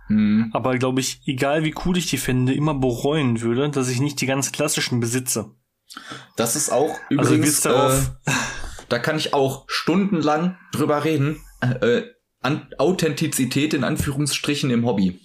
mhm. 0.07 0.49
aber 0.53 0.77
glaube 0.77 1.01
ich, 1.01 1.21
egal 1.25 1.63
wie 1.63 1.75
cool 1.85 1.97
ich 1.97 2.07
die 2.07 2.17
finde, 2.17 2.53
immer 2.53 2.73
bereuen 2.73 3.41
würde, 3.41 3.69
dass 3.69 3.89
ich 3.89 3.99
nicht 3.99 4.19
die 4.21 4.25
ganz 4.25 4.51
klassischen 4.51 4.99
besitze. 4.99 5.51
Das 6.35 6.55
ist 6.55 6.71
auch 6.71 6.89
also 6.89 6.99
übrigens, 7.09 7.65
also 7.65 8.07
äh, 8.25 8.31
da 8.89 8.99
kann 8.99 9.17
ich 9.17 9.33
auch 9.33 9.65
stundenlang 9.67 10.57
drüber 10.71 11.03
reden. 11.03 11.41
Äh, 11.61 12.03
an 12.41 12.67
Authentizität 12.77 13.73
in 13.73 13.83
Anführungsstrichen 13.83 14.69
im 14.69 14.85
Hobby. 14.85 15.19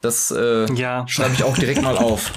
Das 0.00 0.30
äh, 0.30 0.72
ja. 0.74 1.06
schreibe 1.08 1.34
ich 1.34 1.44
auch 1.44 1.56
direkt 1.56 1.82
mal 1.82 1.96
auf. 1.96 2.32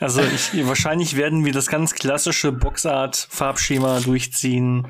Also 0.00 0.22
ich, 0.22 0.66
wahrscheinlich 0.66 1.16
werden 1.16 1.44
wir 1.44 1.52
das 1.52 1.68
ganz 1.68 1.94
klassische 1.94 2.52
Boxart-Farbschema 2.52 4.00
durchziehen. 4.00 4.88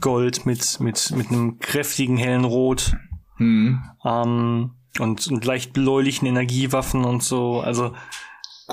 Gold 0.00 0.46
mit, 0.46 0.80
mit, 0.80 1.10
mit 1.10 1.28
einem 1.28 1.58
kräftigen 1.58 2.16
hellen 2.16 2.44
Rot. 2.44 2.96
Hm. 3.36 3.82
Ähm, 4.04 4.70
und, 4.98 5.26
und 5.26 5.44
leicht 5.44 5.72
bläulichen 5.72 6.26
Energiewaffen 6.26 7.04
und 7.04 7.22
so. 7.22 7.60
Also 7.60 7.94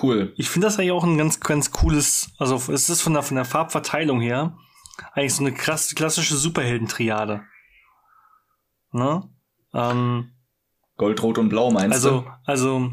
cool. 0.02 0.34
Ich 0.38 0.50
finde 0.50 0.68
das 0.68 0.78
eigentlich 0.78 0.92
auch 0.92 1.04
ein 1.04 1.18
ganz, 1.18 1.40
ganz 1.40 1.72
cooles, 1.72 2.32
also 2.38 2.56
es 2.72 2.90
ist 2.90 3.02
von 3.02 3.14
der, 3.14 3.24
von 3.24 3.36
der 3.36 3.46
Farbverteilung 3.46 4.22
her 4.22 4.58
eigentlich 5.14 5.34
so 5.34 5.44
eine 5.44 5.54
krass, 5.54 5.94
klassische 5.96 6.36
Superhelden-Triade. 6.36 7.42
Ne? 8.92 9.30
Ähm, 9.74 10.32
Gold, 10.98 11.24
Rot 11.24 11.38
und 11.38 11.50
Blau 11.50 11.72
meinst 11.72 11.94
also, 11.94 12.22
du? 12.22 12.28
Also, 12.46 12.78
also 12.78 12.92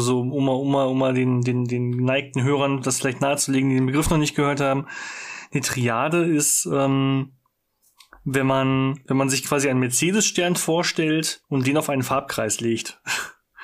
so, 0.00 0.20
um 0.20 0.44
mal, 0.44 0.52
um 0.52 0.70
mal, 0.70 0.86
um 0.86 0.98
mal 0.98 1.14
den, 1.14 1.42
den, 1.42 1.64
den 1.64 1.96
geneigten 1.96 2.42
Hörern 2.42 2.82
das 2.82 2.98
vielleicht 2.98 3.20
nahezulegen, 3.20 3.70
die 3.70 3.76
den 3.76 3.86
Begriff 3.86 4.10
noch 4.10 4.18
nicht 4.18 4.34
gehört 4.34 4.60
haben. 4.60 4.86
Die 5.52 5.60
Triade 5.60 6.24
ist, 6.24 6.66
ähm, 6.72 7.32
wenn 8.24 8.46
man, 8.46 9.00
wenn 9.06 9.16
man 9.16 9.30
sich 9.30 9.44
quasi 9.44 9.68
einen 9.68 9.80
Mercedes-Stern 9.80 10.56
vorstellt 10.56 11.42
und 11.48 11.66
den 11.66 11.78
auf 11.78 11.88
einen 11.88 12.02
Farbkreis 12.02 12.60
legt. 12.60 13.00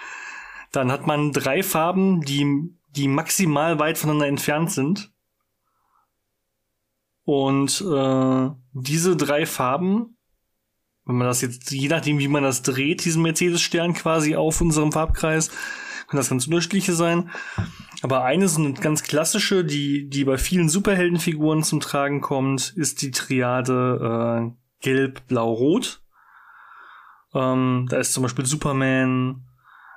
Dann 0.72 0.90
hat 0.90 1.07
man 1.07 1.32
drei 1.32 1.62
Farben, 1.62 2.22
die, 2.22 2.74
die 2.90 3.09
maximal 3.09 3.78
weit 3.78 3.99
voneinander 3.99 4.26
entfernt 4.26 4.72
sind. 4.72 5.12
Und 7.24 7.80
äh, 7.80 8.51
diese 8.72 9.16
drei 9.16 9.47
Farben, 9.47 10.14
wenn 11.07 11.16
man 11.16 11.26
das 11.26 11.42
jetzt, 11.42 11.70
je 11.70 11.88
nachdem, 11.88 12.18
wie 12.18 12.28
man 12.28 12.42
das 12.42 12.62
dreht, 12.62 13.05
diesen 13.05 13.22
Mercedes-Stern 13.22 13.94
quasi 13.94 14.36
auf 14.36 14.61
unserem 14.61 14.92
Farbkreis, 14.92 15.50
können 16.09 16.18
das 16.18 16.30
ganz 16.30 16.46
unterschiedliche 16.46 16.92
sein. 16.94 17.30
Aber 18.02 18.24
eine 18.24 18.48
so 18.48 18.61
eine 18.61 18.74
ganz 18.74 19.02
klassische, 19.02 19.64
die, 19.64 20.09
die 20.09 20.24
bei 20.24 20.38
vielen 20.38 20.68
Superheldenfiguren 20.68 21.62
zum 21.62 21.80
Tragen 21.80 22.20
kommt, 22.20 22.72
ist 22.76 23.02
die 23.02 23.11
Triade 23.11 24.50
äh, 24.50 24.82
Gelb, 24.82 25.26
Blau, 25.28 25.52
Rot. 25.52 26.02
Ähm, 27.34 27.86
da 27.88 27.98
ist 27.98 28.12
zum 28.12 28.22
Beispiel 28.22 28.46
Superman, 28.46 29.44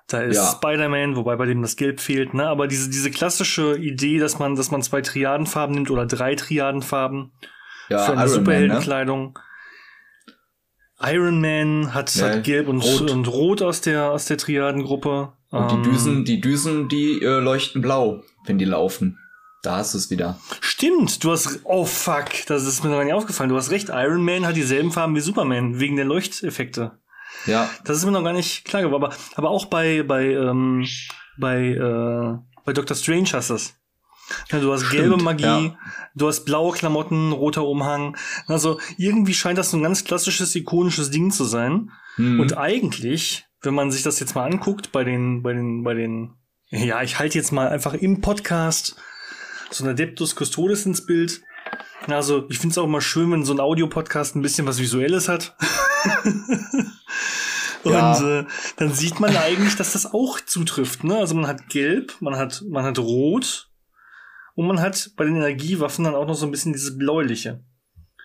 Da 0.07 0.21
ist 0.21 0.37
Ja. 0.37 0.51
Spider-Man, 0.55 1.17
wobei 1.17 1.35
bei 1.35 1.45
dem 1.45 1.61
das 1.61 1.75
Gelb 1.75 1.99
fehlt, 1.99 2.33
ne? 2.33 2.47
Aber 2.47 2.67
diese, 2.67 2.89
diese 2.89 3.11
klassische 3.11 3.75
Idee, 3.77 4.19
dass 4.19 4.39
man, 4.39 4.55
dass 4.55 4.71
man 4.71 4.81
zwei 4.81 5.01
Triadenfarben 5.01 5.75
nimmt 5.75 5.91
oder 5.91 6.05
drei 6.05 6.35
Triadenfarben 6.35 7.33
Ja, 7.89 7.99
für 7.99 8.13
eine 8.13 8.21
Iron 8.21 8.43
Man, 8.43 8.67
ne? 8.67 8.79
Iron 11.01 11.41
Man 11.41 11.93
hat, 11.93 12.13
Ja, 12.15 12.29
hat 12.29 12.43
Gelb 12.43 12.67
und 12.67 12.81
Rot. 12.81 13.11
Und 13.11 13.27
Rot 13.27 13.61
aus 13.61 13.81
der, 13.81 14.11
aus 14.11 14.25
der 14.25 14.37
Triadengruppe. 14.37 15.31
Und 15.51 15.71
Ähm, 15.71 15.83
die 15.83 15.89
Düsen, 15.89 16.25
die 16.25 16.41
Düsen, 16.41 16.89
die 16.89 17.21
äh, 17.21 17.39
leuchten 17.39 17.81
blau, 17.81 18.23
wenn 18.45 18.57
die 18.57 18.65
laufen. 18.65 19.17
Da 19.63 19.77
hast 19.77 19.93
du 19.93 19.97
es 19.97 20.09
wieder. 20.09 20.39
Stimmt, 20.61 21.23
du 21.23 21.31
hast. 21.31 21.61
Oh 21.63 21.85
fuck, 21.85 22.25
das 22.47 22.65
ist 22.65 22.83
mir 22.83 22.89
noch 22.89 22.97
gar 22.97 23.03
nicht 23.05 23.13
aufgefallen. 23.13 23.49
Du 23.49 23.55
hast 23.57 23.71
recht, 23.71 23.89
Iron 23.89 24.23
Man 24.23 24.45
hat 24.45 24.55
dieselben 24.55 24.91
Farben 24.91 25.15
wie 25.15 25.19
Superman, 25.19 25.79
wegen 25.79 25.95
der 25.95 26.05
Leuchteffekte. 26.05 26.91
Ja, 27.45 27.69
Das 27.83 27.97
ist 27.97 28.05
mir 28.05 28.11
noch 28.11 28.23
gar 28.23 28.33
nicht 28.33 28.65
klar 28.65 28.81
geworden. 28.81 29.03
Aber, 29.03 29.15
aber 29.35 29.49
auch 29.49 29.65
bei, 29.65 30.03
bei, 30.03 30.25
ähm, 30.31 30.85
bei, 31.37 31.67
äh, 31.69 32.37
bei 32.65 32.73
Doctor 32.73 32.95
Strange 32.95 33.29
hast 33.33 33.49
du 33.49 33.55
es. 33.55 33.75
Ja, 34.51 34.59
du 34.59 34.71
hast 34.73 34.85
Stimmt, 34.85 35.01
gelbe 35.01 35.17
Magie, 35.23 35.43
ja. 35.43 35.77
du 36.15 36.27
hast 36.27 36.45
blaue 36.45 36.73
Klamotten, 36.75 37.31
roter 37.31 37.65
Umhang. 37.65 38.17
Also 38.47 38.79
irgendwie 38.97 39.33
scheint 39.33 39.57
das 39.57 39.71
so 39.71 39.77
ein 39.77 39.83
ganz 39.83 40.03
klassisches, 40.03 40.53
ikonisches 40.55 41.11
Ding 41.11 41.31
zu 41.31 41.43
sein. 41.45 41.91
hm. 42.15 42.39
Und 42.39 42.57
eigentlich, 42.57 43.45
wenn 43.61 43.73
man 43.73 43.91
sich 43.91 44.03
das 44.03 44.19
jetzt 44.19 44.35
mal 44.35 44.45
anguckt, 44.51 44.91
bei 44.91 45.03
den, 45.03 45.43
bei 45.43 45.53
den, 45.53 45.83
bei 45.83 45.93
den, 45.93 46.33
ja, 46.69 47.01
ich 47.01 47.19
halte 47.19 47.37
jetzt 47.37 47.51
mal 47.51 47.69
einfach 47.69 47.93
im 47.93 48.19
Podcast 48.21 48.97
so 49.71 49.83
ein 49.83 49.89
Adeptus 49.89 50.35
Custodes 50.35 50.85
ins 50.85 51.05
Bild. 51.05 51.41
Also, 52.07 52.45
ich 52.49 52.59
finde 52.59 52.71
es 52.73 52.77
auch 52.77 52.85
immer 52.85 53.01
schön, 53.01 53.31
wenn 53.31 53.43
so 53.43 53.53
ein 53.53 53.59
Audiopodcast 53.59 54.35
ein 54.35 54.41
bisschen 54.41 54.67
was 54.67 54.79
Visuelles 54.79 55.27
hat. 55.27 55.55
Und 57.83 57.91
Ja. 57.93 58.39
äh, 58.39 58.45
dann 58.77 58.93
sieht 58.93 59.19
man 59.19 59.35
eigentlich, 59.35 59.75
dass 59.75 59.93
das 59.93 60.05
auch 60.13 60.39
zutrifft. 60.41 61.03
Ne? 61.03 61.17
Also 61.17 61.35
man 61.35 61.47
hat 61.47 61.69
Gelb, 61.69 62.15
man 62.19 62.35
hat, 62.35 62.63
man 62.67 62.83
hat 62.83 62.99
Rot 62.99 63.66
und 64.57 64.65
man 64.65 64.81
hat 64.81 65.11
bei 65.15 65.23
den 65.23 65.35
Energiewaffen 65.35 66.03
dann 66.03 66.15
auch 66.15 66.25
noch 66.25 66.33
so 66.33 66.47
ein 66.47 66.51
bisschen 66.51 66.73
dieses 66.73 66.97
Bläuliche. 66.97 67.63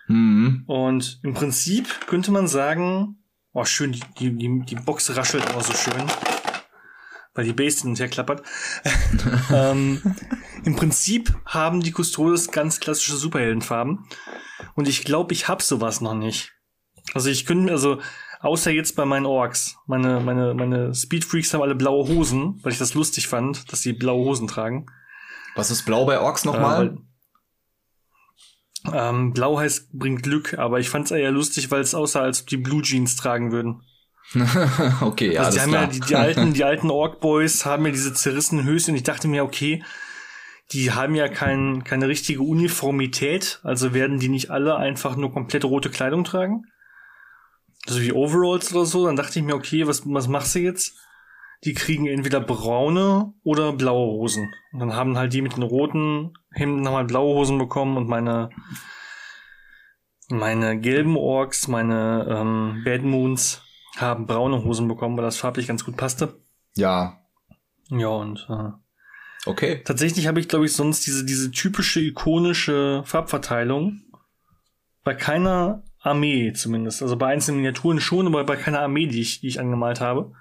hm. 0.07 0.63
Und 0.65 1.19
im 1.21 1.35
Prinzip 1.35 2.07
könnte 2.07 2.31
man 2.31 2.47
sagen, 2.47 3.23
oh 3.53 3.65
schön, 3.65 3.91
die, 3.91 4.01
die, 4.17 4.63
die, 4.65 4.75
Box 4.75 5.15
raschelt 5.15 5.47
auch 5.53 5.61
so 5.61 5.73
schön, 5.73 6.03
weil 7.35 7.45
die 7.45 7.53
Base 7.53 7.81
hin 7.81 7.91
und 7.91 7.99
her 7.99 8.07
klappert. 8.07 8.41
ähm, 9.53 10.01
Im 10.65 10.75
Prinzip 10.75 11.31
haben 11.45 11.81
die 11.81 11.93
Custodes 11.93 12.49
ganz 12.49 12.79
klassische 12.79 13.15
Superheldenfarben. 13.15 14.03
Und 14.73 14.87
ich 14.87 15.05
glaube, 15.05 15.33
ich 15.33 15.47
hab 15.47 15.61
sowas 15.61 16.01
noch 16.01 16.15
nicht. 16.15 16.51
Also 17.13 17.29
ich 17.29 17.45
könnte, 17.45 17.71
also 17.71 18.01
außer 18.39 18.71
jetzt 18.71 18.95
bei 18.95 19.05
meinen 19.05 19.27
Orks, 19.27 19.75
meine, 19.85 20.19
meine, 20.19 20.55
meine 20.55 20.95
Speedfreaks 20.95 21.53
haben 21.53 21.61
alle 21.61 21.75
blaue 21.75 22.07
Hosen, 22.07 22.59
weil 22.63 22.71
ich 22.71 22.79
das 22.79 22.95
lustig 22.95 23.27
fand, 23.27 23.71
dass 23.71 23.83
sie 23.83 23.93
blaue 23.93 24.25
Hosen 24.25 24.47
tragen. 24.47 24.87
Was 25.55 25.71
ist 25.71 25.83
blau 25.83 26.05
bei 26.05 26.19
Orks 26.19 26.45
nochmal? 26.45 26.87
Äh, 26.87 26.97
ähm, 28.91 29.33
Blau 29.33 29.59
heißt 29.59 29.93
bringt 29.93 30.23
Glück, 30.23 30.57
aber 30.57 30.79
ich 30.79 30.89
fand 30.89 31.05
es 31.05 31.11
eher 31.11 31.31
lustig, 31.31 31.71
weil 31.71 31.81
es 31.81 31.95
aussah, 31.95 32.21
als 32.21 32.41
ob 32.41 32.47
die 32.47 32.57
Blue 32.57 32.81
Jeans 32.81 33.15
tragen 33.15 33.51
würden. 33.51 33.81
okay, 35.01 35.33
ja, 35.33 35.43
also 35.43 35.59
alles 35.59 35.69
die 35.69 35.75
ja 35.75 35.87
die, 35.87 35.99
die 35.99 36.15
alten, 36.15 36.53
die 36.53 36.63
alten 36.63 36.89
Orc 36.89 37.19
Boys 37.19 37.65
haben 37.65 37.85
ja 37.85 37.91
diese 37.91 38.13
zerrissenen 38.13 38.65
Höschen 38.65 38.91
und 38.91 38.97
ich 38.97 39.03
dachte 39.03 39.27
mir, 39.27 39.43
okay, 39.43 39.83
die 40.71 40.91
haben 40.91 41.15
ja 41.15 41.27
kein, 41.27 41.83
keine 41.83 42.07
richtige 42.07 42.41
Uniformität, 42.41 43.59
also 43.63 43.93
werden 43.93 44.19
die 44.19 44.29
nicht 44.29 44.49
alle 44.49 44.75
einfach 44.75 45.15
nur 45.15 45.31
komplett 45.31 45.65
rote 45.65 45.89
Kleidung 45.89 46.23
tragen? 46.23 46.63
Also 47.85 48.01
wie 48.01 48.13
Overalls 48.13 48.73
oder 48.73 48.85
so, 48.85 49.05
dann 49.05 49.17
dachte 49.17 49.39
ich 49.39 49.45
mir, 49.45 49.55
okay, 49.55 49.87
was, 49.87 50.03
was 50.05 50.27
machst 50.27 50.55
du 50.55 50.59
jetzt? 50.59 50.95
Die 51.65 51.73
kriegen 51.73 52.07
entweder 52.07 52.39
braune 52.39 53.33
oder 53.43 53.73
blaue 53.73 54.13
Hosen. 54.13 54.53
Und 54.71 54.79
dann 54.79 54.95
haben 54.95 55.17
halt 55.17 55.33
die 55.33 55.41
mit 55.41 55.55
den 55.55 55.63
roten 55.63 56.33
Hemden 56.51 56.81
nochmal 56.81 57.05
blaue 57.05 57.35
Hosen 57.35 57.57
bekommen 57.57 57.97
und 57.97 58.07
meine, 58.07 58.49
meine 60.29 60.79
gelben 60.79 61.17
Orks, 61.17 61.67
meine 61.67 62.27
ähm, 62.29 62.81
Bad 62.83 63.03
Moons 63.03 63.61
haben 63.97 64.25
braune 64.25 64.63
Hosen 64.63 64.87
bekommen, 64.87 65.15
weil 65.17 65.23
das 65.23 65.37
farblich 65.37 65.67
ganz 65.67 65.85
gut 65.85 65.97
passte. 65.97 66.41
ja, 66.75 67.21
Ja, 67.89 68.07
und 68.07 68.47
äh, 68.49 69.49
okay. 69.49 69.81
tatsächlich 69.83 70.27
habe 70.27 70.39
ich, 70.39 70.47
glaube 70.47 70.65
ich, 70.65 70.73
sonst 70.73 71.05
diese, 71.05 71.25
diese 71.25 71.51
typische 71.51 72.01
ikonische 72.01 73.03
Farbverteilung 73.05 74.01
bei 75.03 75.13
keiner 75.13 75.83
Armee 75.99 76.53
zumindest. 76.53 77.01
Also 77.01 77.15
bei 77.15 77.27
einzelnen 77.27 77.57
Miniaturen 77.57 77.99
schon, 77.99 78.27
aber 78.27 78.43
bei 78.43 78.55
keiner 78.55 78.81
Armee, 78.81 79.07
die 79.07 79.21
ich, 79.21 79.41
die 79.41 79.47
ich 79.47 79.59
angemalt 79.59 80.01
habe. 80.01 80.33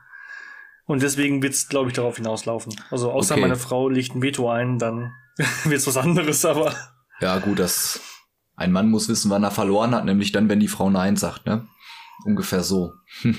Und 0.85 1.03
deswegen 1.03 1.43
wird 1.43 1.55
es, 1.55 1.68
glaube 1.68 1.89
ich, 1.91 1.95
darauf 1.95 2.16
hinauslaufen. 2.16 2.74
Also 2.91 3.12
außer 3.12 3.35
Okay. 3.35 3.43
meine 3.43 3.57
Frau 3.57 3.89
legt 3.89 4.14
ein 4.14 4.22
Veto 4.22 4.51
ein, 4.51 4.78
dann 4.78 5.12
wird 5.64 5.76
es 5.78 5.87
was 5.87 5.97
anderes, 5.97 6.45
aber 6.45 6.74
Ja, 7.20 7.39
gut, 7.39 7.59
das. 7.59 8.01
Ein 8.57 8.72
Mann 8.72 8.91
muss 8.91 9.09
wissen, 9.09 9.30
wann 9.30 9.45
er 9.45 9.51
verloren 9.51 9.95
hat, 9.95 10.05
nämlich 10.05 10.33
dann, 10.33 10.49
wenn 10.49 10.61
die 10.61 10.68
Frau 10.68 10.91
Nein 10.91 11.16
sagt, 11.16 11.47
ne? 11.47 11.66
Ungefähr 12.24 12.62
so. 12.62 12.93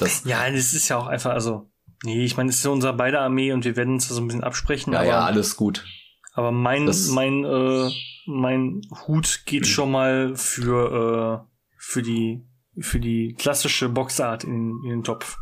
Das, 0.00 0.24
ja, 0.24 0.50
das 0.50 0.72
ist 0.74 0.88
ja 0.88 0.96
auch 0.98 1.06
einfach, 1.06 1.30
also, 1.30 1.70
nee, 2.02 2.24
ich 2.24 2.36
meine, 2.36 2.50
es 2.50 2.56
ist 2.56 2.64
ja 2.64 2.70
unser 2.72 2.92
beider 2.92 3.20
Armee 3.20 3.52
und 3.52 3.64
wir 3.64 3.76
werden 3.76 3.94
uns 3.94 4.08
da 4.08 4.14
so 4.14 4.20
ein 4.20 4.26
bisschen 4.26 4.42
absprechen, 4.42 4.92
ja, 4.92 5.00
aber, 5.00 5.08
ja, 5.08 5.20
alles 5.24 5.56
gut. 5.56 5.84
aber 6.32 6.50
mein, 6.50 6.86
Das- 6.86 7.08
mein, 7.08 7.44
äh, 7.44 7.88
mein 8.26 8.80
Hut 9.06 9.42
geht 9.46 9.66
schon 9.68 9.92
mal 9.92 10.34
für, 10.34 11.44
äh, 11.46 11.54
für 11.78 12.02
die, 12.02 12.44
für 12.80 12.98
die 12.98 13.34
klassische 13.38 13.88
Boxart 13.88 14.42
in, 14.42 14.80
in 14.82 14.90
den 14.90 15.04
Topf. 15.04 15.36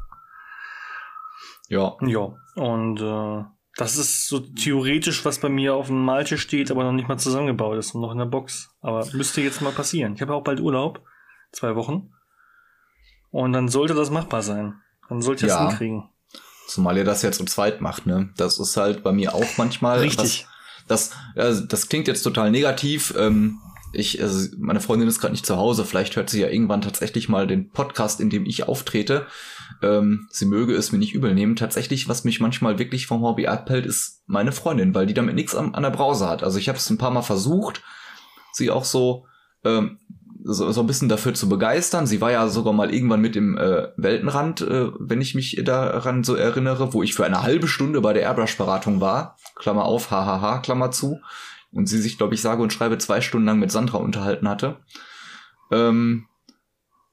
Ja, 1.72 1.96
Ja, 2.02 2.34
und 2.54 3.00
äh, 3.00 3.44
das 3.76 3.96
ist 3.96 4.28
so 4.28 4.40
theoretisch, 4.40 5.24
was 5.24 5.38
bei 5.40 5.48
mir 5.48 5.74
auf 5.74 5.86
dem 5.86 6.04
Maltisch 6.04 6.42
steht, 6.42 6.70
aber 6.70 6.84
noch 6.84 6.92
nicht 6.92 7.08
mal 7.08 7.16
zusammengebaut 7.18 7.78
ist 7.78 7.94
und 7.94 8.02
noch 8.02 8.12
in 8.12 8.18
der 8.18 8.26
Box. 8.26 8.68
Aber 8.82 9.06
müsste 9.14 9.40
jetzt 9.40 9.62
mal 9.62 9.72
passieren. 9.72 10.14
Ich 10.14 10.20
habe 10.20 10.32
ja 10.32 10.38
auch 10.38 10.44
bald 10.44 10.60
Urlaub, 10.60 11.00
zwei 11.52 11.74
Wochen. 11.74 12.10
Und 13.30 13.54
dann 13.54 13.68
sollte 13.68 13.94
das 13.94 14.10
machbar 14.10 14.42
sein. 14.42 14.74
Dann 15.08 15.22
sollte 15.22 15.46
ich 15.46 15.52
das 15.52 15.58
Ja. 15.60 15.68
hinkriegen. 15.68 16.08
zumal 16.68 16.96
ihr 16.98 17.04
das 17.04 17.22
ja 17.22 17.32
zu 17.32 17.44
zweit 17.46 17.80
macht, 17.80 18.06
ne? 18.06 18.30
Das 18.36 18.58
ist 18.58 18.76
halt 18.76 19.02
bei 19.02 19.12
mir 19.12 19.34
auch 19.34 19.56
manchmal. 19.56 19.98
Richtig. 20.00 20.46
Das, 20.86 21.10
das, 21.10 21.16
also 21.36 21.64
das 21.66 21.88
klingt 21.88 22.08
jetzt 22.08 22.22
total 22.22 22.50
negativ. 22.50 23.14
Ähm, 23.16 23.58
ich, 23.92 24.22
also 24.22 24.48
meine 24.58 24.80
Freundin 24.80 25.08
ist 25.08 25.20
gerade 25.20 25.32
nicht 25.32 25.46
zu 25.46 25.56
Hause. 25.56 25.84
Vielleicht 25.84 26.16
hört 26.16 26.30
sie 26.30 26.40
ja 26.40 26.48
irgendwann 26.48 26.80
tatsächlich 26.80 27.28
mal 27.28 27.46
den 27.46 27.70
Podcast, 27.70 28.20
in 28.20 28.30
dem 28.30 28.46
ich 28.46 28.66
auftrete. 28.66 29.26
Ähm, 29.82 30.28
sie 30.30 30.46
möge 30.46 30.74
es 30.74 30.92
mir 30.92 30.98
nicht 30.98 31.14
übel 31.14 31.34
nehmen. 31.34 31.56
Tatsächlich, 31.56 32.08
was 32.08 32.24
mich 32.24 32.40
manchmal 32.40 32.78
wirklich 32.78 33.06
vom 33.06 33.22
Hobby 33.22 33.46
abhält, 33.46 33.84
ist 33.84 34.22
meine 34.26 34.52
Freundin, 34.52 34.94
weil 34.94 35.06
die 35.06 35.14
damit 35.14 35.34
nichts 35.34 35.54
an, 35.54 35.74
an 35.74 35.82
der 35.82 35.90
Brause 35.90 36.28
hat. 36.28 36.42
Also 36.42 36.58
ich 36.58 36.68
habe 36.68 36.78
es 36.78 36.88
ein 36.88 36.98
paar 36.98 37.10
Mal 37.10 37.22
versucht, 37.22 37.82
sie 38.52 38.70
auch 38.70 38.84
so, 38.84 39.26
ähm, 39.64 39.98
so, 40.44 40.72
so 40.72 40.80
ein 40.80 40.86
bisschen 40.86 41.10
dafür 41.10 41.34
zu 41.34 41.48
begeistern. 41.48 42.06
Sie 42.06 42.20
war 42.20 42.32
ja 42.32 42.48
sogar 42.48 42.72
mal 42.72 42.92
irgendwann 42.92 43.20
mit 43.20 43.36
im 43.36 43.58
äh, 43.58 43.88
Weltenrand, 43.96 44.62
äh, 44.62 44.90
wenn 44.98 45.20
ich 45.20 45.34
mich 45.34 45.60
daran 45.64 46.24
so 46.24 46.34
erinnere, 46.34 46.94
wo 46.94 47.02
ich 47.02 47.14
für 47.14 47.26
eine 47.26 47.42
halbe 47.42 47.68
Stunde 47.68 48.00
bei 48.00 48.14
der 48.14 48.22
Airbrush-Beratung 48.22 49.00
war. 49.00 49.36
Klammer 49.54 49.84
auf, 49.84 50.10
hahaha, 50.10 50.58
Klammer 50.58 50.90
zu. 50.90 51.20
Und 51.72 51.86
sie 51.86 52.00
sich, 52.00 52.18
glaube 52.18 52.34
ich, 52.34 52.40
sage 52.40 52.62
und 52.62 52.72
schreibe 52.72 52.98
zwei 52.98 53.20
Stunden 53.20 53.46
lang 53.46 53.58
mit 53.58 53.72
Sandra 53.72 53.98
unterhalten 53.98 54.48
hatte. 54.48 54.80
Ähm, 55.70 56.26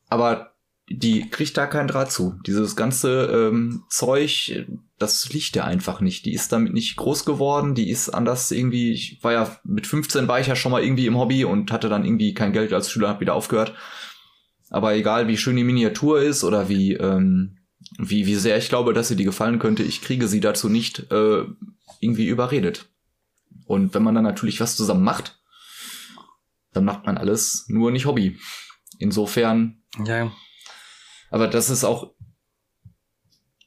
aber 0.09 0.53
die 0.89 1.29
kriegt 1.29 1.55
da 1.55 1.67
keinen 1.67 1.87
Draht 1.87 2.11
zu. 2.11 2.35
Dieses 2.45 2.75
ganze 2.75 3.25
ähm, 3.25 3.83
Zeug, 3.89 4.65
das 4.97 5.31
liegt 5.31 5.55
ja 5.55 5.63
einfach 5.63 6.01
nicht. 6.01 6.25
Die 6.25 6.33
ist 6.33 6.51
damit 6.51 6.73
nicht 6.73 6.95
groß 6.95 7.25
geworden, 7.25 7.75
die 7.75 7.89
ist 7.89 8.09
anders 8.09 8.49
irgendwie, 8.49 8.91
ich 8.91 9.23
war 9.23 9.31
ja 9.31 9.55
mit 9.63 9.85
15 9.85 10.27
war 10.27 10.39
ich 10.39 10.47
ja 10.47 10.55
schon 10.55 10.71
mal 10.71 10.83
irgendwie 10.83 11.05
im 11.05 11.17
Hobby 11.17 11.45
und 11.45 11.71
hatte 11.71 11.89
dann 11.89 12.05
irgendwie 12.05 12.33
kein 12.33 12.53
Geld 12.53 12.73
als 12.73 12.89
Schüler, 12.89 13.09
hab 13.09 13.21
wieder 13.21 13.35
aufgehört. 13.35 13.75
Aber 14.71 14.95
egal, 14.95 15.27
wie 15.27 15.37
schön 15.37 15.55
die 15.55 15.63
Miniatur 15.63 16.21
ist 16.21 16.43
oder 16.43 16.69
wie, 16.69 16.93
ähm, 16.93 17.57
wie, 17.97 18.25
wie 18.25 18.35
sehr 18.35 18.57
ich 18.57 18.69
glaube, 18.69 18.93
dass 18.93 19.07
sie 19.07 19.15
dir 19.15 19.25
gefallen 19.25 19.59
könnte, 19.59 19.83
ich 19.83 20.01
kriege 20.01 20.27
sie 20.27 20.39
dazu 20.39 20.69
nicht 20.69 21.11
äh, 21.11 21.43
irgendwie 21.99 22.27
überredet. 22.27 22.88
Und 23.69 23.93
wenn 23.93 24.01
man 24.03 24.15
dann 24.15 24.23
natürlich 24.23 24.59
was 24.59 24.75
zusammen 24.75 25.03
macht, 25.03 25.39
dann 26.73 26.85
macht 26.85 27.05
man 27.05 27.17
alles 27.17 27.65
nur 27.67 27.91
nicht 27.91 28.05
Hobby. 28.07 28.39
Insofern 28.97 29.83
Ja, 30.05 30.31
aber 31.29 31.47
das 31.47 31.69
ist 31.69 31.83
auch 31.83 32.13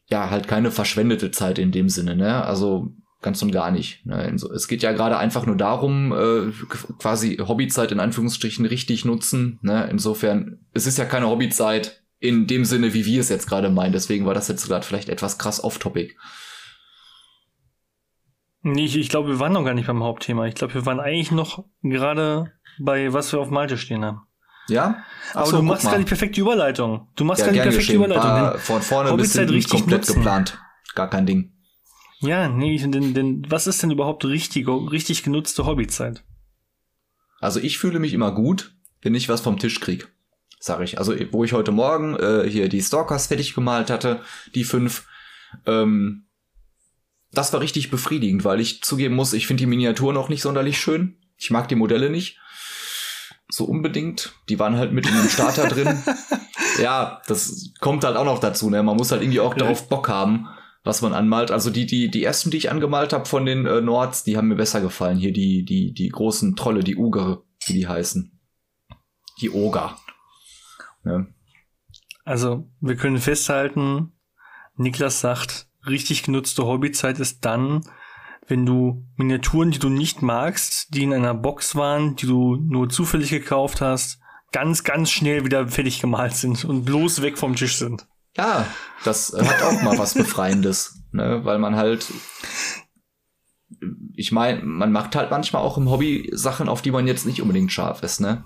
ja 0.09 0.29
halt 0.31 0.49
keine 0.49 0.71
verschwendete 0.71 1.31
Zeit 1.31 1.59
in 1.59 1.71
dem 1.73 1.89
Sinne, 1.89 2.17
ne? 2.17 2.45
Also 2.45 2.95
ganz 3.23 3.41
und 3.43 3.53
gar 3.53 3.71
nicht. 3.71 4.05
Ne? 4.05 4.29
Inso- 4.29 4.53
Es 4.53 4.67
geht 4.67 4.83
ja 4.83 4.91
gerade 4.93 5.17
einfach 5.17 5.47
nur 5.47 5.57
darum, 5.57 6.11
äh, 6.13 6.17
qu- 6.17 6.99
quasi 6.99 7.37
Hobbyzeit 7.37 7.93
in 7.93 8.01
Anführungsstrichen 8.01 8.67
richtig 8.67 9.05
nutzen. 9.05 9.61
Ne? 9.63 9.87
Insofern, 9.89 10.67
es 10.75 10.87
ist 10.89 10.99
ja 10.99 11.05
keine 11.05 11.29
Hobbyzeit 11.29 12.03
in 12.19 12.49
dem 12.49 12.65
Sinne, 12.65 12.93
wie 12.95 13.07
wir 13.07 13.21
es 13.21 13.29
jetzt 13.29 13.47
gerade 13.49 13.71
meinen. 13.71 13.93
Deswegen 13.93 14.27
war 14.27 14.35
das 14.35 14.49
jetzt 14.49 14.67
gerade 14.67 14.85
vielleicht 14.85 15.09
etwas 15.09 15.39
krass 15.39 15.63
off-topic. 15.63 16.17
Nee, 18.63 18.85
ich, 18.85 18.97
ich 18.97 19.09
glaube, 19.09 19.29
wir 19.29 19.39
waren 19.39 19.53
noch 19.53 19.65
gar 19.65 19.75
nicht 19.75 19.87
beim 19.87 20.03
Hauptthema. 20.03 20.47
Ich 20.47 20.55
glaube, 20.55 20.75
wir 20.75 20.87
waren 20.87 21.01
eigentlich 21.01 21.31
noch 21.31 21.65
gerade 21.83 22.53
bei, 22.79 23.13
was 23.13 23.33
wir 23.33 23.41
auf 23.41 23.51
Malte 23.51 23.77
stehen 23.79 24.05
haben. 24.05 24.23
Ja? 24.69 25.05
Aber 25.35 25.47
so, 25.47 25.57
du 25.57 25.63
machst 25.63 25.85
gar 25.85 25.99
nicht 25.99 26.09
perfekte 26.09 26.41
Überleitung. 26.41 27.09
Du 27.17 27.25
machst 27.25 27.41
ja, 27.41 27.47
gar 27.47 27.53
nicht 27.53 27.63
perfekte 27.63 27.87
geschehen. 27.87 28.05
Überleitung. 28.05 28.25
War 28.25 28.59
von 28.59 28.83
vorne 28.83 29.15
bis 29.17 29.33
hinten 29.33 29.63
komplett 29.63 30.01
nutzen. 30.01 30.15
geplant. 30.15 30.59
Gar 30.95 31.11
kein 31.11 31.27
Ding. 31.27 31.53
Ja, 32.21 32.49
nee, 32.49 32.79
denn, 32.79 33.15
denn 33.15 33.47
was 33.49 33.67
ist 33.67 33.83
denn 33.83 33.91
überhaupt 33.91 34.25
richtig, 34.25 34.69
richtig 34.69 35.25
genutzte 35.25 35.67
Hobbyzeit? 35.67 36.23
Also 37.41 37.59
ich 37.59 37.79
fühle 37.79 37.99
mich 37.99 38.15
immer 38.15 38.31
gut, 38.33 38.77
wenn 39.01 39.17
ich 39.17 39.29
was 39.29 39.41
vom 39.41 39.59
Tisch 39.59 39.81
krieg. 39.81 40.09
Sag 40.61 40.81
ich. 40.83 40.99
Also 40.99 41.13
wo 41.33 41.43
ich 41.43 41.53
heute 41.53 41.73
Morgen 41.73 42.15
äh, 42.15 42.49
hier 42.49 42.69
die 42.69 42.81
Stalkers 42.81 43.27
fertig 43.27 43.55
gemalt 43.55 43.91
hatte, 43.91 44.21
die 44.55 44.63
fünf, 44.63 45.09
ähm, 45.67 46.27
das 47.33 47.53
war 47.53 47.61
richtig 47.61 47.91
befriedigend, 47.91 48.45
weil 48.45 48.61
ich 48.61 48.83
zugeben 48.83 49.15
muss, 49.15 49.33
ich 49.33 49.47
finde 49.47 49.63
die 49.63 49.67
Miniatur 49.67 50.13
noch 50.13 50.29
nicht 50.29 50.43
sonderlich 50.43 50.79
schön. 50.79 51.19
Ich 51.37 51.51
mag 51.51 51.69
die 51.69 51.75
Modelle 51.75 52.11
nicht. 52.11 52.39
So 53.51 53.65
unbedingt. 53.65 54.35
Die 54.49 54.59
waren 54.59 54.77
halt 54.77 54.93
mit 54.93 55.07
in 55.07 55.15
dem 55.15 55.29
Starter 55.29 55.69
drin. 55.69 56.03
Ja, 56.81 57.21
das 57.27 57.75
kommt 57.81 58.03
halt 58.03 58.17
auch 58.17 58.25
noch 58.25 58.39
dazu. 58.39 58.71
Ne? 58.71 58.83
Man 58.83 58.97
muss 58.97 59.13
halt 59.13 59.21
irgendwie 59.21 59.41
auch 59.41 59.53
darauf 59.53 59.91
Bock 59.91 60.09
haben 60.09 60.49
was 60.85 61.03
man 61.03 61.13
anmalt. 61.13 61.51
Also 61.51 61.71
die, 61.71 61.87
die, 61.87 62.11
die 62.11 62.25
ersten, 62.25 62.51
die 62.51 62.57
ich 62.57 62.71
angemalt 62.71 63.13
habe 63.13 63.27
von 63.27 63.47
den 63.47 63.67
äh, 63.67 63.81
Nords, 63.81 64.25
die 64.25 64.37
haben 64.37 64.49
mir 64.49 64.57
besser 64.57 64.81
gefallen. 64.81 65.19
Hier 65.19 65.33
die, 65.33 65.65
die, 65.65 65.93
die 65.93 66.09
großen 66.09 66.57
Trolle, 66.57 66.83
die 66.83 66.97
Ugere, 66.97 67.45
wie 67.67 67.75
die 67.75 67.87
heißen. 67.87 68.39
Die 69.41 69.51
Oger. 69.51 69.97
Ja. 71.05 71.27
Also, 72.25 72.69
wir 72.81 72.97
können 72.97 73.19
festhalten, 73.19 74.13
Niklas 74.77 75.21
sagt, 75.21 75.69
richtig 75.87 76.23
genutzte 76.23 76.65
Hobbyzeit 76.65 77.19
ist 77.19 77.45
dann, 77.45 77.83
wenn 78.49 78.67
du 78.67 79.05
Miniaturen, 79.17 79.71
die 79.71 79.79
du 79.79 79.89
nicht 79.89 80.23
magst, 80.23 80.95
die 80.95 81.05
in 81.05 81.13
einer 81.13 81.35
Box 81.35 81.77
waren, 81.77 82.17
die 82.17 82.27
du 82.27 82.57
nur 82.57 82.89
zufällig 82.89 83.31
gekauft 83.31 83.81
hast, 83.81 84.19
ganz, 84.53 84.85
ganz 84.85 85.11
schnell 85.11 85.45
wieder 85.45 85.67
fertig 85.69 86.01
gemalt 86.01 86.35
sind 86.35 86.65
und 86.65 86.85
bloß 86.85 87.23
weg 87.23 87.39
vom 87.39 87.57
Tisch 87.57 87.77
sind. 87.77 88.07
Ja, 88.37 88.67
das 89.05 89.33
hat 89.33 89.63
auch 89.63 89.83
mal 89.83 89.99
was 89.99 90.15
Befreiendes, 90.15 91.03
ne? 91.13 91.41
weil 91.45 91.59
man 91.59 91.77
halt, 91.77 92.07
ich 94.15 94.33
meine, 94.33 94.63
man 94.63 94.93
macht 94.93 95.17
halt 95.17 95.31
manchmal 95.31 95.63
auch 95.63 95.77
im 95.77 95.91
Hobby 95.91 96.31
Sachen, 96.33 96.69
auf 96.69 96.83
die 96.83 96.91
man 96.91 97.07
jetzt 97.07 97.27
nicht 97.27 97.43
unbedingt 97.43 97.73
scharf 97.73 98.03
ist, 98.03 98.21
ne? 98.21 98.45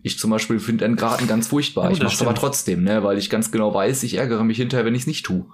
Ich 0.00 0.16
zum 0.16 0.30
Beispiel 0.30 0.60
finde 0.60 0.84
Entgraten 0.84 1.26
ganz 1.26 1.48
furchtbar. 1.48 1.88
Oh, 1.88 1.92
ich 1.92 2.00
mach's 2.00 2.22
aber 2.22 2.34
trotzdem, 2.34 2.84
ne? 2.84 3.02
Weil 3.02 3.18
ich 3.18 3.30
ganz 3.30 3.50
genau 3.50 3.74
weiß, 3.74 4.04
ich 4.04 4.14
ärgere 4.14 4.44
mich 4.44 4.56
hinterher, 4.56 4.84
wenn 4.84 4.94
ich 4.94 5.02
es 5.02 5.06
nicht 5.08 5.26
tue. 5.26 5.46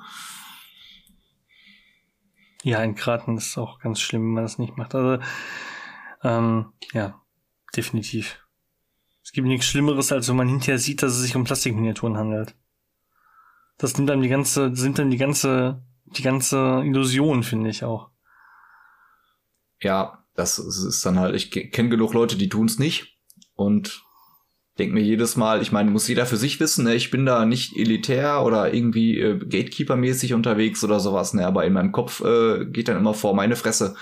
Ja, 2.64 2.82
Entgraten 2.82 3.36
ist 3.36 3.56
auch 3.58 3.78
ganz 3.78 4.00
schlimm, 4.00 4.22
wenn 4.22 4.34
man 4.34 4.44
das 4.44 4.58
nicht 4.58 4.76
macht. 4.76 4.94
Also, 4.94 5.22
ähm, 6.22 6.72
ja, 6.92 7.20
definitiv. 7.76 8.38
Es 9.22 9.32
gibt 9.32 9.46
nichts 9.46 9.66
Schlimmeres, 9.66 10.12
als 10.12 10.28
wenn 10.28 10.36
man 10.36 10.48
hinterher 10.48 10.78
sieht, 10.78 11.02
dass 11.02 11.12
es 11.12 11.20
sich 11.20 11.36
um 11.36 11.44
Plastikminiaturen 11.44 12.16
handelt 12.16 12.54
das 13.78 13.96
nimmt 13.96 14.08
dann 14.08 14.22
die 14.22 14.28
ganze, 14.28 14.74
sind 14.74 14.98
dann 14.98 15.10
die 15.10 15.16
ganze, 15.16 15.82
die 16.04 16.22
ganze 16.22 16.82
Illusion, 16.84 17.42
finde 17.42 17.70
ich 17.70 17.84
auch. 17.84 18.10
Ja, 19.80 20.24
das 20.34 20.58
ist 20.58 21.04
dann 21.04 21.18
halt, 21.18 21.34
ich 21.34 21.50
kenne 21.50 21.88
genug 21.88 22.14
Leute, 22.14 22.36
die 22.36 22.48
tun 22.48 22.66
es 22.66 22.78
nicht 22.78 23.18
und 23.54 24.03
denke 24.79 24.95
mir 24.95 25.03
jedes 25.03 25.37
Mal, 25.37 25.62
ich 25.62 25.70
meine, 25.70 25.91
muss 25.91 26.09
jeder 26.09 26.27
für 26.27 26.37
sich 26.37 26.59
wissen, 26.59 26.85
ne? 26.85 26.95
ich 26.95 27.11
bin 27.11 27.25
da 27.25 27.45
nicht 27.45 27.77
elitär 27.77 28.43
oder 28.43 28.75
irgendwie 28.75 29.18
äh, 29.20 29.39
Gatekeeper-mäßig 29.39 30.35
unterwegs 30.35 30.83
oder 30.83 30.99
sowas, 30.99 31.33
ne? 31.33 31.47
aber 31.47 31.64
in 31.64 31.72
meinem 31.72 31.93
Kopf 31.93 32.22
äh, 32.25 32.64
geht 32.66 32.89
dann 32.89 32.97
immer 32.97 33.14
vor, 33.14 33.35
meine 33.35 33.57
Fresse, 33.57 33.95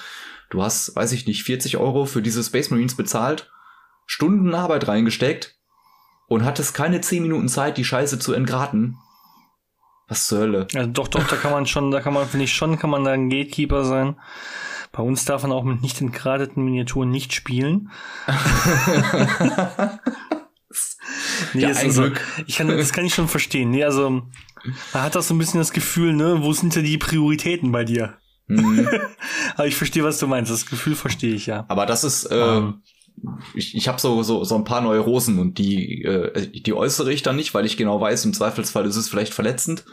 du 0.49 0.63
hast, 0.63 0.97
weiß 0.97 1.13
ich 1.13 1.27
nicht, 1.27 1.43
40 1.45 1.77
Euro 1.77 2.07
für 2.07 2.23
diese 2.23 2.43
Space 2.43 2.71
Marines 2.71 2.97
bezahlt, 2.97 3.51
Stunden 4.07 4.55
Arbeit 4.55 4.89
reingesteckt 4.89 5.57
und 6.27 6.45
hattest 6.45 6.75
keine 6.75 7.03
10 7.03 7.23
Minuten 7.23 7.49
Zeit, 7.49 7.77
die 7.77 7.85
Scheiße 7.85 8.19
zu 8.19 8.33
entgraten. 8.33 8.97
Was 10.09 10.27
zur 10.27 10.41
Hölle? 10.41 10.67
Also 10.75 10.91
doch, 10.91 11.09
doch, 11.09 11.27
da 11.27 11.37
kann 11.37 11.53
man 11.53 11.67
schon, 11.67 11.91
da 11.91 12.01
kann 12.01 12.15
man, 12.15 12.27
finde 12.27 12.45
ich 12.45 12.53
schon, 12.53 12.79
kann 12.79 12.91
man 12.91 13.05
da 13.05 13.13
ein 13.13 13.29
Gatekeeper 13.29 13.85
sein. 13.85 14.17
Bei 14.91 15.03
uns 15.03 15.25
darf 15.25 15.43
man 15.43 15.53
auch 15.53 15.65
mit 15.65 15.81
nicht 15.83 16.01
entgradeten 16.01 16.65
Miniaturen 16.65 17.11
nicht 17.11 17.33
spielen. 17.33 17.91
nee, 21.55 21.63
ja, 21.63 21.69
ein 21.69 21.77
also, 21.77 22.03
Glück. 22.03 22.21
Ich 22.47 22.57
kann, 22.57 22.69
das 22.69 22.93
kann 22.93 23.05
ich 23.05 23.15
schon 23.15 23.29
verstehen. 23.29 23.71
Nee, 23.71 23.85
also, 23.85 24.23
man 24.93 25.03
hat 25.03 25.15
das 25.15 25.29
so 25.29 25.35
ein 25.35 25.39
bisschen 25.39 25.59
das 25.59 25.73
Gefühl, 25.73 26.13
ne, 26.13 26.43
wo 26.43 26.53
sind 26.53 26.75
denn 26.75 26.85
die 26.85 26.99
Prioritäten 26.99 27.73
bei 27.73 27.85
dir? 27.85 28.19
Mhm. 28.47 28.89
Aber 29.57 29.67
ich 29.67 29.77
verstehe, 29.77 30.05
was 30.05 30.19
du 30.19 30.27
meinst. 30.27 30.51
Das 30.51 30.67
Gefühl 30.67 30.95
verstehe 30.95 31.35
ich 31.35 31.47
ja. 31.47 31.65
Aber 31.69 31.87
das 31.87 32.05
ist, 32.05 32.27
äh, 32.27 32.35
um. 32.35 32.83
Ähm. 33.25 33.39
ich, 33.55 33.75
ich 33.75 33.89
habe 33.89 34.01
so, 34.01 34.23
so, 34.23 34.45
so 34.45 34.55
ein 34.57 34.65
paar 34.65 34.81
Neurosen 34.81 35.39
und 35.39 35.59
die, 35.59 36.03
äh, 36.03 36.49
die 36.49 36.75
äußere 36.75 37.13
ich 37.13 37.23
dann 37.23 37.37
nicht, 37.37 37.55
weil 37.55 37.67
ich 37.67 37.77
genau 37.77 38.01
weiß, 38.01 38.25
im 38.25 38.35
Zweifelsfall 38.35 38.87
ist 38.87 38.97
es 38.97 39.09
vielleicht 39.09 39.35
verletzend. 39.35 39.85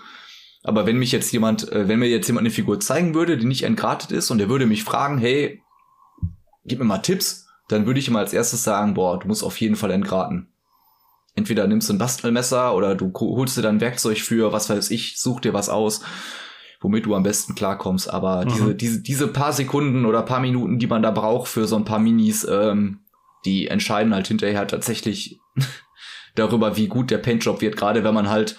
Aber 0.64 0.86
wenn 0.86 0.98
mich 0.98 1.12
jetzt 1.12 1.32
jemand, 1.32 1.72
äh, 1.72 1.88
wenn 1.88 2.00
mir 2.00 2.10
jetzt 2.10 2.28
jemand 2.28 2.46
eine 2.46 2.54
Figur 2.54 2.80
zeigen 2.80 3.14
würde, 3.14 3.38
die 3.38 3.46
nicht 3.46 3.64
entgratet 3.64 4.12
ist 4.12 4.30
und 4.30 4.40
der 4.40 4.50
würde 4.50 4.66
mich 4.66 4.84
fragen, 4.84 5.18
hey, 5.18 5.62
gib 6.66 6.80
mir 6.80 6.86
mal 6.86 7.00
Tipps, 7.00 7.48
dann 7.70 7.86
würde 7.86 8.00
ich 8.00 8.08
ihm 8.08 8.16
als 8.16 8.34
erstes 8.34 8.64
sagen, 8.64 8.94
boah, 8.94 9.20
du 9.20 9.28
musst 9.28 9.44
auf 9.44 9.60
jeden 9.60 9.76
Fall 9.76 9.92
entgraten. 9.92 10.49
Entweder 11.36 11.68
nimmst 11.68 11.90
du 11.90 11.94
ein 11.94 12.00
Bastelmesser 12.00 12.76
oder 12.76 12.96
du 12.96 13.12
holst 13.14 13.58
dir 13.58 13.62
dann 13.62 13.82
Werkzeug 13.82 14.20
für, 14.20 14.52
was 14.52 14.70
weiß 14.70 14.92
ich, 14.92 15.20
such 15.20 15.42
dir 15.42 15.54
was 15.54 15.70
aus, 15.70 16.02
womit 16.82 17.06
du 17.06 17.16
am 17.16 17.24
besten 17.24 17.56
klarkommst. 17.56 18.12
Aber 18.12 18.46
mhm. 18.46 18.50
diese, 18.50 18.76
diese, 18.76 19.02
diese 19.02 19.28
paar 19.28 19.54
Sekunden 19.54 20.06
oder 20.06 20.24
paar 20.24 20.40
Minuten, 20.40 20.80
die 20.80 20.88
man 20.88 21.04
da 21.04 21.12
braucht 21.12 21.48
für 21.48 21.68
so 21.68 21.76
ein 21.76 21.86
paar 21.86 22.00
Minis, 22.00 22.46
ähm, 22.50 23.02
die 23.46 23.68
entscheiden 23.68 24.14
halt 24.14 24.28
hinterher 24.28 24.68
tatsächlich 24.68 25.40
darüber, 26.36 26.78
wie 26.78 26.88
gut 26.88 27.12
der 27.12 27.20
Paintjob 27.20 27.62
wird, 27.62 27.78
gerade 27.78 28.04
wenn 28.04 28.14
man 28.14 28.30
halt 28.30 28.58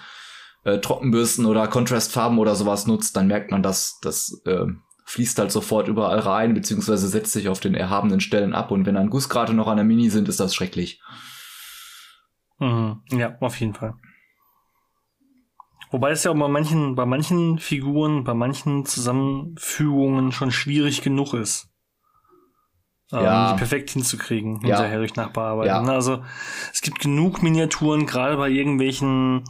äh, 0.64 0.78
Trockenbürsten 0.78 1.46
oder 1.46 1.66
Contrastfarben 1.68 2.38
oder 2.38 2.54
sowas 2.54 2.86
nutzt, 2.86 3.16
dann 3.16 3.26
merkt 3.26 3.50
man, 3.50 3.62
dass 3.62 3.98
das 4.00 4.40
äh, 4.46 4.66
fließt 5.10 5.38
halt 5.38 5.50
sofort 5.50 5.88
überall 5.88 6.20
rein, 6.20 6.54
beziehungsweise 6.54 7.08
setzt 7.08 7.32
sich 7.32 7.48
auf 7.48 7.60
den 7.60 7.74
erhabenen 7.74 8.20
Stellen 8.20 8.54
ab. 8.54 8.70
Und 8.70 8.86
wenn 8.86 8.94
dann 8.94 9.10
Gussgrate 9.10 9.54
noch 9.54 9.66
an 9.66 9.76
der 9.76 9.84
Mini 9.84 10.08
sind, 10.08 10.28
ist 10.28 10.38
das 10.38 10.54
schrecklich. 10.54 11.00
Mhm. 12.60 13.02
Ja, 13.10 13.36
auf 13.40 13.58
jeden 13.58 13.74
Fall. 13.74 13.94
Wobei 15.90 16.12
es 16.12 16.22
ja 16.22 16.30
auch 16.30 16.38
bei 16.38 16.48
manchen, 16.48 16.94
bei 16.94 17.04
manchen 17.04 17.58
Figuren, 17.58 18.22
bei 18.22 18.34
manchen 18.34 18.86
Zusammenfügungen 18.86 20.30
schon 20.30 20.52
schwierig 20.52 21.02
genug 21.02 21.34
ist. 21.34 21.66
Ähm, 23.12 23.24
ja. 23.24 23.52
die 23.52 23.58
perfekt 23.58 23.90
hinzukriegen, 23.90 24.64
ja. 24.64 24.88
durch 24.96 25.16
Nachbearbeiten. 25.16 25.74
Ja. 25.74 25.82
Ne? 25.82 25.90
Also 25.90 26.22
es 26.72 26.80
gibt 26.80 27.00
genug 27.00 27.42
Miniaturen, 27.42 28.06
gerade 28.06 28.36
bei 28.36 28.48
irgendwelchen 28.48 29.42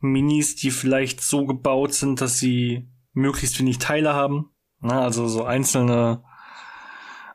Minis, 0.00 0.56
die 0.56 0.72
vielleicht 0.72 1.20
so 1.20 1.46
gebaut 1.46 1.94
sind, 1.94 2.20
dass 2.20 2.38
sie 2.38 2.90
möglichst 3.12 3.60
wenig 3.60 3.78
Teile 3.78 4.14
haben. 4.14 4.50
Na, 4.80 5.02
also 5.02 5.28
so 5.28 5.44
einzelne 5.44 6.24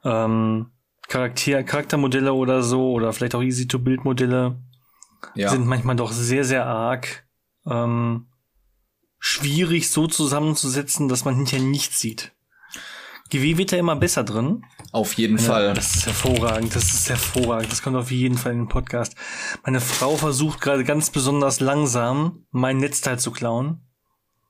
ähm, 0.03 0.71
Charakter 1.07 1.63
Charaktermodelle 1.63 2.33
oder 2.33 2.61
so 2.61 2.91
oder 2.91 3.13
vielleicht 3.13 3.35
auch 3.35 3.41
Easy-to-Build-Modelle 3.41 4.61
ja. 5.35 5.49
sind 5.49 5.65
manchmal 5.65 5.95
doch 5.95 6.11
sehr, 6.11 6.43
sehr 6.43 6.65
arg 6.65 7.27
ähm, 7.65 8.27
schwierig 9.19 9.89
so 9.89 10.07
zusammenzusetzen, 10.07 11.07
dass 11.07 11.25
man 11.25 11.35
hinterher 11.35 11.65
nichts 11.65 11.99
sieht. 11.99 12.33
GW 13.29 13.57
wird 13.57 13.71
ja 13.71 13.77
immer 13.77 13.97
besser 13.97 14.23
drin. 14.23 14.63
Auf 14.93 15.13
jeden 15.13 15.37
ja, 15.37 15.43
Fall. 15.43 15.73
Das 15.73 15.95
ist 15.95 16.05
hervorragend, 16.05 16.73
das 16.75 16.93
ist 16.93 17.09
hervorragend. 17.09 17.71
Das 17.71 17.81
kommt 17.81 17.97
auf 17.97 18.09
jeden 18.09 18.37
Fall 18.37 18.53
in 18.53 18.59
den 18.59 18.69
Podcast. 18.69 19.15
Meine 19.65 19.81
Frau 19.81 20.15
versucht 20.15 20.61
gerade 20.61 20.85
ganz 20.85 21.09
besonders 21.09 21.59
langsam, 21.59 22.45
mein 22.51 22.77
Netzteil 22.77 23.19
zu 23.19 23.31
klauen. 23.31 23.81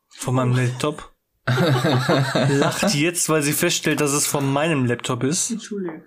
Von 0.10 0.36
meinem 0.36 0.54
oh. 0.54 0.58
Laptop. 0.58 1.17
Lacht 2.50 2.94
jetzt, 2.94 3.30
weil 3.30 3.42
sie 3.42 3.54
feststellt, 3.54 4.02
dass 4.02 4.12
es 4.12 4.28
von 4.28 4.52
meinem 4.52 4.86
Laptop 4.86 5.24
ist. 5.24 5.52
Entschuldigung. 5.52 6.02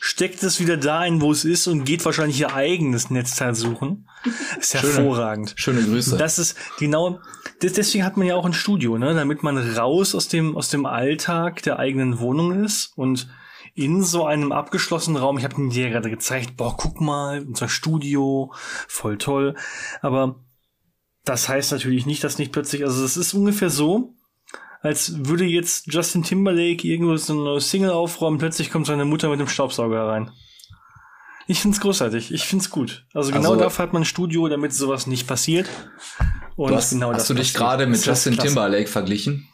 Steckt 0.00 0.42
es 0.44 0.60
wieder 0.60 0.76
dahin, 0.76 1.20
wo 1.20 1.32
es 1.32 1.44
ist 1.44 1.66
und 1.66 1.84
geht 1.84 2.04
wahrscheinlich 2.04 2.38
ihr 2.38 2.54
eigenes 2.54 3.10
Netzteil 3.10 3.54
suchen. 3.54 4.08
Ist 4.60 4.78
Schöne, 4.78 4.94
hervorragend. 4.94 5.54
Schöne 5.56 5.82
Grüße. 5.82 6.16
Das 6.16 6.38
ist 6.38 6.56
genau, 6.78 7.20
deswegen 7.60 8.04
hat 8.04 8.16
man 8.16 8.28
ja 8.28 8.36
auch 8.36 8.46
ein 8.46 8.52
Studio, 8.52 8.96
ne? 8.98 9.14
Damit 9.14 9.42
man 9.42 9.58
raus 9.58 10.14
aus 10.14 10.28
dem, 10.28 10.56
aus 10.56 10.68
dem 10.68 10.86
Alltag 10.86 11.62
der 11.62 11.80
eigenen 11.80 12.20
Wohnung 12.20 12.64
ist 12.64 12.92
und 12.96 13.28
in 13.74 14.02
so 14.02 14.24
einem 14.24 14.52
abgeschlossenen 14.52 15.20
Raum, 15.20 15.36
ich 15.36 15.44
habe 15.44 15.68
dir 15.68 15.90
gerade 15.90 16.08
gezeigt, 16.08 16.56
boah, 16.56 16.76
guck 16.76 17.00
mal, 17.00 17.44
unser 17.44 17.68
Studio, 17.68 18.52
voll 18.88 19.18
toll. 19.18 19.54
Aber 20.00 20.40
das 21.24 21.48
heißt 21.48 21.72
natürlich 21.72 22.06
nicht, 22.06 22.24
dass 22.24 22.38
nicht 22.38 22.52
plötzlich, 22.52 22.84
also 22.84 23.04
es 23.04 23.16
ist 23.16 23.34
ungefähr 23.34 23.68
so, 23.68 24.14
als 24.86 25.26
würde 25.26 25.44
jetzt 25.44 25.92
Justin 25.92 26.22
Timberlake 26.22 26.86
irgendwo 26.86 27.16
so 27.16 27.32
eine 27.32 27.60
Single 27.60 27.90
aufräumen, 27.90 28.38
plötzlich 28.38 28.70
kommt 28.70 28.86
seine 28.86 29.04
Mutter 29.04 29.28
mit 29.28 29.40
dem 29.40 29.48
Staubsauger 29.48 30.06
rein. 30.06 30.30
Ich 31.48 31.60
find's 31.60 31.80
großartig, 31.80 32.32
ich 32.32 32.44
find's 32.44 32.70
gut. 32.70 33.04
Also 33.14 33.30
genau 33.30 33.50
also, 33.50 33.62
dafür 33.62 33.84
hat 33.84 33.92
man 33.92 34.02
ein 34.02 34.06
Studio, 34.06 34.48
damit 34.48 34.72
sowas 34.72 35.06
nicht 35.06 35.28
passiert. 35.28 35.68
Und 36.56 36.70
du 36.70 36.76
hast, 36.76 36.90
genau 36.90 37.12
hast 37.12 37.30
du 37.30 37.34
dich 37.34 37.54
gerade 37.54 37.86
mit 37.86 38.04
Justin 38.04 38.36
Timberlake 38.36 38.88
verglichen? 38.88 39.48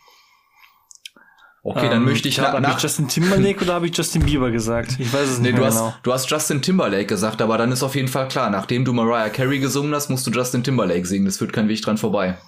Okay, 1.64 1.88
dann 1.88 1.98
Ähm, 1.98 2.04
möchte 2.06 2.28
ich, 2.28 2.36
glaub, 2.36 2.48
na, 2.48 2.52
Habe 2.54 2.62
nach, 2.62 2.76
ich 2.76 2.82
Justin 2.82 3.06
Timberlake 3.06 3.62
oder 3.62 3.74
habe 3.74 3.86
ich 3.86 3.96
Justin 3.96 4.24
Bieber 4.24 4.50
gesagt? 4.50 4.96
Ich 4.98 5.12
weiß 5.12 5.28
es 5.28 5.38
nee, 5.40 5.52
nicht 5.52 5.60
du, 5.60 5.64
hast, 5.64 5.76
genau. 5.76 5.94
du 6.02 6.12
hast 6.12 6.28
Justin 6.28 6.60
Timberlake 6.60 7.06
gesagt, 7.06 7.40
aber 7.40 7.56
dann 7.56 7.70
ist 7.70 7.82
auf 7.82 7.94
jeden 7.94 8.08
Fall 8.08 8.26
klar, 8.26 8.50
nachdem 8.50 8.84
du 8.84 8.92
Mariah 8.92 9.28
Carey 9.28 9.60
gesungen 9.60 9.94
hast, 9.94 10.08
musst 10.08 10.26
du 10.26 10.30
Justin 10.32 10.64
Timberlake 10.64 11.06
singen. 11.06 11.26
Das 11.26 11.38
führt 11.38 11.52
kein 11.52 11.68
Weg 11.68 11.82
dran 11.82 11.98
vorbei. 11.98 12.38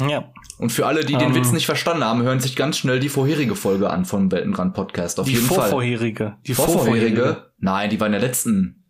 Ja, 0.00 0.32
Und 0.58 0.72
für 0.72 0.86
alle, 0.86 1.04
die 1.04 1.14
den 1.14 1.28
Ähm. 1.28 1.34
Witz 1.34 1.52
nicht 1.52 1.66
verstanden 1.66 2.04
haben, 2.04 2.22
hören 2.22 2.40
sich 2.40 2.54
ganz 2.54 2.76
schnell 2.78 3.00
die 3.00 3.08
vorherige 3.08 3.56
Folge 3.56 3.90
an 3.90 4.04
von 4.04 4.30
Weltenrand 4.30 4.74
Podcast. 4.74 5.18
Auf 5.18 5.26
die 5.26 5.32
jeden 5.32 5.46
Fall. 5.46 5.56
vorvorherige. 5.56 6.36
Die 6.46 6.54
vorvorherige. 6.54 7.16
Vorvorherige? 7.16 7.52
Nein, 7.58 7.90
die 7.90 7.98
war 7.98 8.06
in 8.06 8.12
der 8.12 8.20
letzten. 8.20 8.84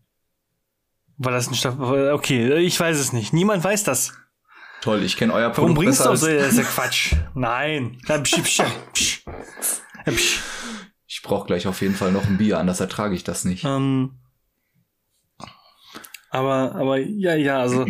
War 1.18 1.32
das 1.32 1.48
ein 1.48 1.54
Staffel? 1.54 2.12
Okay, 2.12 2.56
ich 2.58 2.78
weiß 2.78 2.98
es 2.98 3.12
nicht. 3.12 3.32
Niemand 3.32 3.62
weiß 3.64 3.84
das. 3.84 4.14
Toll, 4.82 5.02
ich 5.02 5.16
kenne 5.16 5.32
euer 5.32 5.48
Warum 5.50 5.74
Produkt 5.74 5.78
bringst 5.78 6.00
du 6.00 6.14
so? 6.16 6.26
Das 6.26 6.52
ist 6.52 6.58
ja 6.58 6.64
Quatsch. 6.64 7.14
Nein. 7.34 7.98
Ich 11.06 11.22
brauche 11.22 11.46
gleich 11.46 11.66
auf 11.66 11.80
jeden 11.80 11.94
Fall 11.94 12.12
noch 12.12 12.26
ein 12.26 12.36
Bier, 12.36 12.58
anders 12.58 12.80
ertrage 12.80 13.14
ich 13.14 13.24
das 13.24 13.44
nicht. 13.44 13.64
Ähm, 13.64 14.18
aber, 16.30 16.74
aber, 16.74 16.98
ja, 16.98 17.34
ja, 17.34 17.58
also, 17.58 17.86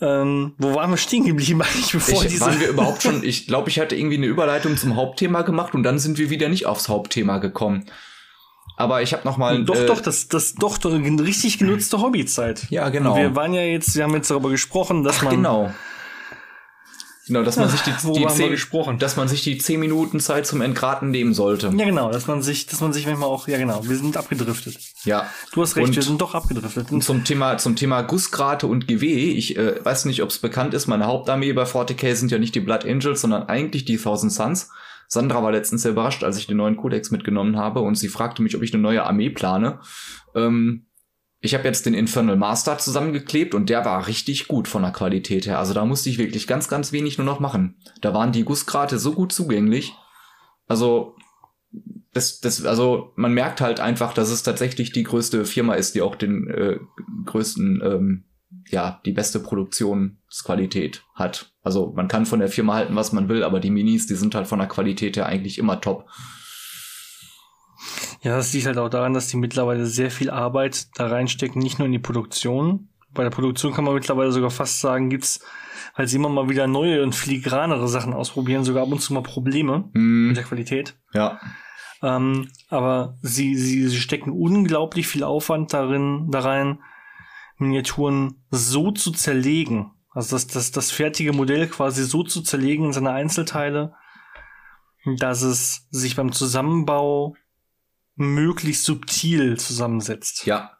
ähm, 0.00 0.54
wo 0.58 0.74
waren 0.74 0.90
wir 0.90 0.96
stehen 0.96 1.24
geblieben 1.24 1.62
eigentlich, 1.62 1.92
bevor 1.92 2.22
Ich, 2.22 2.30
diese... 2.30 2.40
waren 2.42 2.60
wir 2.60 2.68
überhaupt 2.68 3.02
schon, 3.02 3.22
ich 3.24 3.46
glaube, 3.46 3.68
ich 3.68 3.80
hatte 3.80 3.96
irgendwie 3.96 4.16
eine 4.16 4.26
Überleitung 4.26 4.76
zum 4.76 4.96
Hauptthema 4.96 5.42
gemacht 5.42 5.74
und 5.74 5.82
dann 5.82 5.98
sind 5.98 6.18
wir 6.18 6.30
wieder 6.30 6.48
nicht 6.48 6.66
aufs 6.66 6.88
Hauptthema 6.88 7.38
gekommen. 7.38 7.86
Aber 8.76 9.02
ich 9.02 9.12
habe 9.12 9.24
noch 9.24 9.38
mal 9.38 9.64
doch, 9.64 9.74
äh, 9.74 9.86
doch, 9.86 10.00
das, 10.00 10.28
das, 10.28 10.54
doch, 10.54 10.78
doch, 10.78 10.92
richtig 10.92 11.58
genutzte 11.58 12.00
Hobbyzeit. 12.00 12.70
Ja, 12.70 12.88
genau. 12.90 13.16
Wir 13.16 13.34
waren 13.34 13.52
ja 13.52 13.62
jetzt, 13.62 13.96
wir 13.96 14.04
haben 14.04 14.14
jetzt 14.14 14.30
darüber 14.30 14.50
gesprochen, 14.50 15.02
dass 15.02 15.18
Ach, 15.18 15.24
man, 15.24 15.34
genau. 15.34 15.74
Genau, 17.28 17.42
dass 17.44 17.56
man 17.56 17.68
sich 17.68 17.80
die, 17.82 17.90
die 18.14 18.26
zehn, 18.26 18.50
gesprochen? 18.50 18.98
dass 18.98 19.16
man 19.16 19.28
sich 19.28 19.42
die 19.44 19.56
10 19.58 19.78
Minuten 19.78 20.18
Zeit 20.18 20.46
zum 20.46 20.60
Entgraten 20.60 21.10
nehmen 21.10 21.34
sollte. 21.34 21.72
ja 21.76 21.84
genau, 21.84 22.10
dass 22.10 22.26
man 22.26 22.42
sich, 22.42 22.66
dass 22.66 22.80
man 22.80 22.92
sich 22.92 23.06
manchmal 23.06 23.28
auch, 23.28 23.46
ja 23.46 23.58
genau, 23.58 23.86
wir 23.88 23.96
sind 23.96 24.16
abgedriftet. 24.16 24.78
Ja. 25.04 25.26
Du 25.52 25.62
hast 25.62 25.76
recht, 25.76 25.88
Und- 25.88 25.96
wir 25.96 26.02
sind 26.02 26.20
doch 26.20 26.34
abgedriftet. 26.34 26.90
Und 26.90 27.04
zum 27.04 27.24
Thema, 27.24 27.58
zum 27.58 27.76
Thema 27.76 28.02
Gussgrate 28.02 28.66
und 28.66 28.88
GW, 28.88 29.06
ich 29.32 29.56
äh, 29.56 29.84
weiß 29.84 30.06
nicht, 30.06 30.22
ob 30.22 30.30
es 30.30 30.38
bekannt 30.38 30.74
ist, 30.74 30.86
meine 30.88 31.06
Hauptarmee 31.06 31.52
bei 31.52 31.64
40k 31.64 32.14
sind 32.14 32.32
ja 32.32 32.38
nicht 32.38 32.54
die 32.54 32.60
Blood 32.60 32.84
Angels, 32.84 33.20
sondern 33.20 33.44
eigentlich 33.44 33.84
die 33.84 33.96
Thousand 33.98 34.32
Suns. 34.32 34.70
Sandra 35.06 35.42
war 35.42 35.52
letztens 35.52 35.82
sehr 35.82 35.92
überrascht, 35.92 36.22
als 36.24 36.36
ich 36.38 36.46
den 36.46 36.58
neuen 36.58 36.76
Codex 36.76 37.10
mitgenommen 37.10 37.56
habe 37.56 37.80
und 37.80 37.94
sie 37.94 38.08
fragte 38.08 38.42
mich, 38.42 38.54
ob 38.56 38.62
ich 38.62 38.74
eine 38.74 38.82
neue 38.82 39.04
Armee 39.04 39.30
plane. 39.30 39.80
Ähm, 40.34 40.84
ich 41.40 41.54
habe 41.54 41.64
jetzt 41.64 41.86
den 41.86 41.94
Infernal 41.94 42.36
Master 42.36 42.78
zusammengeklebt 42.78 43.54
und 43.54 43.68
der 43.70 43.84
war 43.84 44.06
richtig 44.06 44.48
gut 44.48 44.66
von 44.66 44.82
der 44.82 44.90
Qualität 44.90 45.46
her. 45.46 45.58
Also 45.58 45.72
da 45.72 45.84
musste 45.84 46.10
ich 46.10 46.18
wirklich 46.18 46.46
ganz, 46.46 46.68
ganz 46.68 46.90
wenig 46.92 47.16
nur 47.16 47.24
noch 47.24 47.38
machen. 47.38 47.76
Da 48.00 48.12
waren 48.12 48.32
die 48.32 48.44
Gussgrate 48.44 48.98
so 48.98 49.12
gut 49.12 49.32
zugänglich. 49.32 49.94
Also 50.66 51.14
das, 52.12 52.40
das, 52.40 52.64
also 52.64 53.12
man 53.14 53.34
merkt 53.34 53.60
halt 53.60 53.78
einfach, 53.78 54.14
dass 54.14 54.30
es 54.30 54.42
tatsächlich 54.42 54.90
die 54.90 55.04
größte 55.04 55.44
Firma 55.44 55.74
ist, 55.74 55.94
die 55.94 56.02
auch 56.02 56.16
den 56.16 56.50
äh, 56.50 56.78
größten, 57.26 57.82
ähm, 57.84 58.24
ja, 58.70 59.00
die 59.06 59.12
beste 59.12 59.38
Produktionsqualität 59.38 61.04
hat. 61.14 61.52
Also 61.62 61.92
man 61.94 62.08
kann 62.08 62.26
von 62.26 62.40
der 62.40 62.48
Firma 62.48 62.74
halten, 62.74 62.96
was 62.96 63.12
man 63.12 63.28
will, 63.28 63.44
aber 63.44 63.60
die 63.60 63.70
Minis, 63.70 64.06
die 64.06 64.14
sind 64.14 64.34
halt 64.34 64.48
von 64.48 64.58
der 64.58 64.68
Qualität 64.68 65.16
her 65.16 65.26
eigentlich 65.26 65.58
immer 65.58 65.80
top. 65.80 66.08
Ja, 68.22 68.36
das 68.36 68.52
liegt 68.52 68.66
halt 68.66 68.78
auch 68.78 68.88
daran, 68.88 69.14
dass 69.14 69.28
die 69.28 69.36
mittlerweile 69.36 69.86
sehr 69.86 70.10
viel 70.10 70.30
Arbeit 70.30 70.88
da 70.96 71.06
reinstecken, 71.06 71.62
nicht 71.62 71.78
nur 71.78 71.86
in 71.86 71.92
die 71.92 71.98
Produktion. 71.98 72.88
Bei 73.14 73.22
der 73.22 73.30
Produktion 73.30 73.72
kann 73.72 73.84
man 73.84 73.94
mittlerweile 73.94 74.32
sogar 74.32 74.50
fast 74.50 74.80
sagen, 74.80 75.08
gibt's, 75.08 75.40
weil 75.96 76.08
sie 76.08 76.16
immer 76.16 76.28
mal 76.28 76.48
wieder 76.48 76.66
neue 76.66 77.02
und 77.02 77.14
filigranere 77.14 77.88
Sachen 77.88 78.12
ausprobieren, 78.12 78.64
sogar 78.64 78.82
ab 78.82 78.92
und 78.92 79.00
zu 79.00 79.14
mal 79.14 79.22
Probleme 79.22 79.88
Hm, 79.94 80.28
mit 80.28 80.36
der 80.36 80.44
Qualität. 80.44 80.94
ja, 81.14 81.40
Ähm, 82.02 82.48
aber 82.68 83.16
sie, 83.22 83.56
sie, 83.56 83.88
sie 83.88 84.00
stecken 84.00 84.30
unglaublich 84.30 85.08
viel 85.08 85.24
Aufwand 85.24 85.72
darin, 85.72 86.28
da 86.30 86.40
rein, 86.40 86.80
Miniaturen 87.56 88.36
so 88.50 88.92
zu 88.92 89.10
zerlegen. 89.10 89.90
Also 90.12 90.36
das, 90.36 90.46
das, 90.46 90.70
das 90.70 90.90
fertige 90.92 91.32
Modell 91.32 91.66
quasi 91.68 92.04
so 92.04 92.22
zu 92.22 92.42
zerlegen 92.42 92.86
in 92.86 92.92
seine 92.92 93.10
Einzelteile, 93.10 93.94
dass 95.18 95.42
es 95.42 95.88
sich 95.90 96.14
beim 96.16 96.30
Zusammenbau 96.32 97.34
möglichst 98.18 98.84
subtil 98.84 99.56
zusammensetzt. 99.58 100.44
ja, 100.46 100.72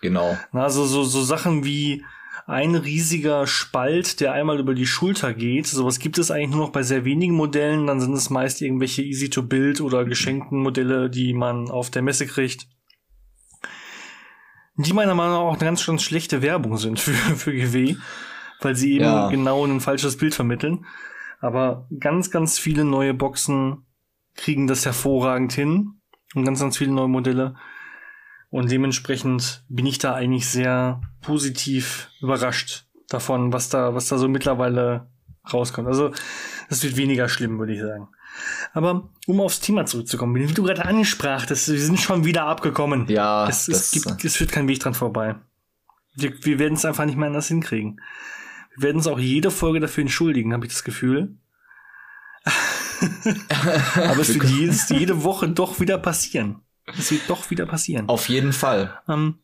genau. 0.00 0.38
Na, 0.52 0.64
Also 0.64 0.84
so, 0.84 1.04
so 1.04 1.22
Sachen 1.22 1.64
wie 1.64 2.04
ein 2.46 2.74
riesiger 2.74 3.46
Spalt, 3.46 4.20
der 4.20 4.32
einmal 4.32 4.58
über 4.60 4.74
die 4.74 4.86
Schulter 4.86 5.32
geht. 5.32 5.66
Sowas 5.66 5.98
gibt 5.98 6.18
es 6.18 6.30
eigentlich 6.30 6.50
nur 6.50 6.66
noch 6.66 6.72
bei 6.72 6.82
sehr 6.82 7.04
wenigen 7.06 7.34
Modellen. 7.34 7.86
Dann 7.86 8.00
sind 8.00 8.12
es 8.12 8.28
meist 8.28 8.60
irgendwelche 8.60 9.02
Easy-to-Build 9.02 9.80
oder 9.80 10.04
geschenkten 10.04 10.58
Modelle, 10.60 11.08
die 11.08 11.32
man 11.32 11.70
auf 11.70 11.88
der 11.90 12.02
Messe 12.02 12.26
kriegt. 12.26 12.66
Die 14.76 14.92
meiner 14.92 15.14
Meinung 15.14 15.34
nach 15.34 15.40
auch 15.40 15.54
eine 15.54 15.64
ganz, 15.64 15.86
ganz 15.86 16.02
schlechte 16.02 16.42
Werbung 16.42 16.76
sind 16.76 16.98
für, 16.98 17.12
für 17.36 17.52
GW, 17.52 17.96
weil 18.60 18.74
sie 18.74 18.94
eben 18.94 19.04
Ja. 19.04 19.28
genau 19.30 19.64
ein 19.64 19.80
falsches 19.80 20.16
Bild 20.18 20.34
vermitteln. 20.34 20.84
Aber 21.40 21.88
ganz, 22.00 22.30
ganz 22.30 22.58
viele 22.58 22.84
neue 22.84 23.14
Boxen 23.14 23.86
kriegen 24.34 24.66
das 24.66 24.84
hervorragend 24.84 25.52
hin 25.52 26.00
und 26.34 26.44
ganz, 26.44 26.60
ganz 26.60 26.76
viele 26.76 26.92
neue 26.92 27.08
Modelle. 27.08 27.54
Und 28.50 28.70
dementsprechend 28.70 29.64
bin 29.68 29.86
ich 29.86 29.98
da 29.98 30.14
eigentlich 30.14 30.48
sehr 30.48 31.00
positiv 31.22 32.08
überrascht 32.20 32.86
davon, 33.08 33.52
was 33.52 33.68
da, 33.68 33.94
was 33.94 34.08
da 34.08 34.18
so 34.18 34.28
mittlerweile 34.28 35.08
rauskommt. 35.52 35.88
Also, 35.88 36.12
das 36.68 36.82
wird 36.82 36.96
weniger 36.96 37.28
schlimm, 37.28 37.58
würde 37.58 37.74
ich 37.74 37.80
sagen. 37.80 38.08
Aber 38.72 39.10
um 39.26 39.40
aufs 39.40 39.60
Thema 39.60 39.86
zurückzukommen, 39.86 40.34
wie 40.34 40.52
du 40.52 40.62
gerade 40.62 40.84
ansprachtest, 40.84 41.70
wir 41.70 41.80
sind 41.80 42.00
schon 42.00 42.24
wieder 42.24 42.46
abgekommen. 42.46 43.06
Ja, 43.08 43.48
es, 43.48 43.68
es, 43.68 43.90
gibt, 43.90 44.24
es 44.24 44.36
führt 44.36 44.52
kein 44.52 44.68
Weg 44.68 44.80
dran 44.80 44.94
vorbei. 44.94 45.36
Wir, 46.16 46.32
wir 46.44 46.58
werden 46.58 46.74
es 46.74 46.84
einfach 46.84 47.04
nicht 47.04 47.16
mehr 47.16 47.28
anders 47.28 47.48
hinkriegen. 47.48 48.00
Wir 48.76 48.84
werden 48.84 48.96
uns 48.96 49.06
auch 49.06 49.18
jede 49.18 49.50
Folge 49.50 49.80
dafür 49.80 50.02
entschuldigen, 50.02 50.52
habe 50.52 50.66
ich 50.66 50.72
das 50.72 50.84
Gefühl. 50.84 51.36
Aber 53.96 54.20
es 54.20 54.34
wird 54.34 54.44
jedes, 54.50 54.88
jede 54.88 55.22
Woche 55.24 55.48
doch 55.48 55.80
wieder 55.80 55.98
passieren. 55.98 56.60
Es 56.98 57.10
wird 57.10 57.22
doch 57.28 57.50
wieder 57.50 57.66
passieren. 57.66 58.08
auf 58.08 58.28
jeden 58.28 58.52
Fall. 58.52 58.98
Ähm, 59.08 59.36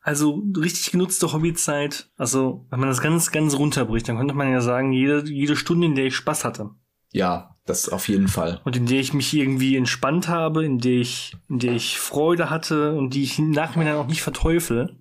also 0.00 0.42
richtig 0.56 0.90
genutzte 0.90 1.32
Hobbyzeit, 1.32 2.10
also 2.16 2.66
wenn 2.70 2.80
man 2.80 2.88
das 2.88 3.00
ganz, 3.00 3.30
ganz 3.30 3.54
runterbricht, 3.54 4.08
dann 4.08 4.18
könnte 4.18 4.34
man 4.34 4.50
ja 4.50 4.60
sagen, 4.60 4.92
jede, 4.92 5.24
jede 5.30 5.54
Stunde, 5.56 5.86
in 5.86 5.94
der 5.94 6.06
ich 6.06 6.16
Spaß 6.16 6.44
hatte 6.44 6.70
Ja, 7.12 7.56
das 7.66 7.88
auf 7.88 8.08
jeden 8.08 8.26
Fall. 8.28 8.60
und 8.64 8.76
in 8.76 8.86
der 8.86 8.98
ich 8.98 9.12
mich 9.14 9.32
irgendwie 9.32 9.76
entspannt 9.76 10.26
habe, 10.28 10.64
in 10.64 10.78
der 10.80 10.92
ich, 11.00 11.36
in 11.48 11.60
der 11.60 11.74
ich 11.74 11.98
Freude 12.00 12.50
hatte 12.50 12.94
und 12.96 13.14
die 13.14 13.22
ich 13.22 13.38
im 13.38 13.52
Nachhinein 13.52 13.94
auch 13.94 14.08
nicht 14.08 14.22
verteufel, 14.22 14.98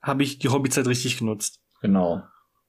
habe 0.00 0.22
ich 0.22 0.38
die 0.38 0.48
Hobbyzeit 0.48 0.86
richtig 0.86 1.18
genutzt. 1.18 1.60
Genau. 1.82 2.22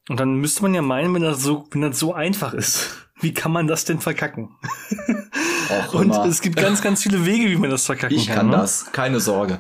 Und 0.10 0.20
dann 0.20 0.36
müsste 0.36 0.64
man 0.64 0.74
ja 0.74 0.82
meinen, 0.82 1.14
wenn 1.14 1.22
das 1.22 1.44
so, 1.44 1.68
wenn 1.72 1.82
das 1.82 2.00
so 2.00 2.14
einfach 2.14 2.54
ist, 2.56 3.07
wie 3.20 3.34
kann 3.34 3.52
man 3.52 3.68
das 3.68 3.86
denn 3.86 4.00
verkacken? 4.00 4.56
Auch 5.70 5.94
Und 5.96 6.14
immer. 6.14 6.26
es 6.26 6.42
gibt 6.42 6.56
ganz, 6.58 6.82
ganz 6.82 7.04
viele 7.04 7.26
Wege, 7.26 7.50
wie 7.50 7.56
man 7.58 7.70
das 7.70 7.86
verkacken 7.86 8.16
ich 8.16 8.28
kann. 8.28 8.36
kann 8.36 8.50
ne? 8.50 8.58
das, 8.58 8.92
keine 8.92 9.20
Sorge. 9.20 9.60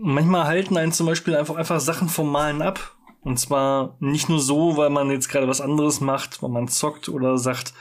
manchmal 0.00 0.44
halten 0.44 0.76
einen 0.76 0.92
zum 0.92 1.06
Beispiel 1.06 1.36
einfach, 1.36 1.56
einfach 1.56 1.80
Sachen 1.80 2.08
vom 2.08 2.30
Malen 2.30 2.62
ab. 2.62 2.96
Und 3.22 3.38
zwar 3.38 3.96
nicht 4.00 4.30
nur 4.30 4.40
so, 4.40 4.78
weil 4.78 4.88
man 4.88 5.10
jetzt 5.10 5.28
gerade 5.28 5.46
was 5.46 5.60
anderes 5.60 6.00
macht, 6.00 6.42
weil 6.42 6.48
man 6.48 6.68
zockt 6.68 7.10
oder 7.10 7.36
sagt, 7.36 7.74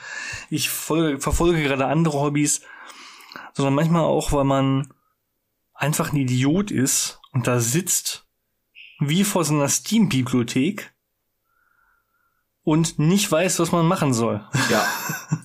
ich 0.49 0.69
folge, 0.69 1.19
verfolge 1.21 1.63
gerade 1.63 1.85
andere 1.85 2.19
Hobbys, 2.19 2.61
sondern 3.53 3.73
manchmal 3.73 4.03
auch, 4.03 4.33
weil 4.33 4.43
man 4.43 4.93
einfach 5.73 6.11
ein 6.11 6.17
Idiot 6.17 6.71
ist 6.71 7.21
und 7.31 7.47
da 7.47 7.61
sitzt 7.61 8.27
wie 8.99 9.23
vor 9.23 9.45
so 9.45 9.53
einer 9.53 9.69
Steam-Bibliothek 9.69 10.93
und 12.63 12.99
nicht 12.99 13.31
weiß, 13.31 13.59
was 13.59 13.71
man 13.71 13.85
machen 13.85 14.13
soll. 14.13 14.47
Ja, 14.69 14.85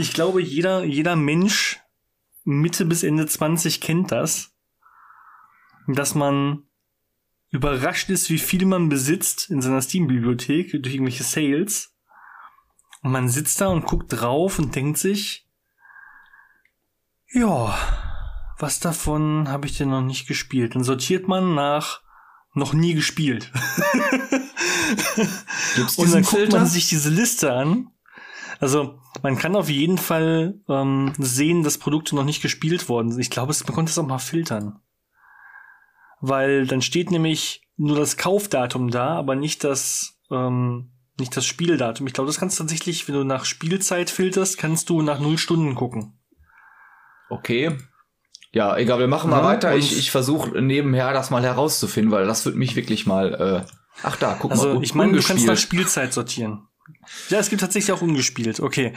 Ich 0.00 0.14
glaube, 0.14 0.40
jeder, 0.40 0.82
jeder 0.82 1.14
Mensch 1.14 1.78
Mitte 2.44 2.86
bis 2.86 3.02
Ende 3.02 3.26
20 3.26 3.82
kennt 3.82 4.10
das, 4.12 4.54
dass 5.86 6.14
man 6.14 6.62
überrascht 7.50 8.08
ist, 8.08 8.30
wie 8.30 8.38
viel 8.38 8.64
man 8.64 8.88
besitzt 8.88 9.50
in 9.50 9.60
seiner 9.60 9.82
Steam-Bibliothek 9.82 10.70
durch 10.70 10.94
irgendwelche 10.94 11.24
Sales. 11.24 11.94
Und 13.02 13.12
man 13.12 13.28
sitzt 13.28 13.60
da 13.60 13.66
und 13.66 13.84
guckt 13.84 14.06
drauf 14.08 14.58
und 14.58 14.74
denkt 14.74 14.96
sich, 14.96 15.46
ja, 17.30 17.76
was 18.58 18.80
davon 18.80 19.48
habe 19.48 19.66
ich 19.66 19.76
denn 19.76 19.90
noch 19.90 20.00
nicht 20.00 20.26
gespielt? 20.26 20.74
Dann 20.74 20.84
sortiert 20.84 21.28
man 21.28 21.54
nach 21.54 22.00
noch 22.54 22.72
nie 22.72 22.94
gespielt. 22.94 23.52
gibt's 25.76 25.96
Und 25.98 26.12
dann 26.12 26.22
guckt 26.22 26.36
Filter? 26.36 26.58
man 26.58 26.66
sich 26.66 26.88
diese 26.88 27.10
Liste 27.10 27.52
an. 27.52 27.88
Also 28.58 28.98
man 29.22 29.38
kann 29.38 29.56
auf 29.56 29.68
jeden 29.70 29.96
Fall 29.98 30.60
ähm, 30.68 31.12
sehen, 31.18 31.62
dass 31.62 31.78
Produkte 31.78 32.14
noch 32.14 32.24
nicht 32.24 32.42
gespielt 32.42 32.88
worden 32.88 33.10
sind. 33.10 33.20
Ich 33.20 33.30
glaube, 33.30 33.54
man 33.66 33.74
konnte 33.74 33.90
es 33.90 33.98
auch 33.98 34.06
mal 34.06 34.18
filtern. 34.18 34.80
Weil 36.20 36.66
dann 36.66 36.82
steht 36.82 37.10
nämlich 37.10 37.62
nur 37.76 37.96
das 37.96 38.18
Kaufdatum 38.18 38.90
da, 38.90 39.14
aber 39.16 39.34
nicht 39.36 39.64
das, 39.64 40.18
ähm, 40.30 40.90
nicht 41.18 41.34
das 41.36 41.46
Spieldatum. 41.46 42.06
Ich 42.06 42.12
glaube, 42.12 42.28
das 42.28 42.38
kannst 42.38 42.58
du 42.58 42.64
tatsächlich, 42.64 43.08
wenn 43.08 43.14
du 43.14 43.24
nach 43.24 43.46
Spielzeit 43.46 44.10
filterst, 44.10 44.58
kannst 44.58 44.90
du 44.90 45.00
nach 45.00 45.18
null 45.20 45.38
Stunden 45.38 45.74
gucken. 45.74 46.18
Okay. 47.30 47.78
Ja, 48.52 48.76
egal, 48.76 48.98
wir 48.98 49.06
machen 49.06 49.30
mal 49.30 49.38
Ja, 49.38 49.44
weiter. 49.44 49.72
und- 49.72 49.78
Ich, 49.78 49.96
ich 49.96 50.10
versuche 50.10 50.60
nebenher 50.60 51.12
das 51.14 51.30
mal 51.30 51.42
herauszufinden, 51.42 52.12
weil 52.12 52.26
das 52.26 52.44
wird 52.44 52.56
mich 52.56 52.76
wirklich 52.76 53.06
mal. 53.06 53.64
Äh, 53.66 53.72
ach 54.02 54.16
da, 54.16 54.36
guck 54.38 54.50
mal. 54.50 54.56
Also 54.58 54.80
ich 54.82 54.94
meine, 54.94 55.12
du 55.12 55.22
kannst 55.22 55.46
nach. 55.46 55.56
Spielzeit 55.56 56.12
sortieren. 56.12 56.66
Ja, 57.28 57.38
es 57.38 57.48
gibt 57.48 57.60
tatsächlich 57.60 57.92
auch 57.92 58.02
ungespielt, 58.02 58.58
okay. 58.60 58.94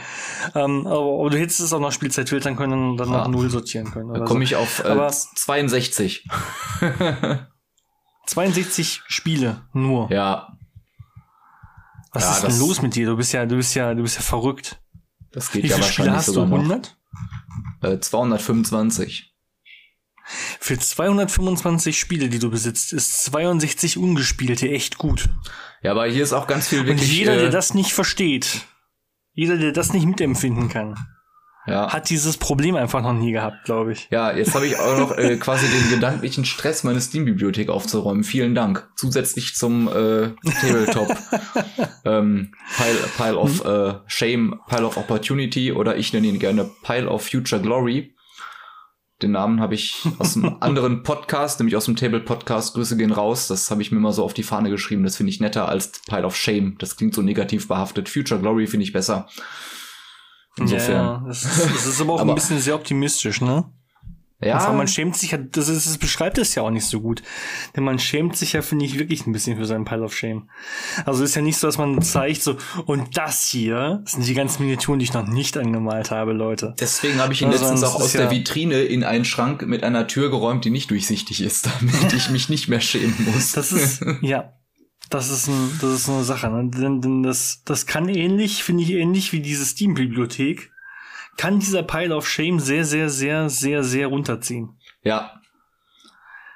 Ähm, 0.54 0.86
aber, 0.86 1.20
aber 1.20 1.30
du 1.30 1.38
hättest 1.38 1.60
es 1.60 1.72
auch 1.72 1.80
nach 1.80 1.92
Spielzeit 1.92 2.28
filtern 2.28 2.56
können 2.56 2.90
und 2.90 2.96
dann 2.96 3.10
nach 3.10 3.28
null 3.28 3.48
sortieren 3.50 3.90
können. 3.92 4.12
Da 4.12 4.20
komme 4.24 4.40
so. 4.40 4.42
ich 4.44 4.56
auf 4.56 4.80
äh, 4.84 4.88
Aber- 4.88 5.08
62. 5.10 6.26
62 8.26 9.02
Spiele 9.06 9.62
nur. 9.72 10.10
Ja, 10.10 10.56
Was 12.12 12.24
Ja, 12.24 12.30
ist 12.32 12.42
denn 12.42 12.58
los 12.58 12.82
mit 12.82 12.94
dir? 12.96 13.06
Du 13.06 13.16
bist 13.16 13.32
ja, 13.32 13.46
du 13.46 13.56
bist 13.56 13.74
ja, 13.74 13.94
du 13.94 14.02
bist 14.02 14.16
ja 14.16 14.22
verrückt. 14.22 14.80
das 15.32 15.50
geht 15.52 15.62
Wie 15.64 15.68
ja 15.68 15.76
viele 15.76 15.86
Spiele 15.88 16.08
wahrscheinlich 16.08 16.16
hast 16.16 16.28
du? 16.28 16.32
sogar 16.32 16.48
noch. 16.48 16.58
100? 16.58 16.96
Äh, 17.82 17.98
225. 18.00 19.33
Für 20.24 20.78
225 20.78 21.98
Spiele, 21.98 22.28
die 22.28 22.38
du 22.38 22.50
besitzt, 22.50 22.92
ist 22.92 23.24
62 23.24 23.98
ungespielte 23.98 24.68
echt 24.70 24.98
gut. 24.98 25.28
Ja, 25.82 25.90
aber 25.90 26.06
hier 26.06 26.22
ist 26.22 26.32
auch 26.32 26.46
ganz 26.46 26.68
viel 26.68 26.80
Und 26.80 26.86
wirklich. 26.86 27.12
jeder, 27.12 27.34
äh, 27.34 27.40
der 27.40 27.50
das 27.50 27.74
nicht 27.74 27.92
versteht, 27.92 28.62
jeder, 29.32 29.58
der 29.58 29.72
das 29.72 29.92
nicht 29.92 30.06
mitempfinden 30.06 30.68
kann, 30.68 30.94
ja. 31.66 31.92
hat 31.92 32.10
dieses 32.10 32.36
Problem 32.36 32.76
einfach 32.76 33.02
noch 33.02 33.12
nie 33.12 33.32
gehabt, 33.32 33.64
glaube 33.64 33.92
ich. 33.92 34.08
Ja, 34.10 34.34
jetzt 34.34 34.54
habe 34.54 34.66
ich 34.66 34.78
auch 34.78 34.98
noch 34.98 35.16
äh, 35.16 35.36
quasi 35.40 35.66
den 35.66 35.90
gedanklichen 35.90 36.44
Stress, 36.44 36.84
meine 36.84 37.00
Steam-Bibliothek 37.00 37.68
aufzuräumen. 37.68 38.24
Vielen 38.24 38.54
Dank. 38.54 38.88
Zusätzlich 38.96 39.54
zum 39.54 39.88
äh, 39.88 40.30
Tabletop 40.60 41.16
ähm, 42.04 42.52
Pile, 42.76 42.98
Pile 43.16 43.38
of 43.38 43.64
äh, 43.64 43.94
Shame, 44.06 44.60
Pile 44.68 44.86
of 44.86 44.96
Opportunity 44.96 45.72
oder 45.72 45.96
ich 45.96 46.12
nenne 46.12 46.26
ihn 46.26 46.38
gerne 46.38 46.70
Pile 46.82 47.08
of 47.08 47.26
Future 47.26 47.60
Glory. 47.60 48.13
Den 49.24 49.30
Namen 49.32 49.58
habe 49.60 49.74
ich 49.74 50.02
aus 50.18 50.36
einem 50.36 50.56
anderen 50.60 51.02
Podcast, 51.02 51.58
nämlich 51.58 51.76
aus 51.76 51.86
dem 51.86 51.96
Table 51.96 52.20
Podcast. 52.20 52.74
Grüße 52.74 52.96
gehen 52.98 53.10
raus. 53.10 53.48
Das 53.48 53.70
habe 53.70 53.80
ich 53.80 53.90
mir 53.90 53.98
mal 53.98 54.12
so 54.12 54.22
auf 54.22 54.34
die 54.34 54.42
Fahne 54.42 54.68
geschrieben. 54.68 55.02
Das 55.02 55.16
finde 55.16 55.30
ich 55.30 55.40
netter 55.40 55.66
als 55.66 55.92
Pile 56.06 56.26
of 56.26 56.36
Shame. 56.36 56.76
Das 56.78 56.96
klingt 56.96 57.14
so 57.14 57.22
negativ 57.22 57.66
behaftet. 57.66 58.10
Future 58.10 58.38
Glory 58.38 58.66
finde 58.66 58.84
ich 58.84 58.92
besser. 58.92 59.26
Insofern. 60.56 60.94
Ja, 60.94 61.24
das 61.26 61.42
ist, 61.44 61.64
das 61.74 61.86
ist 61.86 62.00
aber 62.02 62.12
auch 62.12 62.20
Aber- 62.20 62.32
ein 62.32 62.34
bisschen 62.36 62.60
sehr 62.60 62.74
optimistisch, 62.74 63.40
ne? 63.40 63.64
Ja, 64.44 64.56
Einfach, 64.56 64.74
man 64.74 64.88
schämt 64.88 65.16
sich 65.16 65.30
ja, 65.32 65.38
das, 65.38 65.68
ist, 65.68 65.86
das 65.86 65.98
beschreibt 65.98 66.38
es 66.38 66.54
ja 66.54 66.62
auch 66.62 66.70
nicht 66.70 66.86
so 66.86 67.00
gut. 67.00 67.22
Denn 67.74 67.84
man 67.84 67.98
schämt 67.98 68.36
sich 68.36 68.52
ja, 68.52 68.62
finde 68.62 68.84
ich, 68.84 68.98
wirklich 68.98 69.26
ein 69.26 69.32
bisschen 69.32 69.56
für 69.56 69.64
seinen 69.64 69.84
Pile 69.84 70.02
of 70.02 70.14
Shame. 70.16 70.48
Also 71.06 71.24
ist 71.24 71.34
ja 71.34 71.42
nicht 71.42 71.56
so, 71.58 71.66
dass 71.66 71.78
man 71.78 72.00
zeigt 72.02 72.42
so, 72.42 72.56
und 72.86 73.16
das 73.16 73.46
hier 73.48 74.02
sind 74.06 74.26
die 74.26 74.34
ganzen 74.34 74.62
Miniaturen, 74.64 74.98
die 74.98 75.04
ich 75.04 75.12
noch 75.14 75.26
nicht 75.26 75.56
angemalt 75.56 76.10
habe, 76.10 76.32
Leute. 76.32 76.74
Deswegen 76.78 77.18
habe 77.20 77.32
ich 77.32 77.42
ihn 77.42 77.48
Also, 77.48 77.60
letztens 77.64 77.82
auch 77.84 77.96
aus 77.96 78.12
der 78.12 78.24
ja- 78.24 78.30
Vitrine 78.30 78.82
in 78.82 79.04
einen 79.04 79.24
Schrank 79.24 79.66
mit 79.66 79.82
einer 79.82 80.06
Tür 80.06 80.30
geräumt, 80.30 80.64
die 80.64 80.70
nicht 80.70 80.90
durchsichtig 80.90 81.40
ist, 81.40 81.66
damit 81.80 82.12
ich 82.12 82.30
mich 82.30 82.48
nicht 82.48 82.68
mehr 82.68 82.80
schämen 82.80 83.14
muss. 83.32 83.52
Das 83.52 83.72
ist, 83.72 84.04
ja, 84.20 84.52
das 85.10 85.30
ist, 85.30 85.48
ein, 85.48 85.78
das 85.80 85.90
ist 85.92 86.04
so 86.06 86.12
eine 86.12 86.24
Sache. 86.24 86.48
Ne? 86.50 86.70
Denn, 86.70 87.00
denn 87.00 87.22
das, 87.22 87.62
das 87.64 87.86
kann 87.86 88.08
ähnlich, 88.08 88.64
finde 88.64 88.82
ich, 88.82 88.90
ähnlich 88.90 89.32
wie 89.32 89.40
diese 89.40 89.64
Steam-Bibliothek, 89.64 90.70
kann 91.36 91.58
dieser 91.58 91.82
Pile 91.82 92.14
of 92.14 92.28
Shame 92.28 92.60
sehr, 92.60 92.84
sehr, 92.84 93.08
sehr, 93.08 93.48
sehr, 93.48 93.84
sehr 93.84 94.06
runterziehen. 94.08 94.78
ja. 95.02 95.40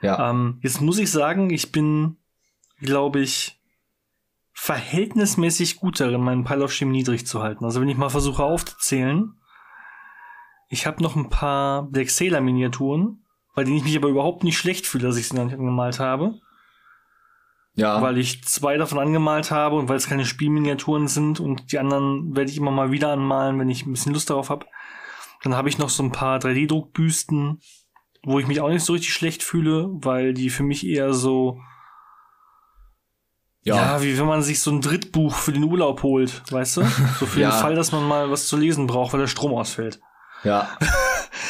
Ja. 0.00 0.30
Ähm, 0.30 0.60
jetzt 0.62 0.80
muss 0.80 0.98
ich 0.98 1.10
sagen, 1.10 1.50
ich 1.50 1.72
bin, 1.72 2.18
glaube 2.80 3.20
ich, 3.20 3.60
verhältnismäßig 4.52 5.76
gut 5.76 6.00
darin, 6.00 6.20
meinen 6.20 6.44
Pile 6.44 6.64
of 6.64 6.72
Shame 6.72 6.90
niedrig 6.90 7.26
zu 7.26 7.42
halten. 7.42 7.64
Also 7.64 7.80
wenn 7.80 7.88
ich 7.88 7.96
mal 7.96 8.08
versuche 8.08 8.42
aufzuzählen, 8.42 9.34
ich 10.68 10.86
habe 10.86 11.02
noch 11.02 11.16
ein 11.16 11.30
paar 11.30 11.82
Black 11.82 12.10
Sailor 12.10 12.40
Miniaturen, 12.40 13.24
bei 13.54 13.64
denen 13.64 13.76
ich 13.76 13.84
mich 13.84 13.96
aber 13.96 14.08
überhaupt 14.08 14.44
nicht 14.44 14.58
schlecht 14.58 14.86
fühle, 14.86 15.06
dass 15.06 15.16
ich 15.16 15.28
sie 15.28 15.36
noch 15.36 15.44
nicht 15.44 15.54
angemalt 15.54 15.98
habe, 15.98 16.38
ja. 17.78 18.02
weil 18.02 18.18
ich 18.18 18.44
zwei 18.44 18.76
davon 18.76 18.98
angemalt 18.98 19.50
habe 19.50 19.76
und 19.76 19.88
weil 19.88 19.96
es 19.96 20.08
keine 20.08 20.24
Spielminiaturen 20.24 21.06
sind 21.06 21.38
und 21.38 21.70
die 21.72 21.78
anderen 21.78 22.36
werde 22.36 22.50
ich 22.50 22.56
immer 22.56 22.72
mal 22.72 22.90
wieder 22.90 23.12
anmalen, 23.12 23.58
wenn 23.58 23.68
ich 23.68 23.86
ein 23.86 23.92
bisschen 23.92 24.12
Lust 24.12 24.30
darauf 24.30 24.50
habe. 24.50 24.66
Dann 25.44 25.54
habe 25.54 25.68
ich 25.68 25.78
noch 25.78 25.88
so 25.88 26.02
ein 26.02 26.10
paar 26.10 26.38
3D-Druckbüsten, 26.40 27.60
wo 28.24 28.40
ich 28.40 28.48
mich 28.48 28.60
auch 28.60 28.68
nicht 28.68 28.84
so 28.84 28.94
richtig 28.94 29.12
schlecht 29.12 29.44
fühle, 29.44 29.88
weil 29.92 30.34
die 30.34 30.50
für 30.50 30.64
mich 30.64 30.84
eher 30.84 31.14
so 31.14 31.60
ja. 33.62 33.76
Ja, 33.76 34.02
wie 34.02 34.18
wenn 34.18 34.26
man 34.26 34.42
sich 34.42 34.60
so 34.60 34.70
ein 34.70 34.80
Drittbuch 34.80 35.34
für 35.34 35.52
den 35.52 35.64
Urlaub 35.64 36.02
holt, 36.02 36.42
weißt 36.50 36.78
du? 36.78 36.82
So 37.18 37.26
für 37.26 37.40
Ja. 37.40 37.50
den 37.50 37.60
Fall, 37.60 37.74
dass 37.74 37.92
man 37.92 38.06
mal 38.06 38.30
was 38.30 38.48
zu 38.48 38.56
lesen 38.56 38.86
braucht, 38.86 39.12
weil 39.12 39.20
der 39.20 39.26
Strom 39.26 39.54
ausfällt. 39.54 40.00
Ja. 40.42 40.68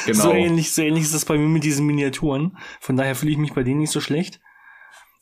Genau. 0.06 0.22
So 0.22 0.32
ähnlich, 0.32 0.72
so 0.72 0.82
ähnlich 0.82 1.04
ist 1.04 1.14
das 1.14 1.24
bei 1.24 1.36
mir 1.36 1.48
mit 1.48 1.64
diesen 1.64 1.84
Miniaturen. 1.84 2.56
Von 2.80 2.96
daher 2.96 3.14
fühle 3.14 3.32
ich 3.32 3.38
mich 3.38 3.52
bei 3.52 3.62
denen 3.62 3.80
nicht 3.80 3.90
so 3.90 4.00
schlecht. 4.00 4.40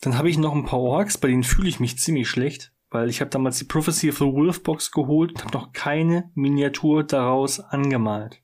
Dann 0.01 0.17
habe 0.17 0.29
ich 0.29 0.37
noch 0.37 0.53
ein 0.53 0.65
paar 0.65 0.79
Orks, 0.79 1.17
bei 1.17 1.27
denen 1.27 1.43
fühle 1.43 1.69
ich 1.69 1.79
mich 1.79 1.97
ziemlich 1.97 2.29
schlecht, 2.29 2.73
weil 2.89 3.09
ich 3.09 3.21
habe 3.21 3.31
damals 3.31 3.57
die 3.57 3.65
Prophecy 3.65 4.09
of 4.09 4.17
the 4.17 4.25
Wolf 4.25 4.63
Box 4.63 4.91
geholt 4.91 5.31
und 5.31 5.43
habe 5.43 5.57
noch 5.57 5.73
keine 5.73 6.31
Miniatur 6.35 7.03
daraus 7.03 7.59
angemalt. 7.59 8.41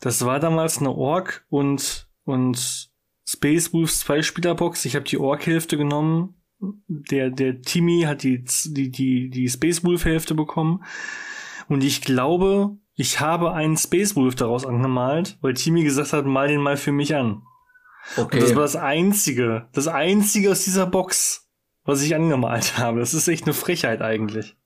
Das 0.00 0.24
war 0.24 0.40
damals 0.40 0.78
eine 0.78 0.92
Ork 0.92 1.44
und 1.50 2.08
und 2.24 2.90
Space 3.26 3.72
Wolves 3.72 4.00
Zwei-Spieler-Box. 4.00 4.84
Ich 4.84 4.96
habe 4.96 5.04
die 5.04 5.18
Ork-Hälfte 5.18 5.76
genommen. 5.76 6.34
Der, 6.58 7.30
der 7.30 7.62
Timmy 7.62 8.02
hat 8.06 8.22
die, 8.22 8.44
die, 8.66 8.90
die, 8.90 9.30
die 9.30 9.48
Space 9.48 9.84
Wolf-Hälfte 9.84 10.34
bekommen. 10.34 10.84
Und 11.68 11.84
ich 11.84 12.02
glaube, 12.02 12.76
ich 12.94 13.20
habe 13.20 13.52
einen 13.52 13.76
Space 13.76 14.16
Wolf 14.16 14.34
daraus 14.34 14.66
angemalt, 14.66 15.38
weil 15.40 15.54
Timmy 15.54 15.84
gesagt 15.84 16.12
hat, 16.12 16.26
mal 16.26 16.48
den 16.48 16.60
mal 16.60 16.76
für 16.76 16.92
mich 16.92 17.14
an. 17.14 17.42
Und 18.16 18.34
das 18.34 18.42
war 18.42 18.50
okay. 18.50 18.54
das 18.62 18.76
einzige, 18.76 19.68
das 19.72 19.88
einzige 19.88 20.50
aus 20.50 20.64
dieser 20.64 20.86
Box, 20.86 21.48
was 21.84 22.02
ich 22.02 22.14
angemalt 22.14 22.78
habe. 22.78 23.00
Das 23.00 23.14
ist 23.14 23.28
echt 23.28 23.44
eine 23.44 23.54
Frechheit 23.54 24.02
eigentlich. 24.02 24.56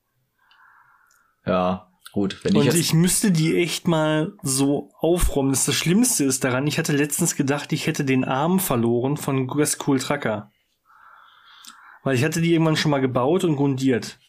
Ja. 1.47 1.91
Gut. 2.13 2.45
Wenn 2.45 2.55
ich 2.55 2.69
Und 2.69 2.75
ich 2.77 2.95
müsste 2.95 3.33
die 3.33 3.57
echt 3.61 3.89
mal 3.89 4.35
so 4.43 4.93
aufräumen. 5.01 5.51
Das, 5.51 5.65
das 5.65 5.75
Schlimmste 5.75 6.23
ist 6.23 6.45
daran, 6.45 6.69
ich 6.69 6.79
hatte 6.79 6.93
letztens 6.93 7.35
gedacht, 7.35 7.73
ich 7.73 7.89
hätte 7.89 8.05
den 8.05 8.25
Arm 8.25 8.61
verloren 8.61 9.17
von 9.17 9.51
Cool 9.51 9.99
Tracker. 9.99 10.53
Weil 12.05 12.15
ich 12.15 12.25
hatte 12.25 12.41
die 12.41 12.53
irgendwann 12.53 12.77
schon 12.77 12.93
mal 12.93 13.01
gebaut 13.01 13.43
und 13.43 13.57
grundiert. 13.57 14.21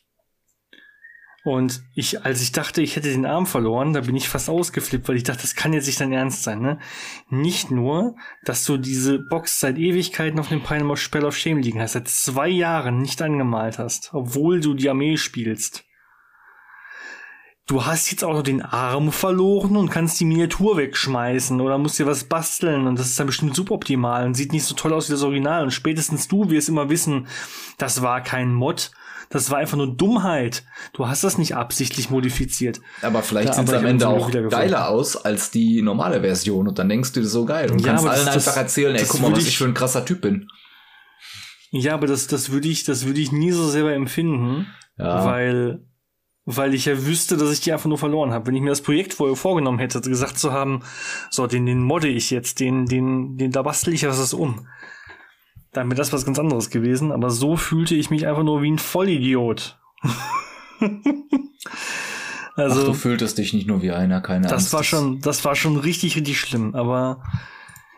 Und 1.46 1.84
ich, 1.94 2.26
als 2.26 2.42
ich 2.42 2.54
dachte, 2.54 2.82
ich 2.82 2.96
hätte 2.96 3.12
den 3.12 3.28
Arm 3.28 3.46
verloren, 3.46 3.94
da 3.94 4.02
bin 4.02 4.16
ich 4.16 4.28
fast 4.28 4.50
ausgeflippt, 4.50 5.08
weil 5.08 5.18
ich 5.18 5.24
dachte, 5.24 5.44
das 5.44 5.54
kann 5.54 5.74
jetzt 5.74 5.86
nicht 5.86 6.02
dein 6.02 6.12
Ernst 6.12 6.42
sein, 6.42 6.60
ne? 6.60 6.80
Nicht 7.30 7.70
nur, 7.70 8.16
dass 8.46 8.66
du 8.66 8.78
diese 8.78 9.20
Box 9.20 9.60
seit 9.60 9.78
Ewigkeiten 9.78 10.40
auf 10.40 10.50
dem 10.50 10.64
of 10.90 11.00
Spell 11.00 11.24
of 11.24 11.38
Shame 11.38 11.60
liegen 11.60 11.80
hast, 11.80 11.92
seit 11.92 12.08
zwei 12.08 12.48
Jahren 12.48 12.98
nicht 12.98 13.22
angemalt 13.22 13.78
hast, 13.78 14.10
obwohl 14.14 14.60
du 14.60 14.74
die 14.74 14.90
Armee 14.90 15.18
spielst. 15.18 15.86
Du 17.68 17.86
hast 17.86 18.10
jetzt 18.10 18.24
auch 18.24 18.34
noch 18.34 18.42
den 18.42 18.64
Arm 18.64 19.12
verloren 19.12 19.78
und 19.78 19.92
kannst 19.92 20.20
die 20.20 20.26
Miniatur 20.26 20.78
wegschmeißen 20.78 21.62
oder 21.62 21.78
musst 21.78 22.00
dir 22.00 22.08
was 22.08 22.24
basteln 22.24 22.88
und 22.88 22.98
das 22.98 23.10
ist 23.10 23.20
dann 23.20 23.28
bestimmt 23.28 23.56
suboptimal 23.56 24.26
und 24.26 24.34
sieht 24.34 24.52
nicht 24.52 24.66
so 24.66 24.74
toll 24.74 24.94
aus 24.94 25.10
wie 25.10 25.14
das 25.14 25.22
Original 25.22 25.62
und 25.62 25.72
spätestens 25.72 26.28
du 26.28 26.50
wirst 26.50 26.70
immer 26.70 26.90
wissen, 26.90 27.28
das 27.78 28.02
war 28.02 28.22
kein 28.22 28.52
Mod, 28.52 28.92
das 29.30 29.50
war 29.52 29.58
einfach 29.58 29.78
nur 29.78 29.96
Dummheit. 29.96 30.64
Du 30.94 31.08
hast 31.08 31.24
das 31.24 31.38
nicht 31.38 31.56
absichtlich 31.56 32.10
modifiziert. 32.10 32.80
aber 33.02 33.22
vielleicht 33.24 33.54
sieht 33.56 33.68
es 33.68 33.74
am 33.74 33.86
Ende 33.86 34.08
auch 34.08 34.30
geiler 34.50 34.90
aus 34.90 35.16
als 35.18 35.52
die 35.52 35.82
normale 35.82 36.22
Version 36.22 36.68
und 36.68 36.80
dann 36.80 36.90
denkst 36.90 37.14
du 37.14 37.22
dir 37.22 37.28
so 37.28 37.46
geil 37.46 37.72
und 37.72 37.80
Ja, 37.82 37.88
kannst 37.94 38.08
allen 38.08 38.26
das- 38.26 38.36
einfach 38.48 38.58
erzählen, 38.58 38.96
ey, 38.96 39.06
guck 39.08 39.22
mal, 39.22 39.32
was 39.32 39.40
ich- 39.40 39.48
ich 39.50 39.58
für 39.58 39.66
ein 39.66 39.74
krasser 39.74 40.06
Typ 40.06 40.22
bin. 40.22 40.48
Ja, 41.72 41.94
aber 41.96 42.08
das, 42.08 42.28
das 42.28 42.52
würde 42.52 42.68
ich, 42.70 42.84
das 42.84 43.06
würde 43.06 43.20
ich 43.20 43.32
nie 43.32 43.52
so 43.52 43.68
selber 43.68 43.94
empfinden, 43.94 44.68
Ja. 44.98 45.26
weil, 45.26 45.84
weil 46.46 46.74
ich 46.74 46.86
ja 46.86 47.06
wüsste, 47.06 47.36
dass 47.38 47.52
ich 47.52 47.60
die 47.62 47.74
einfach 47.74 47.90
nur 47.90 47.98
verloren 47.98 48.32
habe. 48.32 48.48
Wenn 48.48 48.56
ich 48.56 48.62
mir 48.62 48.70
das 48.70 48.82
Projekt 48.82 49.14
vorher 49.14 49.36
vorgenommen 49.36 49.80
hätte, 49.80 50.00
gesagt 50.02 50.38
zu 50.40 50.54
haben, 50.54 50.84
so, 51.32 51.48
den, 51.48 51.66
den 51.66 51.82
modde 51.84 52.08
ich 52.08 52.30
jetzt, 52.32 52.60
den, 52.60 52.86
den, 52.86 53.36
den, 53.38 53.52
da 53.52 53.62
bastel 53.64 53.94
ich 53.94 54.06
was 54.08 54.34
um. 54.34 54.68
Dann 55.76 55.88
wäre 55.88 55.98
das 55.98 56.14
was 56.14 56.26
ganz 56.26 56.40
anderes 56.40 56.70
gewesen, 56.70 57.12
aber 57.12 57.30
so 57.30 57.58
fühlte 57.58 57.96
ich 57.96 58.10
mich 58.10 58.26
einfach 58.26 58.44
nur 58.44 58.62
wie 58.62 58.72
ein 58.72 58.80
Vollidiot. 58.80 59.78
also, 62.56 62.82
Ach, 62.82 62.86
du 62.86 62.94
fühltest 62.94 63.38
dich 63.38 63.52
nicht 63.52 63.68
nur 63.68 63.82
wie 63.82 63.92
einer, 63.92 64.22
keine 64.22 64.44
das 64.44 64.54
Angst. 64.54 64.74
war 64.74 64.86
schon, 64.86 65.20
das 65.20 65.44
war 65.44 65.54
schon 65.54 65.76
richtig, 65.76 66.16
richtig 66.16 66.40
schlimm. 66.40 66.76
Aber 66.76 67.22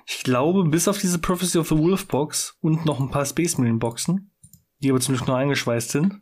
ich 0.07 0.23
glaube, 0.23 0.63
bis 0.63 0.87
auf 0.87 0.97
diese 0.97 1.19
Prophecy 1.19 1.59
of 1.59 1.67
the 1.67 1.77
Wolf 1.77 2.07
Box 2.07 2.57
und 2.61 2.83
noch 2.87 2.99
ein 2.99 3.11
paar 3.11 3.27
Space 3.27 3.59
Marine 3.59 3.77
Boxen, 3.77 4.31
die 4.79 4.89
aber 4.89 4.99
zum 4.99 5.13
Glück 5.13 5.27
nur 5.27 5.37
eingeschweißt 5.37 5.91
sind, 5.91 6.19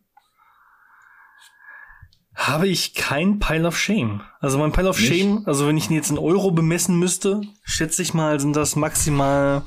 habe 2.36 2.68
ich 2.68 2.96
kein 2.96 3.40
Pile 3.40 3.66
of 3.66 3.80
Shame. 3.80 4.24
Also 4.42 4.58
mein 4.58 4.74
Pile 4.74 4.90
of 4.90 5.00
Nicht? 5.00 5.08
Shame, 5.08 5.44
also 5.46 5.70
wenn 5.70 5.78
ich 5.78 5.90
ihn 5.90 5.96
jetzt 5.96 6.12
in 6.12 6.18
Euro 6.18 6.52
bemessen 6.52 7.00
müsste, 7.00 7.40
schätze 7.64 8.02
ich 8.02 8.14
mal, 8.14 8.42
sind 8.42 8.58
das 8.58 8.76
maximal 8.76 9.64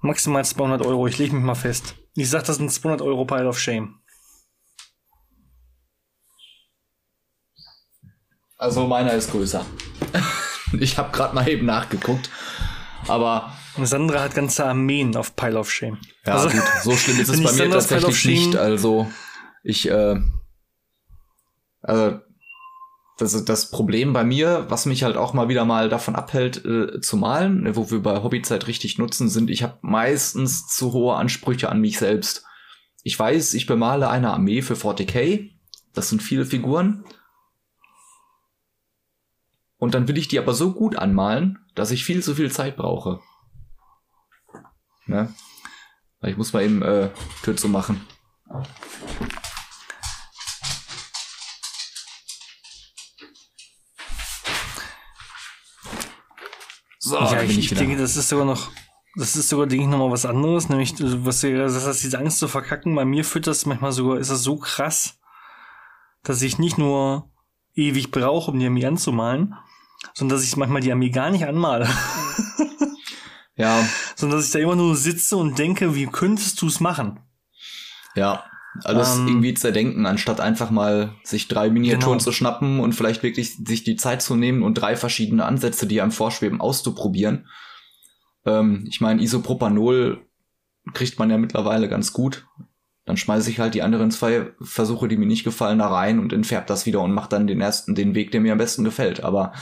maximal 0.00 0.44
200 0.44 0.84
Euro. 0.84 1.06
Ich 1.06 1.18
lege 1.18 1.34
mich 1.34 1.44
mal 1.44 1.54
fest. 1.54 1.94
Ich 2.14 2.28
sag, 2.28 2.44
das 2.44 2.56
sind 2.56 2.70
200 2.70 3.02
Euro 3.02 3.24
Pile 3.24 3.48
of 3.48 3.58
Shame. 3.58 4.00
Also 8.56 8.86
meiner 8.86 9.12
ist 9.14 9.30
größer. 9.30 9.64
ich 10.80 10.98
habe 10.98 11.10
gerade 11.12 11.34
mal 11.34 11.48
eben 11.48 11.66
nachgeguckt. 11.66 12.30
Aber. 13.08 13.56
Sandra 13.82 14.20
hat 14.20 14.34
ganze 14.34 14.66
Armeen 14.66 15.16
auf 15.16 15.34
Pile 15.34 15.58
of 15.58 15.70
Shame. 15.70 15.98
Ja, 16.26 16.34
also, 16.34 16.50
gut, 16.50 16.62
so 16.82 16.94
schlimm 16.94 17.20
ist 17.20 17.28
es 17.30 17.42
bei 17.42 17.52
mir 17.52 17.70
tatsächlich 17.70 18.24
nicht. 18.26 18.56
Also, 18.56 19.10
ich, 19.62 19.88
äh, 19.88 20.20
also, 21.80 22.20
das, 23.20 23.44
das 23.44 23.70
Problem 23.70 24.12
bei 24.12 24.24
mir, 24.24 24.66
was 24.68 24.86
mich 24.86 25.02
halt 25.02 25.16
auch 25.16 25.34
mal 25.34 25.48
wieder 25.48 25.64
mal 25.64 25.88
davon 25.88 26.16
abhält, 26.16 26.64
äh, 26.64 27.00
zu 27.00 27.16
malen, 27.16 27.62
ne, 27.62 27.76
wo 27.76 27.90
wir 27.90 28.02
bei 28.02 28.22
Hobbyzeit 28.22 28.66
richtig 28.66 28.98
nutzen, 28.98 29.28
sind, 29.28 29.50
ich 29.50 29.62
habe 29.62 29.78
meistens 29.82 30.66
zu 30.68 30.92
hohe 30.92 31.16
Ansprüche 31.16 31.68
an 31.68 31.80
mich 31.80 31.98
selbst. 31.98 32.44
Ich 33.02 33.18
weiß, 33.18 33.54
ich 33.54 33.66
bemale 33.66 34.08
eine 34.08 34.32
Armee 34.32 34.62
für 34.62 34.74
40k. 34.74 35.50
Das 35.92 36.08
sind 36.08 36.22
viele 36.22 36.44
Figuren. 36.44 37.04
Und 39.76 39.94
dann 39.94 40.08
will 40.08 40.18
ich 40.18 40.28
die 40.28 40.38
aber 40.38 40.54
so 40.54 40.72
gut 40.72 40.96
anmalen, 40.96 41.58
dass 41.74 41.90
ich 41.90 42.04
viel 42.04 42.22
zu 42.22 42.34
viel 42.34 42.50
Zeit 42.52 42.76
brauche. 42.76 43.20
Ne? 45.06 45.32
Ich 46.22 46.36
muss 46.36 46.52
mal 46.52 46.62
eben 46.62 46.82
äh, 46.82 47.10
Tür 47.42 47.56
zu 47.56 47.68
machen. 47.68 48.06
So, 57.10 57.16
ja, 57.16 57.42
ich, 57.42 57.58
ich 57.58 57.74
denke, 57.74 57.96
das 57.96 58.16
ist 58.16 58.28
sogar 58.28 58.44
noch, 58.44 58.70
das 59.16 59.34
ist 59.34 59.48
sogar, 59.48 59.66
denke 59.66 59.84
ich, 59.84 59.90
nochmal 59.90 60.12
was 60.12 60.24
anderes, 60.24 60.68
nämlich, 60.68 60.94
was 60.98 61.40
du 61.40 61.56
das 61.56 61.84
heißt, 61.84 62.04
diese 62.04 62.18
Angst 62.18 62.38
zu 62.38 62.46
verkacken. 62.46 62.94
Bei 62.94 63.04
mir 63.04 63.24
führt 63.24 63.48
das 63.48 63.66
manchmal 63.66 63.90
sogar, 63.90 64.18
ist 64.18 64.30
das 64.30 64.44
so 64.44 64.56
krass, 64.56 65.18
dass 66.22 66.40
ich 66.40 66.58
nicht 66.58 66.78
nur 66.78 67.28
ewig 67.74 68.12
brauche, 68.12 68.52
um 68.52 68.60
die 68.60 68.66
Armee 68.66 68.86
anzumalen, 68.86 69.56
sondern 70.14 70.38
dass 70.38 70.46
ich 70.46 70.56
manchmal 70.56 70.82
die 70.82 70.92
Armee 70.92 71.10
gar 71.10 71.30
nicht 71.30 71.46
anmale. 71.46 71.88
ja. 73.56 73.84
Sondern 74.14 74.38
dass 74.38 74.46
ich 74.46 74.52
da 74.52 74.58
immer 74.60 74.76
nur 74.76 74.96
sitze 74.96 75.36
und 75.36 75.58
denke, 75.58 75.94
wie 75.94 76.06
könntest 76.06 76.62
du 76.62 76.66
es 76.66 76.78
machen? 76.78 77.20
Ja 78.14 78.44
alles 78.84 79.16
ähm, 79.16 79.28
irgendwie 79.28 79.54
zerdenken, 79.54 80.06
anstatt 80.06 80.40
einfach 80.40 80.70
mal 80.70 81.14
sich 81.24 81.48
drei 81.48 81.70
Miniaturen 81.70 82.18
genau. 82.18 82.24
zu 82.24 82.32
schnappen 82.32 82.80
und 82.80 82.94
vielleicht 82.94 83.22
wirklich 83.22 83.56
sich 83.56 83.84
die 83.84 83.96
Zeit 83.96 84.22
zu 84.22 84.36
nehmen 84.36 84.62
und 84.62 84.74
drei 84.74 84.96
verschiedene 84.96 85.44
Ansätze, 85.44 85.86
die 85.86 86.00
einem 86.00 86.12
vorschweben, 86.12 86.60
auszuprobieren. 86.60 87.48
Ähm, 88.46 88.84
ich 88.88 89.00
meine, 89.00 89.22
Isopropanol 89.22 90.24
kriegt 90.94 91.18
man 91.18 91.30
ja 91.30 91.38
mittlerweile 91.38 91.88
ganz 91.88 92.12
gut. 92.12 92.46
Dann 93.06 93.16
schmeiße 93.16 93.50
ich 93.50 93.58
halt 93.58 93.74
die 93.74 93.82
anderen 93.82 94.10
zwei 94.10 94.52
Versuche, 94.60 95.08
die 95.08 95.16
mir 95.16 95.26
nicht 95.26 95.44
gefallen, 95.44 95.80
da 95.80 95.88
rein 95.88 96.20
und 96.20 96.32
entfärbe 96.32 96.66
das 96.66 96.86
wieder 96.86 97.00
und 97.00 97.12
mache 97.12 97.28
dann 97.28 97.46
den 97.46 97.60
ersten, 97.60 97.94
den 97.94 98.14
Weg, 98.14 98.30
der 98.30 98.40
mir 98.40 98.52
am 98.52 98.58
besten 98.58 98.84
gefällt. 98.84 99.24
Aber 99.24 99.52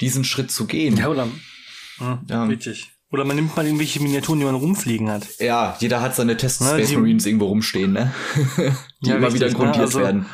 diesen 0.00 0.24
Schritt 0.24 0.50
zu 0.50 0.66
gehen. 0.66 0.96
Ja, 0.96 1.08
oder? 1.08 1.28
Hm, 1.98 2.20
ja. 2.28 2.44
Richtig. 2.44 2.92
Oder 3.12 3.26
man 3.26 3.36
nimmt 3.36 3.54
mal 3.54 3.66
irgendwelche 3.66 4.00
Miniaturen, 4.00 4.40
die 4.40 4.46
man 4.46 4.54
rumfliegen 4.54 5.10
hat. 5.10 5.38
Ja, 5.38 5.76
jeder 5.78 6.00
hat 6.00 6.16
seine 6.16 6.38
Test 6.38 6.64
Space 6.64 6.88
die, 6.88 6.96
Marines 6.96 7.26
irgendwo 7.26 7.46
rumstehen, 7.46 7.92
ne? 7.92 8.14
die 9.02 9.10
ja, 9.10 9.16
immer 9.16 9.26
richtig, 9.26 9.42
wieder 9.42 9.48
ne? 9.48 9.54
grundiert 9.54 9.76
ne? 9.76 9.82
also, 9.82 10.00
werden. 10.00 10.26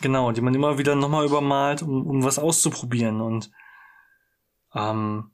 Genau, 0.00 0.32
die 0.32 0.40
man 0.40 0.54
immer 0.54 0.78
wieder 0.78 0.96
nochmal 0.96 1.26
übermalt, 1.26 1.82
um, 1.82 2.04
um 2.06 2.24
was 2.24 2.40
auszuprobieren. 2.40 3.20
Und 3.20 3.52
ähm, 4.74 5.30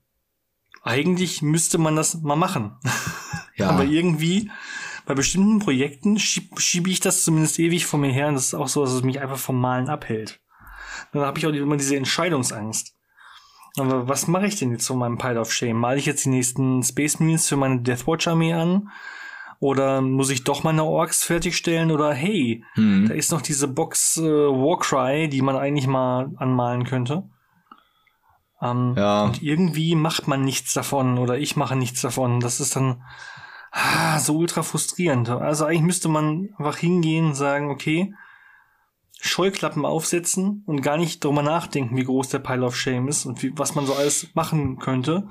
eigentlich 0.82 1.40
müsste 1.40 1.78
man 1.78 1.96
das 1.96 2.20
mal 2.20 2.36
machen. 2.36 2.76
Ja. 3.56 3.70
Aber 3.70 3.84
irgendwie, 3.84 4.50
bei 5.06 5.14
bestimmten 5.14 5.60
Projekten 5.60 6.18
schiebe 6.18 6.60
schieb 6.60 6.86
ich 6.86 7.00
das 7.00 7.24
zumindest 7.24 7.58
ewig 7.58 7.86
vor 7.86 7.98
mir 7.98 8.12
her 8.12 8.28
und 8.28 8.34
das 8.34 8.48
ist 8.48 8.54
auch 8.54 8.68
so, 8.68 8.84
dass 8.84 8.92
es 8.92 9.02
mich 9.02 9.20
einfach 9.20 9.38
vom 9.38 9.58
Malen 9.58 9.88
abhält. 9.88 10.40
Dann 11.12 11.22
habe 11.22 11.38
ich 11.38 11.46
auch 11.46 11.50
immer 11.50 11.76
diese 11.78 11.96
Entscheidungsangst. 11.96 12.95
Aber 13.78 14.08
was 14.08 14.26
mache 14.26 14.46
ich 14.46 14.56
denn 14.58 14.72
jetzt 14.72 14.86
von 14.86 14.98
meinem 14.98 15.18
Pile 15.18 15.40
of 15.40 15.52
Shame? 15.52 15.78
Male 15.78 15.98
ich 15.98 16.06
jetzt 16.06 16.24
die 16.24 16.30
nächsten 16.30 16.82
Space 16.82 17.20
Marines 17.20 17.48
für 17.48 17.56
meine 17.56 17.80
Deathwatch 17.80 18.26
Armee 18.26 18.54
an? 18.54 18.90
Oder 19.58 20.00
muss 20.00 20.30
ich 20.30 20.44
doch 20.44 20.64
meine 20.64 20.84
Orks 20.84 21.24
fertigstellen? 21.24 21.90
Oder 21.90 22.12
hey, 22.12 22.64
hm. 22.74 23.06
da 23.08 23.14
ist 23.14 23.32
noch 23.32 23.42
diese 23.42 23.68
Box 23.68 24.16
äh, 24.18 24.22
Warcry, 24.22 25.28
die 25.28 25.42
man 25.42 25.56
eigentlich 25.56 25.86
mal 25.86 26.30
anmalen 26.36 26.84
könnte. 26.84 27.24
Ähm, 28.60 28.94
ja. 28.96 29.24
Und 29.24 29.42
irgendwie 29.42 29.94
macht 29.94 30.28
man 30.28 30.42
nichts 30.42 30.72
davon 30.72 31.18
oder 31.18 31.38
ich 31.38 31.56
mache 31.56 31.76
nichts 31.76 32.00
davon. 32.00 32.40
Das 32.40 32.60
ist 32.60 32.76
dann 32.76 33.02
ah, 33.72 34.18
so 34.18 34.36
ultra 34.36 34.62
frustrierend. 34.62 35.28
Also 35.28 35.64
eigentlich 35.66 35.82
müsste 35.82 36.08
man 36.08 36.50
einfach 36.58 36.78
hingehen 36.78 37.26
und 37.26 37.34
sagen, 37.34 37.70
okay, 37.70 38.14
Scheuklappen 39.20 39.84
aufsetzen 39.84 40.62
und 40.66 40.82
gar 40.82 40.98
nicht 40.98 41.24
drüber 41.24 41.42
nachdenken, 41.42 41.96
wie 41.96 42.04
groß 42.04 42.28
der 42.28 42.38
Pile 42.38 42.64
of 42.64 42.76
Shame 42.76 43.08
ist 43.08 43.24
und 43.26 43.42
wie, 43.42 43.52
was 43.56 43.74
man 43.74 43.86
so 43.86 43.94
alles 43.94 44.28
machen 44.34 44.78
könnte, 44.78 45.28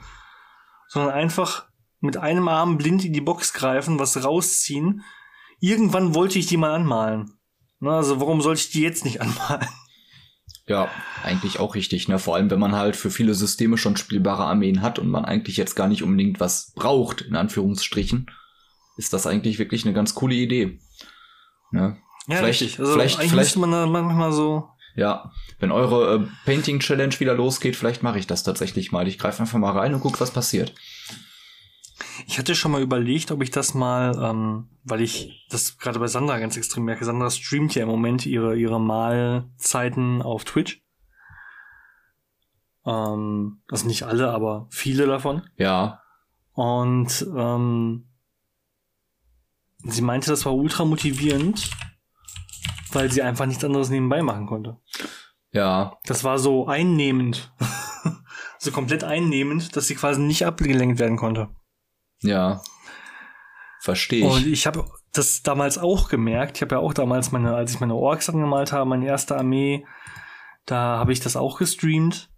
sondern 0.87 1.13
einfach 1.13 1.67
mit 1.99 2.17
einem 2.17 2.47
Arm 2.47 2.77
blind 2.77 3.05
in 3.05 3.13
die 3.13 3.21
Box 3.21 3.53
greifen, 3.53 3.99
was 3.99 4.23
rausziehen. 4.23 5.03
Irgendwann 5.59 6.15
wollte 6.15 6.39
ich 6.39 6.47
die 6.47 6.57
mal 6.57 6.73
anmalen. 6.73 7.33
Na, 7.79 7.97
also 7.97 8.19
warum 8.19 8.41
sollte 8.41 8.61
ich 8.61 8.71
die 8.71 8.81
jetzt 8.81 9.05
nicht 9.05 9.21
anmalen? 9.21 9.67
Ja, 10.67 10.89
eigentlich 11.23 11.59
auch 11.59 11.75
richtig, 11.75 12.07
ne? 12.07 12.17
Vor 12.17 12.35
allem, 12.35 12.49
wenn 12.49 12.59
man 12.59 12.75
halt 12.75 12.95
für 12.95 13.11
viele 13.11 13.35
Systeme 13.35 13.77
schon 13.77 13.97
spielbare 13.97 14.45
Armeen 14.45 14.81
hat 14.81 14.97
und 14.97 15.09
man 15.09 15.23
eigentlich 15.23 15.57
jetzt 15.57 15.75
gar 15.75 15.87
nicht 15.87 16.01
unbedingt 16.01 16.39
was 16.39 16.73
braucht, 16.75 17.21
in 17.21 17.35
Anführungsstrichen, 17.35 18.31
ist 18.97 19.13
das 19.13 19.27
eigentlich 19.27 19.59
wirklich 19.59 19.85
eine 19.85 19.93
ganz 19.93 20.15
coole 20.15 20.33
Idee. 20.33 20.79
Ne? 21.71 21.97
Ja, 22.27 22.37
vielleicht, 22.37 22.61
richtig. 22.61 22.79
Also 22.79 22.93
vielleicht, 22.93 23.19
eigentlich 23.19 23.31
vielleicht, 23.31 23.55
müsste 23.55 23.59
man 23.59 23.91
manchmal 23.91 24.31
so. 24.31 24.69
Ja, 24.95 25.31
wenn 25.59 25.71
eure 25.71 26.15
äh, 26.15 26.27
Painting 26.45 26.79
Challenge 26.79 27.19
wieder 27.19 27.33
losgeht, 27.35 27.75
vielleicht 27.75 28.01
mache 28.01 28.17
ich 28.17 28.27
das 28.27 28.43
tatsächlich 28.43 28.91
mal. 28.91 29.07
Ich 29.07 29.19
greife 29.19 29.41
einfach 29.41 29.59
mal 29.59 29.77
rein 29.77 29.93
und 29.93 30.01
guck, 30.01 30.19
was 30.21 30.31
passiert. 30.31 30.73
Ich 32.27 32.39
hatte 32.39 32.55
schon 32.55 32.71
mal 32.71 32.81
überlegt, 32.81 33.31
ob 33.31 33.41
ich 33.43 33.51
das 33.51 33.73
mal, 33.73 34.17
ähm, 34.21 34.69
weil 34.83 35.01
ich 35.01 35.45
das 35.49 35.77
gerade 35.77 35.99
bei 35.99 36.07
Sandra 36.07 36.39
ganz 36.39 36.55
extrem 36.57 36.85
merke. 36.85 37.05
Sandra 37.05 37.29
streamt 37.29 37.75
ja 37.75 37.83
im 37.83 37.89
Moment 37.89 38.25
ihre, 38.25 38.55
ihre 38.55 38.79
Malzeiten 38.79 40.21
auf 40.21 40.45
Twitch. 40.45 40.81
Ähm, 42.85 43.61
also 43.69 43.87
nicht 43.87 44.03
alle, 44.03 44.31
aber 44.31 44.67
viele 44.69 45.07
davon. 45.07 45.43
Ja. 45.57 46.01
Und 46.53 47.27
ähm, 47.35 48.07
sie 49.83 50.01
meinte, 50.01 50.31
das 50.31 50.45
war 50.45 50.55
ultra 50.55 50.85
motivierend, 50.85 51.69
weil 52.95 53.11
sie 53.11 53.21
einfach 53.21 53.45
nichts 53.45 53.63
anderes 53.63 53.89
nebenbei 53.89 54.21
machen 54.21 54.45
konnte. 54.45 54.77
Ja. 55.51 55.97
Das 56.05 56.23
war 56.23 56.39
so 56.39 56.67
einnehmend. 56.67 57.53
so 58.59 58.71
komplett 58.71 59.03
einnehmend, 59.03 59.75
dass 59.75 59.87
sie 59.87 59.95
quasi 59.95 60.21
nicht 60.21 60.45
abgelenkt 60.45 60.99
werden 60.99 61.17
konnte. 61.17 61.49
Ja. 62.21 62.61
Verstehe 63.79 64.25
ich. 64.25 64.33
Und 64.33 64.47
ich 64.47 64.67
habe 64.67 64.85
das 65.13 65.43
damals 65.43 65.77
auch 65.77 66.09
gemerkt. 66.09 66.57
Ich 66.57 66.61
habe 66.61 66.75
ja 66.75 66.81
auch 66.81 66.93
damals 66.93 67.31
meine, 67.31 67.55
als 67.55 67.73
ich 67.73 67.79
meine 67.79 67.95
Orks 67.95 68.29
angemalt 68.29 68.71
habe, 68.71 68.89
meine 68.89 69.05
erste 69.05 69.37
Armee, 69.37 69.85
da 70.65 70.97
habe 70.97 71.13
ich 71.13 71.19
das 71.19 71.35
auch 71.35 71.59
gestreamt. 71.59 72.29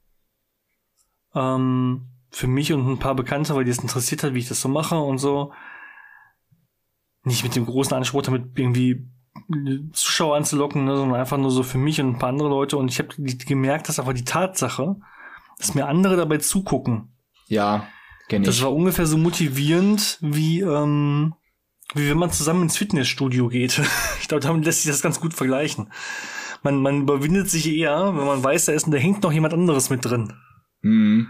Ähm, 1.34 2.10
für 2.30 2.48
mich 2.48 2.74
und 2.74 2.88
ein 2.88 3.00
paar 3.00 3.16
Bekannte, 3.16 3.56
weil 3.56 3.64
die 3.64 3.72
es 3.72 3.80
interessiert 3.80 4.24
hat, 4.24 4.34
wie 4.34 4.40
ich 4.40 4.48
das 4.48 4.62
so 4.62 4.70
mache 4.70 4.98
und 4.98 5.18
so. 5.18 5.54
Nicht 7.24 7.44
mit 7.44 7.56
dem 7.56 7.66
großen 7.66 7.96
Anspruch, 7.96 8.22
damit 8.22 8.58
irgendwie 8.60 9.10
Zuschauer 9.94 10.36
anzulocken, 10.36 10.86
ne, 10.86 10.96
sondern 10.96 11.20
einfach 11.20 11.38
nur 11.38 11.52
so 11.52 11.64
für 11.64 11.78
mich 11.78 12.00
und 12.02 12.10
ein 12.10 12.20
paar 12.20 12.30
andere 12.30 12.50
Leute. 12.50 12.78
Und 12.78 12.90
ich 12.90 13.00
habe 13.00 13.10
gemerkt, 13.16 13.90
dass 13.90 14.00
aber 14.00 14.14
die 14.14 14.26
Tatsache, 14.26 14.96
dass 15.58 15.76
mir 15.76 15.88
andere 15.88 16.16
dabei 16.16 16.38
zugucken. 16.38 17.10
Ja, 17.48 17.88
kenne 18.30 18.44
ich. 18.44 18.48
Das 18.48 18.62
war 18.62 18.74
ungefähr 18.74 19.06
so 19.06 19.18
motivierend 19.18 20.18
wie, 20.22 20.62
ähm, 20.62 21.34
wie 21.94 22.10
wenn 22.10 22.18
man 22.18 22.32
zusammen 22.32 22.64
ins 22.64 22.78
Fitnessstudio 22.78 23.48
geht. 23.48 23.82
ich 24.22 24.28
glaube, 24.28 24.42
damit 24.42 24.66
lässt 24.66 24.84
sich 24.84 24.92
das 24.92 25.02
ganz 25.02 25.20
gut 25.20 25.34
vergleichen. 25.34 25.92
Man, 26.64 26.82
man 26.82 27.02
überwindet 27.02 27.50
sich 27.50 27.68
eher, 27.68 28.14
wenn 28.16 28.26
man 28.26 28.44
weiß, 28.44 28.66
da 28.66 28.74
ist 28.74 28.86
und 28.86 28.92
da 28.92 28.98
hängt 28.98 29.24
noch 29.24 29.32
jemand 29.32 29.54
anderes 29.54 29.90
mit 29.90 30.04
drin. 30.04 30.34
Mhm. 30.82 31.28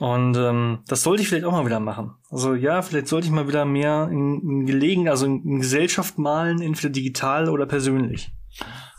Und 0.00 0.36
ähm, 0.36 0.80
das 0.88 1.04
sollte 1.04 1.22
ich 1.22 1.28
vielleicht 1.28 1.44
auch 1.44 1.52
mal 1.52 1.66
wieder 1.66 1.78
machen. 1.78 2.14
Also 2.30 2.54
ja, 2.54 2.82
vielleicht 2.82 3.06
sollte 3.06 3.26
ich 3.26 3.32
mal 3.32 3.46
wieder 3.46 3.64
mehr 3.64 4.08
in, 4.10 4.40
in 4.40 4.66
Gelegen, 4.66 5.08
also 5.08 5.26
in, 5.26 5.44
in 5.44 5.60
Gesellschaft 5.60 6.18
malen, 6.18 6.60
entweder 6.60 6.90
digital 6.90 7.48
oder 7.48 7.66
persönlich. 7.66 8.32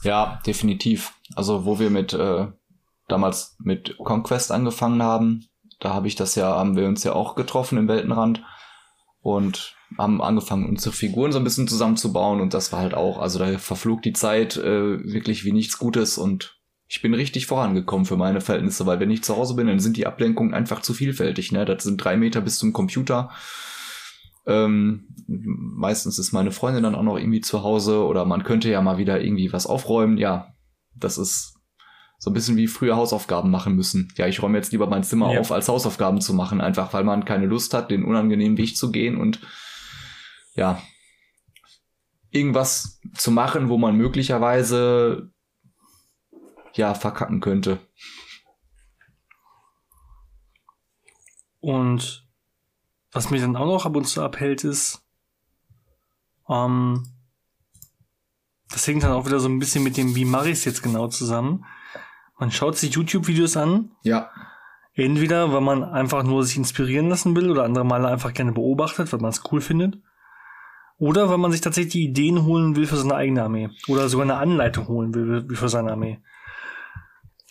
Ja, 0.04 0.40
definitiv. 0.46 1.14
Also 1.36 1.66
wo 1.66 1.80
wir 1.80 1.90
mit 1.90 2.14
äh, 2.14 2.48
damals 3.08 3.58
mit 3.60 3.98
Conquest 3.98 4.52
angefangen 4.52 5.04
haben, 5.04 5.48
da 5.80 5.94
habe 5.94 6.08
ich 6.08 6.16
das 6.16 6.36
ja, 6.36 6.56
haben 6.56 6.78
wir 6.78 6.88
uns 6.88 7.04
ja 7.04 7.14
auch 7.14 7.36
getroffen 7.36 7.78
im 7.78 7.88
Weltenrand 7.90 8.42
und 9.20 9.76
haben 9.98 10.22
angefangen, 10.22 10.68
unsere 10.68 10.96
Figuren 10.96 11.32
so 11.32 11.40
ein 11.40 11.44
bisschen 11.44 11.68
zusammenzubauen 11.68 12.42
und 12.42 12.54
das 12.54 12.72
war 12.72 12.80
halt 12.80 12.94
auch, 12.94 13.20
also 13.20 13.40
da 13.40 13.58
verflog 13.58 14.02
die 14.02 14.14
Zeit 14.14 14.58
äh, 14.58 15.04
wirklich 15.04 15.46
wie 15.46 15.52
nichts 15.52 15.78
Gutes 15.78 16.18
und 16.18 16.55
ich 16.88 17.02
bin 17.02 17.14
richtig 17.14 17.48
vorangekommen 17.48 18.06
für 18.06 18.18
meine 18.18 18.42
Verhältnisse, 18.42 18.86
weil 18.86 19.00
wenn 19.00 19.10
ich 19.10 19.24
zu 19.24 19.36
Hause 19.36 19.56
bin, 19.56 19.68
dann 19.68 19.80
sind 19.80 19.98
die 19.98 20.06
Ablenkungen 20.06 20.54
einfach 20.54 20.82
zu 20.82 20.94
vielfältig. 20.94 21.52
Ne? 21.52 21.66
Das 21.66 21.84
sind 21.84 21.98
drei 21.98 22.16
Meter 22.16 22.42
bis 22.42 22.60
zum 22.60 22.74
Computer. 22.74 23.32
Ähm, 24.46 25.08
meistens 25.28 26.20
ist 26.20 26.32
meine 26.32 26.52
Freundin 26.52 26.84
dann 26.84 26.94
auch 26.94 27.04
noch 27.04 27.18
irgendwie 27.18 27.42
zu 27.42 27.64
Hause 27.64 28.06
oder 28.06 28.26
man 28.26 28.44
könnte 28.44 28.70
ja 28.70 28.82
mal 28.82 29.00
wieder 29.00 29.20
irgendwie 29.20 29.52
was 29.52 29.66
aufräumen. 29.66 30.18
Ja, 30.18 30.54
das 30.94 31.18
ist 31.18 31.56
so 32.20 32.30
ein 32.30 32.34
bisschen 32.34 32.56
wie 32.56 32.68
früher 32.68 32.96
Hausaufgaben 32.96 33.50
machen 33.50 33.76
müssen. 33.76 34.14
Ja, 34.16 34.28
ich 34.28 34.42
räume 34.42 34.58
jetzt 34.58 34.72
lieber 34.72 34.88
mein 34.88 35.04
Zimmer 35.04 35.34
ja. 35.34 35.40
auf, 35.40 35.52
als 35.52 35.68
Hausaufgaben 35.68 36.22
zu 36.22 36.34
machen, 36.34 36.62
einfach 36.62 36.94
weil 36.94 37.04
man 37.04 37.26
keine 37.26 37.48
Lust 37.48 37.74
hat, 37.74 37.90
den 37.90 38.06
unangenehmen 38.06 38.58
Weg 38.58 38.78
zu 38.78 38.92
gehen 38.92 39.18
und 39.18 39.42
ja, 40.54 40.80
irgendwas 42.30 43.00
zu 43.16 43.32
machen, 43.32 43.70
wo 43.70 43.78
man 43.78 43.96
möglicherweise 43.96 45.32
ja 46.76 46.94
verkacken 46.94 47.42
könnte. 47.42 47.80
Und 51.60 52.28
was 53.12 53.32
mich 53.32 53.42
dann 53.42 53.56
auch 53.56 53.66
noch 53.66 53.86
ab 53.86 53.96
und 53.96 54.06
zu 54.06 54.22
abhält, 54.22 54.64
ist, 54.64 55.04
ähm, 56.50 57.08
das 58.70 58.86
hängt 58.88 59.04
dann 59.04 59.14
auch 59.14 59.26
wieder 59.26 59.40
so 59.40 59.48
ein 59.48 59.60
bisschen 59.60 59.84
mit 59.84 59.98
dem, 59.98 60.16
wie 60.16 60.26
mache 60.26 60.50
ich 60.50 60.60
es 60.60 60.66
jetzt 60.66 60.84
genau 60.84 61.08
zusammen. 61.08 61.66
Man 62.38 62.52
schaut 62.52 62.78
sich 62.78 62.94
YouTube-Videos 62.94 63.58
an. 63.58 63.92
Ja. 64.04 64.30
Entweder, 64.94 65.54
weil 65.54 65.62
man 65.62 65.84
einfach 65.84 66.24
nur 66.24 66.44
sich 66.44 66.58
inspirieren 66.58 67.10
lassen 67.10 67.36
will 67.36 67.50
oder 67.50 67.64
andere 67.64 67.86
Male 67.86 68.08
einfach 68.08 68.34
gerne 68.34 68.52
beobachtet, 68.52 69.12
weil 69.12 69.20
man 69.20 69.32
es 69.32 69.44
cool 69.52 69.62
findet. 69.62 69.98
Oder 70.98 71.30
weil 71.30 71.38
man 71.38 71.52
sich 71.52 71.62
tatsächlich 71.62 71.94
die 71.94 72.06
Ideen 72.06 72.44
holen 72.44 72.76
will 72.76 72.88
für 72.88 72.98
seine 72.98 73.16
eigene 73.16 73.44
Armee. 73.44 73.70
Oder 73.88 74.08
sogar 74.08 74.26
eine 74.26 74.38
Anleitung 74.38 74.88
holen 74.88 75.14
will 75.14 75.56
für 75.56 75.70
seine 75.70 75.92
Armee. 75.92 76.22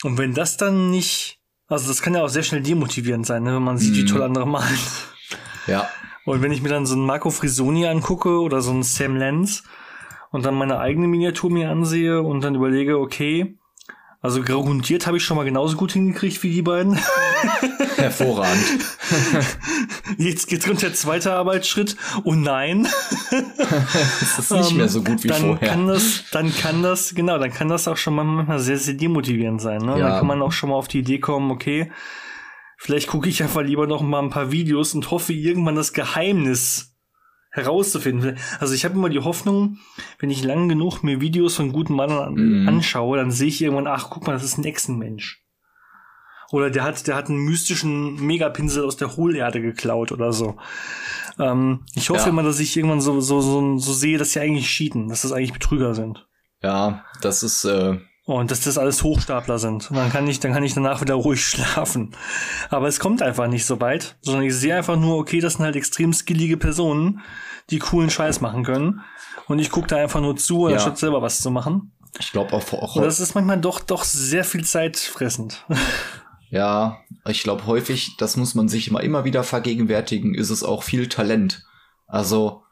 Und 0.05 0.19
wenn 0.19 0.35
das 0.35 0.59
dann 0.59 0.91
nicht, 0.91 1.41
also 1.67 1.89
das 1.89 2.03
kann 2.03 2.15
ja 2.15 2.23
auch 2.23 2.29
sehr 2.29 2.43
schnell 2.43 2.61
demotivierend 2.61 3.25
sein, 3.25 3.43
ne, 3.43 3.55
wenn 3.55 3.63
man 3.63 3.79
sieht, 3.79 3.95
mm. 3.95 3.97
wie 3.97 4.05
toll 4.05 4.23
andere 4.23 4.47
malen. 4.47 4.79
Ja. 5.67 5.89
Und 6.27 6.43
wenn 6.43 6.53
ich 6.53 6.61
mir 6.61 6.69
dann 6.69 6.85
so 6.85 6.95
einen 6.95 7.07
Marco 7.07 7.31
Frisoni 7.31 7.87
angucke 7.87 8.43
oder 8.43 8.61
so 8.61 8.71
einen 8.71 8.83
Sam 8.83 9.17
Lenz 9.17 9.63
und 10.31 10.45
dann 10.45 10.55
meine 10.55 10.79
eigene 10.79 11.09
Miniatur 11.09 11.51
mir 11.51 11.71
ansehe 11.71 12.21
und 12.21 12.43
dann 12.43 12.55
überlege, 12.55 12.99
okay, 12.99 13.57
also 14.25 14.41
grundiert 14.41 15.07
habe 15.07 15.19
ich 15.19 15.23
schon 15.23 15.37
mal 15.37 15.45
genauso 15.45 15.77
gut 15.77 15.93
hingekriegt 15.93 16.43
wie 16.43 16.51
die 16.51 16.63
beiden. 16.63 16.95
Hervorragend. 17.97 18.65
Jetzt 20.17 20.49
geht 20.49 20.67
runter 20.67 20.87
der 20.87 20.95
zweite 20.95 21.35
Arbeitsschritt. 21.35 21.95
Oh 22.23 22.33
nein. 22.33 22.89
das 24.21 24.39
ist 24.39 24.51
nicht 24.51 24.73
mehr 24.77 24.89
so 24.89 25.03
gut 25.03 25.23
wie 25.25 25.29
dann 25.29 25.43
vorher. 25.43 25.69
Kann 25.69 25.89
das, 25.89 26.25
dann 26.33 26.57
kann 26.57 26.83
das, 26.83 27.15
genau, 27.15 27.37
dann 27.37 27.53
kann 27.53 27.69
das 27.69 27.87
auch 27.87 27.99
schon 27.99 28.15
mal 28.15 28.25
manchmal 28.25 28.61
sehr, 28.61 28.79
sehr 28.79 28.95
demotivierend 28.95 29.61
sein. 29.61 29.83
Ne? 29.83 29.99
Ja. 29.99 30.09
Dann 30.09 30.19
kann 30.21 30.27
man 30.27 30.41
auch 30.41 30.53
schon 30.53 30.71
mal 30.71 30.77
auf 30.77 30.89
die 30.89 31.01
Idee 31.01 31.19
kommen, 31.19 31.51
okay, 31.51 31.93
vielleicht 32.79 33.09
gucke 33.09 33.29
ich 33.29 33.43
einfach 33.43 33.61
lieber 33.61 33.87
noch 33.87 34.01
mal 34.01 34.23
ein 34.23 34.31
paar 34.31 34.51
Videos 34.51 34.95
und 34.95 35.11
hoffe 35.11 35.35
irgendwann 35.35 35.77
das 35.77 35.93
Geheimnis 35.93 36.94
herauszufinden. 37.55 38.37
Also 38.59 38.75
ich 38.75 38.85
habe 38.85 38.95
immer 38.95 39.09
die 39.09 39.21
Hoffnung, 39.21 39.79
wenn 40.19 40.31
ich 40.31 40.43
lang 40.43 40.69
genug 40.69 41.03
mir 41.03 41.21
Videos 41.21 41.55
von 41.55 41.73
guten 41.73 41.95
Männern 41.95 42.35
mm. 42.35 42.69
anschaue, 42.69 43.17
dann 43.17 43.31
sehe 43.31 43.49
ich 43.49 43.63
irgendwann, 43.63 43.87
ach, 43.87 44.11
guck 44.11 44.27
mal, 44.27 44.33
das 44.33 44.43
ist 44.43 44.59
ein 44.59 44.65
Echsenmensch. 44.65 45.41
Oder 46.51 46.71
der 46.71 46.83
hat, 46.83 47.07
der 47.07 47.15
hat 47.15 47.29
einen 47.29 47.45
mystischen 47.45 48.17
Megapinsel 48.27 48.85
aus 48.85 48.97
der 48.97 49.17
Hohlerde 49.17 49.63
geklaut 49.63 50.11
oder 50.11 50.33
so. 50.33 50.57
Ähm, 51.39 51.85
ich 51.95 52.11
hoffe 52.11 52.23
ja. 52.23 52.29
immer, 52.29 52.43
dass 52.43 52.59
ich 52.59 52.77
irgendwann 52.77 53.01
so, 53.01 53.21
so, 53.21 53.41
so, 53.41 53.79
so 53.79 53.93
sehe, 53.93 54.19
dass 54.19 54.33
sie 54.33 54.41
eigentlich 54.41 54.69
cheaten, 54.69 55.09
dass 55.09 55.23
das 55.23 55.33
eigentlich 55.33 55.53
Betrüger 55.53 55.95
sind. 55.95 56.27
Ja, 56.61 57.05
das 57.23 57.45
ist, 57.45 57.65
äh, 57.65 57.99
und 58.25 58.51
dass 58.51 58.63
das 58.63 58.79
alles 58.79 59.03
Hochstapler 59.03 59.59
sind. 59.59 59.91
Und 59.91 59.97
dann 59.97 60.11
kann 60.11 60.27
ich, 60.27 60.41
dann 60.41 60.53
kann 60.53 60.63
ich 60.63 60.75
danach 60.75 61.01
wieder 61.01 61.15
ruhig 61.15 61.45
schlafen. 61.47 62.17
Aber 62.71 62.89
es 62.89 63.01
kommt 63.01 63.23
einfach 63.23 63.47
nicht 63.47 63.67
so 63.67 63.81
weit, 63.81 64.17
sondern 64.23 64.45
ich 64.45 64.55
sehe 64.55 64.75
einfach 64.77 64.97
nur, 64.97 65.19
okay, 65.19 65.41
das 65.41 65.55
sind 65.55 65.65
halt 65.65 65.77
extrem 65.77 66.13
skillige 66.13 66.57
Personen, 66.57 67.21
die 67.71 67.79
coolen 67.79 68.11
Scheiß 68.11 68.41
machen 68.41 68.65
können. 68.65 69.03
Und 69.47 69.59
ich 69.59 69.71
gucke 69.71 69.89
da 69.89 69.97
einfach 69.97 70.21
nur 70.21 70.37
zu, 70.37 70.69
ja. 70.69 70.75
anstatt 70.75 70.99
selber 70.99 71.21
was 71.21 71.41
zu 71.41 71.51
machen. 71.51 71.93
Ich 72.19 72.33
glaube 72.33 72.53
auch, 72.53 72.73
auch 72.73 72.97
Und 72.97 73.03
das 73.03 73.21
ist 73.21 73.35
manchmal 73.35 73.61
doch, 73.61 73.81
doch 73.81 74.05
sehr 74.05 74.45
viel 74.45 74.65
Zeit 74.65 74.97
fressend. 74.97 75.65
Ja, 76.51 77.01
ich 77.27 77.43
glaube 77.43 77.67
häufig, 77.67 78.17
das 78.17 78.37
muss 78.37 78.55
man 78.55 78.69
sich 78.69 78.87
immer, 78.87 79.03
immer 79.03 79.25
wieder 79.25 79.43
vergegenwärtigen, 79.43 80.37
ist 80.37 80.51
es 80.51 80.63
auch 80.63 80.85
viel 80.85 81.09
Talent. 81.09 81.65
Also, 82.07 82.63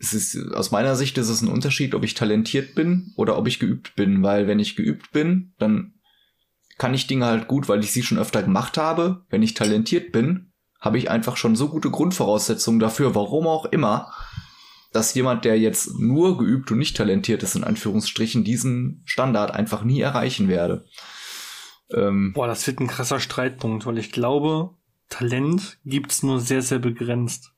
es 0.00 0.14
ist, 0.14 0.52
aus 0.54 0.70
meiner 0.70 0.96
Sicht 0.96 1.18
ist 1.18 1.28
es 1.28 1.42
ein 1.42 1.48
Unterschied, 1.48 1.94
ob 1.94 2.04
ich 2.04 2.14
talentiert 2.14 2.74
bin 2.74 3.12
oder 3.16 3.36
ob 3.36 3.46
ich 3.46 3.58
geübt 3.58 3.94
bin, 3.96 4.22
weil 4.22 4.46
wenn 4.46 4.58
ich 4.58 4.74
geübt 4.74 5.12
bin, 5.12 5.52
dann 5.58 5.94
kann 6.78 6.94
ich 6.94 7.06
Dinge 7.06 7.26
halt 7.26 7.48
gut, 7.48 7.68
weil 7.68 7.80
ich 7.80 7.92
sie 7.92 8.02
schon 8.02 8.18
öfter 8.18 8.42
gemacht 8.42 8.78
habe. 8.78 9.26
Wenn 9.28 9.42
ich 9.42 9.52
talentiert 9.52 10.12
bin, 10.12 10.52
habe 10.80 10.96
ich 10.96 11.10
einfach 11.10 11.36
schon 11.36 11.54
so 11.54 11.68
gute 11.68 11.90
Grundvoraussetzungen 11.90 12.80
dafür, 12.80 13.14
warum 13.14 13.46
auch 13.46 13.66
immer, 13.66 14.10
dass 14.90 15.12
jemand, 15.12 15.44
der 15.44 15.58
jetzt 15.58 15.98
nur 15.98 16.38
geübt 16.38 16.70
und 16.72 16.78
nicht 16.78 16.96
talentiert 16.96 17.42
ist, 17.42 17.54
in 17.54 17.64
Anführungsstrichen, 17.64 18.42
diesen 18.42 19.02
Standard 19.04 19.50
einfach 19.50 19.84
nie 19.84 20.00
erreichen 20.00 20.48
werde. 20.48 20.86
Ähm, 21.92 22.32
Boah, 22.32 22.46
das 22.46 22.66
wird 22.66 22.80
ein 22.80 22.86
krasser 22.86 23.20
Streitpunkt, 23.20 23.84
weil 23.84 23.98
ich 23.98 24.10
glaube, 24.10 24.70
Talent 25.10 25.78
gibt's 25.84 26.22
nur 26.22 26.40
sehr, 26.40 26.62
sehr 26.62 26.78
begrenzt. 26.78 27.52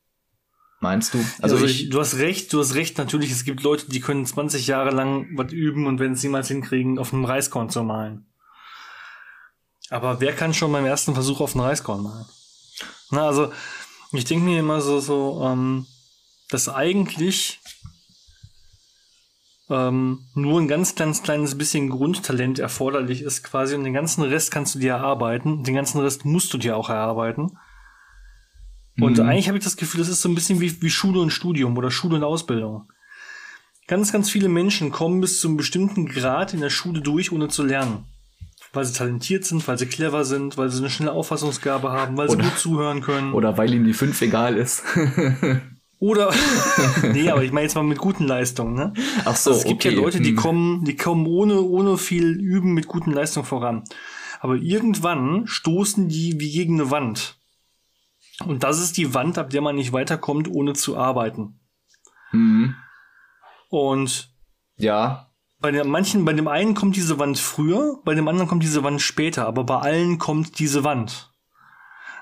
Meinst 0.82 1.14
du? 1.14 1.18
Also, 1.40 1.54
also 1.54 1.64
ich, 1.64 1.90
du 1.90 2.00
hast 2.00 2.16
recht, 2.16 2.52
du 2.52 2.58
hast 2.58 2.74
recht. 2.74 2.98
Natürlich, 2.98 3.30
es 3.30 3.44
gibt 3.44 3.62
Leute, 3.62 3.88
die 3.88 4.00
können 4.00 4.26
20 4.26 4.66
Jahre 4.66 4.90
lang 4.90 5.28
was 5.36 5.52
üben 5.52 5.86
und 5.86 6.00
wenn 6.00 6.16
sie 6.16 6.26
niemals 6.26 6.48
hinkriegen, 6.48 6.98
auf 6.98 7.12
einem 7.12 7.24
Reiskorn 7.24 7.70
zu 7.70 7.84
malen. 7.84 8.26
Aber 9.90 10.20
wer 10.20 10.34
kann 10.34 10.52
schon 10.52 10.72
beim 10.72 10.84
ersten 10.84 11.14
Versuch 11.14 11.40
auf 11.40 11.54
einem 11.54 11.66
Reiskorn 11.66 12.02
malen? 12.02 12.26
Na, 13.10 13.28
also, 13.28 13.52
ich 14.10 14.24
denke 14.24 14.44
mir 14.44 14.58
immer 14.58 14.80
so, 14.80 14.98
so, 14.98 15.40
ähm, 15.44 15.86
dass 16.50 16.68
eigentlich 16.68 17.60
ähm, 19.70 20.26
nur 20.34 20.60
ein 20.60 20.66
ganz, 20.66 20.96
ganz 20.96 21.22
kleines 21.22 21.56
bisschen 21.56 21.90
Grundtalent 21.90 22.58
erforderlich 22.58 23.22
ist 23.22 23.44
quasi 23.44 23.76
und 23.76 23.84
den 23.84 23.94
ganzen 23.94 24.24
Rest 24.24 24.50
kannst 24.50 24.74
du 24.74 24.80
dir 24.80 24.94
erarbeiten. 24.94 25.62
Den 25.62 25.76
ganzen 25.76 26.00
Rest 26.00 26.24
musst 26.24 26.52
du 26.52 26.58
dir 26.58 26.76
auch 26.76 26.90
erarbeiten. 26.90 27.56
Und 29.00 29.18
mhm. 29.18 29.26
eigentlich 29.26 29.48
habe 29.48 29.58
ich 29.58 29.64
das 29.64 29.76
Gefühl, 29.76 30.00
das 30.00 30.08
ist 30.08 30.20
so 30.20 30.28
ein 30.28 30.34
bisschen 30.34 30.60
wie, 30.60 30.82
wie 30.82 30.90
Schule 30.90 31.20
und 31.20 31.30
Studium 31.30 31.76
oder 31.76 31.90
Schule 31.90 32.16
und 32.16 32.24
Ausbildung. 32.24 32.90
Ganz, 33.88 34.12
ganz 34.12 34.30
viele 34.30 34.48
Menschen 34.48 34.90
kommen 34.90 35.20
bis 35.20 35.40
zu 35.40 35.48
einem 35.48 35.56
bestimmten 35.56 36.06
Grad 36.06 36.54
in 36.54 36.60
der 36.60 36.70
Schule 36.70 37.00
durch, 37.00 37.32
ohne 37.32 37.48
zu 37.48 37.62
lernen. 37.62 38.04
Weil 38.72 38.84
sie 38.84 38.94
talentiert 38.94 39.44
sind, 39.44 39.66
weil 39.68 39.78
sie 39.78 39.86
clever 39.86 40.24
sind, 40.24 40.56
weil 40.56 40.70
sie 40.70 40.78
eine 40.78 40.88
schnelle 40.88 41.12
Auffassungsgabe 41.12 41.90
haben, 41.90 42.16
weil 42.16 42.28
oder, 42.28 42.42
sie 42.42 42.50
gut 42.50 42.58
zuhören 42.58 43.00
können. 43.02 43.32
Oder 43.34 43.58
weil 43.58 43.72
ihnen 43.74 43.84
die 43.84 43.92
fünf 43.92 44.20
egal 44.22 44.56
ist. 44.56 44.82
Oder, 46.02 46.34
nee, 47.12 47.30
aber 47.30 47.44
ich 47.44 47.52
meine 47.52 47.62
jetzt 47.62 47.76
mal 47.76 47.84
mit 47.84 47.98
guten 47.98 48.26
Leistungen, 48.26 48.74
ne? 48.74 48.92
Ach 49.24 49.36
so, 49.36 49.50
also 49.50 49.60
es 49.60 49.64
gibt 49.64 49.84
okay. 49.86 49.94
ja 49.94 50.00
Leute, 50.00 50.20
die 50.20 50.30
hm. 50.30 50.36
kommen, 50.36 50.84
die 50.84 50.96
kommen 50.96 51.28
ohne, 51.28 51.62
ohne 51.62 51.96
viel 51.96 52.40
Üben 52.40 52.74
mit 52.74 52.88
guten 52.88 53.12
Leistungen 53.12 53.46
voran. 53.46 53.84
Aber 54.40 54.56
irgendwann 54.56 55.46
stoßen 55.46 56.08
die 56.08 56.40
wie 56.40 56.50
gegen 56.50 56.80
eine 56.80 56.90
Wand. 56.90 57.36
Und 58.46 58.62
das 58.62 58.80
ist 58.80 58.96
die 58.96 59.14
Wand, 59.14 59.38
ab 59.38 59.50
der 59.50 59.62
man 59.62 59.76
nicht 59.76 59.92
weiterkommt, 59.92 60.48
ohne 60.48 60.72
zu 60.72 60.96
arbeiten. 60.96 61.60
Mhm. 62.32 62.74
Und 63.68 64.34
ja. 64.76 65.28
Bei 65.60 65.70
den 65.70 65.88
manchen, 65.88 66.24
bei 66.24 66.32
dem 66.32 66.48
einen 66.48 66.74
kommt 66.74 66.96
diese 66.96 67.18
Wand 67.18 67.38
früher, 67.38 68.00
bei 68.04 68.14
dem 68.14 68.26
anderen 68.26 68.48
kommt 68.48 68.64
diese 68.64 68.82
Wand 68.82 69.00
später, 69.00 69.46
aber 69.46 69.62
bei 69.62 69.78
allen 69.78 70.18
kommt 70.18 70.58
diese 70.58 70.82
Wand. 70.82 71.32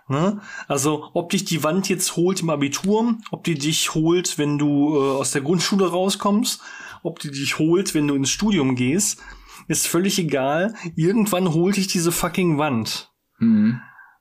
Ne? 0.08 0.40
Also, 0.66 1.08
ob 1.14 1.30
dich 1.30 1.44
die 1.44 1.62
Wand 1.62 1.88
jetzt 1.88 2.16
holt 2.16 2.42
im 2.42 2.50
Abitur, 2.50 3.14
ob 3.30 3.44
die 3.44 3.54
dich 3.54 3.94
holt, 3.94 4.38
wenn 4.38 4.58
du 4.58 4.96
äh, 4.96 5.12
aus 5.16 5.30
der 5.30 5.40
Grundschule 5.40 5.88
rauskommst, 5.88 6.60
ob 7.02 7.20
die 7.20 7.30
dich 7.30 7.58
holt, 7.58 7.94
wenn 7.94 8.08
du 8.08 8.14
ins 8.14 8.30
Studium 8.30 8.74
gehst, 8.74 9.22
ist 9.68 9.86
völlig 9.86 10.18
egal. 10.18 10.74
Irgendwann 10.96 11.54
holt 11.54 11.76
dich 11.76 11.86
diese 11.86 12.12
fucking 12.12 12.58
Wand. 12.58 13.12
Mhm. 13.38 13.80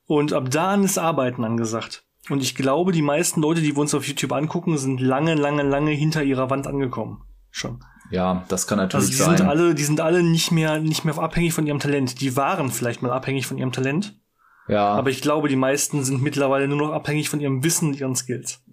Und 0.10 0.34
ab 0.34 0.50
da 0.50 0.72
an 0.72 0.84
ist 0.84 0.98
Arbeiten 0.98 1.44
angesagt. 1.44 2.04
Und 2.32 2.42
ich 2.42 2.56
glaube, 2.56 2.92
die 2.92 3.04
meisten 3.04 3.42
Leute, 3.42 3.62
die 3.62 3.76
wir 3.76 3.82
uns 3.82 3.94
auf 3.94 4.08
YouTube 4.08 4.32
angucken, 4.32 4.76
sind 4.80 5.00
lange, 5.00 5.36
lange, 5.36 5.62
lange 5.62 5.92
hinter 5.92 6.24
ihrer 6.24 6.50
Wand 6.50 6.66
angekommen. 6.66 7.22
Schon. 7.52 7.84
Ja, 8.10 8.44
das 8.48 8.66
kann 8.66 8.80
natürlich 8.80 9.06
also 9.06 9.12
die 9.12 9.24
sein. 9.24 9.38
Sind 9.38 9.48
alle, 9.48 9.76
die 9.76 9.84
sind 9.84 10.02
alle 10.02 10.24
nicht 10.24 10.52
mehr, 10.52 10.80
nicht 10.80 11.06
mehr 11.06 11.16
abhängig 11.20 11.54
von 11.54 11.68
ihrem 11.68 11.78
Talent. 11.80 12.22
Die 12.22 12.36
waren 12.36 12.72
vielleicht 12.72 13.04
mal 13.04 13.12
abhängig 13.12 13.46
von 13.46 13.60
ihrem 13.60 13.72
Talent. 13.72 14.20
Ja. 14.68 14.88
Aber 14.94 15.12
ich 15.12 15.22
glaube, 15.22 15.48
die 15.48 15.56
meisten 15.56 16.04
sind 16.04 16.24
mittlerweile 16.24 16.68
nur 16.68 16.78
noch 16.78 16.92
abhängig 16.92 17.30
von 17.30 17.40
ihrem 17.40 17.64
Wissen 17.64 17.90
und 17.90 18.00
ihren 18.00 18.16
Skills. 18.16 18.64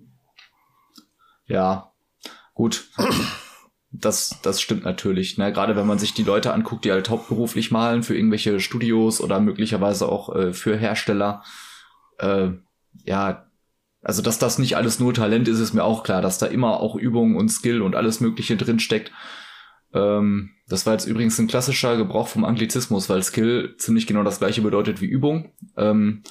Ja, 1.44 1.92
gut. 2.54 2.88
Das, 4.01 4.39
das 4.43 4.60
stimmt 4.60 4.85
natürlich. 4.85 5.39
Ne? 5.39 5.52
Gerade 5.52 5.77
wenn 5.77 5.86
man 5.86 5.98
sich 5.98 6.12
die 6.12 6.23
Leute 6.23 6.52
anguckt, 6.52 6.85
die 6.85 6.93
halt 6.93 7.09
hauptberuflich 7.09 7.70
malen 7.70 8.02
für 8.02 8.16
irgendwelche 8.16 8.60
Studios 8.60 9.20
oder 9.20 9.40
möglicherweise 9.40 10.09
auch 10.09 10.35
äh, 10.35 10.52
für 10.52 10.77
Hersteller. 10.77 11.43
Äh, 12.18 12.51
ja, 13.05 13.47
also 14.02 14.23
dass 14.23 14.39
das 14.39 14.59
nicht 14.59 14.77
alles 14.77 15.01
nur 15.01 15.14
Talent 15.14 15.48
ist, 15.48 15.59
ist 15.59 15.73
mir 15.73 15.85
auch 15.85 16.02
klar, 16.02 16.23
dass 16.23 16.39
da 16.39 16.47
immer 16.47 16.81
auch 16.81 16.94
Übung 16.94 17.36
und 17.36 17.48
Skill 17.48 17.82
und 17.82 17.97
alles 17.97 18.20
Mögliche 18.20 18.56
drinsteckt. 18.56 19.12
Ähm, 19.93 20.51
das 20.68 20.86
war 20.86 20.93
jetzt 20.93 21.06
übrigens 21.06 21.39
ein 21.39 21.48
klassischer 21.48 21.97
Gebrauch 21.97 22.28
vom 22.28 22.44
Anglizismus, 22.44 23.09
weil 23.09 23.23
Skill 23.23 23.74
ziemlich 23.78 24.06
genau 24.06 24.23
das 24.23 24.39
gleiche 24.39 24.62
bedeutet 24.62 25.01
wie 25.01 25.06
Übung. 25.06 25.52
Ähm, 25.77 26.23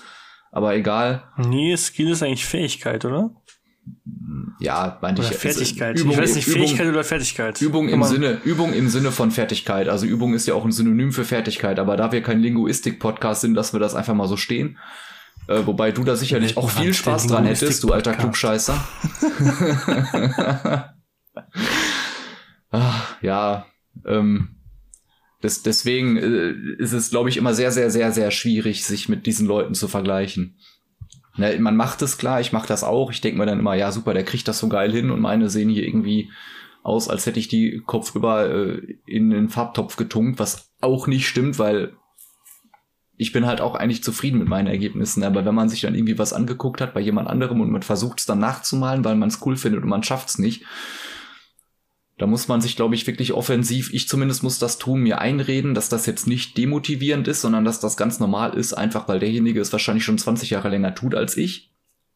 aber 0.51 0.75
egal. 0.75 1.23
Nee, 1.37 1.75
Skill 1.75 2.11
ist 2.11 2.23
eigentlich 2.23 2.45
Fähigkeit, 2.45 3.03
oder? 3.03 3.31
Ja, 4.59 4.97
meinte 5.01 5.21
oder 5.21 5.31
ich. 5.31 5.37
Fertigkeit. 5.37 5.99
Übung, 5.99 6.11
ich 6.11 6.17
weiß 6.17 6.35
nicht, 6.35 6.47
Übung, 6.47 6.63
Fähigkeit 6.63 6.87
oder 6.87 7.03
Fertigkeit. 7.03 7.61
Übung 7.61 7.89
im 7.89 8.03
Sinne, 8.03 8.39
Übung 8.43 8.73
im 8.73 8.89
Sinne 8.89 9.11
von 9.11 9.31
Fertigkeit. 9.31 9.87
Also 9.89 10.05
Übung 10.05 10.33
ist 10.33 10.47
ja 10.47 10.53
auch 10.53 10.65
ein 10.65 10.71
Synonym 10.71 11.11
für 11.11 11.25
Fertigkeit, 11.25 11.79
aber 11.79 11.97
da 11.97 12.11
wir 12.11 12.21
kein 12.21 12.39
Linguistik-Podcast 12.39 13.41
sind, 13.41 13.55
lassen 13.55 13.73
wir 13.73 13.79
das 13.79 13.95
einfach 13.95 14.13
mal 14.13 14.27
so 14.27 14.37
stehen. 14.37 14.77
Äh, 15.47 15.65
wobei 15.65 15.91
du 15.91 16.03
da 16.03 16.15
sicherlich 16.15 16.57
auch 16.57 16.69
viel 16.69 16.93
Spaß 16.93 17.27
dran 17.27 17.45
hättest, 17.45 17.83
du 17.83 17.91
alter. 17.91 18.13
Klugscheißer. 18.13 18.83
Ach, 22.71 23.15
ja, 23.21 23.65
ähm, 24.05 24.55
das, 25.41 25.61
deswegen 25.61 26.17
äh, 26.17 26.55
ist 26.81 26.93
es, 26.93 27.11
glaube 27.11 27.29
ich, 27.29 27.37
immer 27.37 27.53
sehr, 27.53 27.71
sehr, 27.71 27.91
sehr, 27.91 28.11
sehr 28.11 28.31
schwierig, 28.31 28.85
sich 28.85 29.09
mit 29.09 29.25
diesen 29.27 29.45
Leuten 29.47 29.75
zu 29.75 29.87
vergleichen. 29.87 30.57
Ne, 31.37 31.57
man 31.59 31.75
macht 31.75 32.01
es 32.01 32.17
klar, 32.17 32.39
ich 32.39 32.53
mache 32.53 32.67
das 32.67 32.83
auch. 32.83 33.11
Ich 33.11 33.21
denke 33.21 33.37
mir 33.37 33.45
dann 33.45 33.59
immer, 33.59 33.75
ja 33.75 33.91
super, 33.91 34.13
der 34.13 34.23
kriegt 34.23 34.47
das 34.47 34.59
so 34.59 34.69
geil 34.69 34.91
hin 34.91 35.11
und 35.11 35.19
meine 35.19 35.49
sehen 35.49 35.69
hier 35.69 35.85
irgendwie 35.85 36.31
aus, 36.81 37.09
als 37.09 37.25
hätte 37.25 37.39
ich 37.39 37.47
die 37.47 37.81
kopfüber 37.85 38.49
äh, 38.49 38.97
in 39.05 39.31
den 39.31 39.49
Farbtopf 39.49 39.95
getunkt, 39.95 40.39
was 40.39 40.71
auch 40.81 41.07
nicht 41.07 41.27
stimmt, 41.27 41.59
weil 41.59 41.93
ich 43.17 43.31
bin 43.31 43.45
halt 43.45 43.61
auch 43.61 43.75
eigentlich 43.75 44.03
zufrieden 44.03 44.39
mit 44.39 44.47
meinen 44.47 44.67
Ergebnissen. 44.67 45.23
Aber 45.23 45.45
wenn 45.45 45.55
man 45.55 45.69
sich 45.69 45.81
dann 45.81 45.95
irgendwie 45.95 46.19
was 46.19 46.33
angeguckt 46.33 46.81
hat 46.81 46.93
bei 46.93 47.01
jemand 47.01 47.27
anderem 47.27 47.59
und 47.61 47.71
man 47.71 47.81
versucht 47.81 48.19
es 48.19 48.25
dann 48.25 48.39
nachzumalen, 48.39 49.03
weil 49.03 49.15
man 49.15 49.29
es 49.29 49.45
cool 49.45 49.55
findet 49.55 49.83
und 49.83 49.89
man 49.89 50.03
schafft 50.03 50.29
es 50.29 50.37
nicht, 50.37 50.63
da 52.17 52.27
muss 52.27 52.47
man 52.47 52.61
sich, 52.61 52.75
glaube 52.75 52.95
ich, 52.95 53.07
wirklich 53.07 53.33
offensiv, 53.33 53.93
ich 53.93 54.07
zumindest 54.07 54.41
muss 54.41 54.57
das 54.57 54.77
tun, 54.77 55.01
mir 55.01 55.19
einreden, 55.19 55.73
dass 55.73 55.89
das 55.89 56.05
jetzt 56.05 56.27
nicht 56.27 56.57
demotivierend 56.57 57.27
ist, 57.27 57.41
sondern 57.41 57.65
dass 57.65 57.81
das 57.81 57.97
ganz 57.97 58.19
normal 58.19 58.53
ist, 58.53 58.73
einfach 58.73 59.07
weil 59.07 59.19
derjenige 59.19 59.59
es 59.59 59.73
wahrscheinlich 59.73 60.05
schon 60.05 60.17
20 60.17 60.49
Jahre 60.49 60.69
länger 60.69 60.95
tut 60.95 61.13
als 61.13 61.35
ich. 61.35 61.71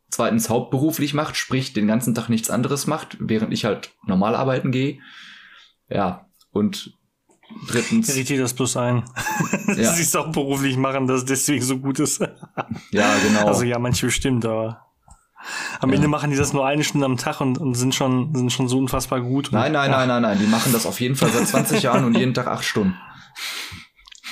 Zweitens 0.09 0.49
hauptberuflich 0.49 1.13
macht, 1.13 1.35
sprich 1.35 1.73
den 1.73 1.87
ganzen 1.87 2.15
Tag 2.15 2.29
nichts 2.29 2.49
anderes 2.49 2.87
macht, 2.87 3.17
während 3.19 3.53
ich 3.53 3.65
halt 3.65 3.91
normal 4.05 4.35
arbeiten 4.35 4.71
gehe. 4.71 4.99
Ja, 5.89 6.27
und 6.51 6.93
drittens, 7.67 8.09
Irritiert 8.15 8.41
das 8.41 8.53
bloß 8.53 8.77
ein. 8.77 9.03
Ja. 9.67 9.75
Dass 9.75 9.97
sie 9.97 10.03
es 10.03 10.15
auch 10.15 10.31
beruflich 10.31 10.77
machen, 10.77 11.05
dass 11.05 11.19
es 11.19 11.25
deswegen 11.25 11.63
so 11.63 11.77
gut 11.77 11.99
ist. 11.99 12.21
ja, 12.91 13.15
genau. 13.19 13.45
Also 13.45 13.63
ja, 13.65 13.77
manche 13.77 14.07
bestimmt, 14.07 14.43
aber 14.43 14.88
am 15.79 15.89
Ja. 15.89 15.95
Ende 15.95 16.07
machen 16.07 16.31
die 16.31 16.37
das 16.37 16.53
nur 16.53 16.65
eine 16.65 16.83
Stunde 16.83 17.05
am 17.05 17.17
Tag 17.17 17.41
und, 17.41 17.57
und 17.57 17.75
sind 17.75 17.95
schon 17.95 18.33
sind 18.35 18.51
schon 18.51 18.67
so 18.67 18.77
unfassbar 18.77 19.21
gut. 19.21 19.49
nein, 19.51 19.71
nein, 19.71 19.91
ja. 19.91 19.97
nein, 19.97 20.07
nein, 20.07 20.21
nein, 20.21 20.39
die 20.39 20.47
machen 20.47 20.71
das 20.73 20.85
auf 20.85 20.99
jeden 20.99 21.15
Fall 21.15 21.29
seit 21.29 21.47
20 21.47 21.83
Jahren 21.83 22.05
und 22.05 22.17
jeden 22.17 22.33
Tag 22.33 22.47
acht 22.47 22.63
Stunden. 22.63 22.95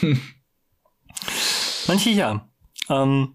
Manche 1.88 2.10
ja. 2.10 2.48
Ähm, 2.90 3.34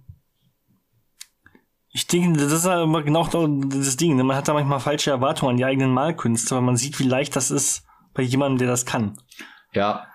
ich 1.91 2.07
denke, 2.07 2.39
das 2.39 2.53
ist 2.53 2.65
ja 2.65 2.83
immer 2.83 3.03
genau 3.03 3.27
das 3.27 3.97
Ding. 3.97 4.17
ne? 4.17 4.25
Man 4.25 4.37
hat 4.37 4.49
da 4.49 4.55
manchmal 4.55 4.81
falsche 4.81 5.11
Erwartungen 5.11 5.51
an 5.51 5.57
die 5.59 5.65
eigenen 5.65 5.93
Malkünste, 5.93 6.55
weil 6.55 6.63
man 6.63 6.77
sieht, 6.77 6.99
wie 6.99 7.05
leicht 7.05 7.37
das 7.37 7.51
ist 7.51 7.85
bei 8.15 8.23
jemandem, 8.23 8.59
der 8.59 8.69
das 8.69 8.87
kann. 8.87 9.19
Ja, 9.73 10.07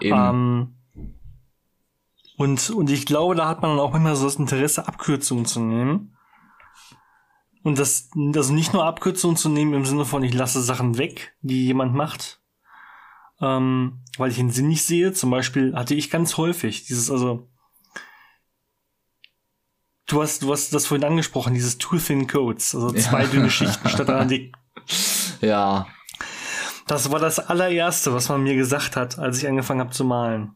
eben. 0.00 0.16
Ähm, 0.16 0.76
und, 2.38 2.70
und 2.70 2.90
ich 2.90 3.06
glaube, 3.06 3.34
da 3.34 3.46
hat 3.46 3.62
man 3.62 3.72
dann 3.72 3.80
auch 3.80 3.92
manchmal 3.92 4.16
so 4.16 4.24
das 4.24 4.36
Interesse, 4.36 4.88
Abkürzungen 4.88 5.44
zu 5.44 5.60
nehmen. 5.60 6.16
Und 7.62 7.78
das, 7.78 8.10
also 8.34 8.52
nicht 8.52 8.72
nur 8.72 8.84
Abkürzungen 8.84 9.36
zu 9.36 9.48
nehmen 9.48 9.74
im 9.74 9.86
Sinne 9.86 10.04
von, 10.04 10.22
ich 10.24 10.34
lasse 10.34 10.60
Sachen 10.62 10.98
weg, 10.98 11.34
die 11.42 11.66
jemand 11.66 11.94
macht, 11.94 12.40
ähm, 13.40 14.00
weil 14.18 14.30
ich 14.30 14.36
den 14.36 14.50
Sinn 14.50 14.68
nicht 14.68 14.84
sehe. 14.84 15.12
Zum 15.12 15.30
Beispiel 15.30 15.74
hatte 15.74 15.94
ich 15.94 16.10
ganz 16.10 16.36
häufig 16.36 16.84
dieses, 16.84 17.10
also, 17.10 17.48
du 20.06 20.22
hast, 20.22 20.42
du 20.42 20.52
hast 20.52 20.74
das 20.74 20.86
vorhin 20.86 21.06
angesprochen, 21.06 21.54
dieses 21.54 21.78
Two 21.78 21.98
Thin 21.98 22.26
Coats, 22.26 22.74
also 22.74 22.92
zwei 22.92 23.22
Ja. 23.24 23.28
dünne 23.28 23.50
Schichten 23.50 23.88
statt 23.88 24.10
einer 24.10 24.26
dick. 24.26 24.52
ja, 25.40 25.86
Das 26.88 27.12
war 27.12 27.20
das 27.20 27.38
allererste, 27.38 28.12
was 28.12 28.28
man 28.28 28.42
mir 28.42 28.56
gesagt 28.56 28.96
hat, 28.96 29.18
als 29.18 29.38
ich 29.38 29.46
angefangen 29.48 29.80
habe 29.80 29.90
zu 29.90 30.04
malen. 30.04 30.54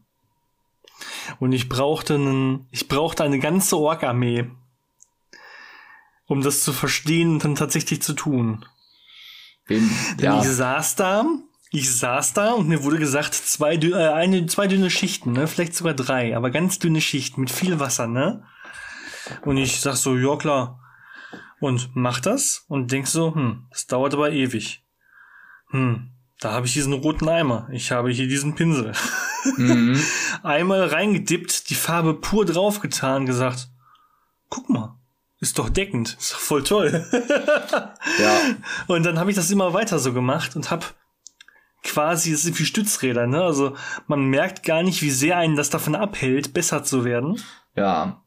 Und 1.39 1.51
ich 1.53 1.69
brauchte 1.69 2.15
einen, 2.15 2.67
ich 2.71 2.87
brauchte 2.87 3.23
eine 3.23 3.39
ganze 3.39 3.77
Ork-Armee, 3.77 4.49
um 6.27 6.41
das 6.41 6.63
zu 6.63 6.73
verstehen 6.73 7.33
und 7.33 7.43
dann 7.43 7.55
tatsächlich 7.55 8.01
zu 8.01 8.13
tun. 8.13 8.65
Denn 9.69 9.89
ja, 10.19 10.39
ich 10.39 10.47
saß 10.47 10.95
da, 10.95 11.25
ich 11.71 11.93
saß 11.93 12.33
da 12.33 12.53
und 12.53 12.67
mir 12.67 12.83
wurde 12.83 12.99
gesagt, 12.99 13.33
zwei, 13.33 13.75
äh, 13.75 13.93
eine, 13.93 14.45
zwei 14.45 14.67
dünne 14.67 14.89
Schichten, 14.89 15.33
ne, 15.33 15.47
vielleicht 15.47 15.75
sogar 15.75 15.93
drei, 15.93 16.35
aber 16.35 16.51
ganz 16.51 16.79
dünne 16.79 17.01
Schichten 17.01 17.41
mit 17.41 17.51
viel 17.51 17.79
Wasser, 17.79 18.07
ne? 18.07 18.43
Und 19.43 19.57
ich 19.57 19.81
sag 19.81 19.95
so, 19.95 20.15
ja 20.15 20.37
klar. 20.37 20.79
Und 21.59 21.89
mach 21.95 22.19
das 22.19 22.65
und 22.67 22.91
denk 22.91 23.07
so, 23.07 23.33
hm, 23.33 23.67
das 23.71 23.87
dauert 23.87 24.13
aber 24.13 24.31
ewig. 24.31 24.83
Hm, 25.71 26.11
da 26.39 26.51
habe 26.51 26.67
ich 26.67 26.73
diesen 26.73 26.93
roten 26.93 27.27
Eimer. 27.27 27.67
Ich 27.71 27.91
habe 27.91 28.11
hier 28.11 28.27
diesen 28.27 28.55
Pinsel. 28.55 28.93
mhm. 29.57 30.01
Einmal 30.43 30.85
reingedippt, 30.85 31.69
die 31.69 31.75
Farbe 31.75 32.13
pur 32.13 32.45
draufgetan, 32.45 33.25
gesagt, 33.25 33.69
guck 34.49 34.69
mal, 34.69 34.97
ist 35.39 35.59
doch 35.59 35.69
deckend, 35.69 36.17
ist 36.19 36.33
doch 36.33 36.39
voll 36.39 36.63
toll. 36.63 37.05
ja, 37.11 38.39
Und 38.87 39.03
dann 39.03 39.19
habe 39.19 39.29
ich 39.29 39.35
das 39.35 39.51
immer 39.51 39.73
weiter 39.73 39.99
so 39.99 40.13
gemacht 40.13 40.55
und 40.55 40.71
habe 40.71 40.85
quasi, 41.83 42.31
es 42.31 42.43
sind 42.43 42.59
wie 42.59 42.65
Stützräder, 42.65 43.27
ne? 43.27 43.43
Also 43.43 43.75
man 44.07 44.25
merkt 44.25 44.63
gar 44.63 44.83
nicht, 44.83 45.01
wie 45.01 45.11
sehr 45.11 45.37
einen 45.37 45.55
das 45.55 45.69
davon 45.69 45.95
abhält, 45.95 46.53
besser 46.53 46.83
zu 46.83 47.05
werden, 47.05 47.39
ja. 47.75 48.23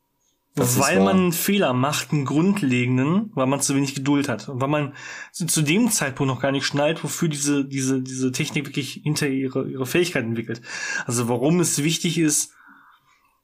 Weil 0.57 1.01
man 1.01 1.17
einen 1.17 1.33
Fehler 1.33 1.73
macht, 1.73 2.13
einen 2.13 2.25
grundlegenden, 2.25 3.31
weil 3.35 3.47
man 3.47 3.61
zu 3.61 3.77
wenig 3.77 3.95
Geduld 3.95 4.29
hat 4.29 4.49
und 4.49 4.61
weil 4.61 4.69
man 4.69 4.95
zu, 5.33 5.47
zu 5.47 5.63
dem 5.63 5.91
Zeitpunkt 5.91 6.33
noch 6.33 6.43
gar 6.43 6.51
nicht 6.51 6.67
schnallt, 6.67 7.05
wofür 7.05 7.29
diese 7.29 7.65
diese 7.65 8.03
diese 8.03 8.33
Technik 8.33 8.67
wirklich 8.67 9.01
hinter 9.05 9.29
ihre 9.29 9.69
ihre 9.69 9.87
Fähigkeit 9.87 10.25
entwickelt. 10.25 10.61
Also 11.07 11.29
warum 11.29 11.61
es 11.61 11.85
wichtig 11.85 12.19
ist, 12.19 12.53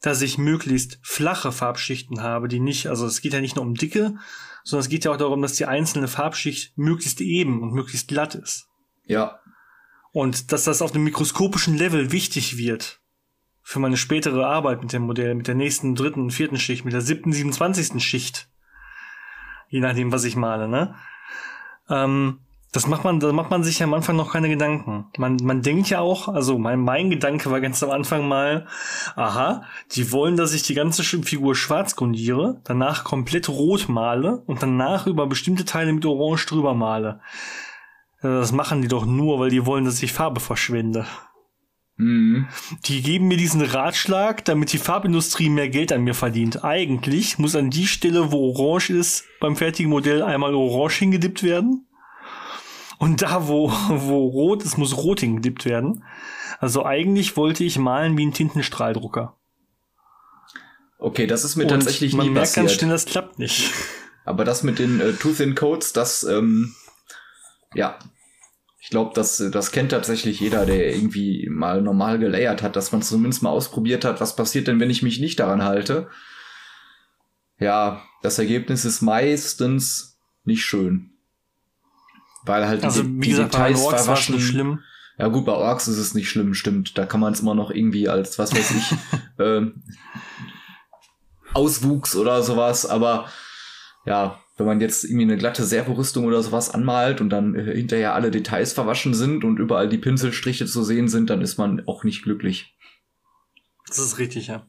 dass 0.06 0.22
ich 0.22 0.38
möglichst 0.38 0.98
flache 1.02 1.50
Farbschichten 1.50 2.22
habe, 2.22 2.48
die 2.48 2.60
nicht, 2.60 2.86
also 2.86 3.06
es 3.06 3.20
geht 3.20 3.32
ja 3.32 3.40
nicht 3.40 3.56
nur 3.56 3.64
um 3.64 3.74
Dicke, 3.74 4.14
sondern 4.62 4.84
es 4.84 4.88
geht 4.88 5.04
ja 5.04 5.12
auch 5.12 5.16
darum, 5.16 5.42
dass 5.42 5.54
die 5.54 5.66
einzelne 5.66 6.08
Farbschicht 6.08 6.78
möglichst 6.78 7.20
eben 7.20 7.62
und 7.62 7.72
möglichst 7.72 8.08
glatt 8.08 8.34
ist. 8.34 8.68
Ja, 9.04 9.40
Und 10.16 10.50
dass 10.50 10.64
das 10.64 10.80
auf 10.80 10.94
einem 10.94 11.04
mikroskopischen 11.04 11.76
Level 11.76 12.10
wichtig 12.10 12.56
wird 12.56 13.00
für 13.62 13.80
meine 13.80 13.98
spätere 13.98 14.46
Arbeit 14.46 14.80
mit 14.80 14.94
dem 14.94 15.02
Modell, 15.02 15.34
mit 15.34 15.46
der 15.46 15.54
nächsten 15.54 15.94
dritten, 15.94 16.30
vierten 16.30 16.58
Schicht, 16.58 16.86
mit 16.86 16.94
der 16.94 17.02
siebten, 17.02 17.32
siebenundzwanzigsten 17.32 18.00
Schicht. 18.00 18.48
Je 19.68 19.80
nachdem, 19.80 20.12
was 20.12 20.24
ich 20.24 20.34
male, 20.34 20.68
ne? 20.68 20.94
Ähm, 21.90 22.45
das 22.76 22.86
macht 22.86 23.04
man, 23.04 23.20
da 23.20 23.32
macht 23.32 23.50
man 23.50 23.64
sich 23.64 23.78
ja 23.78 23.86
am 23.86 23.94
Anfang 23.94 24.16
noch 24.16 24.32
keine 24.32 24.50
Gedanken. 24.50 25.06
Man, 25.16 25.38
man 25.42 25.62
denkt 25.62 25.88
ja 25.88 26.00
auch, 26.00 26.28
also 26.28 26.58
mein, 26.58 26.80
mein 26.80 27.08
Gedanke 27.08 27.50
war 27.50 27.62
ganz 27.62 27.82
am 27.82 27.90
Anfang 27.90 28.28
mal, 28.28 28.66
aha, 29.14 29.62
die 29.92 30.12
wollen, 30.12 30.36
dass 30.36 30.52
ich 30.52 30.62
die 30.62 30.74
ganze 30.74 31.02
Figur 31.02 31.54
schwarz 31.54 31.96
grundiere, 31.96 32.60
danach 32.64 33.02
komplett 33.02 33.48
rot 33.48 33.88
male 33.88 34.42
und 34.46 34.62
danach 34.62 35.06
über 35.06 35.26
bestimmte 35.26 35.64
Teile 35.64 35.90
mit 35.94 36.04
Orange 36.04 36.44
drüber 36.46 36.74
male. 36.74 37.20
Äh, 38.20 38.28
Das 38.28 38.52
machen 38.52 38.82
die 38.82 38.88
doch 38.88 39.06
nur, 39.06 39.40
weil 39.40 39.48
die 39.48 39.64
wollen, 39.64 39.86
dass 39.86 40.02
ich 40.02 40.12
Farbe 40.12 40.40
verschwende. 40.40 41.06
mhm. 41.96 42.46
Die 42.84 43.00
geben 43.00 43.28
mir 43.28 43.38
diesen 43.38 43.62
Ratschlag, 43.62 44.44
damit 44.44 44.74
die 44.74 44.78
Farbindustrie 44.78 45.48
mehr 45.48 45.70
Geld 45.70 45.92
an 45.92 46.02
mir 46.04 46.12
verdient. 46.14 46.62
Eigentlich 46.62 47.38
muss 47.38 47.56
an 47.56 47.70
die 47.70 47.86
Stelle, 47.86 48.32
wo 48.32 48.50
Orange 48.50 48.90
ist, 48.90 49.24
beim 49.40 49.56
fertigen 49.56 49.90
Modell 49.90 50.22
einmal 50.22 50.54
Orange 50.54 50.98
hingedippt 50.98 51.42
werden. 51.42 51.85
Und 52.98 53.22
da, 53.22 53.48
wo, 53.48 53.70
wo 53.70 54.26
Rot 54.26 54.62
ist, 54.62 54.78
muss 54.78 54.96
Rot 54.96 55.20
hingedippt 55.20 55.64
werden. 55.64 56.04
Also 56.58 56.84
eigentlich 56.84 57.36
wollte 57.36 57.64
ich 57.64 57.78
malen 57.78 58.16
wie 58.16 58.26
ein 58.26 58.32
Tintenstrahldrucker. 58.32 59.36
Okay, 60.98 61.26
das 61.26 61.44
ist 61.44 61.56
mir 61.56 61.64
Und 61.64 61.70
tatsächlich 61.70 62.14
man 62.14 62.26
nie 62.26 62.32
merkt 62.32 62.48
passiert. 62.48 62.66
ganz 62.66 62.78
schnell, 62.78 62.90
das 62.90 63.04
klappt 63.04 63.38
nicht. 63.38 63.72
Aber 64.24 64.44
das 64.44 64.62
mit 64.62 64.78
den 64.78 65.00
äh, 65.00 65.12
Tooth-in 65.12 65.54
Codes, 65.54 65.92
das, 65.92 66.24
ähm, 66.24 66.74
ja, 67.74 67.98
ich 68.80 68.90
glaube, 68.90 69.12
das, 69.14 69.42
das 69.52 69.72
kennt 69.72 69.90
tatsächlich 69.90 70.40
jeder, 70.40 70.64
der 70.64 70.94
irgendwie 70.94 71.48
mal 71.50 71.82
normal 71.82 72.18
gelayert 72.18 72.62
hat, 72.62 72.76
dass 72.76 72.92
man 72.92 73.02
zumindest 73.02 73.42
mal 73.42 73.50
ausprobiert 73.50 74.04
hat, 74.04 74.20
was 74.20 74.36
passiert 74.36 74.68
denn, 74.68 74.80
wenn 74.80 74.90
ich 74.90 75.02
mich 75.02 75.20
nicht 75.20 75.38
daran 75.38 75.64
halte. 75.64 76.08
Ja, 77.58 78.02
das 78.22 78.38
Ergebnis 78.38 78.84
ist 78.84 79.02
meistens 79.02 80.18
nicht 80.44 80.64
schön. 80.64 81.15
Weil 82.46 82.66
halt 82.66 82.84
Also, 82.84 83.02
die, 83.02 83.16
wie 83.16 83.20
die 83.20 83.30
gesagt, 83.30 83.52
bei 83.52 83.68
Details 83.68 83.80
Orks 83.80 83.92
war 83.92 83.98
es 83.98 84.04
verwaschen. 84.04 84.34
nicht 84.36 84.46
schlimm. 84.46 84.78
Ja 85.18 85.28
gut, 85.28 85.44
bei 85.46 85.52
Orks 85.52 85.88
ist 85.88 85.98
es 85.98 86.14
nicht 86.14 86.28
schlimm, 86.28 86.54
stimmt. 86.54 86.96
Da 86.96 87.06
kann 87.06 87.20
man 87.20 87.32
es 87.32 87.40
immer 87.40 87.54
noch 87.54 87.70
irgendwie 87.70 88.08
als, 88.08 88.38
was 88.38 88.54
weiß 88.54 88.70
ich, 88.72 88.94
ähm, 89.38 89.82
Auswuchs 91.54 92.16
oder 92.16 92.42
sowas, 92.42 92.84
aber 92.86 93.28
ja, 94.04 94.38
wenn 94.58 94.66
man 94.66 94.80
jetzt 94.80 95.04
irgendwie 95.04 95.24
eine 95.24 95.36
glatte 95.36 95.64
Servorüstung 95.64 96.24
oder 96.26 96.42
sowas 96.42 96.70
anmalt 96.70 97.20
und 97.20 97.30
dann 97.30 97.54
äh, 97.54 97.74
hinterher 97.74 98.14
alle 98.14 98.30
Details 98.30 98.72
verwaschen 98.72 99.14
sind 99.14 99.42
und 99.44 99.58
überall 99.58 99.88
die 99.88 99.98
Pinselstriche 99.98 100.66
zu 100.66 100.82
sehen 100.82 101.08
sind, 101.08 101.30
dann 101.30 101.40
ist 101.40 101.58
man 101.58 101.86
auch 101.86 102.04
nicht 102.04 102.22
glücklich. 102.22 102.74
Das 103.86 103.98
ist 103.98 104.18
richtig, 104.18 104.48
ja. 104.48 104.66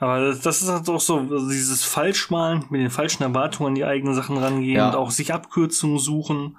Aber 0.00 0.20
das, 0.20 0.40
das 0.40 0.62
ist 0.62 0.68
halt 0.68 0.88
auch 0.88 1.00
so, 1.00 1.18
also 1.18 1.48
dieses 1.48 1.82
Falschmalen, 1.84 2.64
mit 2.70 2.80
den 2.80 2.90
falschen 2.90 3.22
Erwartungen 3.24 3.68
an 3.70 3.74
die 3.74 3.84
eigenen 3.84 4.14
Sachen 4.14 4.38
rangehen 4.38 4.76
Ja. 4.76 4.88
und 4.90 4.94
auch 4.94 5.10
sich 5.10 5.34
Abkürzungen 5.34 5.98
suchen. 5.98 6.56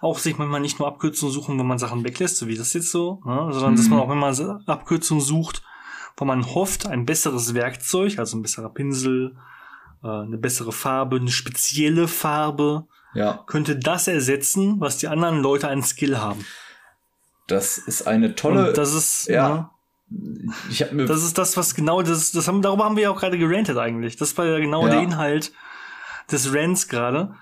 Auch 0.00 0.18
sich 0.18 0.38
manchmal 0.38 0.60
nicht 0.60 0.78
nur 0.78 0.88
Abkürzungen 0.88 1.32
suchen, 1.34 1.58
wenn 1.58 1.66
man 1.66 1.78
Sachen 1.78 2.04
weglässt, 2.04 2.38
so 2.38 2.46
wie 2.46 2.56
das 2.56 2.72
jetzt 2.72 2.90
so, 2.90 3.20
ne? 3.26 3.48
sondern 3.52 3.76
dass 3.76 3.84
Mhm. 3.84 3.90
man 3.90 4.00
auch 4.00 4.10
immer 4.10 4.32
so 4.32 4.58
Abkürzungen 4.64 5.22
sucht, 5.22 5.62
wo 6.16 6.24
man 6.24 6.46
hofft, 6.46 6.86
ein 6.86 7.04
besseres 7.04 7.52
Werkzeug, 7.52 8.18
also 8.18 8.38
ein 8.38 8.42
besserer 8.42 8.70
Pinsel, 8.70 9.36
äh, 10.02 10.08
eine 10.08 10.38
bessere 10.38 10.72
Farbe, 10.72 11.16
eine 11.16 11.30
spezielle 11.30 12.08
Farbe, 12.08 12.86
Ja, 13.12 13.44
könnte 13.46 13.76
das 13.76 14.08
ersetzen, 14.08 14.80
was 14.80 14.96
die 14.96 15.08
anderen 15.08 15.40
Leute 15.42 15.68
an 15.68 15.82
Skill 15.82 16.16
haben. 16.18 16.46
das 17.46 17.76
ist 17.78 18.06
eine 18.06 18.34
tolle. 18.36 18.68
Und 18.68 18.78
das 18.78 18.94
ist, 18.94 19.26
ja. 19.28 19.48
ne? 19.48 19.70
Ich 20.70 20.82
habe 20.82 20.94
mir 20.94 21.06
Das 21.06 21.22
ist 21.22 21.38
das, 21.38 21.56
was 21.56 21.74
genau, 21.74 22.02
das, 22.02 22.32
das 22.32 22.48
haben, 22.48 22.62
darüber 22.62 22.84
haben 22.84 22.96
wir 22.96 23.04
ja 23.04 23.10
auch 23.10 23.20
gerade 23.20 23.38
gerantet 23.38 23.78
eigentlich. 23.78 24.16
Das 24.16 24.36
war 24.36 24.44
ja 24.46 24.58
genau 24.58 24.84
Ja. 24.86 24.94
der 24.94 25.02
Inhalt 25.02 25.52
des 26.30 26.52
Rants 26.52 26.88
gerade, 26.88 27.34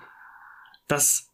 dass 0.87 1.27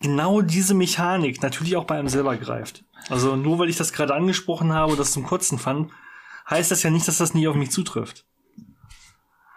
genau 0.00 0.40
diese 0.40 0.74
Mechanik 0.74 1.42
natürlich 1.42 1.76
auch 1.76 1.84
bei 1.84 1.98
einem 1.98 2.08
selber 2.08 2.36
greift. 2.36 2.84
Also 3.08 3.36
nur 3.36 3.58
weil 3.58 3.68
ich 3.68 3.76
das 3.76 3.92
gerade 3.92 4.14
angesprochen 4.14 4.72
habe 4.72 4.96
das 4.96 5.12
zum 5.12 5.24
Kotzen 5.24 5.58
fand, 5.58 5.90
heißt 6.48 6.70
das 6.70 6.82
ja 6.82 6.90
nicht, 6.90 7.06
dass 7.08 7.18
das 7.18 7.34
nie 7.34 7.48
auf 7.48 7.56
mich 7.56 7.70
zutrifft. 7.70 8.24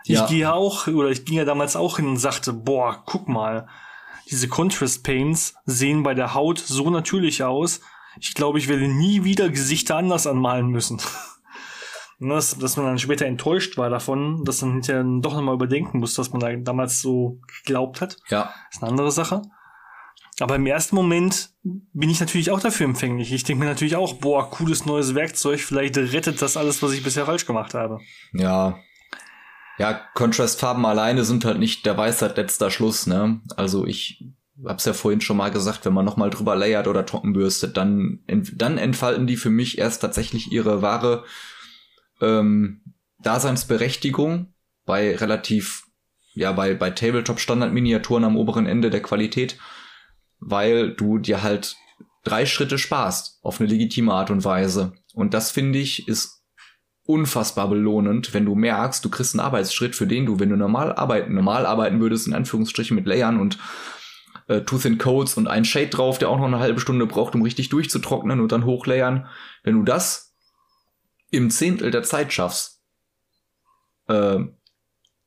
Ja. 0.05 0.23
Ich 0.23 0.29
gehe 0.29 0.51
auch, 0.53 0.87
oder 0.87 1.09
ich 1.09 1.25
ging 1.25 1.37
ja 1.37 1.45
damals 1.45 1.75
auch 1.75 1.97
hin 1.97 2.07
und 2.07 2.17
sagte, 2.17 2.53
boah, 2.53 3.03
guck 3.05 3.27
mal, 3.27 3.67
diese 4.29 4.47
Contrast 4.47 5.03
Paints 5.03 5.55
sehen 5.65 6.03
bei 6.03 6.13
der 6.13 6.33
Haut 6.33 6.59
so 6.59 6.89
natürlich 6.89 7.43
aus. 7.43 7.81
Ich 8.21 8.35
glaube, 8.35 8.59
ich 8.59 8.67
werde 8.67 8.87
nie 8.87 9.23
wieder 9.23 9.49
Gesichter 9.49 9.97
anders 9.97 10.27
anmalen 10.27 10.67
müssen. 10.67 11.01
Und 12.19 12.29
dass, 12.29 12.55
dass 12.57 12.77
man 12.77 12.85
dann 12.85 12.99
später 12.99 13.25
enttäuscht 13.25 13.77
war 13.77 13.89
davon, 13.89 14.45
dass 14.45 14.61
man 14.61 14.73
hinterher 14.73 15.03
doch 15.21 15.33
nochmal 15.33 15.55
überdenken 15.55 15.99
muss, 15.99 16.13
dass 16.13 16.31
man 16.31 16.39
da 16.39 16.55
damals 16.55 17.01
so 17.01 17.39
geglaubt 17.63 17.99
hat. 17.99 18.17
ja, 18.29 18.53
ist 18.71 18.83
eine 18.83 18.91
andere 18.91 19.11
Sache. 19.11 19.41
Aber 20.39 20.55
im 20.55 20.65
ersten 20.65 20.95
Moment 20.95 21.49
bin 21.63 22.09
ich 22.09 22.19
natürlich 22.19 22.51
auch 22.51 22.59
dafür 22.59 22.85
empfänglich. 22.85 23.33
Ich 23.33 23.43
denke 23.43 23.63
mir 23.63 23.69
natürlich 23.69 23.95
auch, 23.95 24.13
boah, 24.13 24.49
cooles 24.49 24.85
neues 24.85 25.13
Werkzeug, 25.13 25.59
vielleicht 25.59 25.97
rettet 25.97 26.41
das 26.41 26.57
alles, 26.57 26.81
was 26.81 26.93
ich 26.93 27.03
bisher 27.03 27.25
falsch 27.25 27.45
gemacht 27.45 27.73
habe. 27.73 27.99
ja. 28.33 28.77
Ja, 29.77 29.99
Contrastfarben 30.13 30.85
alleine 30.85 31.23
sind 31.23 31.43
halt 31.43 31.57
nicht 31.57 31.87
der 31.87 31.97
Weisheit 31.97 32.37
letzter 32.37 32.69
Schluss, 32.69 33.07
ne? 33.07 33.41
Also 33.55 33.87
ich 33.87 34.23
hab's 34.65 34.85
ja 34.85 34.93
vorhin 34.93 35.21
schon 35.21 35.37
mal 35.37 35.51
gesagt, 35.51 35.85
wenn 35.85 35.93
man 35.93 36.05
nochmal 36.05 36.29
drüber 36.29 36.55
layert 36.55 36.87
oder 36.87 37.05
trockenbürstet, 37.05 37.77
dann, 37.77 38.19
dann 38.53 38.77
entfalten 38.77 39.27
die 39.27 39.37
für 39.37 39.49
mich 39.49 39.77
erst 39.77 40.01
tatsächlich 40.01 40.51
ihre 40.51 40.81
wahre 40.81 41.23
ähm, 42.21 42.81
Daseinsberechtigung 43.19 44.53
bei 44.85 45.15
relativ, 45.15 45.83
ja, 46.33 46.51
bei, 46.51 46.73
bei 46.73 46.91
Tabletop-Standard-Miniaturen 46.91 48.23
am 48.23 48.37
oberen 48.37 48.65
Ende 48.65 48.89
der 48.89 49.01
Qualität, 49.01 49.57
weil 50.39 50.93
du 50.93 51.17
dir 51.17 51.43
halt 51.43 51.75
drei 52.23 52.45
Schritte 52.45 52.77
sparst 52.77 53.39
auf 53.43 53.59
eine 53.59 53.69
legitime 53.69 54.13
Art 54.13 54.31
und 54.31 54.43
Weise. 54.43 54.93
Und 55.13 55.33
das 55.33 55.51
finde 55.51 55.79
ich 55.79 56.07
ist 56.07 56.41
unfassbar 57.03 57.67
belohnend, 57.67 58.33
wenn 58.33 58.45
du 58.45 58.55
merkst, 58.55 59.03
du 59.03 59.09
kriegst 59.09 59.33
einen 59.33 59.45
Arbeitsschritt, 59.45 59.95
für 59.95 60.07
den 60.07 60.25
du, 60.25 60.39
wenn 60.39 60.49
du 60.49 60.55
normal 60.55 60.93
arbeiten, 60.93 61.33
normal 61.33 61.65
arbeiten 61.65 61.99
würdest, 61.99 62.27
in 62.27 62.33
Anführungsstrichen 62.33 62.95
mit 62.95 63.05
Layern 63.05 63.39
und 63.39 63.57
äh, 64.47 64.61
Tooth 64.61 64.85
and 64.85 64.99
Codes 64.99 65.35
und 65.35 65.47
ein 65.47 65.65
Shade 65.65 65.87
drauf, 65.89 66.17
der 66.17 66.29
auch 66.29 66.37
noch 66.37 66.45
eine 66.45 66.59
halbe 66.59 66.79
Stunde 66.79 67.05
braucht, 67.05 67.35
um 67.35 67.41
richtig 67.41 67.69
durchzutrocknen 67.69 68.39
und 68.39 68.51
dann 68.51 68.65
hochlayern. 68.65 69.27
Wenn 69.63 69.75
du 69.75 69.83
das 69.83 70.35
im 71.29 71.49
Zehntel 71.49 71.91
der 71.91 72.03
Zeit 72.03 72.33
schaffst, 72.33 72.81
äh, 74.07 74.39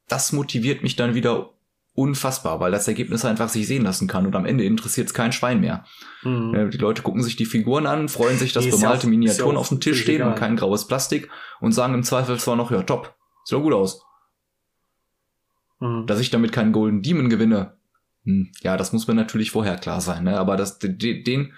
das 0.09 0.33
motiviert 0.33 0.83
mich 0.83 0.97
dann 0.97 1.15
wieder 1.15 1.55
unfassbar, 1.95 2.59
weil 2.59 2.73
das 2.73 2.89
Ergebnis 2.89 3.25
einfach 3.25 3.49
sich 3.49 3.67
sehen 3.69 3.85
lassen 3.85 4.09
kann 4.09 4.27
und 4.27 4.35
am 4.35 4.47
Ende 4.47 4.65
interessiert 4.65 5.07
es 5.07 5.15
kein 5.15 5.33
Schwein 5.33 5.61
mehr. 5.61 5.85
Hm. 6.23 6.53
Ja, 6.55 6.65
Die 6.65 6.79
Leute 6.79 7.03
gucken 7.03 7.23
sich 7.23 7.37
die 7.37 7.47
Figuren 7.47 7.87
an, 7.87 8.09
freuen 8.09 8.37
sich, 8.37 8.53
dass 8.53 8.65
Nee, 8.65 8.71
ist 8.71 8.81
ja 8.81 8.89
bemalte 8.89 9.07
Miniaturen 9.07 9.55
ja 9.55 9.61
auf 9.61 9.69
dem 9.69 9.81
Tisch 9.81 10.03
stehen 10.03 10.23
und 10.23 10.29
egal. 10.29 10.39
kein 10.41 10.57
graues 10.57 10.89
Plastik 10.89 11.31
und 11.61 11.73
sagen 11.73 11.95
im 11.95 12.03
Zweifel 12.03 12.39
zwar 12.39 12.57
noch, 12.57 12.73
ja 12.73 12.83
top, 12.83 13.15
sieht 13.45 13.57
doch 13.57 13.63
gut 13.63 13.73
aus. 13.73 14.03
Hm. 15.79 16.07
Dass 16.07 16.19
ich 16.19 16.31
damit 16.31 16.53
keinen 16.53 16.73
Golden 16.73 17.01
Demon 17.03 17.29
gewinne, 17.29 17.77
ja, 18.25 18.77
das 18.77 18.93
muss 18.93 19.07
mir 19.07 19.15
natürlich 19.15 19.51
vorher 19.51 19.77
klar 19.77 20.01
sein, 20.01 20.25
ne? 20.25 20.39
aber 20.39 20.57
das, 20.57 20.79
de- 20.79 21.23
den, 21.23 21.53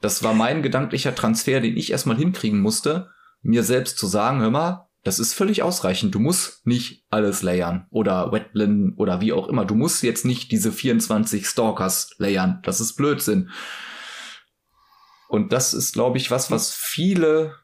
das 0.00 0.22
war 0.22 0.34
mein 0.34 0.62
gedanklicher 0.62 1.14
Transfer, 1.14 1.60
den 1.60 1.76
ich 1.76 1.90
erstmal 1.92 2.16
hinkriegen 2.16 2.60
musste, 2.60 3.10
mir 3.42 3.62
selbst 3.62 3.98
zu 3.98 4.06
sagen, 4.06 4.40
hör 4.40 4.50
mal, 4.50 4.86
das 5.02 5.18
ist 5.18 5.32
völlig 5.32 5.62
ausreichend. 5.62 6.14
Du 6.14 6.18
musst 6.18 6.66
nicht 6.66 7.06
alles 7.08 7.42
layern 7.42 7.86
oder 7.90 8.32
wetblenden 8.32 8.94
oder 8.96 9.22
wie 9.22 9.32
auch 9.32 9.48
immer. 9.48 9.64
Du 9.64 9.74
musst 9.74 10.02
jetzt 10.02 10.26
nicht 10.26 10.52
diese 10.52 10.72
24 10.72 11.46
Stalkers 11.46 12.10
layern. 12.18 12.60
Das 12.64 12.80
ist 12.80 12.96
Blödsinn. 12.96 13.48
Und 15.28 15.52
das 15.52 15.72
ist, 15.72 15.94
glaube 15.94 16.18
ich, 16.18 16.30
was, 16.30 16.50
was 16.50 16.74
viele 16.74 17.54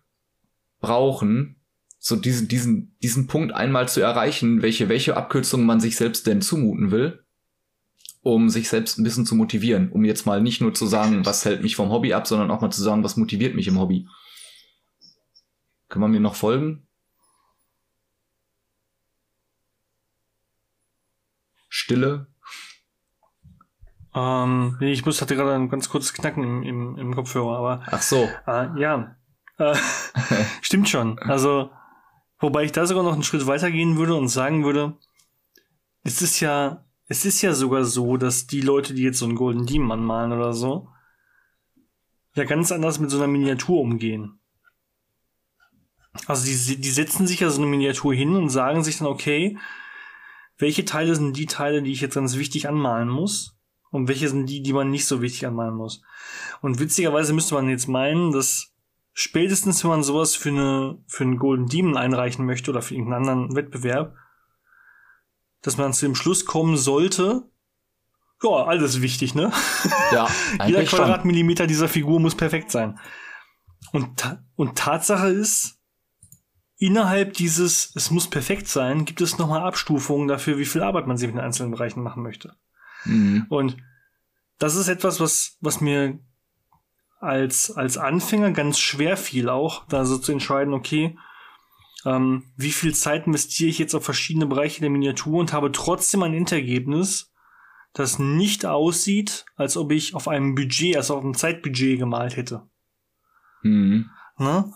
brauchen, 0.80 1.60
so 1.98 2.16
diesen, 2.16 2.48
diesen, 2.48 2.96
diesen 3.02 3.26
Punkt 3.26 3.52
einmal 3.52 3.88
zu 3.88 4.00
erreichen, 4.00 4.62
welche, 4.62 4.88
welche 4.88 5.16
Abkürzungen 5.16 5.66
man 5.66 5.80
sich 5.80 5.96
selbst 5.96 6.26
denn 6.26 6.40
zumuten 6.40 6.90
will, 6.90 7.25
um 8.26 8.48
sich 8.48 8.68
selbst 8.68 8.98
ein 8.98 9.04
bisschen 9.04 9.24
zu 9.24 9.36
motivieren, 9.36 9.92
um 9.92 10.04
jetzt 10.04 10.26
mal 10.26 10.42
nicht 10.42 10.60
nur 10.60 10.74
zu 10.74 10.84
sagen, 10.84 11.24
was 11.24 11.44
hält 11.44 11.62
mich 11.62 11.76
vom 11.76 11.90
Hobby 11.90 12.12
ab, 12.12 12.26
sondern 12.26 12.50
auch 12.50 12.60
mal 12.60 12.72
zu 12.72 12.82
sagen, 12.82 13.04
was 13.04 13.16
motiviert 13.16 13.54
mich 13.54 13.68
im 13.68 13.78
Hobby. 13.78 14.08
Kann 15.88 16.00
man 16.00 16.10
mir 16.10 16.18
noch 16.18 16.34
folgen? 16.34 16.88
Stille. 21.68 22.26
Ähm, 24.12 24.76
nee, 24.80 24.90
ich 24.90 25.06
muss 25.06 25.22
hatte 25.22 25.36
gerade 25.36 25.54
ein 25.54 25.68
ganz 25.68 25.88
kurzes 25.88 26.12
Knacken 26.12 26.42
im, 26.42 26.62
im, 26.64 26.98
im 26.98 27.14
Kopfhörer, 27.14 27.56
aber 27.56 27.82
Ach 27.86 28.02
so. 28.02 28.28
äh, 28.48 28.80
ja, 28.80 29.14
äh, 29.58 29.76
stimmt 30.62 30.88
schon. 30.88 31.20
Also, 31.20 31.70
wobei 32.40 32.64
ich 32.64 32.72
da 32.72 32.86
sogar 32.86 33.04
noch 33.04 33.12
einen 33.12 33.22
Schritt 33.22 33.46
weiter 33.46 33.70
gehen 33.70 33.96
würde 33.96 34.16
und 34.16 34.26
sagen 34.26 34.64
würde, 34.64 34.96
es 36.02 36.22
ist 36.22 36.40
ja, 36.40 36.85
es 37.08 37.24
ist 37.24 37.42
ja 37.42 37.54
sogar 37.54 37.84
so, 37.84 38.16
dass 38.16 38.46
die 38.46 38.60
Leute, 38.60 38.94
die 38.94 39.02
jetzt 39.02 39.18
so 39.18 39.26
einen 39.26 39.36
Golden 39.36 39.66
Demon 39.66 39.92
anmalen 39.92 40.32
oder 40.32 40.52
so, 40.52 40.88
ja 42.34 42.44
ganz 42.44 42.72
anders 42.72 42.98
mit 42.98 43.10
so 43.10 43.16
einer 43.16 43.28
Miniatur 43.28 43.80
umgehen. 43.80 44.40
Also 46.26 46.46
die, 46.46 46.80
die 46.80 46.90
setzen 46.90 47.26
sich 47.26 47.40
ja 47.40 47.50
so 47.50 47.60
eine 47.60 47.70
Miniatur 47.70 48.14
hin 48.14 48.34
und 48.34 48.48
sagen 48.48 48.82
sich 48.82 48.98
dann, 48.98 49.06
okay, 49.06 49.58
welche 50.58 50.84
Teile 50.84 51.14
sind 51.14 51.36
die 51.36 51.46
Teile, 51.46 51.82
die 51.82 51.92
ich 51.92 52.00
jetzt 52.00 52.14
ganz 52.14 52.36
wichtig 52.36 52.68
anmalen 52.68 53.08
muss? 53.08 53.58
Und 53.90 54.08
welche 54.08 54.28
sind 54.28 54.46
die, 54.46 54.62
die 54.62 54.72
man 54.72 54.90
nicht 54.90 55.06
so 55.06 55.22
wichtig 55.22 55.46
anmalen 55.46 55.74
muss? 55.74 56.02
Und 56.60 56.80
witzigerweise 56.80 57.32
müsste 57.32 57.54
man 57.54 57.68
jetzt 57.68 57.88
meinen, 57.88 58.32
dass 58.32 58.74
spätestens, 59.12 59.84
wenn 59.84 59.90
man 59.90 60.02
sowas 60.02 60.34
für 60.34 60.48
eine, 60.48 60.98
für 61.06 61.24
einen 61.24 61.38
Golden 61.38 61.66
Demon 61.66 61.96
einreichen 61.96 62.46
möchte 62.46 62.70
oder 62.70 62.82
für 62.82 62.94
irgendeinen 62.94 63.28
anderen 63.28 63.56
Wettbewerb, 63.56 64.14
dass 65.66 65.76
man 65.76 65.92
zu 65.92 66.06
dem 66.06 66.14
Schluss 66.14 66.44
kommen 66.44 66.76
sollte, 66.76 67.50
ja, 68.42 68.50
alles 68.50 69.00
wichtig, 69.00 69.34
ne? 69.34 69.50
Ja, 70.12 70.28
Jeder 70.52 70.64
eigentlich 70.64 70.90
schon. 70.90 70.98
Quadratmillimeter 70.98 71.66
dieser 71.66 71.88
Figur 71.88 72.20
muss 72.20 72.34
perfekt 72.34 72.70
sein. 72.70 72.98
Und, 73.92 74.18
ta 74.18 74.44
und 74.56 74.76
Tatsache 74.76 75.28
ist, 75.28 75.78
innerhalb 76.78 77.32
dieses, 77.32 77.92
es 77.94 78.10
muss 78.10 78.28
perfekt 78.28 78.68
sein, 78.68 79.04
gibt 79.06 79.20
es 79.20 79.38
nochmal 79.38 79.62
Abstufungen 79.62 80.28
dafür, 80.28 80.58
wie 80.58 80.66
viel 80.66 80.82
Arbeit 80.82 81.06
man 81.06 81.16
sich 81.16 81.28
in 81.28 81.36
den 81.36 81.44
einzelnen 81.44 81.72
Bereichen 81.72 82.02
machen 82.02 82.22
möchte. 82.22 82.54
Mhm. 83.04 83.46
Und 83.48 83.76
das 84.58 84.74
ist 84.74 84.88
etwas, 84.88 85.18
was, 85.18 85.56
was 85.60 85.80
mir 85.80 86.18
als, 87.20 87.70
als 87.70 87.96
Anfänger 87.96 88.50
ganz 88.52 88.78
schwer 88.78 89.16
fiel 89.16 89.48
auch, 89.48 89.86
da 89.88 90.04
so 90.04 90.18
zu 90.18 90.32
entscheiden, 90.32 90.74
okay, 90.74 91.16
ähm, 92.06 92.44
wie 92.56 92.70
viel 92.70 92.94
Zeit 92.94 93.26
investiere 93.26 93.68
ich 93.68 93.78
jetzt 93.78 93.94
auf 93.94 94.04
verschiedene 94.04 94.46
Bereiche 94.46 94.80
der 94.80 94.90
Miniatur 94.90 95.40
und 95.40 95.52
habe 95.52 95.72
trotzdem 95.72 96.22
ein 96.22 96.34
Endergebnis, 96.34 97.32
das 97.92 98.20
nicht 98.20 98.64
aussieht, 98.64 99.44
als 99.56 99.76
ob 99.76 99.90
ich 99.90 100.14
auf 100.14 100.28
einem 100.28 100.54
Budget, 100.54 100.96
also 100.96 101.16
auf 101.16 101.24
einem 101.24 101.34
Zeitbudget 101.34 101.98
gemalt 101.98 102.36
hätte. 102.36 102.62
Mhm. 103.62 104.10
Ne? 104.38 104.72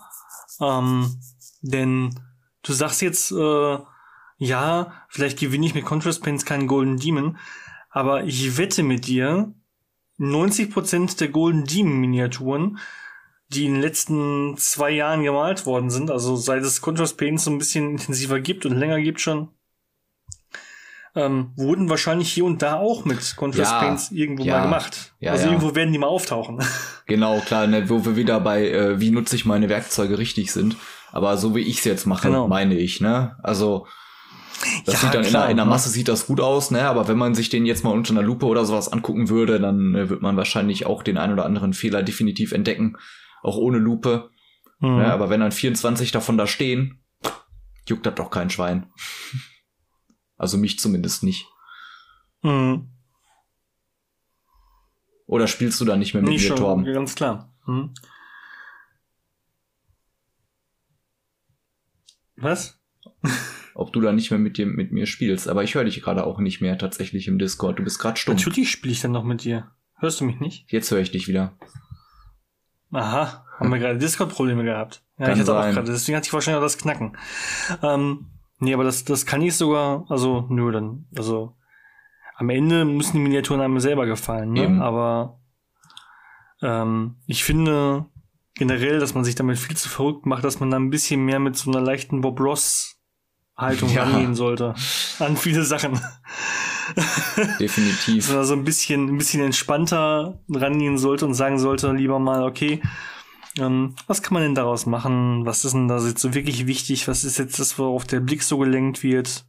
Ähm, 0.59 1.19
denn 1.61 2.19
du 2.63 2.73
sagst 2.73 3.01
jetzt, 3.01 3.31
äh, 3.31 3.77
ja, 4.37 4.93
vielleicht 5.07 5.39
gewinne 5.39 5.65
ich 5.65 5.75
mit 5.75 5.85
Contrast 5.85 6.21
Paints 6.21 6.45
keinen 6.45 6.67
Golden 6.67 6.97
Demon, 6.97 7.37
aber 7.89 8.25
ich 8.25 8.57
wette 8.57 8.83
mit 8.83 9.07
dir, 9.07 9.53
90% 10.19 11.17
der 11.17 11.29
Golden 11.29 11.63
Demon 11.63 11.99
Miniaturen, 11.99 12.77
die 13.53 13.65
in 13.65 13.73
den 13.73 13.81
letzten 13.81 14.55
zwei 14.57 14.91
Jahren 14.91 15.23
gemalt 15.23 15.65
worden 15.65 15.89
sind, 15.89 16.09
also 16.09 16.35
seit 16.35 16.63
es 16.63 16.81
Contrast 16.81 17.17
Paints 17.17 17.43
so 17.43 17.51
ein 17.51 17.57
bisschen 17.57 17.91
intensiver 17.91 18.39
gibt 18.39 18.65
und 18.65 18.75
länger 18.77 19.01
gibt 19.01 19.19
schon, 19.19 19.49
ähm, 21.13 21.51
wurden 21.57 21.89
wahrscheinlich 21.89 22.31
hier 22.31 22.45
und 22.45 22.61
da 22.61 22.75
auch 22.75 23.03
mit 23.03 23.35
Contrast 23.35 23.71
Ja, 23.73 23.79
Paints 23.79 24.11
irgendwo 24.11 24.43
ja, 24.45 24.57
mal 24.57 24.63
gemacht. 24.63 25.13
ja, 25.19 25.33
also 25.33 25.47
irgendwo 25.47 25.75
werden 25.75 25.91
die 25.91 25.99
mal 25.99 26.07
auftauchen. 26.07 26.59
Genau, 27.07 27.39
klar, 27.41 27.67
ne, 27.67 27.89
wo 27.89 28.05
wir 28.05 28.15
wieder 28.15 28.39
bei, 28.39 28.69
äh, 28.69 29.01
wie 29.01 29.11
nutze 29.11 29.35
ich 29.35 29.43
meine 29.43 29.67
Werkzeuge 29.67 30.17
richtig 30.17 30.53
sind. 30.53 30.77
Aber 31.11 31.35
so 31.35 31.53
wie 31.55 31.59
ich 31.59 31.79
es 31.79 31.83
jetzt 31.83 32.05
mache, 32.05 32.29
Genau. 32.29 32.47
meine 32.47 32.75
ich, 32.75 33.01
ne? 33.01 33.35
Also 33.43 33.85
Das 34.85 35.01
sieht 35.01 35.13
dann 35.13 35.23
in, 35.25 35.29
klar, 35.29 35.41
der, 35.43 35.51
in 35.51 35.57
der 35.57 35.65
ne? 35.65 35.71
Masse 35.71 35.89
sieht 35.89 36.07
das 36.07 36.25
gut 36.27 36.39
aus, 36.39 36.71
ne? 36.71 36.83
Aber 36.87 37.09
wenn 37.09 37.17
man 37.17 37.35
sich 37.35 37.49
den 37.49 37.65
jetzt 37.65 37.83
mal 37.83 37.89
unter 37.91 38.11
einer 38.11 38.21
Lupe 38.21 38.45
oder 38.45 38.63
sowas 38.63 38.93
angucken 38.93 39.27
würde, 39.27 39.59
dann 39.59 39.93
äh, 39.93 40.07
wird 40.09 40.21
man 40.21 40.37
wahrscheinlich 40.37 40.85
auch 40.85 41.03
den 41.03 41.17
ein 41.17 41.33
oder 41.33 41.43
anderen 41.43 41.73
Fehler 41.73 42.01
definitiv 42.01 42.53
entdecken, 42.53 42.95
auch 43.41 43.57
ohne 43.57 43.77
Lupe. 43.77 44.29
Mhm. 44.79 44.97
Ne? 44.97 45.11
Aber 45.11 45.29
wenn 45.29 45.39
dann 45.41 45.51
24 45.51 46.11
davon 46.11 46.37
da 46.37 46.47
stehen, 46.47 47.01
juckt 47.87 48.05
das 48.05 48.15
doch 48.15 48.29
kein 48.29 48.49
Schwein. 48.49 48.87
Also 50.37 50.57
mich 50.57 50.79
zumindest 50.79 51.21
nicht. 51.21 51.45
Mhm. 52.41 52.89
Oder 55.27 55.47
spielst 55.47 55.79
du 55.79 55.85
da 55.85 55.95
nicht 55.95 56.15
mehr 56.15 56.23
mit 56.23 56.31
Nee, 56.31 56.37
mir, 56.37 56.47
schon, 56.47 56.57
Torben? 56.57 56.83
ganz 56.83 57.13
klar. 57.13 57.53
Mhm. 57.67 57.93
Was? 62.37 62.81
Ob 63.75 63.93
du 63.93 64.01
da 64.01 64.11
nicht 64.11 64.31
mehr 64.31 64.39
mit, 64.39 64.57
dir, 64.57 64.65
mit 64.65 64.91
mir 64.91 65.05
spielst. 65.05 65.47
Aber 65.47 65.63
ich 65.63 65.75
höre 65.75 65.83
dich 65.85 66.01
gerade 66.01 66.25
auch 66.25 66.39
nicht 66.39 66.59
mehr 66.59 66.77
tatsächlich 66.77 67.27
im 67.27 67.37
Discord. 67.37 67.77
Du 67.77 67.83
bist 67.83 67.99
gerade 67.99 68.19
stumm. 68.19 68.35
Natürlich 68.35 68.71
spiele 68.71 68.93
ich 68.93 69.01
dann 69.01 69.11
noch 69.11 69.23
mit 69.23 69.43
dir. 69.43 69.71
Hörst 69.97 70.19
du 70.19 70.25
mich 70.25 70.39
nicht? 70.39 70.71
Jetzt 70.71 70.89
höre 70.89 70.99
ich 71.01 71.11
dich 71.11 71.27
wieder. 71.27 71.55
Aha, 72.91 73.45
haben 73.59 73.69
wir 73.71 73.79
gerade 73.79 73.97
Discord-Probleme 73.97 74.63
gehabt. 74.63 75.03
Ja, 75.17 75.25
Kann 75.27 75.35
ich 75.35 75.41
hatte 75.41 75.53
auch 75.55 75.61
sein. 75.61 75.73
gerade, 75.75 75.91
deswegen 75.91 76.17
hatte 76.17 76.27
ich 76.27 76.33
wahrscheinlich 76.33 76.57
auch 76.59 76.63
das 76.65 76.77
Knacken. 76.77 77.17
Ähm, 77.83 78.27
nee, 78.59 78.73
aber 78.73 78.83
das, 78.83 79.03
das 79.05 79.25
kann 79.25 79.41
ich 79.41 79.55
sogar, 79.55 80.05
also, 80.09 80.45
nö, 80.49 80.71
dann, 80.71 81.05
also, 81.17 81.55
am 82.35 82.49
Ende 82.49 82.85
müssen 82.85 83.13
die 83.13 83.19
Miniaturen 83.19 83.61
einem 83.61 83.79
selber 83.79 84.05
gefallen, 84.05 84.53
ne? 84.53 84.63
Eben. 84.63 84.81
Aber, 84.81 85.39
ähm, 86.61 87.17
ich 87.27 87.43
finde 87.43 88.05
generell, 88.55 88.99
dass 88.99 89.13
man 89.15 89.23
sich 89.23 89.35
damit 89.35 89.57
viel 89.57 89.77
zu 89.77 89.89
verrückt 89.89 90.25
macht, 90.25 90.43
dass 90.43 90.59
man 90.59 90.69
da 90.71 90.77
ein 90.77 90.89
bisschen 90.89 91.23
mehr 91.23 91.39
mit 91.39 91.55
so 91.55 91.71
einer 91.71 91.81
leichten 91.81 92.21
Bob 92.21 92.39
Ross 92.39 92.97
Haltung 93.55 93.89
Ja. 93.93 94.03
rangehen 94.03 94.35
sollte. 94.35 94.73
An 95.19 95.37
viele 95.37 95.63
Sachen. 95.63 95.99
Definitiv. 97.59 98.25
Dass 98.27 98.35
man 98.35 98.45
so 98.45 98.53
ein 98.53 98.63
bisschen, 98.63 99.07
ein 99.09 99.17
bisschen 99.17 99.41
entspannter 99.43 100.39
rangehen 100.49 100.97
sollte 100.97 101.25
und 101.25 101.33
sagen 101.33 101.59
sollte, 101.59 101.91
lieber 101.93 102.19
mal, 102.19 102.43
okay, 102.43 102.81
ähm, 103.59 103.95
was 104.07 104.21
kann 104.21 104.33
man 104.33 104.43
denn 104.43 104.55
daraus 104.55 104.85
machen? 104.85 105.45
Was 105.45 105.65
ist 105.65 105.73
denn 105.73 105.87
da 105.87 105.97
jetzt 105.99 106.21
so 106.21 106.33
wirklich 106.33 106.67
wichtig? 106.67 107.07
Was 107.07 107.23
ist 107.23 107.37
jetzt 107.37 107.59
das, 107.59 107.77
worauf 107.77 108.05
der 108.05 108.19
Blick 108.21 108.43
so 108.43 108.57
gelenkt 108.57 109.03
wird? 109.03 109.45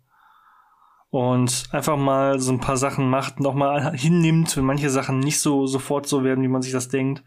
Und 1.11 1.65
einfach 1.73 1.97
mal 1.99 2.41
so 2.41 2.53
ein 2.53 2.61
paar 2.61 2.79
Sachen 2.79 3.11
macht, 3.11 3.39
nochmal 3.39 3.95
hinnimmt, 3.95 4.57
wenn 4.57 4.65
manche 4.65 4.89
Sachen 4.89 5.19
nicht 5.21 5.41
so 5.41 5.67
sofort 5.67 6.07
so 6.07 6.25
werden, 6.25 6.43
wie 6.43 6.49
man 6.49 6.63
sich 6.63 6.73
das 6.73 6.89
denkt. 6.89 7.23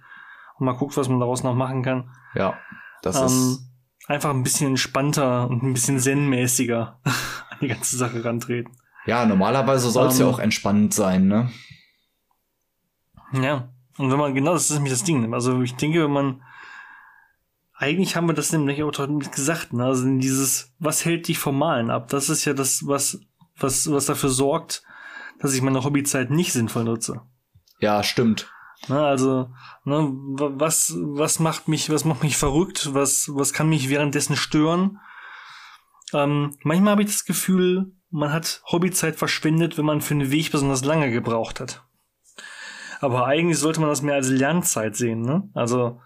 Und 0.57 0.65
mal 0.65 0.73
guckt, 0.73 0.97
was 0.97 1.07
man 1.07 1.19
daraus 1.19 1.43
noch 1.43 1.53
machen 1.53 1.83
kann. 1.83 2.09
Ja, 2.33 2.57
das 3.03 3.15
Ähm, 3.17 3.25
ist. 3.25 3.69
einfach 4.07 4.31
ein 4.31 4.41
bisschen 4.41 4.69
entspannter 4.71 5.47
und 5.49 5.61
ein 5.61 5.73
bisschen 5.73 5.99
zen-mäßiger 5.99 6.99
an 7.03 7.57
die 7.61 7.67
ganze 7.67 7.95
Sache 7.97 8.25
rantreten. 8.25 8.71
Ja, 9.05 9.25
normalerweise 9.25 9.89
soll 9.91 10.07
es 10.07 10.17
ja 10.19 10.25
ähm, 10.25 10.33
auch 10.33 10.39
entspannend 10.39 10.93
sein, 10.93 11.27
ne? 11.27 11.51
Ja, 13.33 13.69
und 13.97 14.11
wenn 14.11 14.17
man, 14.19 14.33
genau, 14.33 14.53
das 14.53 14.69
ist 14.69 14.75
nämlich 14.75 14.93
das 14.93 15.03
Ding. 15.03 15.33
Also 15.33 15.61
ich 15.61 15.75
denke, 15.75 16.03
wenn 16.03 16.11
man, 16.11 16.41
eigentlich 17.77 18.15
haben 18.15 18.27
wir 18.27 18.33
das 18.33 18.51
nämlich 18.51 18.81
auch 18.83 18.91
gesagt, 19.31 19.73
ne? 19.73 19.85
Also 19.85 20.05
dieses, 20.17 20.73
was 20.79 21.05
hält 21.05 21.27
dich 21.27 21.37
vom 21.39 21.57
Malen 21.57 21.89
ab? 21.89 22.07
Das 22.09 22.29
ist 22.29 22.45
ja 22.45 22.53
das, 22.53 22.87
was, 22.87 23.19
was, 23.57 23.89
was 23.91 24.05
dafür 24.05 24.29
sorgt, 24.29 24.83
dass 25.39 25.53
ich 25.53 25.61
meine 25.61 25.83
Hobbyzeit 25.83 26.31
nicht 26.31 26.53
sinnvoll 26.53 26.85
nutze. 26.85 27.21
Ja, 27.79 28.03
stimmt. 28.03 28.51
Ne, 28.87 28.99
also, 28.99 29.49
ne, 29.83 30.09
wa- 30.11 30.51
was, 30.55 30.93
was 30.95 31.39
macht 31.39 31.67
mich, 31.67 31.89
was 31.89 32.05
macht 32.05 32.23
mich 32.23 32.37
verrückt? 32.37 32.93
Was, 32.93 33.29
was 33.33 33.51
kann 33.53 33.67
mich 33.69 33.89
währenddessen 33.89 34.35
stören? 34.35 34.99
Ähm, 36.13 36.55
manchmal 36.63 36.91
habe 36.91 37.01
ich 37.03 37.07
das 37.09 37.25
Gefühl, 37.25 37.91
man 38.15 38.31
hat 38.31 38.61
Hobbyzeit 38.71 39.17
verschwendet, 39.17 39.77
wenn 39.77 39.85
man 39.85 39.99
für 39.99 40.13
einen 40.13 40.31
Weg 40.31 40.51
besonders 40.51 40.85
lange 40.85 41.11
gebraucht 41.11 41.59
hat. 41.59 41.83
Aber 43.01 43.25
eigentlich 43.25 43.59
sollte 43.59 43.81
man 43.81 43.89
das 43.89 44.01
mehr 44.01 44.15
als 44.15 44.29
Lernzeit 44.29 44.95
sehen, 44.95 45.21
ne? 45.21 45.49
Also, 45.53 45.99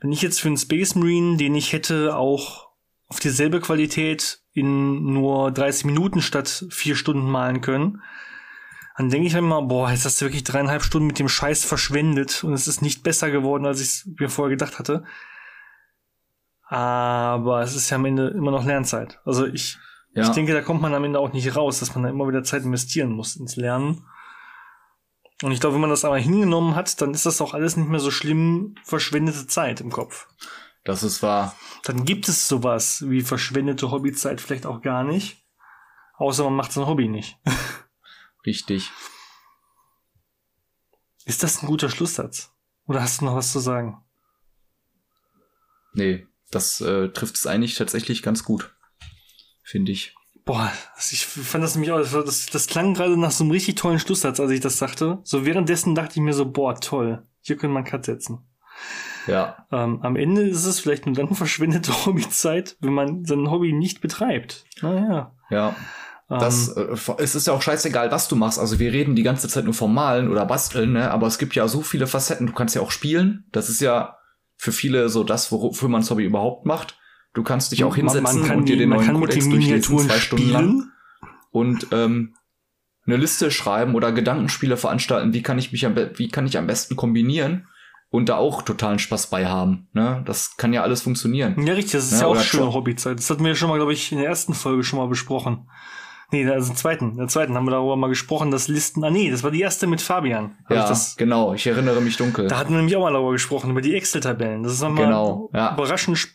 wenn 0.00 0.12
ich 0.12 0.20
jetzt 0.20 0.40
für 0.40 0.48
einen 0.48 0.58
Space 0.58 0.94
Marine, 0.94 1.38
den 1.38 1.54
ich 1.54 1.72
hätte 1.72 2.14
auch 2.14 2.68
auf 3.08 3.20
dieselbe 3.20 3.60
Qualität 3.60 4.40
in 4.52 5.14
nur 5.14 5.50
30 5.50 5.86
Minuten 5.86 6.20
statt 6.20 6.66
vier 6.68 6.94
Stunden 6.94 7.30
malen 7.30 7.62
können, 7.62 8.02
dann 8.98 9.08
denke 9.08 9.26
ich 9.26 9.32
mir 9.32 9.38
immer, 9.38 9.62
boah, 9.62 9.90
jetzt 9.90 10.04
hast 10.04 10.20
du 10.20 10.26
wirklich 10.26 10.44
dreieinhalb 10.44 10.82
Stunden 10.82 11.06
mit 11.06 11.18
dem 11.18 11.28
Scheiß 11.28 11.64
verschwendet 11.64 12.44
und 12.44 12.52
es 12.52 12.68
ist 12.68 12.82
nicht 12.82 13.02
besser 13.02 13.30
geworden, 13.30 13.64
als 13.64 13.80
ich 13.80 13.88
es 13.88 14.08
mir 14.18 14.28
vorher 14.28 14.56
gedacht 14.56 14.78
hatte. 14.78 15.04
Aber 16.68 17.62
es 17.62 17.74
ist 17.74 17.88
ja 17.88 17.96
am 17.96 18.04
Ende 18.04 18.28
immer 18.28 18.50
noch 18.50 18.64
Lernzeit. 18.64 19.20
Also 19.24 19.46
ich, 19.46 19.78
Ja. 20.16 20.22
ich 20.22 20.30
denke, 20.30 20.54
da 20.54 20.62
kommt 20.62 20.80
man 20.80 20.94
am 20.94 21.04
Ende 21.04 21.18
auch 21.18 21.32
nicht 21.34 21.54
raus, 21.54 21.78
dass 21.78 21.94
man 21.94 22.04
da 22.04 22.08
immer 22.08 22.26
wieder 22.26 22.42
Zeit 22.42 22.62
investieren 22.62 23.10
muss 23.10 23.36
ins 23.36 23.56
Lernen. 23.56 24.06
Und 25.42 25.52
ich 25.52 25.60
glaube, 25.60 25.74
wenn 25.74 25.82
man 25.82 25.90
das 25.90 26.06
aber 26.06 26.16
hingenommen 26.16 26.74
hat, 26.74 26.98
dann 27.02 27.12
ist 27.12 27.26
das 27.26 27.42
auch 27.42 27.52
alles 27.52 27.76
nicht 27.76 27.90
mehr 27.90 28.00
so 28.00 28.10
schlimm 28.10 28.76
verschwendete 28.82 29.46
Zeit 29.46 29.82
im 29.82 29.92
Kopf. 29.92 30.26
Das 30.84 31.02
ist 31.02 31.22
wahr. 31.22 31.54
Dann 31.84 32.06
gibt 32.06 32.28
es 32.28 32.48
sowas 32.48 33.04
wie 33.10 33.20
verschwendete 33.20 33.90
Hobbyzeit 33.90 34.40
vielleicht 34.40 34.64
auch 34.64 34.80
gar 34.80 35.04
nicht. 35.04 35.44
Außer 36.16 36.44
man 36.44 36.54
macht 36.54 36.72
sein 36.72 36.86
Hobby 36.86 37.08
nicht. 37.08 37.38
Richtig. 38.46 38.90
Ist 41.26 41.42
das 41.42 41.62
ein 41.62 41.66
guter 41.66 41.90
Schlusssatz? 41.90 42.52
Oder 42.86 43.02
hast 43.02 43.20
du 43.20 43.26
noch 43.26 43.34
was 43.34 43.52
zu 43.52 43.58
sagen? 43.58 44.02
Nee, 45.92 46.26
das 46.50 46.80
äh, 46.80 47.08
trifft 47.08 47.34
es 47.34 47.46
eigentlich 47.46 47.74
tatsächlich 47.74 48.22
ganz 48.22 48.44
gut. 48.44 48.75
Finde 49.66 49.90
ich. 49.90 50.14
Boah, 50.44 50.70
ich 51.10 51.26
fand 51.26 51.64
das 51.64 51.74
nämlich 51.74 51.90
auch, 51.90 51.98
das, 51.98 52.46
das, 52.46 52.68
klang 52.68 52.94
gerade 52.94 53.18
nach 53.18 53.32
so 53.32 53.42
einem 53.42 53.50
richtig 53.50 53.74
tollen 53.74 53.98
Schlusssatz, 53.98 54.38
als 54.38 54.52
ich 54.52 54.60
das 54.60 54.78
sagte. 54.78 55.18
So 55.24 55.44
währenddessen 55.44 55.96
dachte 55.96 56.12
ich 56.14 56.20
mir 56.20 56.34
so, 56.34 56.48
boah, 56.48 56.76
toll, 56.76 57.26
hier 57.40 57.56
können 57.56 57.72
wir 57.72 57.80
einen 57.80 57.86
Cut 57.86 58.04
setzen. 58.04 58.46
Ja. 59.26 59.66
Ähm, 59.72 60.02
am 60.02 60.14
Ende 60.14 60.42
ist 60.42 60.64
es 60.64 60.78
vielleicht 60.78 61.06
nur 61.06 61.16
dann 61.16 61.28
verschwendete 61.34 62.06
Hobbyzeit, 62.06 62.76
wenn 62.78 62.94
man 62.94 63.24
sein 63.24 63.50
Hobby 63.50 63.72
nicht 63.72 64.00
betreibt. 64.00 64.64
Naja. 64.82 65.34
Ja. 65.50 65.74
Das, 66.28 66.76
ähm, 66.76 66.94
äh, 66.94 67.22
es 67.22 67.34
ist 67.34 67.48
ja 67.48 67.52
auch 67.52 67.62
scheißegal, 67.62 68.12
was 68.12 68.28
du 68.28 68.36
machst. 68.36 68.60
Also 68.60 68.78
wir 68.78 68.92
reden 68.92 69.16
die 69.16 69.24
ganze 69.24 69.48
Zeit 69.48 69.64
nur 69.64 69.74
vom 69.74 69.92
Malen 69.92 70.30
oder 70.30 70.46
Basteln, 70.46 70.92
ne? 70.92 71.10
aber 71.10 71.26
es 71.26 71.38
gibt 71.38 71.56
ja 71.56 71.66
so 71.66 71.82
viele 71.82 72.06
Facetten. 72.06 72.46
Du 72.46 72.52
kannst 72.52 72.76
ja 72.76 72.82
auch 72.82 72.92
spielen. 72.92 73.46
Das 73.50 73.68
ist 73.68 73.80
ja 73.80 74.16
für 74.56 74.70
viele 74.70 75.08
so 75.08 75.24
das, 75.24 75.50
wofür 75.50 75.88
man 75.88 76.02
das 76.02 76.10
Hobby 76.12 76.24
überhaupt 76.24 76.66
macht. 76.66 76.96
Du 77.36 77.42
kannst 77.42 77.70
dich 77.70 77.84
auch 77.84 77.90
man- 77.90 77.96
hinsetzen 77.96 78.40
man 78.40 78.48
kann 78.48 78.58
und 78.58 78.68
dir 78.68 78.76
den 78.78 78.88
man 78.88 78.98
neuen 78.98 79.20
den 79.28 79.50
durchlesen, 79.50 79.98
zwei 79.98 80.18
Stunden 80.18 80.50
lang. 80.50 80.64
spielen. 80.64 80.92
Und 81.50 81.86
ähm, 81.92 82.34
eine 83.06 83.16
Liste 83.16 83.50
schreiben 83.50 83.94
oder 83.94 84.10
Gedankenspiele 84.10 84.76
veranstalten. 84.76 85.32
Wie 85.32 85.42
kann 85.42 85.58
ich 85.58 85.70
mich 85.70 85.86
am, 85.86 85.94
wie 86.16 86.28
kann 86.28 86.46
ich 86.46 86.58
am 86.58 86.66
besten 86.66 86.96
kombinieren? 86.96 87.68
Und 88.08 88.28
da 88.28 88.36
auch 88.36 88.62
totalen 88.62 88.98
Spaß 88.98 89.28
bei 89.30 89.46
haben. 89.46 89.88
Ne? 89.92 90.22
Das 90.26 90.56
kann 90.56 90.72
ja 90.72 90.82
alles 90.82 91.02
funktionieren. 91.02 91.54
Ja, 91.66 91.74
richtig, 91.74 91.92
das 91.92 92.06
ist 92.06 92.12
Ja, 92.12 92.18
ja, 92.20 92.26
auch 92.26 92.30
oder 92.30 92.40
schöne 92.40 92.72
Hobbyzeit. 92.72 93.18
Das 93.18 93.28
hatten 93.30 93.42
wir 93.42 93.50
ja 93.50 93.54
schon 93.54 93.68
mal, 93.68 93.76
glaube 93.76 93.92
ich, 93.92 94.12
in 94.12 94.18
der 94.18 94.28
ersten 94.28 94.54
Folge 94.54 94.82
schon 94.84 94.98
mal 94.98 95.08
besprochen. 95.08 95.68
Nee, 96.32 96.48
also 96.48 96.70
im 96.70 96.76
zweiten. 96.76 97.10
In 97.12 97.18
der 97.18 97.28
zweiten 97.28 97.54
haben 97.54 97.66
wir 97.66 97.72
darüber 97.72 97.96
mal 97.96 98.08
gesprochen, 98.08 98.50
dass 98.50 98.66
Listen. 98.68 99.04
Ah 99.04 99.10
nee, 99.10 99.30
das 99.30 99.42
war 99.44 99.50
die 99.50 99.60
erste 99.60 99.86
mit 99.86 100.00
Fabian. 100.00 100.56
Hab 100.64 100.70
ich 100.70 100.76
Ja, 100.76 100.88
das, 100.88 101.16
genau. 101.16 101.52
Ich 101.54 101.66
erinnere 101.66 102.00
mich 102.00 102.16
dunkel. 102.16 102.48
da 102.48 102.58
hatten 102.58 102.70
wir 102.70 102.78
nämlich 102.78 102.96
auch 102.96 103.02
mal 103.02 103.12
darüber 103.12 103.32
gesprochen, 103.32 103.70
über 103.70 103.80
die 103.82 103.94
Excel-Tabellen. 103.94 104.62
Das 104.62 104.72
ist 104.72 104.80
nochmal 104.82 105.04
Genau, 105.04 105.50
ja. 105.52 105.74
überraschend, 105.74 106.26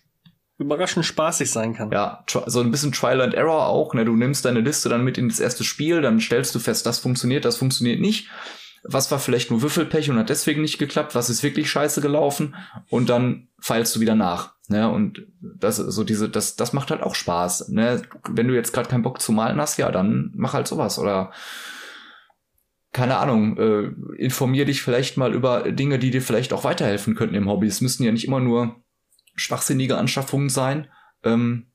überraschend 0.61 1.05
spaßig 1.05 1.51
sein 1.51 1.73
kann. 1.73 1.91
Ja, 1.91 2.23
so 2.27 2.61
ein 2.61 2.71
bisschen 2.71 2.91
Trial 2.91 3.21
and 3.21 3.33
Error 3.33 3.67
auch. 3.67 3.93
Ne? 3.93 4.05
Du 4.05 4.15
nimmst 4.15 4.45
deine 4.45 4.61
Liste 4.61 4.89
dann 4.89 5.03
mit 5.03 5.17
in 5.17 5.29
das 5.29 5.39
erste 5.39 5.63
Spiel, 5.63 6.01
dann 6.01 6.19
stellst 6.19 6.55
du 6.55 6.59
fest, 6.59 6.85
das 6.85 6.99
funktioniert, 6.99 7.45
das 7.45 7.57
funktioniert 7.57 7.99
nicht. 7.99 8.29
Was 8.83 9.11
war 9.11 9.19
vielleicht 9.19 9.51
nur 9.51 9.61
Würfelpech 9.61 10.09
und 10.09 10.17
hat 10.17 10.29
deswegen 10.29 10.61
nicht 10.61 10.79
geklappt? 10.79 11.13
Was 11.13 11.29
ist 11.29 11.43
wirklich 11.43 11.69
scheiße 11.69 12.01
gelaufen? 12.01 12.55
Und 12.89 13.09
dann 13.09 13.49
feilst 13.59 13.95
du 13.95 13.99
wieder 13.99 14.15
nach. 14.15 14.55
Ne? 14.69 14.89
Und 14.89 15.27
das 15.41 15.77
so 15.77 16.03
diese, 16.03 16.29
das, 16.29 16.55
das 16.55 16.73
macht 16.73 16.89
halt 16.89 17.03
auch 17.03 17.13
Spaß. 17.13 17.69
Ne? 17.69 18.01
Wenn 18.27 18.47
du 18.47 18.55
jetzt 18.55 18.73
gerade 18.73 18.89
keinen 18.89 19.03
Bock 19.03 19.21
zu 19.21 19.33
malen 19.33 19.61
hast, 19.61 19.77
ja, 19.77 19.91
dann 19.91 20.31
mach 20.35 20.53
halt 20.53 20.67
sowas. 20.67 20.97
Oder 20.97 21.31
keine 22.91 23.17
Ahnung, 23.17 23.57
äh, 23.57 23.91
informier 24.17 24.65
dich 24.65 24.81
vielleicht 24.81 25.15
mal 25.15 25.33
über 25.33 25.71
Dinge, 25.71 25.99
die 25.99 26.11
dir 26.11 26.21
vielleicht 26.21 26.51
auch 26.51 26.63
weiterhelfen 26.63 27.15
könnten 27.15 27.35
im 27.35 27.49
Hobby. 27.49 27.67
Es 27.67 27.81
müssen 27.81 28.03
ja 28.03 28.11
nicht 28.11 28.25
immer 28.25 28.39
nur 28.39 28.75
schwachsinnige 29.35 29.97
Anschaffungen 29.97 30.49
sein, 30.49 30.87
ähm, 31.23 31.67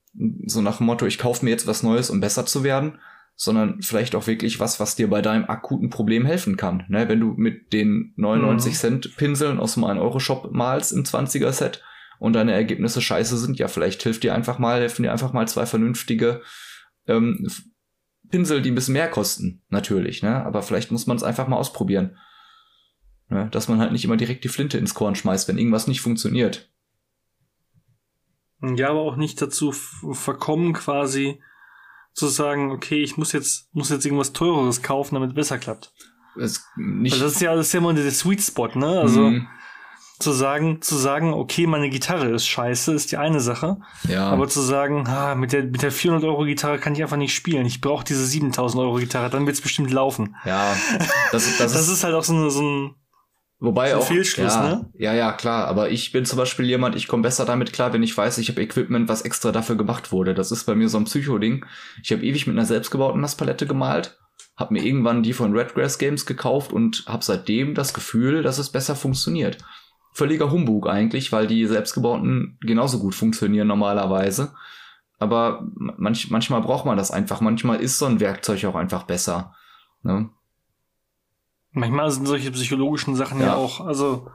so 0.46 0.62
nach 0.62 0.78
dem 0.78 0.86
Motto, 0.86 1.06
ich 1.06 1.18
kaufe 1.18 1.44
mir 1.44 1.50
jetzt 1.50 1.66
was 1.66 1.82
Neues, 1.82 2.10
um 2.10 2.20
besser 2.20 2.46
zu 2.46 2.64
werden, 2.64 2.98
sondern 3.34 3.82
vielleicht 3.82 4.14
auch 4.14 4.26
wirklich 4.26 4.60
was, 4.60 4.80
was 4.80 4.96
dir 4.96 5.10
bei 5.10 5.20
deinem 5.20 5.44
akuten 5.44 5.90
Problem 5.90 6.24
helfen 6.24 6.56
kann. 6.56 6.84
Ne? 6.88 7.08
Wenn 7.08 7.20
du 7.20 7.34
mit 7.36 7.72
den 7.74 8.14
99 8.16 8.72
Mhm. 8.72 8.76
Cent 8.76 9.16
Pinseln 9.16 9.60
aus 9.60 9.74
dem 9.74 9.84
1-Euro-Shop 9.84 10.52
malst 10.52 10.92
im 10.92 11.04
20er-Set 11.04 11.82
und 12.18 12.32
deine 12.32 12.52
Ergebnisse 12.52 13.02
scheiße 13.02 13.36
sind, 13.36 13.58
ja, 13.58 13.68
vielleicht 13.68 14.02
hilft 14.02 14.22
dir 14.22 14.34
einfach 14.34 14.58
mal, 14.58 14.80
helfen 14.80 15.02
dir 15.02 15.12
einfach 15.12 15.34
mal 15.34 15.46
zwei 15.46 15.66
vernünftige 15.66 16.40
ähm, 17.06 17.46
Pinsel, 18.30 18.62
die 18.62 18.70
ein 18.70 18.74
bisschen 18.74 18.94
mehr 18.94 19.08
kosten, 19.10 19.62
natürlich, 19.68 20.22
ne? 20.22 20.44
Aber 20.44 20.62
vielleicht 20.62 20.90
muss 20.90 21.06
man 21.06 21.16
es 21.16 21.22
einfach 21.22 21.46
mal 21.46 21.56
ausprobieren. 21.56 22.16
Ne? 23.28 23.48
Dass 23.52 23.68
man 23.68 23.78
halt 23.78 23.92
nicht 23.92 24.04
immer 24.04 24.16
direkt 24.16 24.44
die 24.44 24.48
Flinte 24.48 24.78
ins 24.78 24.94
Korn 24.94 25.14
schmeißt, 25.14 25.46
wenn 25.46 25.58
irgendwas 25.58 25.86
nicht 25.86 26.00
funktioniert. 26.00 26.70
Ja, 28.74 28.90
aber 28.90 29.00
auch 29.00 29.16
nicht 29.16 29.40
dazu 29.40 29.72
verkommen, 29.72 30.72
quasi 30.72 31.40
zu 32.14 32.26
sagen, 32.26 32.72
okay, 32.72 33.02
ich 33.02 33.16
muss 33.16 33.32
jetzt, 33.32 33.68
muss 33.74 33.90
jetzt 33.90 34.04
irgendwas 34.06 34.32
teureres 34.32 34.82
kaufen, 34.82 35.14
damit 35.14 35.30
es 35.30 35.34
besser 35.34 35.58
klappt. 35.58 35.92
Es 36.40 36.64
nicht, 36.76 37.12
Also 37.12 37.24
das 37.26 37.34
ist 37.34 37.40
ja, 37.42 37.54
das 37.54 37.66
ist 37.68 37.72
ja 37.74 37.78
immer 37.80 37.94
der 37.94 38.10
Sweet 38.10 38.42
Spot, 38.42 38.68
ne? 38.74 39.00
Also 39.00 39.20
Mhm. 39.30 39.46
zu 40.18 40.32
sagen, 40.32 40.80
zu 40.80 40.96
sagen, 40.96 41.34
okay, 41.34 41.66
meine 41.66 41.90
Gitarre 41.90 42.28
ist 42.30 42.46
scheiße, 42.46 42.94
ist 42.94 43.12
die 43.12 43.18
eine 43.18 43.40
Sache. 43.40 43.76
ja, 44.08 44.28
Aber 44.28 44.48
zu 44.48 44.62
sagen, 44.62 45.06
ah, 45.06 45.34
mit 45.34 45.52
der, 45.52 45.64
mit 45.64 45.82
der 45.82 45.92
400 45.92 46.24
Euro 46.26 46.44
Gitarre 46.44 46.78
kann 46.78 46.94
ich 46.94 47.02
einfach 47.02 47.18
nicht 47.18 47.34
spielen. 47.34 47.66
Ich 47.66 47.82
brauche 47.82 48.02
diese 48.04 48.24
7000 48.26 48.82
Euro 48.82 48.94
Gitarre, 48.96 49.28
dann 49.28 49.44
wird's 49.46 49.60
bestimmt 49.60 49.90
laufen. 49.90 50.34
ja, 50.46 50.74
das, 51.32 51.58
das, 51.58 51.58
Das 51.74 51.74
ist, 51.82 51.88
ist 51.92 52.04
halt 52.04 52.14
auch 52.14 52.24
so, 52.24 52.32
eine, 52.34 52.50
so 52.50 52.62
ein, 52.62 52.94
wobei 53.58 53.96
auch, 53.96 54.06
Fehlschluss, 54.06 54.54
ja, 54.54 54.68
ne? 54.68 54.90
ja, 54.98 55.14
ja, 55.14 55.32
klar, 55.32 55.66
aber 55.66 55.90
ich 55.90 56.12
bin 56.12 56.24
zum 56.24 56.38
Beispiel 56.38 56.66
jemand, 56.66 56.96
ich 56.96 57.08
komme 57.08 57.22
besser 57.22 57.44
damit 57.44 57.72
klar, 57.72 57.92
wenn 57.92 58.02
ich 58.02 58.16
weiß, 58.16 58.38
ich 58.38 58.48
habe 58.48 58.62
Equipment, 58.62 59.08
was 59.08 59.22
extra 59.22 59.52
dafür 59.52 59.76
gemacht 59.76 60.12
wurde. 60.12 60.34
Das 60.34 60.52
ist 60.52 60.64
bei 60.64 60.74
mir 60.74 60.88
so 60.88 60.98
ein 60.98 61.04
Psycho-Ding. 61.04 61.64
Ich 62.02 62.12
habe 62.12 62.22
ewig 62.22 62.46
mit 62.46 62.56
einer 62.56 62.66
selbstgebauten 62.66 63.20
Nasspalette 63.20 63.66
gemalt, 63.66 64.18
habe 64.56 64.74
mir 64.74 64.84
irgendwann 64.84 65.22
die 65.22 65.32
von 65.32 65.52
Redgrass 65.52 65.98
Games 65.98 66.26
gekauft 66.26 66.72
und 66.72 67.04
habe 67.06 67.24
seitdem 67.24 67.74
das 67.74 67.94
Gefühl, 67.94 68.42
dass 68.42 68.58
es 68.58 68.70
besser 68.70 68.96
funktioniert. 68.96 69.58
Völliger 70.12 70.50
Humbug 70.50 70.88
eigentlich, 70.88 71.30
weil 71.32 71.46
die 71.46 71.66
selbstgebauten 71.66 72.58
genauso 72.62 72.98
gut 72.98 73.14
funktionieren 73.14 73.68
normalerweise. 73.68 74.54
Aber 75.18 75.66
manch, 75.74 76.30
manchmal 76.30 76.60
braucht 76.62 76.84
man 76.84 76.96
das 76.96 77.10
einfach. 77.10 77.40
Manchmal 77.40 77.80
ist 77.80 77.98
so 77.98 78.06
ein 78.06 78.20
Werkzeug 78.20 78.64
auch 78.64 78.74
einfach 78.74 79.04
besser. 79.04 79.54
Ne? 80.02 80.30
Manchmal 81.76 82.10
sind 82.10 82.26
solche 82.26 82.50
psychologischen 82.50 83.14
Sachen 83.16 83.40
ja, 83.40 83.46
Ja. 83.46 83.54
auch, 83.54 83.80
also 83.80 84.30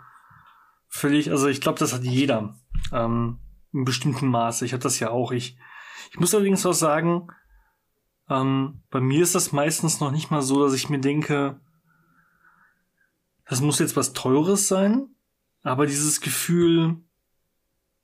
völlig, 0.87 1.31
also 1.31 1.47
ich 1.47 1.59
glaube, 1.61 1.79
das 1.79 1.93
hat 1.93 2.03
jeder. 2.03 2.55
Ähm, 2.91 3.39
in 3.73 3.85
bestimmtem 3.85 4.29
Maße. 4.29 4.65
Ich 4.65 4.73
habe 4.73 4.83
das 4.83 4.99
ja 4.99 5.09
auch. 5.09 5.31
Ich, 5.31 5.57
ich 6.11 6.19
muss 6.19 6.33
allerdings 6.35 6.65
auch 6.65 6.73
sagen, 6.73 7.27
ähm, 8.29 8.83
bei 8.89 8.99
mir 8.99 9.23
ist 9.23 9.33
das 9.35 9.51
meistens 9.51 9.99
noch 9.99 10.11
nicht 10.11 10.29
mal 10.31 10.41
so, 10.41 10.61
dass 10.63 10.73
ich 10.73 10.89
mir 10.89 10.99
denke, 10.99 11.59
das 13.45 13.61
muss 13.61 13.79
jetzt 13.79 13.95
was 13.95 14.13
Teures 14.13 14.67
sein, 14.67 15.07
aber 15.63 15.85
dieses 15.85 16.21
Gefühl, 16.21 16.97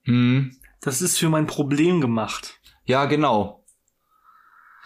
Hm. 0.04 0.56
das 0.82 1.02
ist 1.02 1.18
für 1.18 1.30
mein 1.30 1.48
Problem 1.48 2.00
gemacht. 2.02 2.60
Ja, 2.86 3.06
genau. 3.06 3.66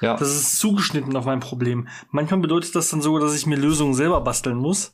Ja. 0.01 0.17
Das 0.17 0.29
ist 0.29 0.57
zugeschnitten 0.57 1.15
auf 1.15 1.25
mein 1.25 1.39
Problem. 1.39 1.87
Manchmal 2.09 2.39
bedeutet 2.39 2.75
das 2.75 2.89
dann 2.89 3.01
sogar, 3.01 3.21
dass 3.21 3.35
ich 3.35 3.45
mir 3.45 3.55
Lösungen 3.55 3.93
selber 3.93 4.19
basteln 4.21 4.57
muss 4.57 4.93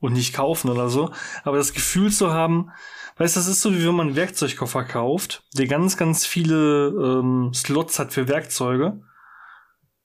und 0.00 0.14
nicht 0.14 0.34
kaufen 0.34 0.70
oder 0.70 0.88
so. 0.88 1.10
Aber 1.44 1.58
das 1.58 1.72
Gefühl 1.72 2.10
zu 2.10 2.32
haben, 2.32 2.70
weißt 3.18 3.36
du, 3.36 3.40
das 3.40 3.48
ist 3.48 3.60
so, 3.60 3.72
wie 3.74 3.86
wenn 3.86 3.94
man 3.94 4.08
einen 4.08 4.16
Werkzeugkoffer 4.16 4.84
kauft, 4.84 5.44
der 5.54 5.66
ganz, 5.66 5.96
ganz 5.96 6.26
viele 6.26 6.88
ähm, 6.88 7.52
Slots 7.54 7.98
hat 7.98 8.12
für 8.12 8.26
Werkzeuge. 8.26 9.02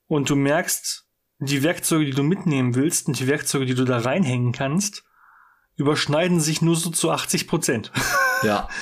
Und 0.07 0.29
du 0.29 0.35
merkst, 0.35 1.05
die 1.39 1.63
Werkzeuge, 1.63 2.05
die 2.05 2.11
du 2.11 2.23
mitnehmen 2.23 2.75
willst 2.75 3.07
und 3.07 3.19
die 3.19 3.27
Werkzeuge, 3.27 3.65
die 3.65 3.75
du 3.75 3.85
da 3.85 3.99
reinhängen 3.99 4.51
kannst, 4.51 5.03
überschneiden 5.77 6.41
sich 6.41 6.61
nur 6.61 6.75
so 6.75 6.89
zu 6.89 7.09
80 7.09 7.47
Prozent. 7.47 7.91
ja. 8.43 8.67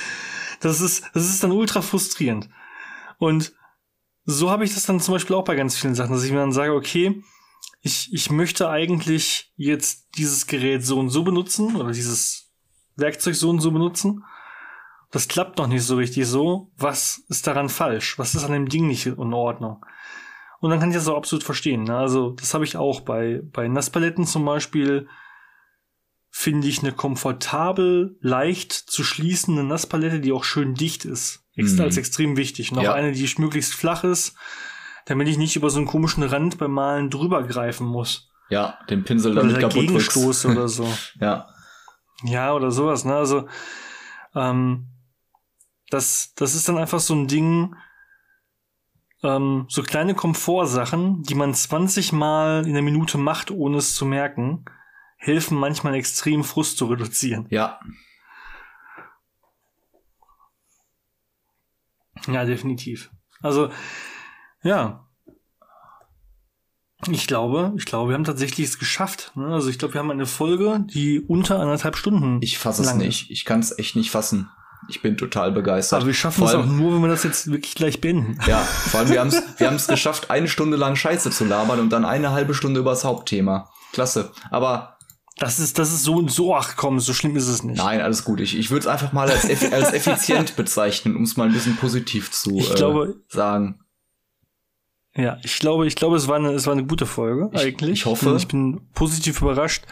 Das 0.59 0.81
ist, 0.81 1.03
das 1.13 1.29
ist 1.29 1.43
dann 1.43 1.51
ultra 1.51 1.83
frustrierend. 1.83 2.49
Und 3.19 3.53
so 4.29 4.51
habe 4.51 4.65
ich 4.65 4.73
das 4.73 4.85
dann 4.85 4.99
zum 4.99 5.13
Beispiel 5.13 5.37
auch 5.37 5.45
bei 5.45 5.55
ganz 5.55 5.77
vielen 5.77 5.95
Sachen, 5.95 6.11
dass 6.11 6.25
ich 6.25 6.31
mir 6.31 6.39
dann 6.39 6.51
sage, 6.51 6.73
okay, 6.73 7.23
ich, 7.81 8.13
ich 8.13 8.29
möchte 8.29 8.69
eigentlich 8.69 9.53
jetzt 9.55 10.09
dieses 10.17 10.47
Gerät 10.47 10.85
so 10.85 10.99
und 10.99 11.09
so 11.09 11.23
benutzen 11.23 11.77
oder 11.77 11.91
dieses 11.91 12.51
Werkzeug 12.97 13.35
so 13.35 13.49
und 13.49 13.61
so 13.61 13.71
benutzen. 13.71 14.25
Das 15.11 15.29
klappt 15.29 15.57
noch 15.57 15.67
nicht 15.67 15.83
so 15.83 15.95
richtig 15.95 16.27
so. 16.27 16.69
Was 16.75 17.23
ist 17.29 17.47
daran 17.47 17.69
falsch? 17.69 18.19
Was 18.19 18.35
ist 18.35 18.43
an 18.43 18.51
dem 18.51 18.67
Ding 18.67 18.87
nicht 18.87 19.05
in 19.05 19.33
Ordnung? 19.33 19.85
Und 20.59 20.71
dann 20.71 20.81
kann 20.81 20.89
ich 20.89 20.95
das 20.95 21.07
auch 21.07 21.15
absolut 21.15 21.45
verstehen. 21.45 21.83
Ne? 21.83 21.95
Also 21.97 22.31
das 22.31 22.53
habe 22.53 22.65
ich 22.65 22.75
auch 22.75 23.01
bei, 23.01 23.41
bei 23.53 23.69
Nasspaletten 23.69 24.25
zum 24.25 24.43
Beispiel 24.43 25.07
finde 26.39 26.67
ich 26.67 26.83
eine 26.83 26.91
komfortabel, 26.91 28.15
leicht 28.21 28.71
zu 28.71 29.03
schließende 29.03 29.63
Nasspalette, 29.63 30.19
die 30.19 30.31
auch 30.31 30.43
schön 30.43 30.75
dicht 30.75 31.03
ist. 31.03 31.43
Mhm. 31.55 31.81
Als 31.81 31.97
extrem 31.97 32.37
wichtig. 32.37 32.71
Noch 32.71 32.83
Ja. 32.83 32.93
eine, 32.93 33.11
die 33.11 33.27
möglichst 33.39 33.73
flach 33.73 34.03
ist, 34.03 34.35
damit 35.05 35.27
ich 35.27 35.39
nicht 35.39 35.55
über 35.55 35.71
so 35.71 35.79
einen 35.79 35.87
komischen 35.87 36.21
Rand 36.21 36.59
beim 36.59 36.73
Malen 36.73 37.09
drüber 37.09 37.41
greifen 37.41 37.87
muss. 37.87 38.29
Ja, 38.49 38.77
den 38.87 39.03
Pinsel 39.03 39.31
Oder 39.31 39.41
damit 39.41 39.55
kaputt 39.61 39.75
dagegen 39.77 39.93
drückst. 39.93 40.11
stoße 40.11 40.49
oder 40.49 40.67
so. 40.67 40.87
Ja. 41.19 41.47
Ja, 42.23 42.53
oder 42.53 42.69
sowas, 42.69 43.03
ne? 43.03 43.15
Also, 43.15 43.47
ähm, 44.35 44.89
das, 45.89 46.33
das 46.35 46.53
ist 46.53 46.69
dann 46.69 46.77
einfach 46.77 46.99
so 46.99 47.15
ein 47.15 47.27
Ding, 47.27 47.75
ähm, 49.23 49.65
so 49.69 49.81
kleine 49.81 50.13
Komfortsachen, 50.13 51.23
die 51.23 51.33
man 51.35 51.55
20 51.55 52.11
Mal 52.11 52.67
in 52.67 52.73
der 52.73 52.83
Minute 52.83 53.17
macht, 53.17 53.49
ohne 53.49 53.77
es 53.77 53.95
zu 53.95 54.05
merken, 54.05 54.65
helfen 55.27 55.57
manchmal 55.57 55.95
extrem 55.95 56.43
Frust 56.43 56.77
zu 56.77 56.85
reduzieren. 56.85 57.45
Ja. 57.49 57.79
Ja, 62.27 62.45
definitiv. 62.45 63.11
Also, 63.41 63.69
ja. 64.63 65.03
Ich 67.11 67.27
glaube, 67.27 67.73
ich 67.77 67.85
glaube, 67.85 68.09
wir 68.09 68.15
haben 68.15 68.23
tatsächlich 68.23 68.67
es 68.67 68.79
geschafft. 68.79 69.31
Ne? 69.35 69.45
Also 69.53 69.69
ich 69.69 69.77
glaube, 69.77 69.93
wir 69.93 69.99
haben 69.99 70.09
eine 70.09 70.25
Folge, 70.25 70.83
die 70.83 71.19
unter 71.19 71.59
anderthalb 71.59 71.95
Stunden. 71.95 72.39
Ich 72.41 72.57
fasse 72.57 72.81
es 72.81 72.95
nicht. 72.95 73.29
Ich 73.29 73.45
kann 73.45 73.59
es 73.59 73.77
echt 73.77 73.95
nicht 73.95 74.09
fassen. 74.09 74.49
Ich 74.89 75.01
bin 75.01 75.15
total 75.15 75.51
begeistert. 75.51 75.97
Aber 75.97 76.07
wir 76.07 76.13
schaffen 76.13 76.43
es 76.43 76.55
auch 76.55 76.65
nur, 76.65 76.93
wenn 76.93 77.01
wir 77.01 77.07
das 77.07 77.23
jetzt 77.23 77.51
wirklich 77.51 77.75
gleich 77.75 78.01
beenden. 78.01 78.39
Ja, 78.47 78.59
vor 78.59 79.01
allem 79.01 79.09
wir 79.09 79.19
haben 79.19 79.27
es 79.27 79.43
wir 79.57 79.67
haben's 79.67 79.87
geschafft, 79.87 80.31
eine 80.31 80.47
Stunde 80.47 80.77
lang 80.77 80.95
Scheiße 80.95 81.29
zu 81.29 81.45
labern 81.45 81.79
und 81.79 81.89
dann 81.89 82.05
eine 82.05 82.31
halbe 82.31 82.53
Stunde 82.53 82.79
über 82.79 82.91
das 82.91 83.03
Hauptthema. 83.03 83.69
Klasse. 83.93 84.31
Aber 84.49 84.96
Das 85.39 85.59
ist, 85.59 85.77
das 85.77 85.91
ist 85.93 86.03
so, 86.03 86.27
so, 86.27 86.55
ach 86.55 86.75
komm, 86.77 86.99
so 86.99 87.13
schlimm 87.13 87.35
ist 87.35 87.47
es 87.47 87.61
nicht. 87.63 87.77
nein, 87.77 88.01
alles 88.01 88.23
gut. 88.23 88.39
Ich, 88.39 88.57
ich 88.57 88.71
würde 88.71 88.81
es 88.81 88.87
einfach 88.87 89.13
mal 89.13 89.29
als, 89.29 89.45
effi 89.45 89.67
als 89.67 89.93
effizient 89.93 90.55
bezeichnen, 90.55 91.15
um 91.15 91.23
es 91.23 91.37
mal 91.37 91.47
ein 91.47 91.53
bisschen 91.53 91.75
positiv 91.77 92.31
zu 92.31 92.57
Ich 92.57 92.71
äh, 92.71 92.75
glaube- 92.75 93.21
sagen. 93.27 93.79
Ja, 95.15 95.37
ich 95.43 95.57
glaube, 95.59 95.87
ich 95.87 95.95
glaube, 95.95 96.15
es 96.15 96.27
war 96.27 96.35
eine, 96.35 96.49
es 96.51 96.65
war 96.67 96.73
eine 96.73 96.85
gute 96.85 97.05
Folge 97.07 97.49
Ich- 97.53 97.61
eigentlich. 97.61 97.91
ich 97.99 98.05
hoffe. 98.05 98.35
Ich 98.37 98.47
bin 98.47 98.87
positiv 98.93 99.41
überrascht. 99.41 99.83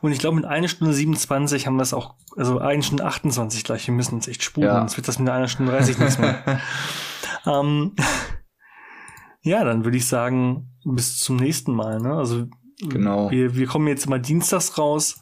Und 0.00 0.12
ich 0.12 0.18
glaube, 0.20 0.36
mit 0.36 0.44
einer 0.44 0.68
Stunde 0.68 0.94
27 0.94 1.66
haben 1.66 1.76
wir 1.76 1.82
es 1.82 1.92
auch, 1.92 2.14
also 2.36 2.58
eine 2.58 2.82
Stunde 2.84 3.04
28 3.04 3.64
gleich. 3.64 3.86
Wir 3.88 3.94
müssen 3.94 4.14
uns 4.14 4.28
echt 4.28 4.44
spuren, 4.44 4.66
Ja. 4.66 4.78
sonst 4.78 4.96
wird 4.96 5.08
das 5.08 5.18
mit 5.18 5.28
einer 5.28 5.48
Stunde 5.48 5.72
30 5.72 5.98
nichts 5.98 6.18
mehr. 6.18 6.60
ähm, 7.46 7.94
ja, 9.42 9.64
dann 9.64 9.84
würde 9.84 9.96
ich 9.96 10.06
sagen, 10.06 10.70
bis 10.84 11.18
zum 11.18 11.36
nächsten 11.36 11.72
Mal. 11.74 11.98
Ne? 12.00 12.14
Also 12.14 12.46
Genau. 12.80 13.30
wir, 13.30 13.56
wir 13.56 13.66
kommen 13.66 13.88
jetzt 13.88 14.06
immer 14.06 14.18
dienstags 14.18 14.78
raus, 14.78 15.20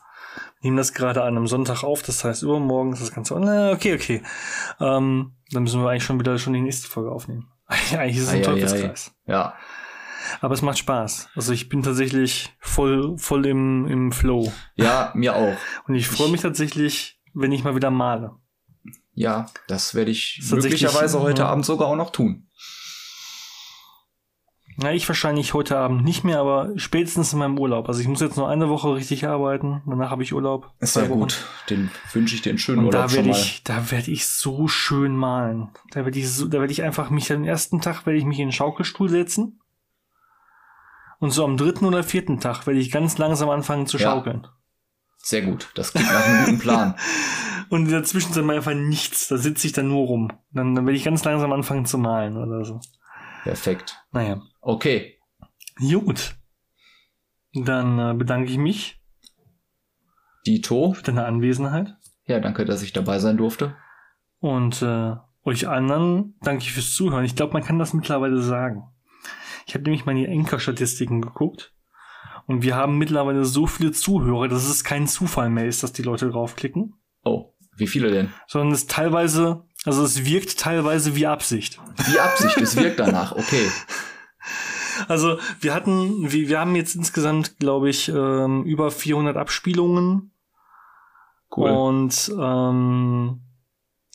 nehmen 0.61 0.77
das 0.77 0.93
gerade 0.93 1.23
an 1.23 1.37
einem 1.37 1.47
Sonntag 1.47 1.85
auf, 1.85 2.03
das 2.03 2.25
heißt 2.25 2.43
übermorgen 2.43 2.93
ist 2.93 3.03
das 3.03 3.13
Ganze. 3.13 3.39
Na, 3.41 3.73
okay, 3.73 3.95
okay. 3.95 4.23
Ähm, 4.81 5.33
dann 5.51 5.63
müssen 5.63 5.83
wir 5.83 5.89
eigentlich 5.89 6.05
schon 6.05 6.19
wieder 6.19 6.39
schon 6.39 6.53
die 6.53 6.61
nächste 6.61 6.89
Folge 6.89 7.11
aufnehmen. 7.11 7.49
eigentlich 7.69 8.17
ist 8.17 8.25
es 8.25 8.29
ein 8.29 8.37
Ei, 8.37 8.39
ei, 8.39 8.41
ei. 8.41 8.43
Teufelskreis. 8.43 9.13
Ja. 9.27 9.55
Aber 10.41 10.55
es 10.55 10.63
macht 10.63 10.79
Spaß. 10.79 11.29
Also 11.35 11.53
ich 11.53 11.69
bin 11.69 11.83
tatsächlich 11.83 12.55
voll, 12.59 13.17
voll 13.17 13.47
im, 13.47 13.87
im 13.87 14.13
Flow. 14.13 14.53
Ja, 14.75 15.13
mir 15.15 15.37
auch. 15.37 15.57
Und 15.87 15.95
ich 15.95 16.09
freue 16.09 16.31
mich 16.31 16.41
tatsächlich, 16.41 17.21
wenn 17.33 17.53
ich 17.53 17.65
mal 17.65 17.77
wieder 17.77 17.91
male. 17.91 18.33
Ja, 19.13 19.47
das 19.67 19.95
werde 19.95 20.11
ich 20.11 20.43
möglicherweise 20.51 21.21
heute. 21.21 21.47
Abend 21.47 21.65
sogar 21.65 21.89
auch 21.89 21.97
noch 21.97 22.11
tun. 22.11 22.49
Na, 24.79 24.93
ich 24.93 25.09
wahrscheinlich 25.09 25.55
heute 25.55 25.79
Abend 25.79 26.05
nicht 26.05 26.23
mehr, 26.23 26.39
aber 26.39 26.71
spätestens 26.77 27.33
in 27.33 27.39
meinem 27.39 27.59
Urlaub. 27.59 27.89
Also 27.89 28.01
ich 28.01 28.09
muss 28.09 28.21
jetzt 28.21 28.37
nur 28.37 28.49
eine 28.49 28.69
Woche 28.69 28.95
richtig 28.95 29.27
arbeiten. 29.27 29.83
Danach 29.87 30.11
habe 30.11 30.23
ich 30.23 30.35
Urlaub. 30.35 30.71
Sehr 30.81 31.05
Zwei 31.05 31.11
Wochen. 31.11 31.21
gut. 31.21 31.47
Den 31.71 31.91
wünsche 32.13 32.35
ich 32.35 32.43
dir 32.43 32.51
einen 32.51 32.59
schönen 32.59 32.81
Und 32.81 32.87
Urlaub 32.87 33.09
da 33.09 33.13
werde 33.15 33.31
ich, 33.31 33.63
da 33.65 33.91
werde 33.91 34.11
ich 34.11 34.27
so 34.27 34.69
schön 34.69 35.17
malen. 35.17 35.71
Da 35.93 36.05
werde 36.05 36.19
ich 36.19 36.31
so, 36.31 36.47
da 36.47 36.61
werde 36.61 36.73
ich 36.73 36.83
einfach 36.83 37.09
mich 37.09 37.33
am 37.33 37.45
ersten 37.45 37.81
Tag 37.81 38.05
werde 38.05 38.19
ich 38.19 38.27
mich 38.27 38.39
in 38.39 38.49
den 38.49 38.53
Schaukelstuhl 38.53 39.09
setzen. 39.09 39.61
Und 41.21 41.31
so 41.31 41.45
am 41.45 41.57
dritten 41.57 41.87
oder 41.87 42.03
vierten 42.03 42.39
Tag 42.41 42.67
werde 42.67 42.79
ich 42.79 42.91
ganz 42.91 43.17
langsam 43.17 43.49
anfangen 43.49 43.87
zu 43.87 43.97
Ja. 43.97 44.11
schaukeln. 44.13 44.47
Sehr 45.17 45.41
gut. 45.41 45.71
Das 45.75 45.93
klingt 45.93 46.13
nach 46.13 46.23
einem 46.25 46.45
guten 46.45 46.59
Plan. 46.59 46.95
Und 47.71 47.87
in 47.87 47.91
der 47.91 48.05
Zwischenzeit 48.05 48.45
mal 48.45 48.57
einfach 48.57 48.75
nichts. 48.75 49.29
Da 49.29 49.39
sitze 49.39 49.67
ich 49.67 49.73
dann 49.73 49.89
nur 49.89 50.07
rum. 50.07 50.31
Dann, 50.53 50.75
dann 50.75 50.85
werde 50.87 50.97
ich 50.99 51.03
ganz 51.05 51.25
langsam 51.25 51.51
anfangen 51.53 51.87
zu 51.87 51.97
malen 51.99 52.37
oder 52.37 52.65
so. 52.65 52.81
Perfekt. 53.43 53.97
Naja. 54.13 54.43
Okay. 54.67 55.17
Gut. 55.79 56.35
Dann 57.55 57.99
äh, 58.01 58.15
bedanke 58.15 58.51
ich 58.51 58.59
mich 58.59 59.01
Dito. 60.45 60.93
für 60.93 61.05
deine 61.05 61.25
Anwesenheit. 61.25 61.95
Ja, 62.25 62.41
danke, 62.41 62.65
dass 62.65 62.83
ich 62.83 62.93
dabei 62.93 63.21
sein 63.21 63.37
durfte. 63.37 63.77
Und 64.41 64.83
äh, 64.83 65.15
euch 65.45 65.69
anderen 65.69 66.35
danke 66.41 66.65
ich 66.65 66.73
fürs 66.73 66.95
Zuhören. 66.95 67.25
Ich 67.25 67.37
glaube, 67.37 67.53
man 67.53 67.63
kann 67.63 67.79
das 67.79 67.95
mittlerweile 67.95 68.43
sagen. 68.43 68.83
Ich 69.69 69.75
habe 69.75 69.85
nämlich 69.85 70.05
mal 70.05 70.17
in 70.17 70.19
die 70.19 70.27
Enker-Statistiken 70.27 71.23
geguckt. 71.23 71.73
Und 72.47 72.63
wir 72.63 72.75
haben 72.75 72.99
mittlerweile 72.99 73.45
so 73.45 73.69
viele 73.69 73.93
Zuhörer, 73.93 74.49
dass 74.49 74.69
es 74.69 74.83
kein 74.83 75.07
Zufall 75.07 75.49
mehr 75.49 75.67
ist, 75.67 75.85
dass 75.85 75.93
die 75.93 76.03
Leute 76.03 76.29
draufklicken. 76.29 76.95
Oh, 77.23 77.55
wie 77.77 77.87
viele 77.87 78.11
denn? 78.11 78.33
Sondern 78.49 78.73
es 78.73 78.89
teilweise, 78.89 79.65
also 79.85 80.03
es 80.03 80.25
wirkt 80.25 80.59
teilweise 80.59 81.15
wie 81.15 81.29
Absicht. 81.29 81.81
Die 82.11 82.19
Absicht, 82.19 82.57
es 82.57 82.75
wirkt 82.75 82.99
danach. 82.99 83.31
Okay. 83.31 83.69
Also 85.09 85.39
wir 85.61 85.75
hatten, 85.75 86.33
wir, 86.33 86.49
wir 86.49 86.61
haben 86.61 86.77
jetzt 86.77 86.95
insgesamt, 86.95 87.59
glaube 87.59 87.91
ich, 87.91 88.09
ähm, 88.09 88.65
über 88.65 88.91
400 88.91 89.37
Abspielungen. 89.37 90.33
Cool. 91.55 91.71
Und 91.71 92.33
ähm, 92.39 93.41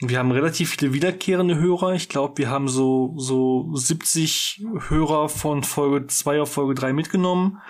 wir 0.02 0.18
haben 0.18 0.32
relativ 0.32 0.72
viele 0.72 0.94
wiederkehrende 0.94 1.58
Hörer. 1.58 1.94
Ich 1.94 2.10
glaube, 2.10 2.38
wir 2.38 2.49
haben 2.49 2.68
so, 2.68 3.14
so 3.18 3.70
70 3.76 4.66
Hörer 4.88 5.30
von 5.30 5.64
Folge 5.64 6.08
2 6.08 6.41
auf 6.41 6.52
Folge 6.52 6.74
3 6.74 6.94
mitgenommen. 6.94 7.62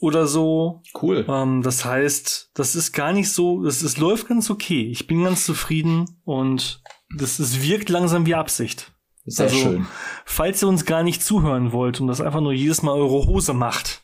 Oder 0.00 0.26
so. 0.26 0.82
Cool. 1.00 1.24
Ähm, 1.28 1.62
das 1.62 1.84
heißt, 1.84 2.50
das 2.54 2.76
ist 2.76 2.92
gar 2.92 3.12
nicht 3.12 3.30
so, 3.30 3.64
es, 3.64 3.82
es 3.82 3.98
läuft 3.98 4.28
ganz 4.28 4.50
okay. 4.50 4.90
Ich 4.90 5.06
bin 5.06 5.24
ganz 5.24 5.44
zufrieden 5.44 6.20
und 6.24 6.82
das, 7.16 7.38
es 7.38 7.62
wirkt 7.62 7.90
langsam 7.90 8.26
wie 8.26 8.34
Absicht. 8.34 8.93
Sehr 9.26 9.46
also, 9.46 9.56
schön. 9.56 9.86
Falls 10.24 10.62
ihr 10.62 10.68
uns 10.68 10.84
gar 10.84 11.02
nicht 11.02 11.22
zuhören 11.22 11.72
wollt 11.72 12.00
und 12.00 12.08
das 12.08 12.20
einfach 12.20 12.40
nur 12.40 12.52
jedes 12.52 12.82
Mal 12.82 12.92
eure 12.92 13.26
Hose 13.26 13.54
macht, 13.54 14.02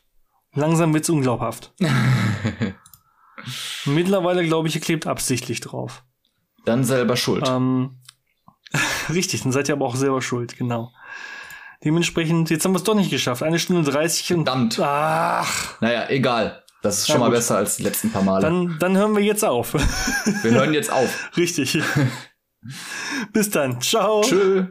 langsam 0.53 0.93
wird's 0.93 1.09
unglaubhaft. 1.09 1.73
Mittlerweile 3.85 4.45
glaube 4.45 4.67
ich, 4.67 4.75
ihr 4.75 4.81
klebt 4.81 5.07
absichtlich 5.07 5.61
drauf. 5.61 6.03
Dann 6.65 6.83
selber 6.83 7.17
schuld. 7.17 7.47
Ähm, 7.47 7.99
richtig, 9.09 9.43
dann 9.43 9.51
seid 9.51 9.69
ihr 9.69 9.75
aber 9.75 9.85
auch 9.85 9.95
selber 9.95 10.21
schuld, 10.21 10.57
genau. 10.57 10.91
Dementsprechend, 11.83 12.51
jetzt 12.51 12.63
haben 12.63 12.73
wir 12.73 12.77
es 12.77 12.83
doch 12.83 12.93
nicht 12.93 13.09
geschafft. 13.09 13.41
Eine 13.41 13.57
Stunde 13.57 13.89
30 13.89 14.33
und. 14.33 14.45
Verdammt. 14.45 14.79
Ach, 14.79 15.81
Naja, 15.81 16.09
egal. 16.09 16.63
Das 16.83 16.99
ist 16.99 17.07
schon 17.07 17.15
Ja, 17.15 17.19
mal 17.21 17.31
besser 17.31 17.57
als 17.57 17.77
die 17.77 17.83
letzten 17.83 18.11
paar 18.11 18.23
Male. 18.23 18.41
dann, 18.41 18.77
dann 18.79 18.97
hören 18.97 19.15
wir 19.15 19.23
jetzt 19.23 19.45
auf. 19.45 19.73
Wir 20.43 20.51
hören 20.51 20.73
jetzt 20.73 20.91
auf. 20.91 21.29
richtig. 21.37 21.79
Bis 23.33 23.49
dann. 23.51 23.81
Ciao. 23.81 24.21
Tschö. 24.21 24.65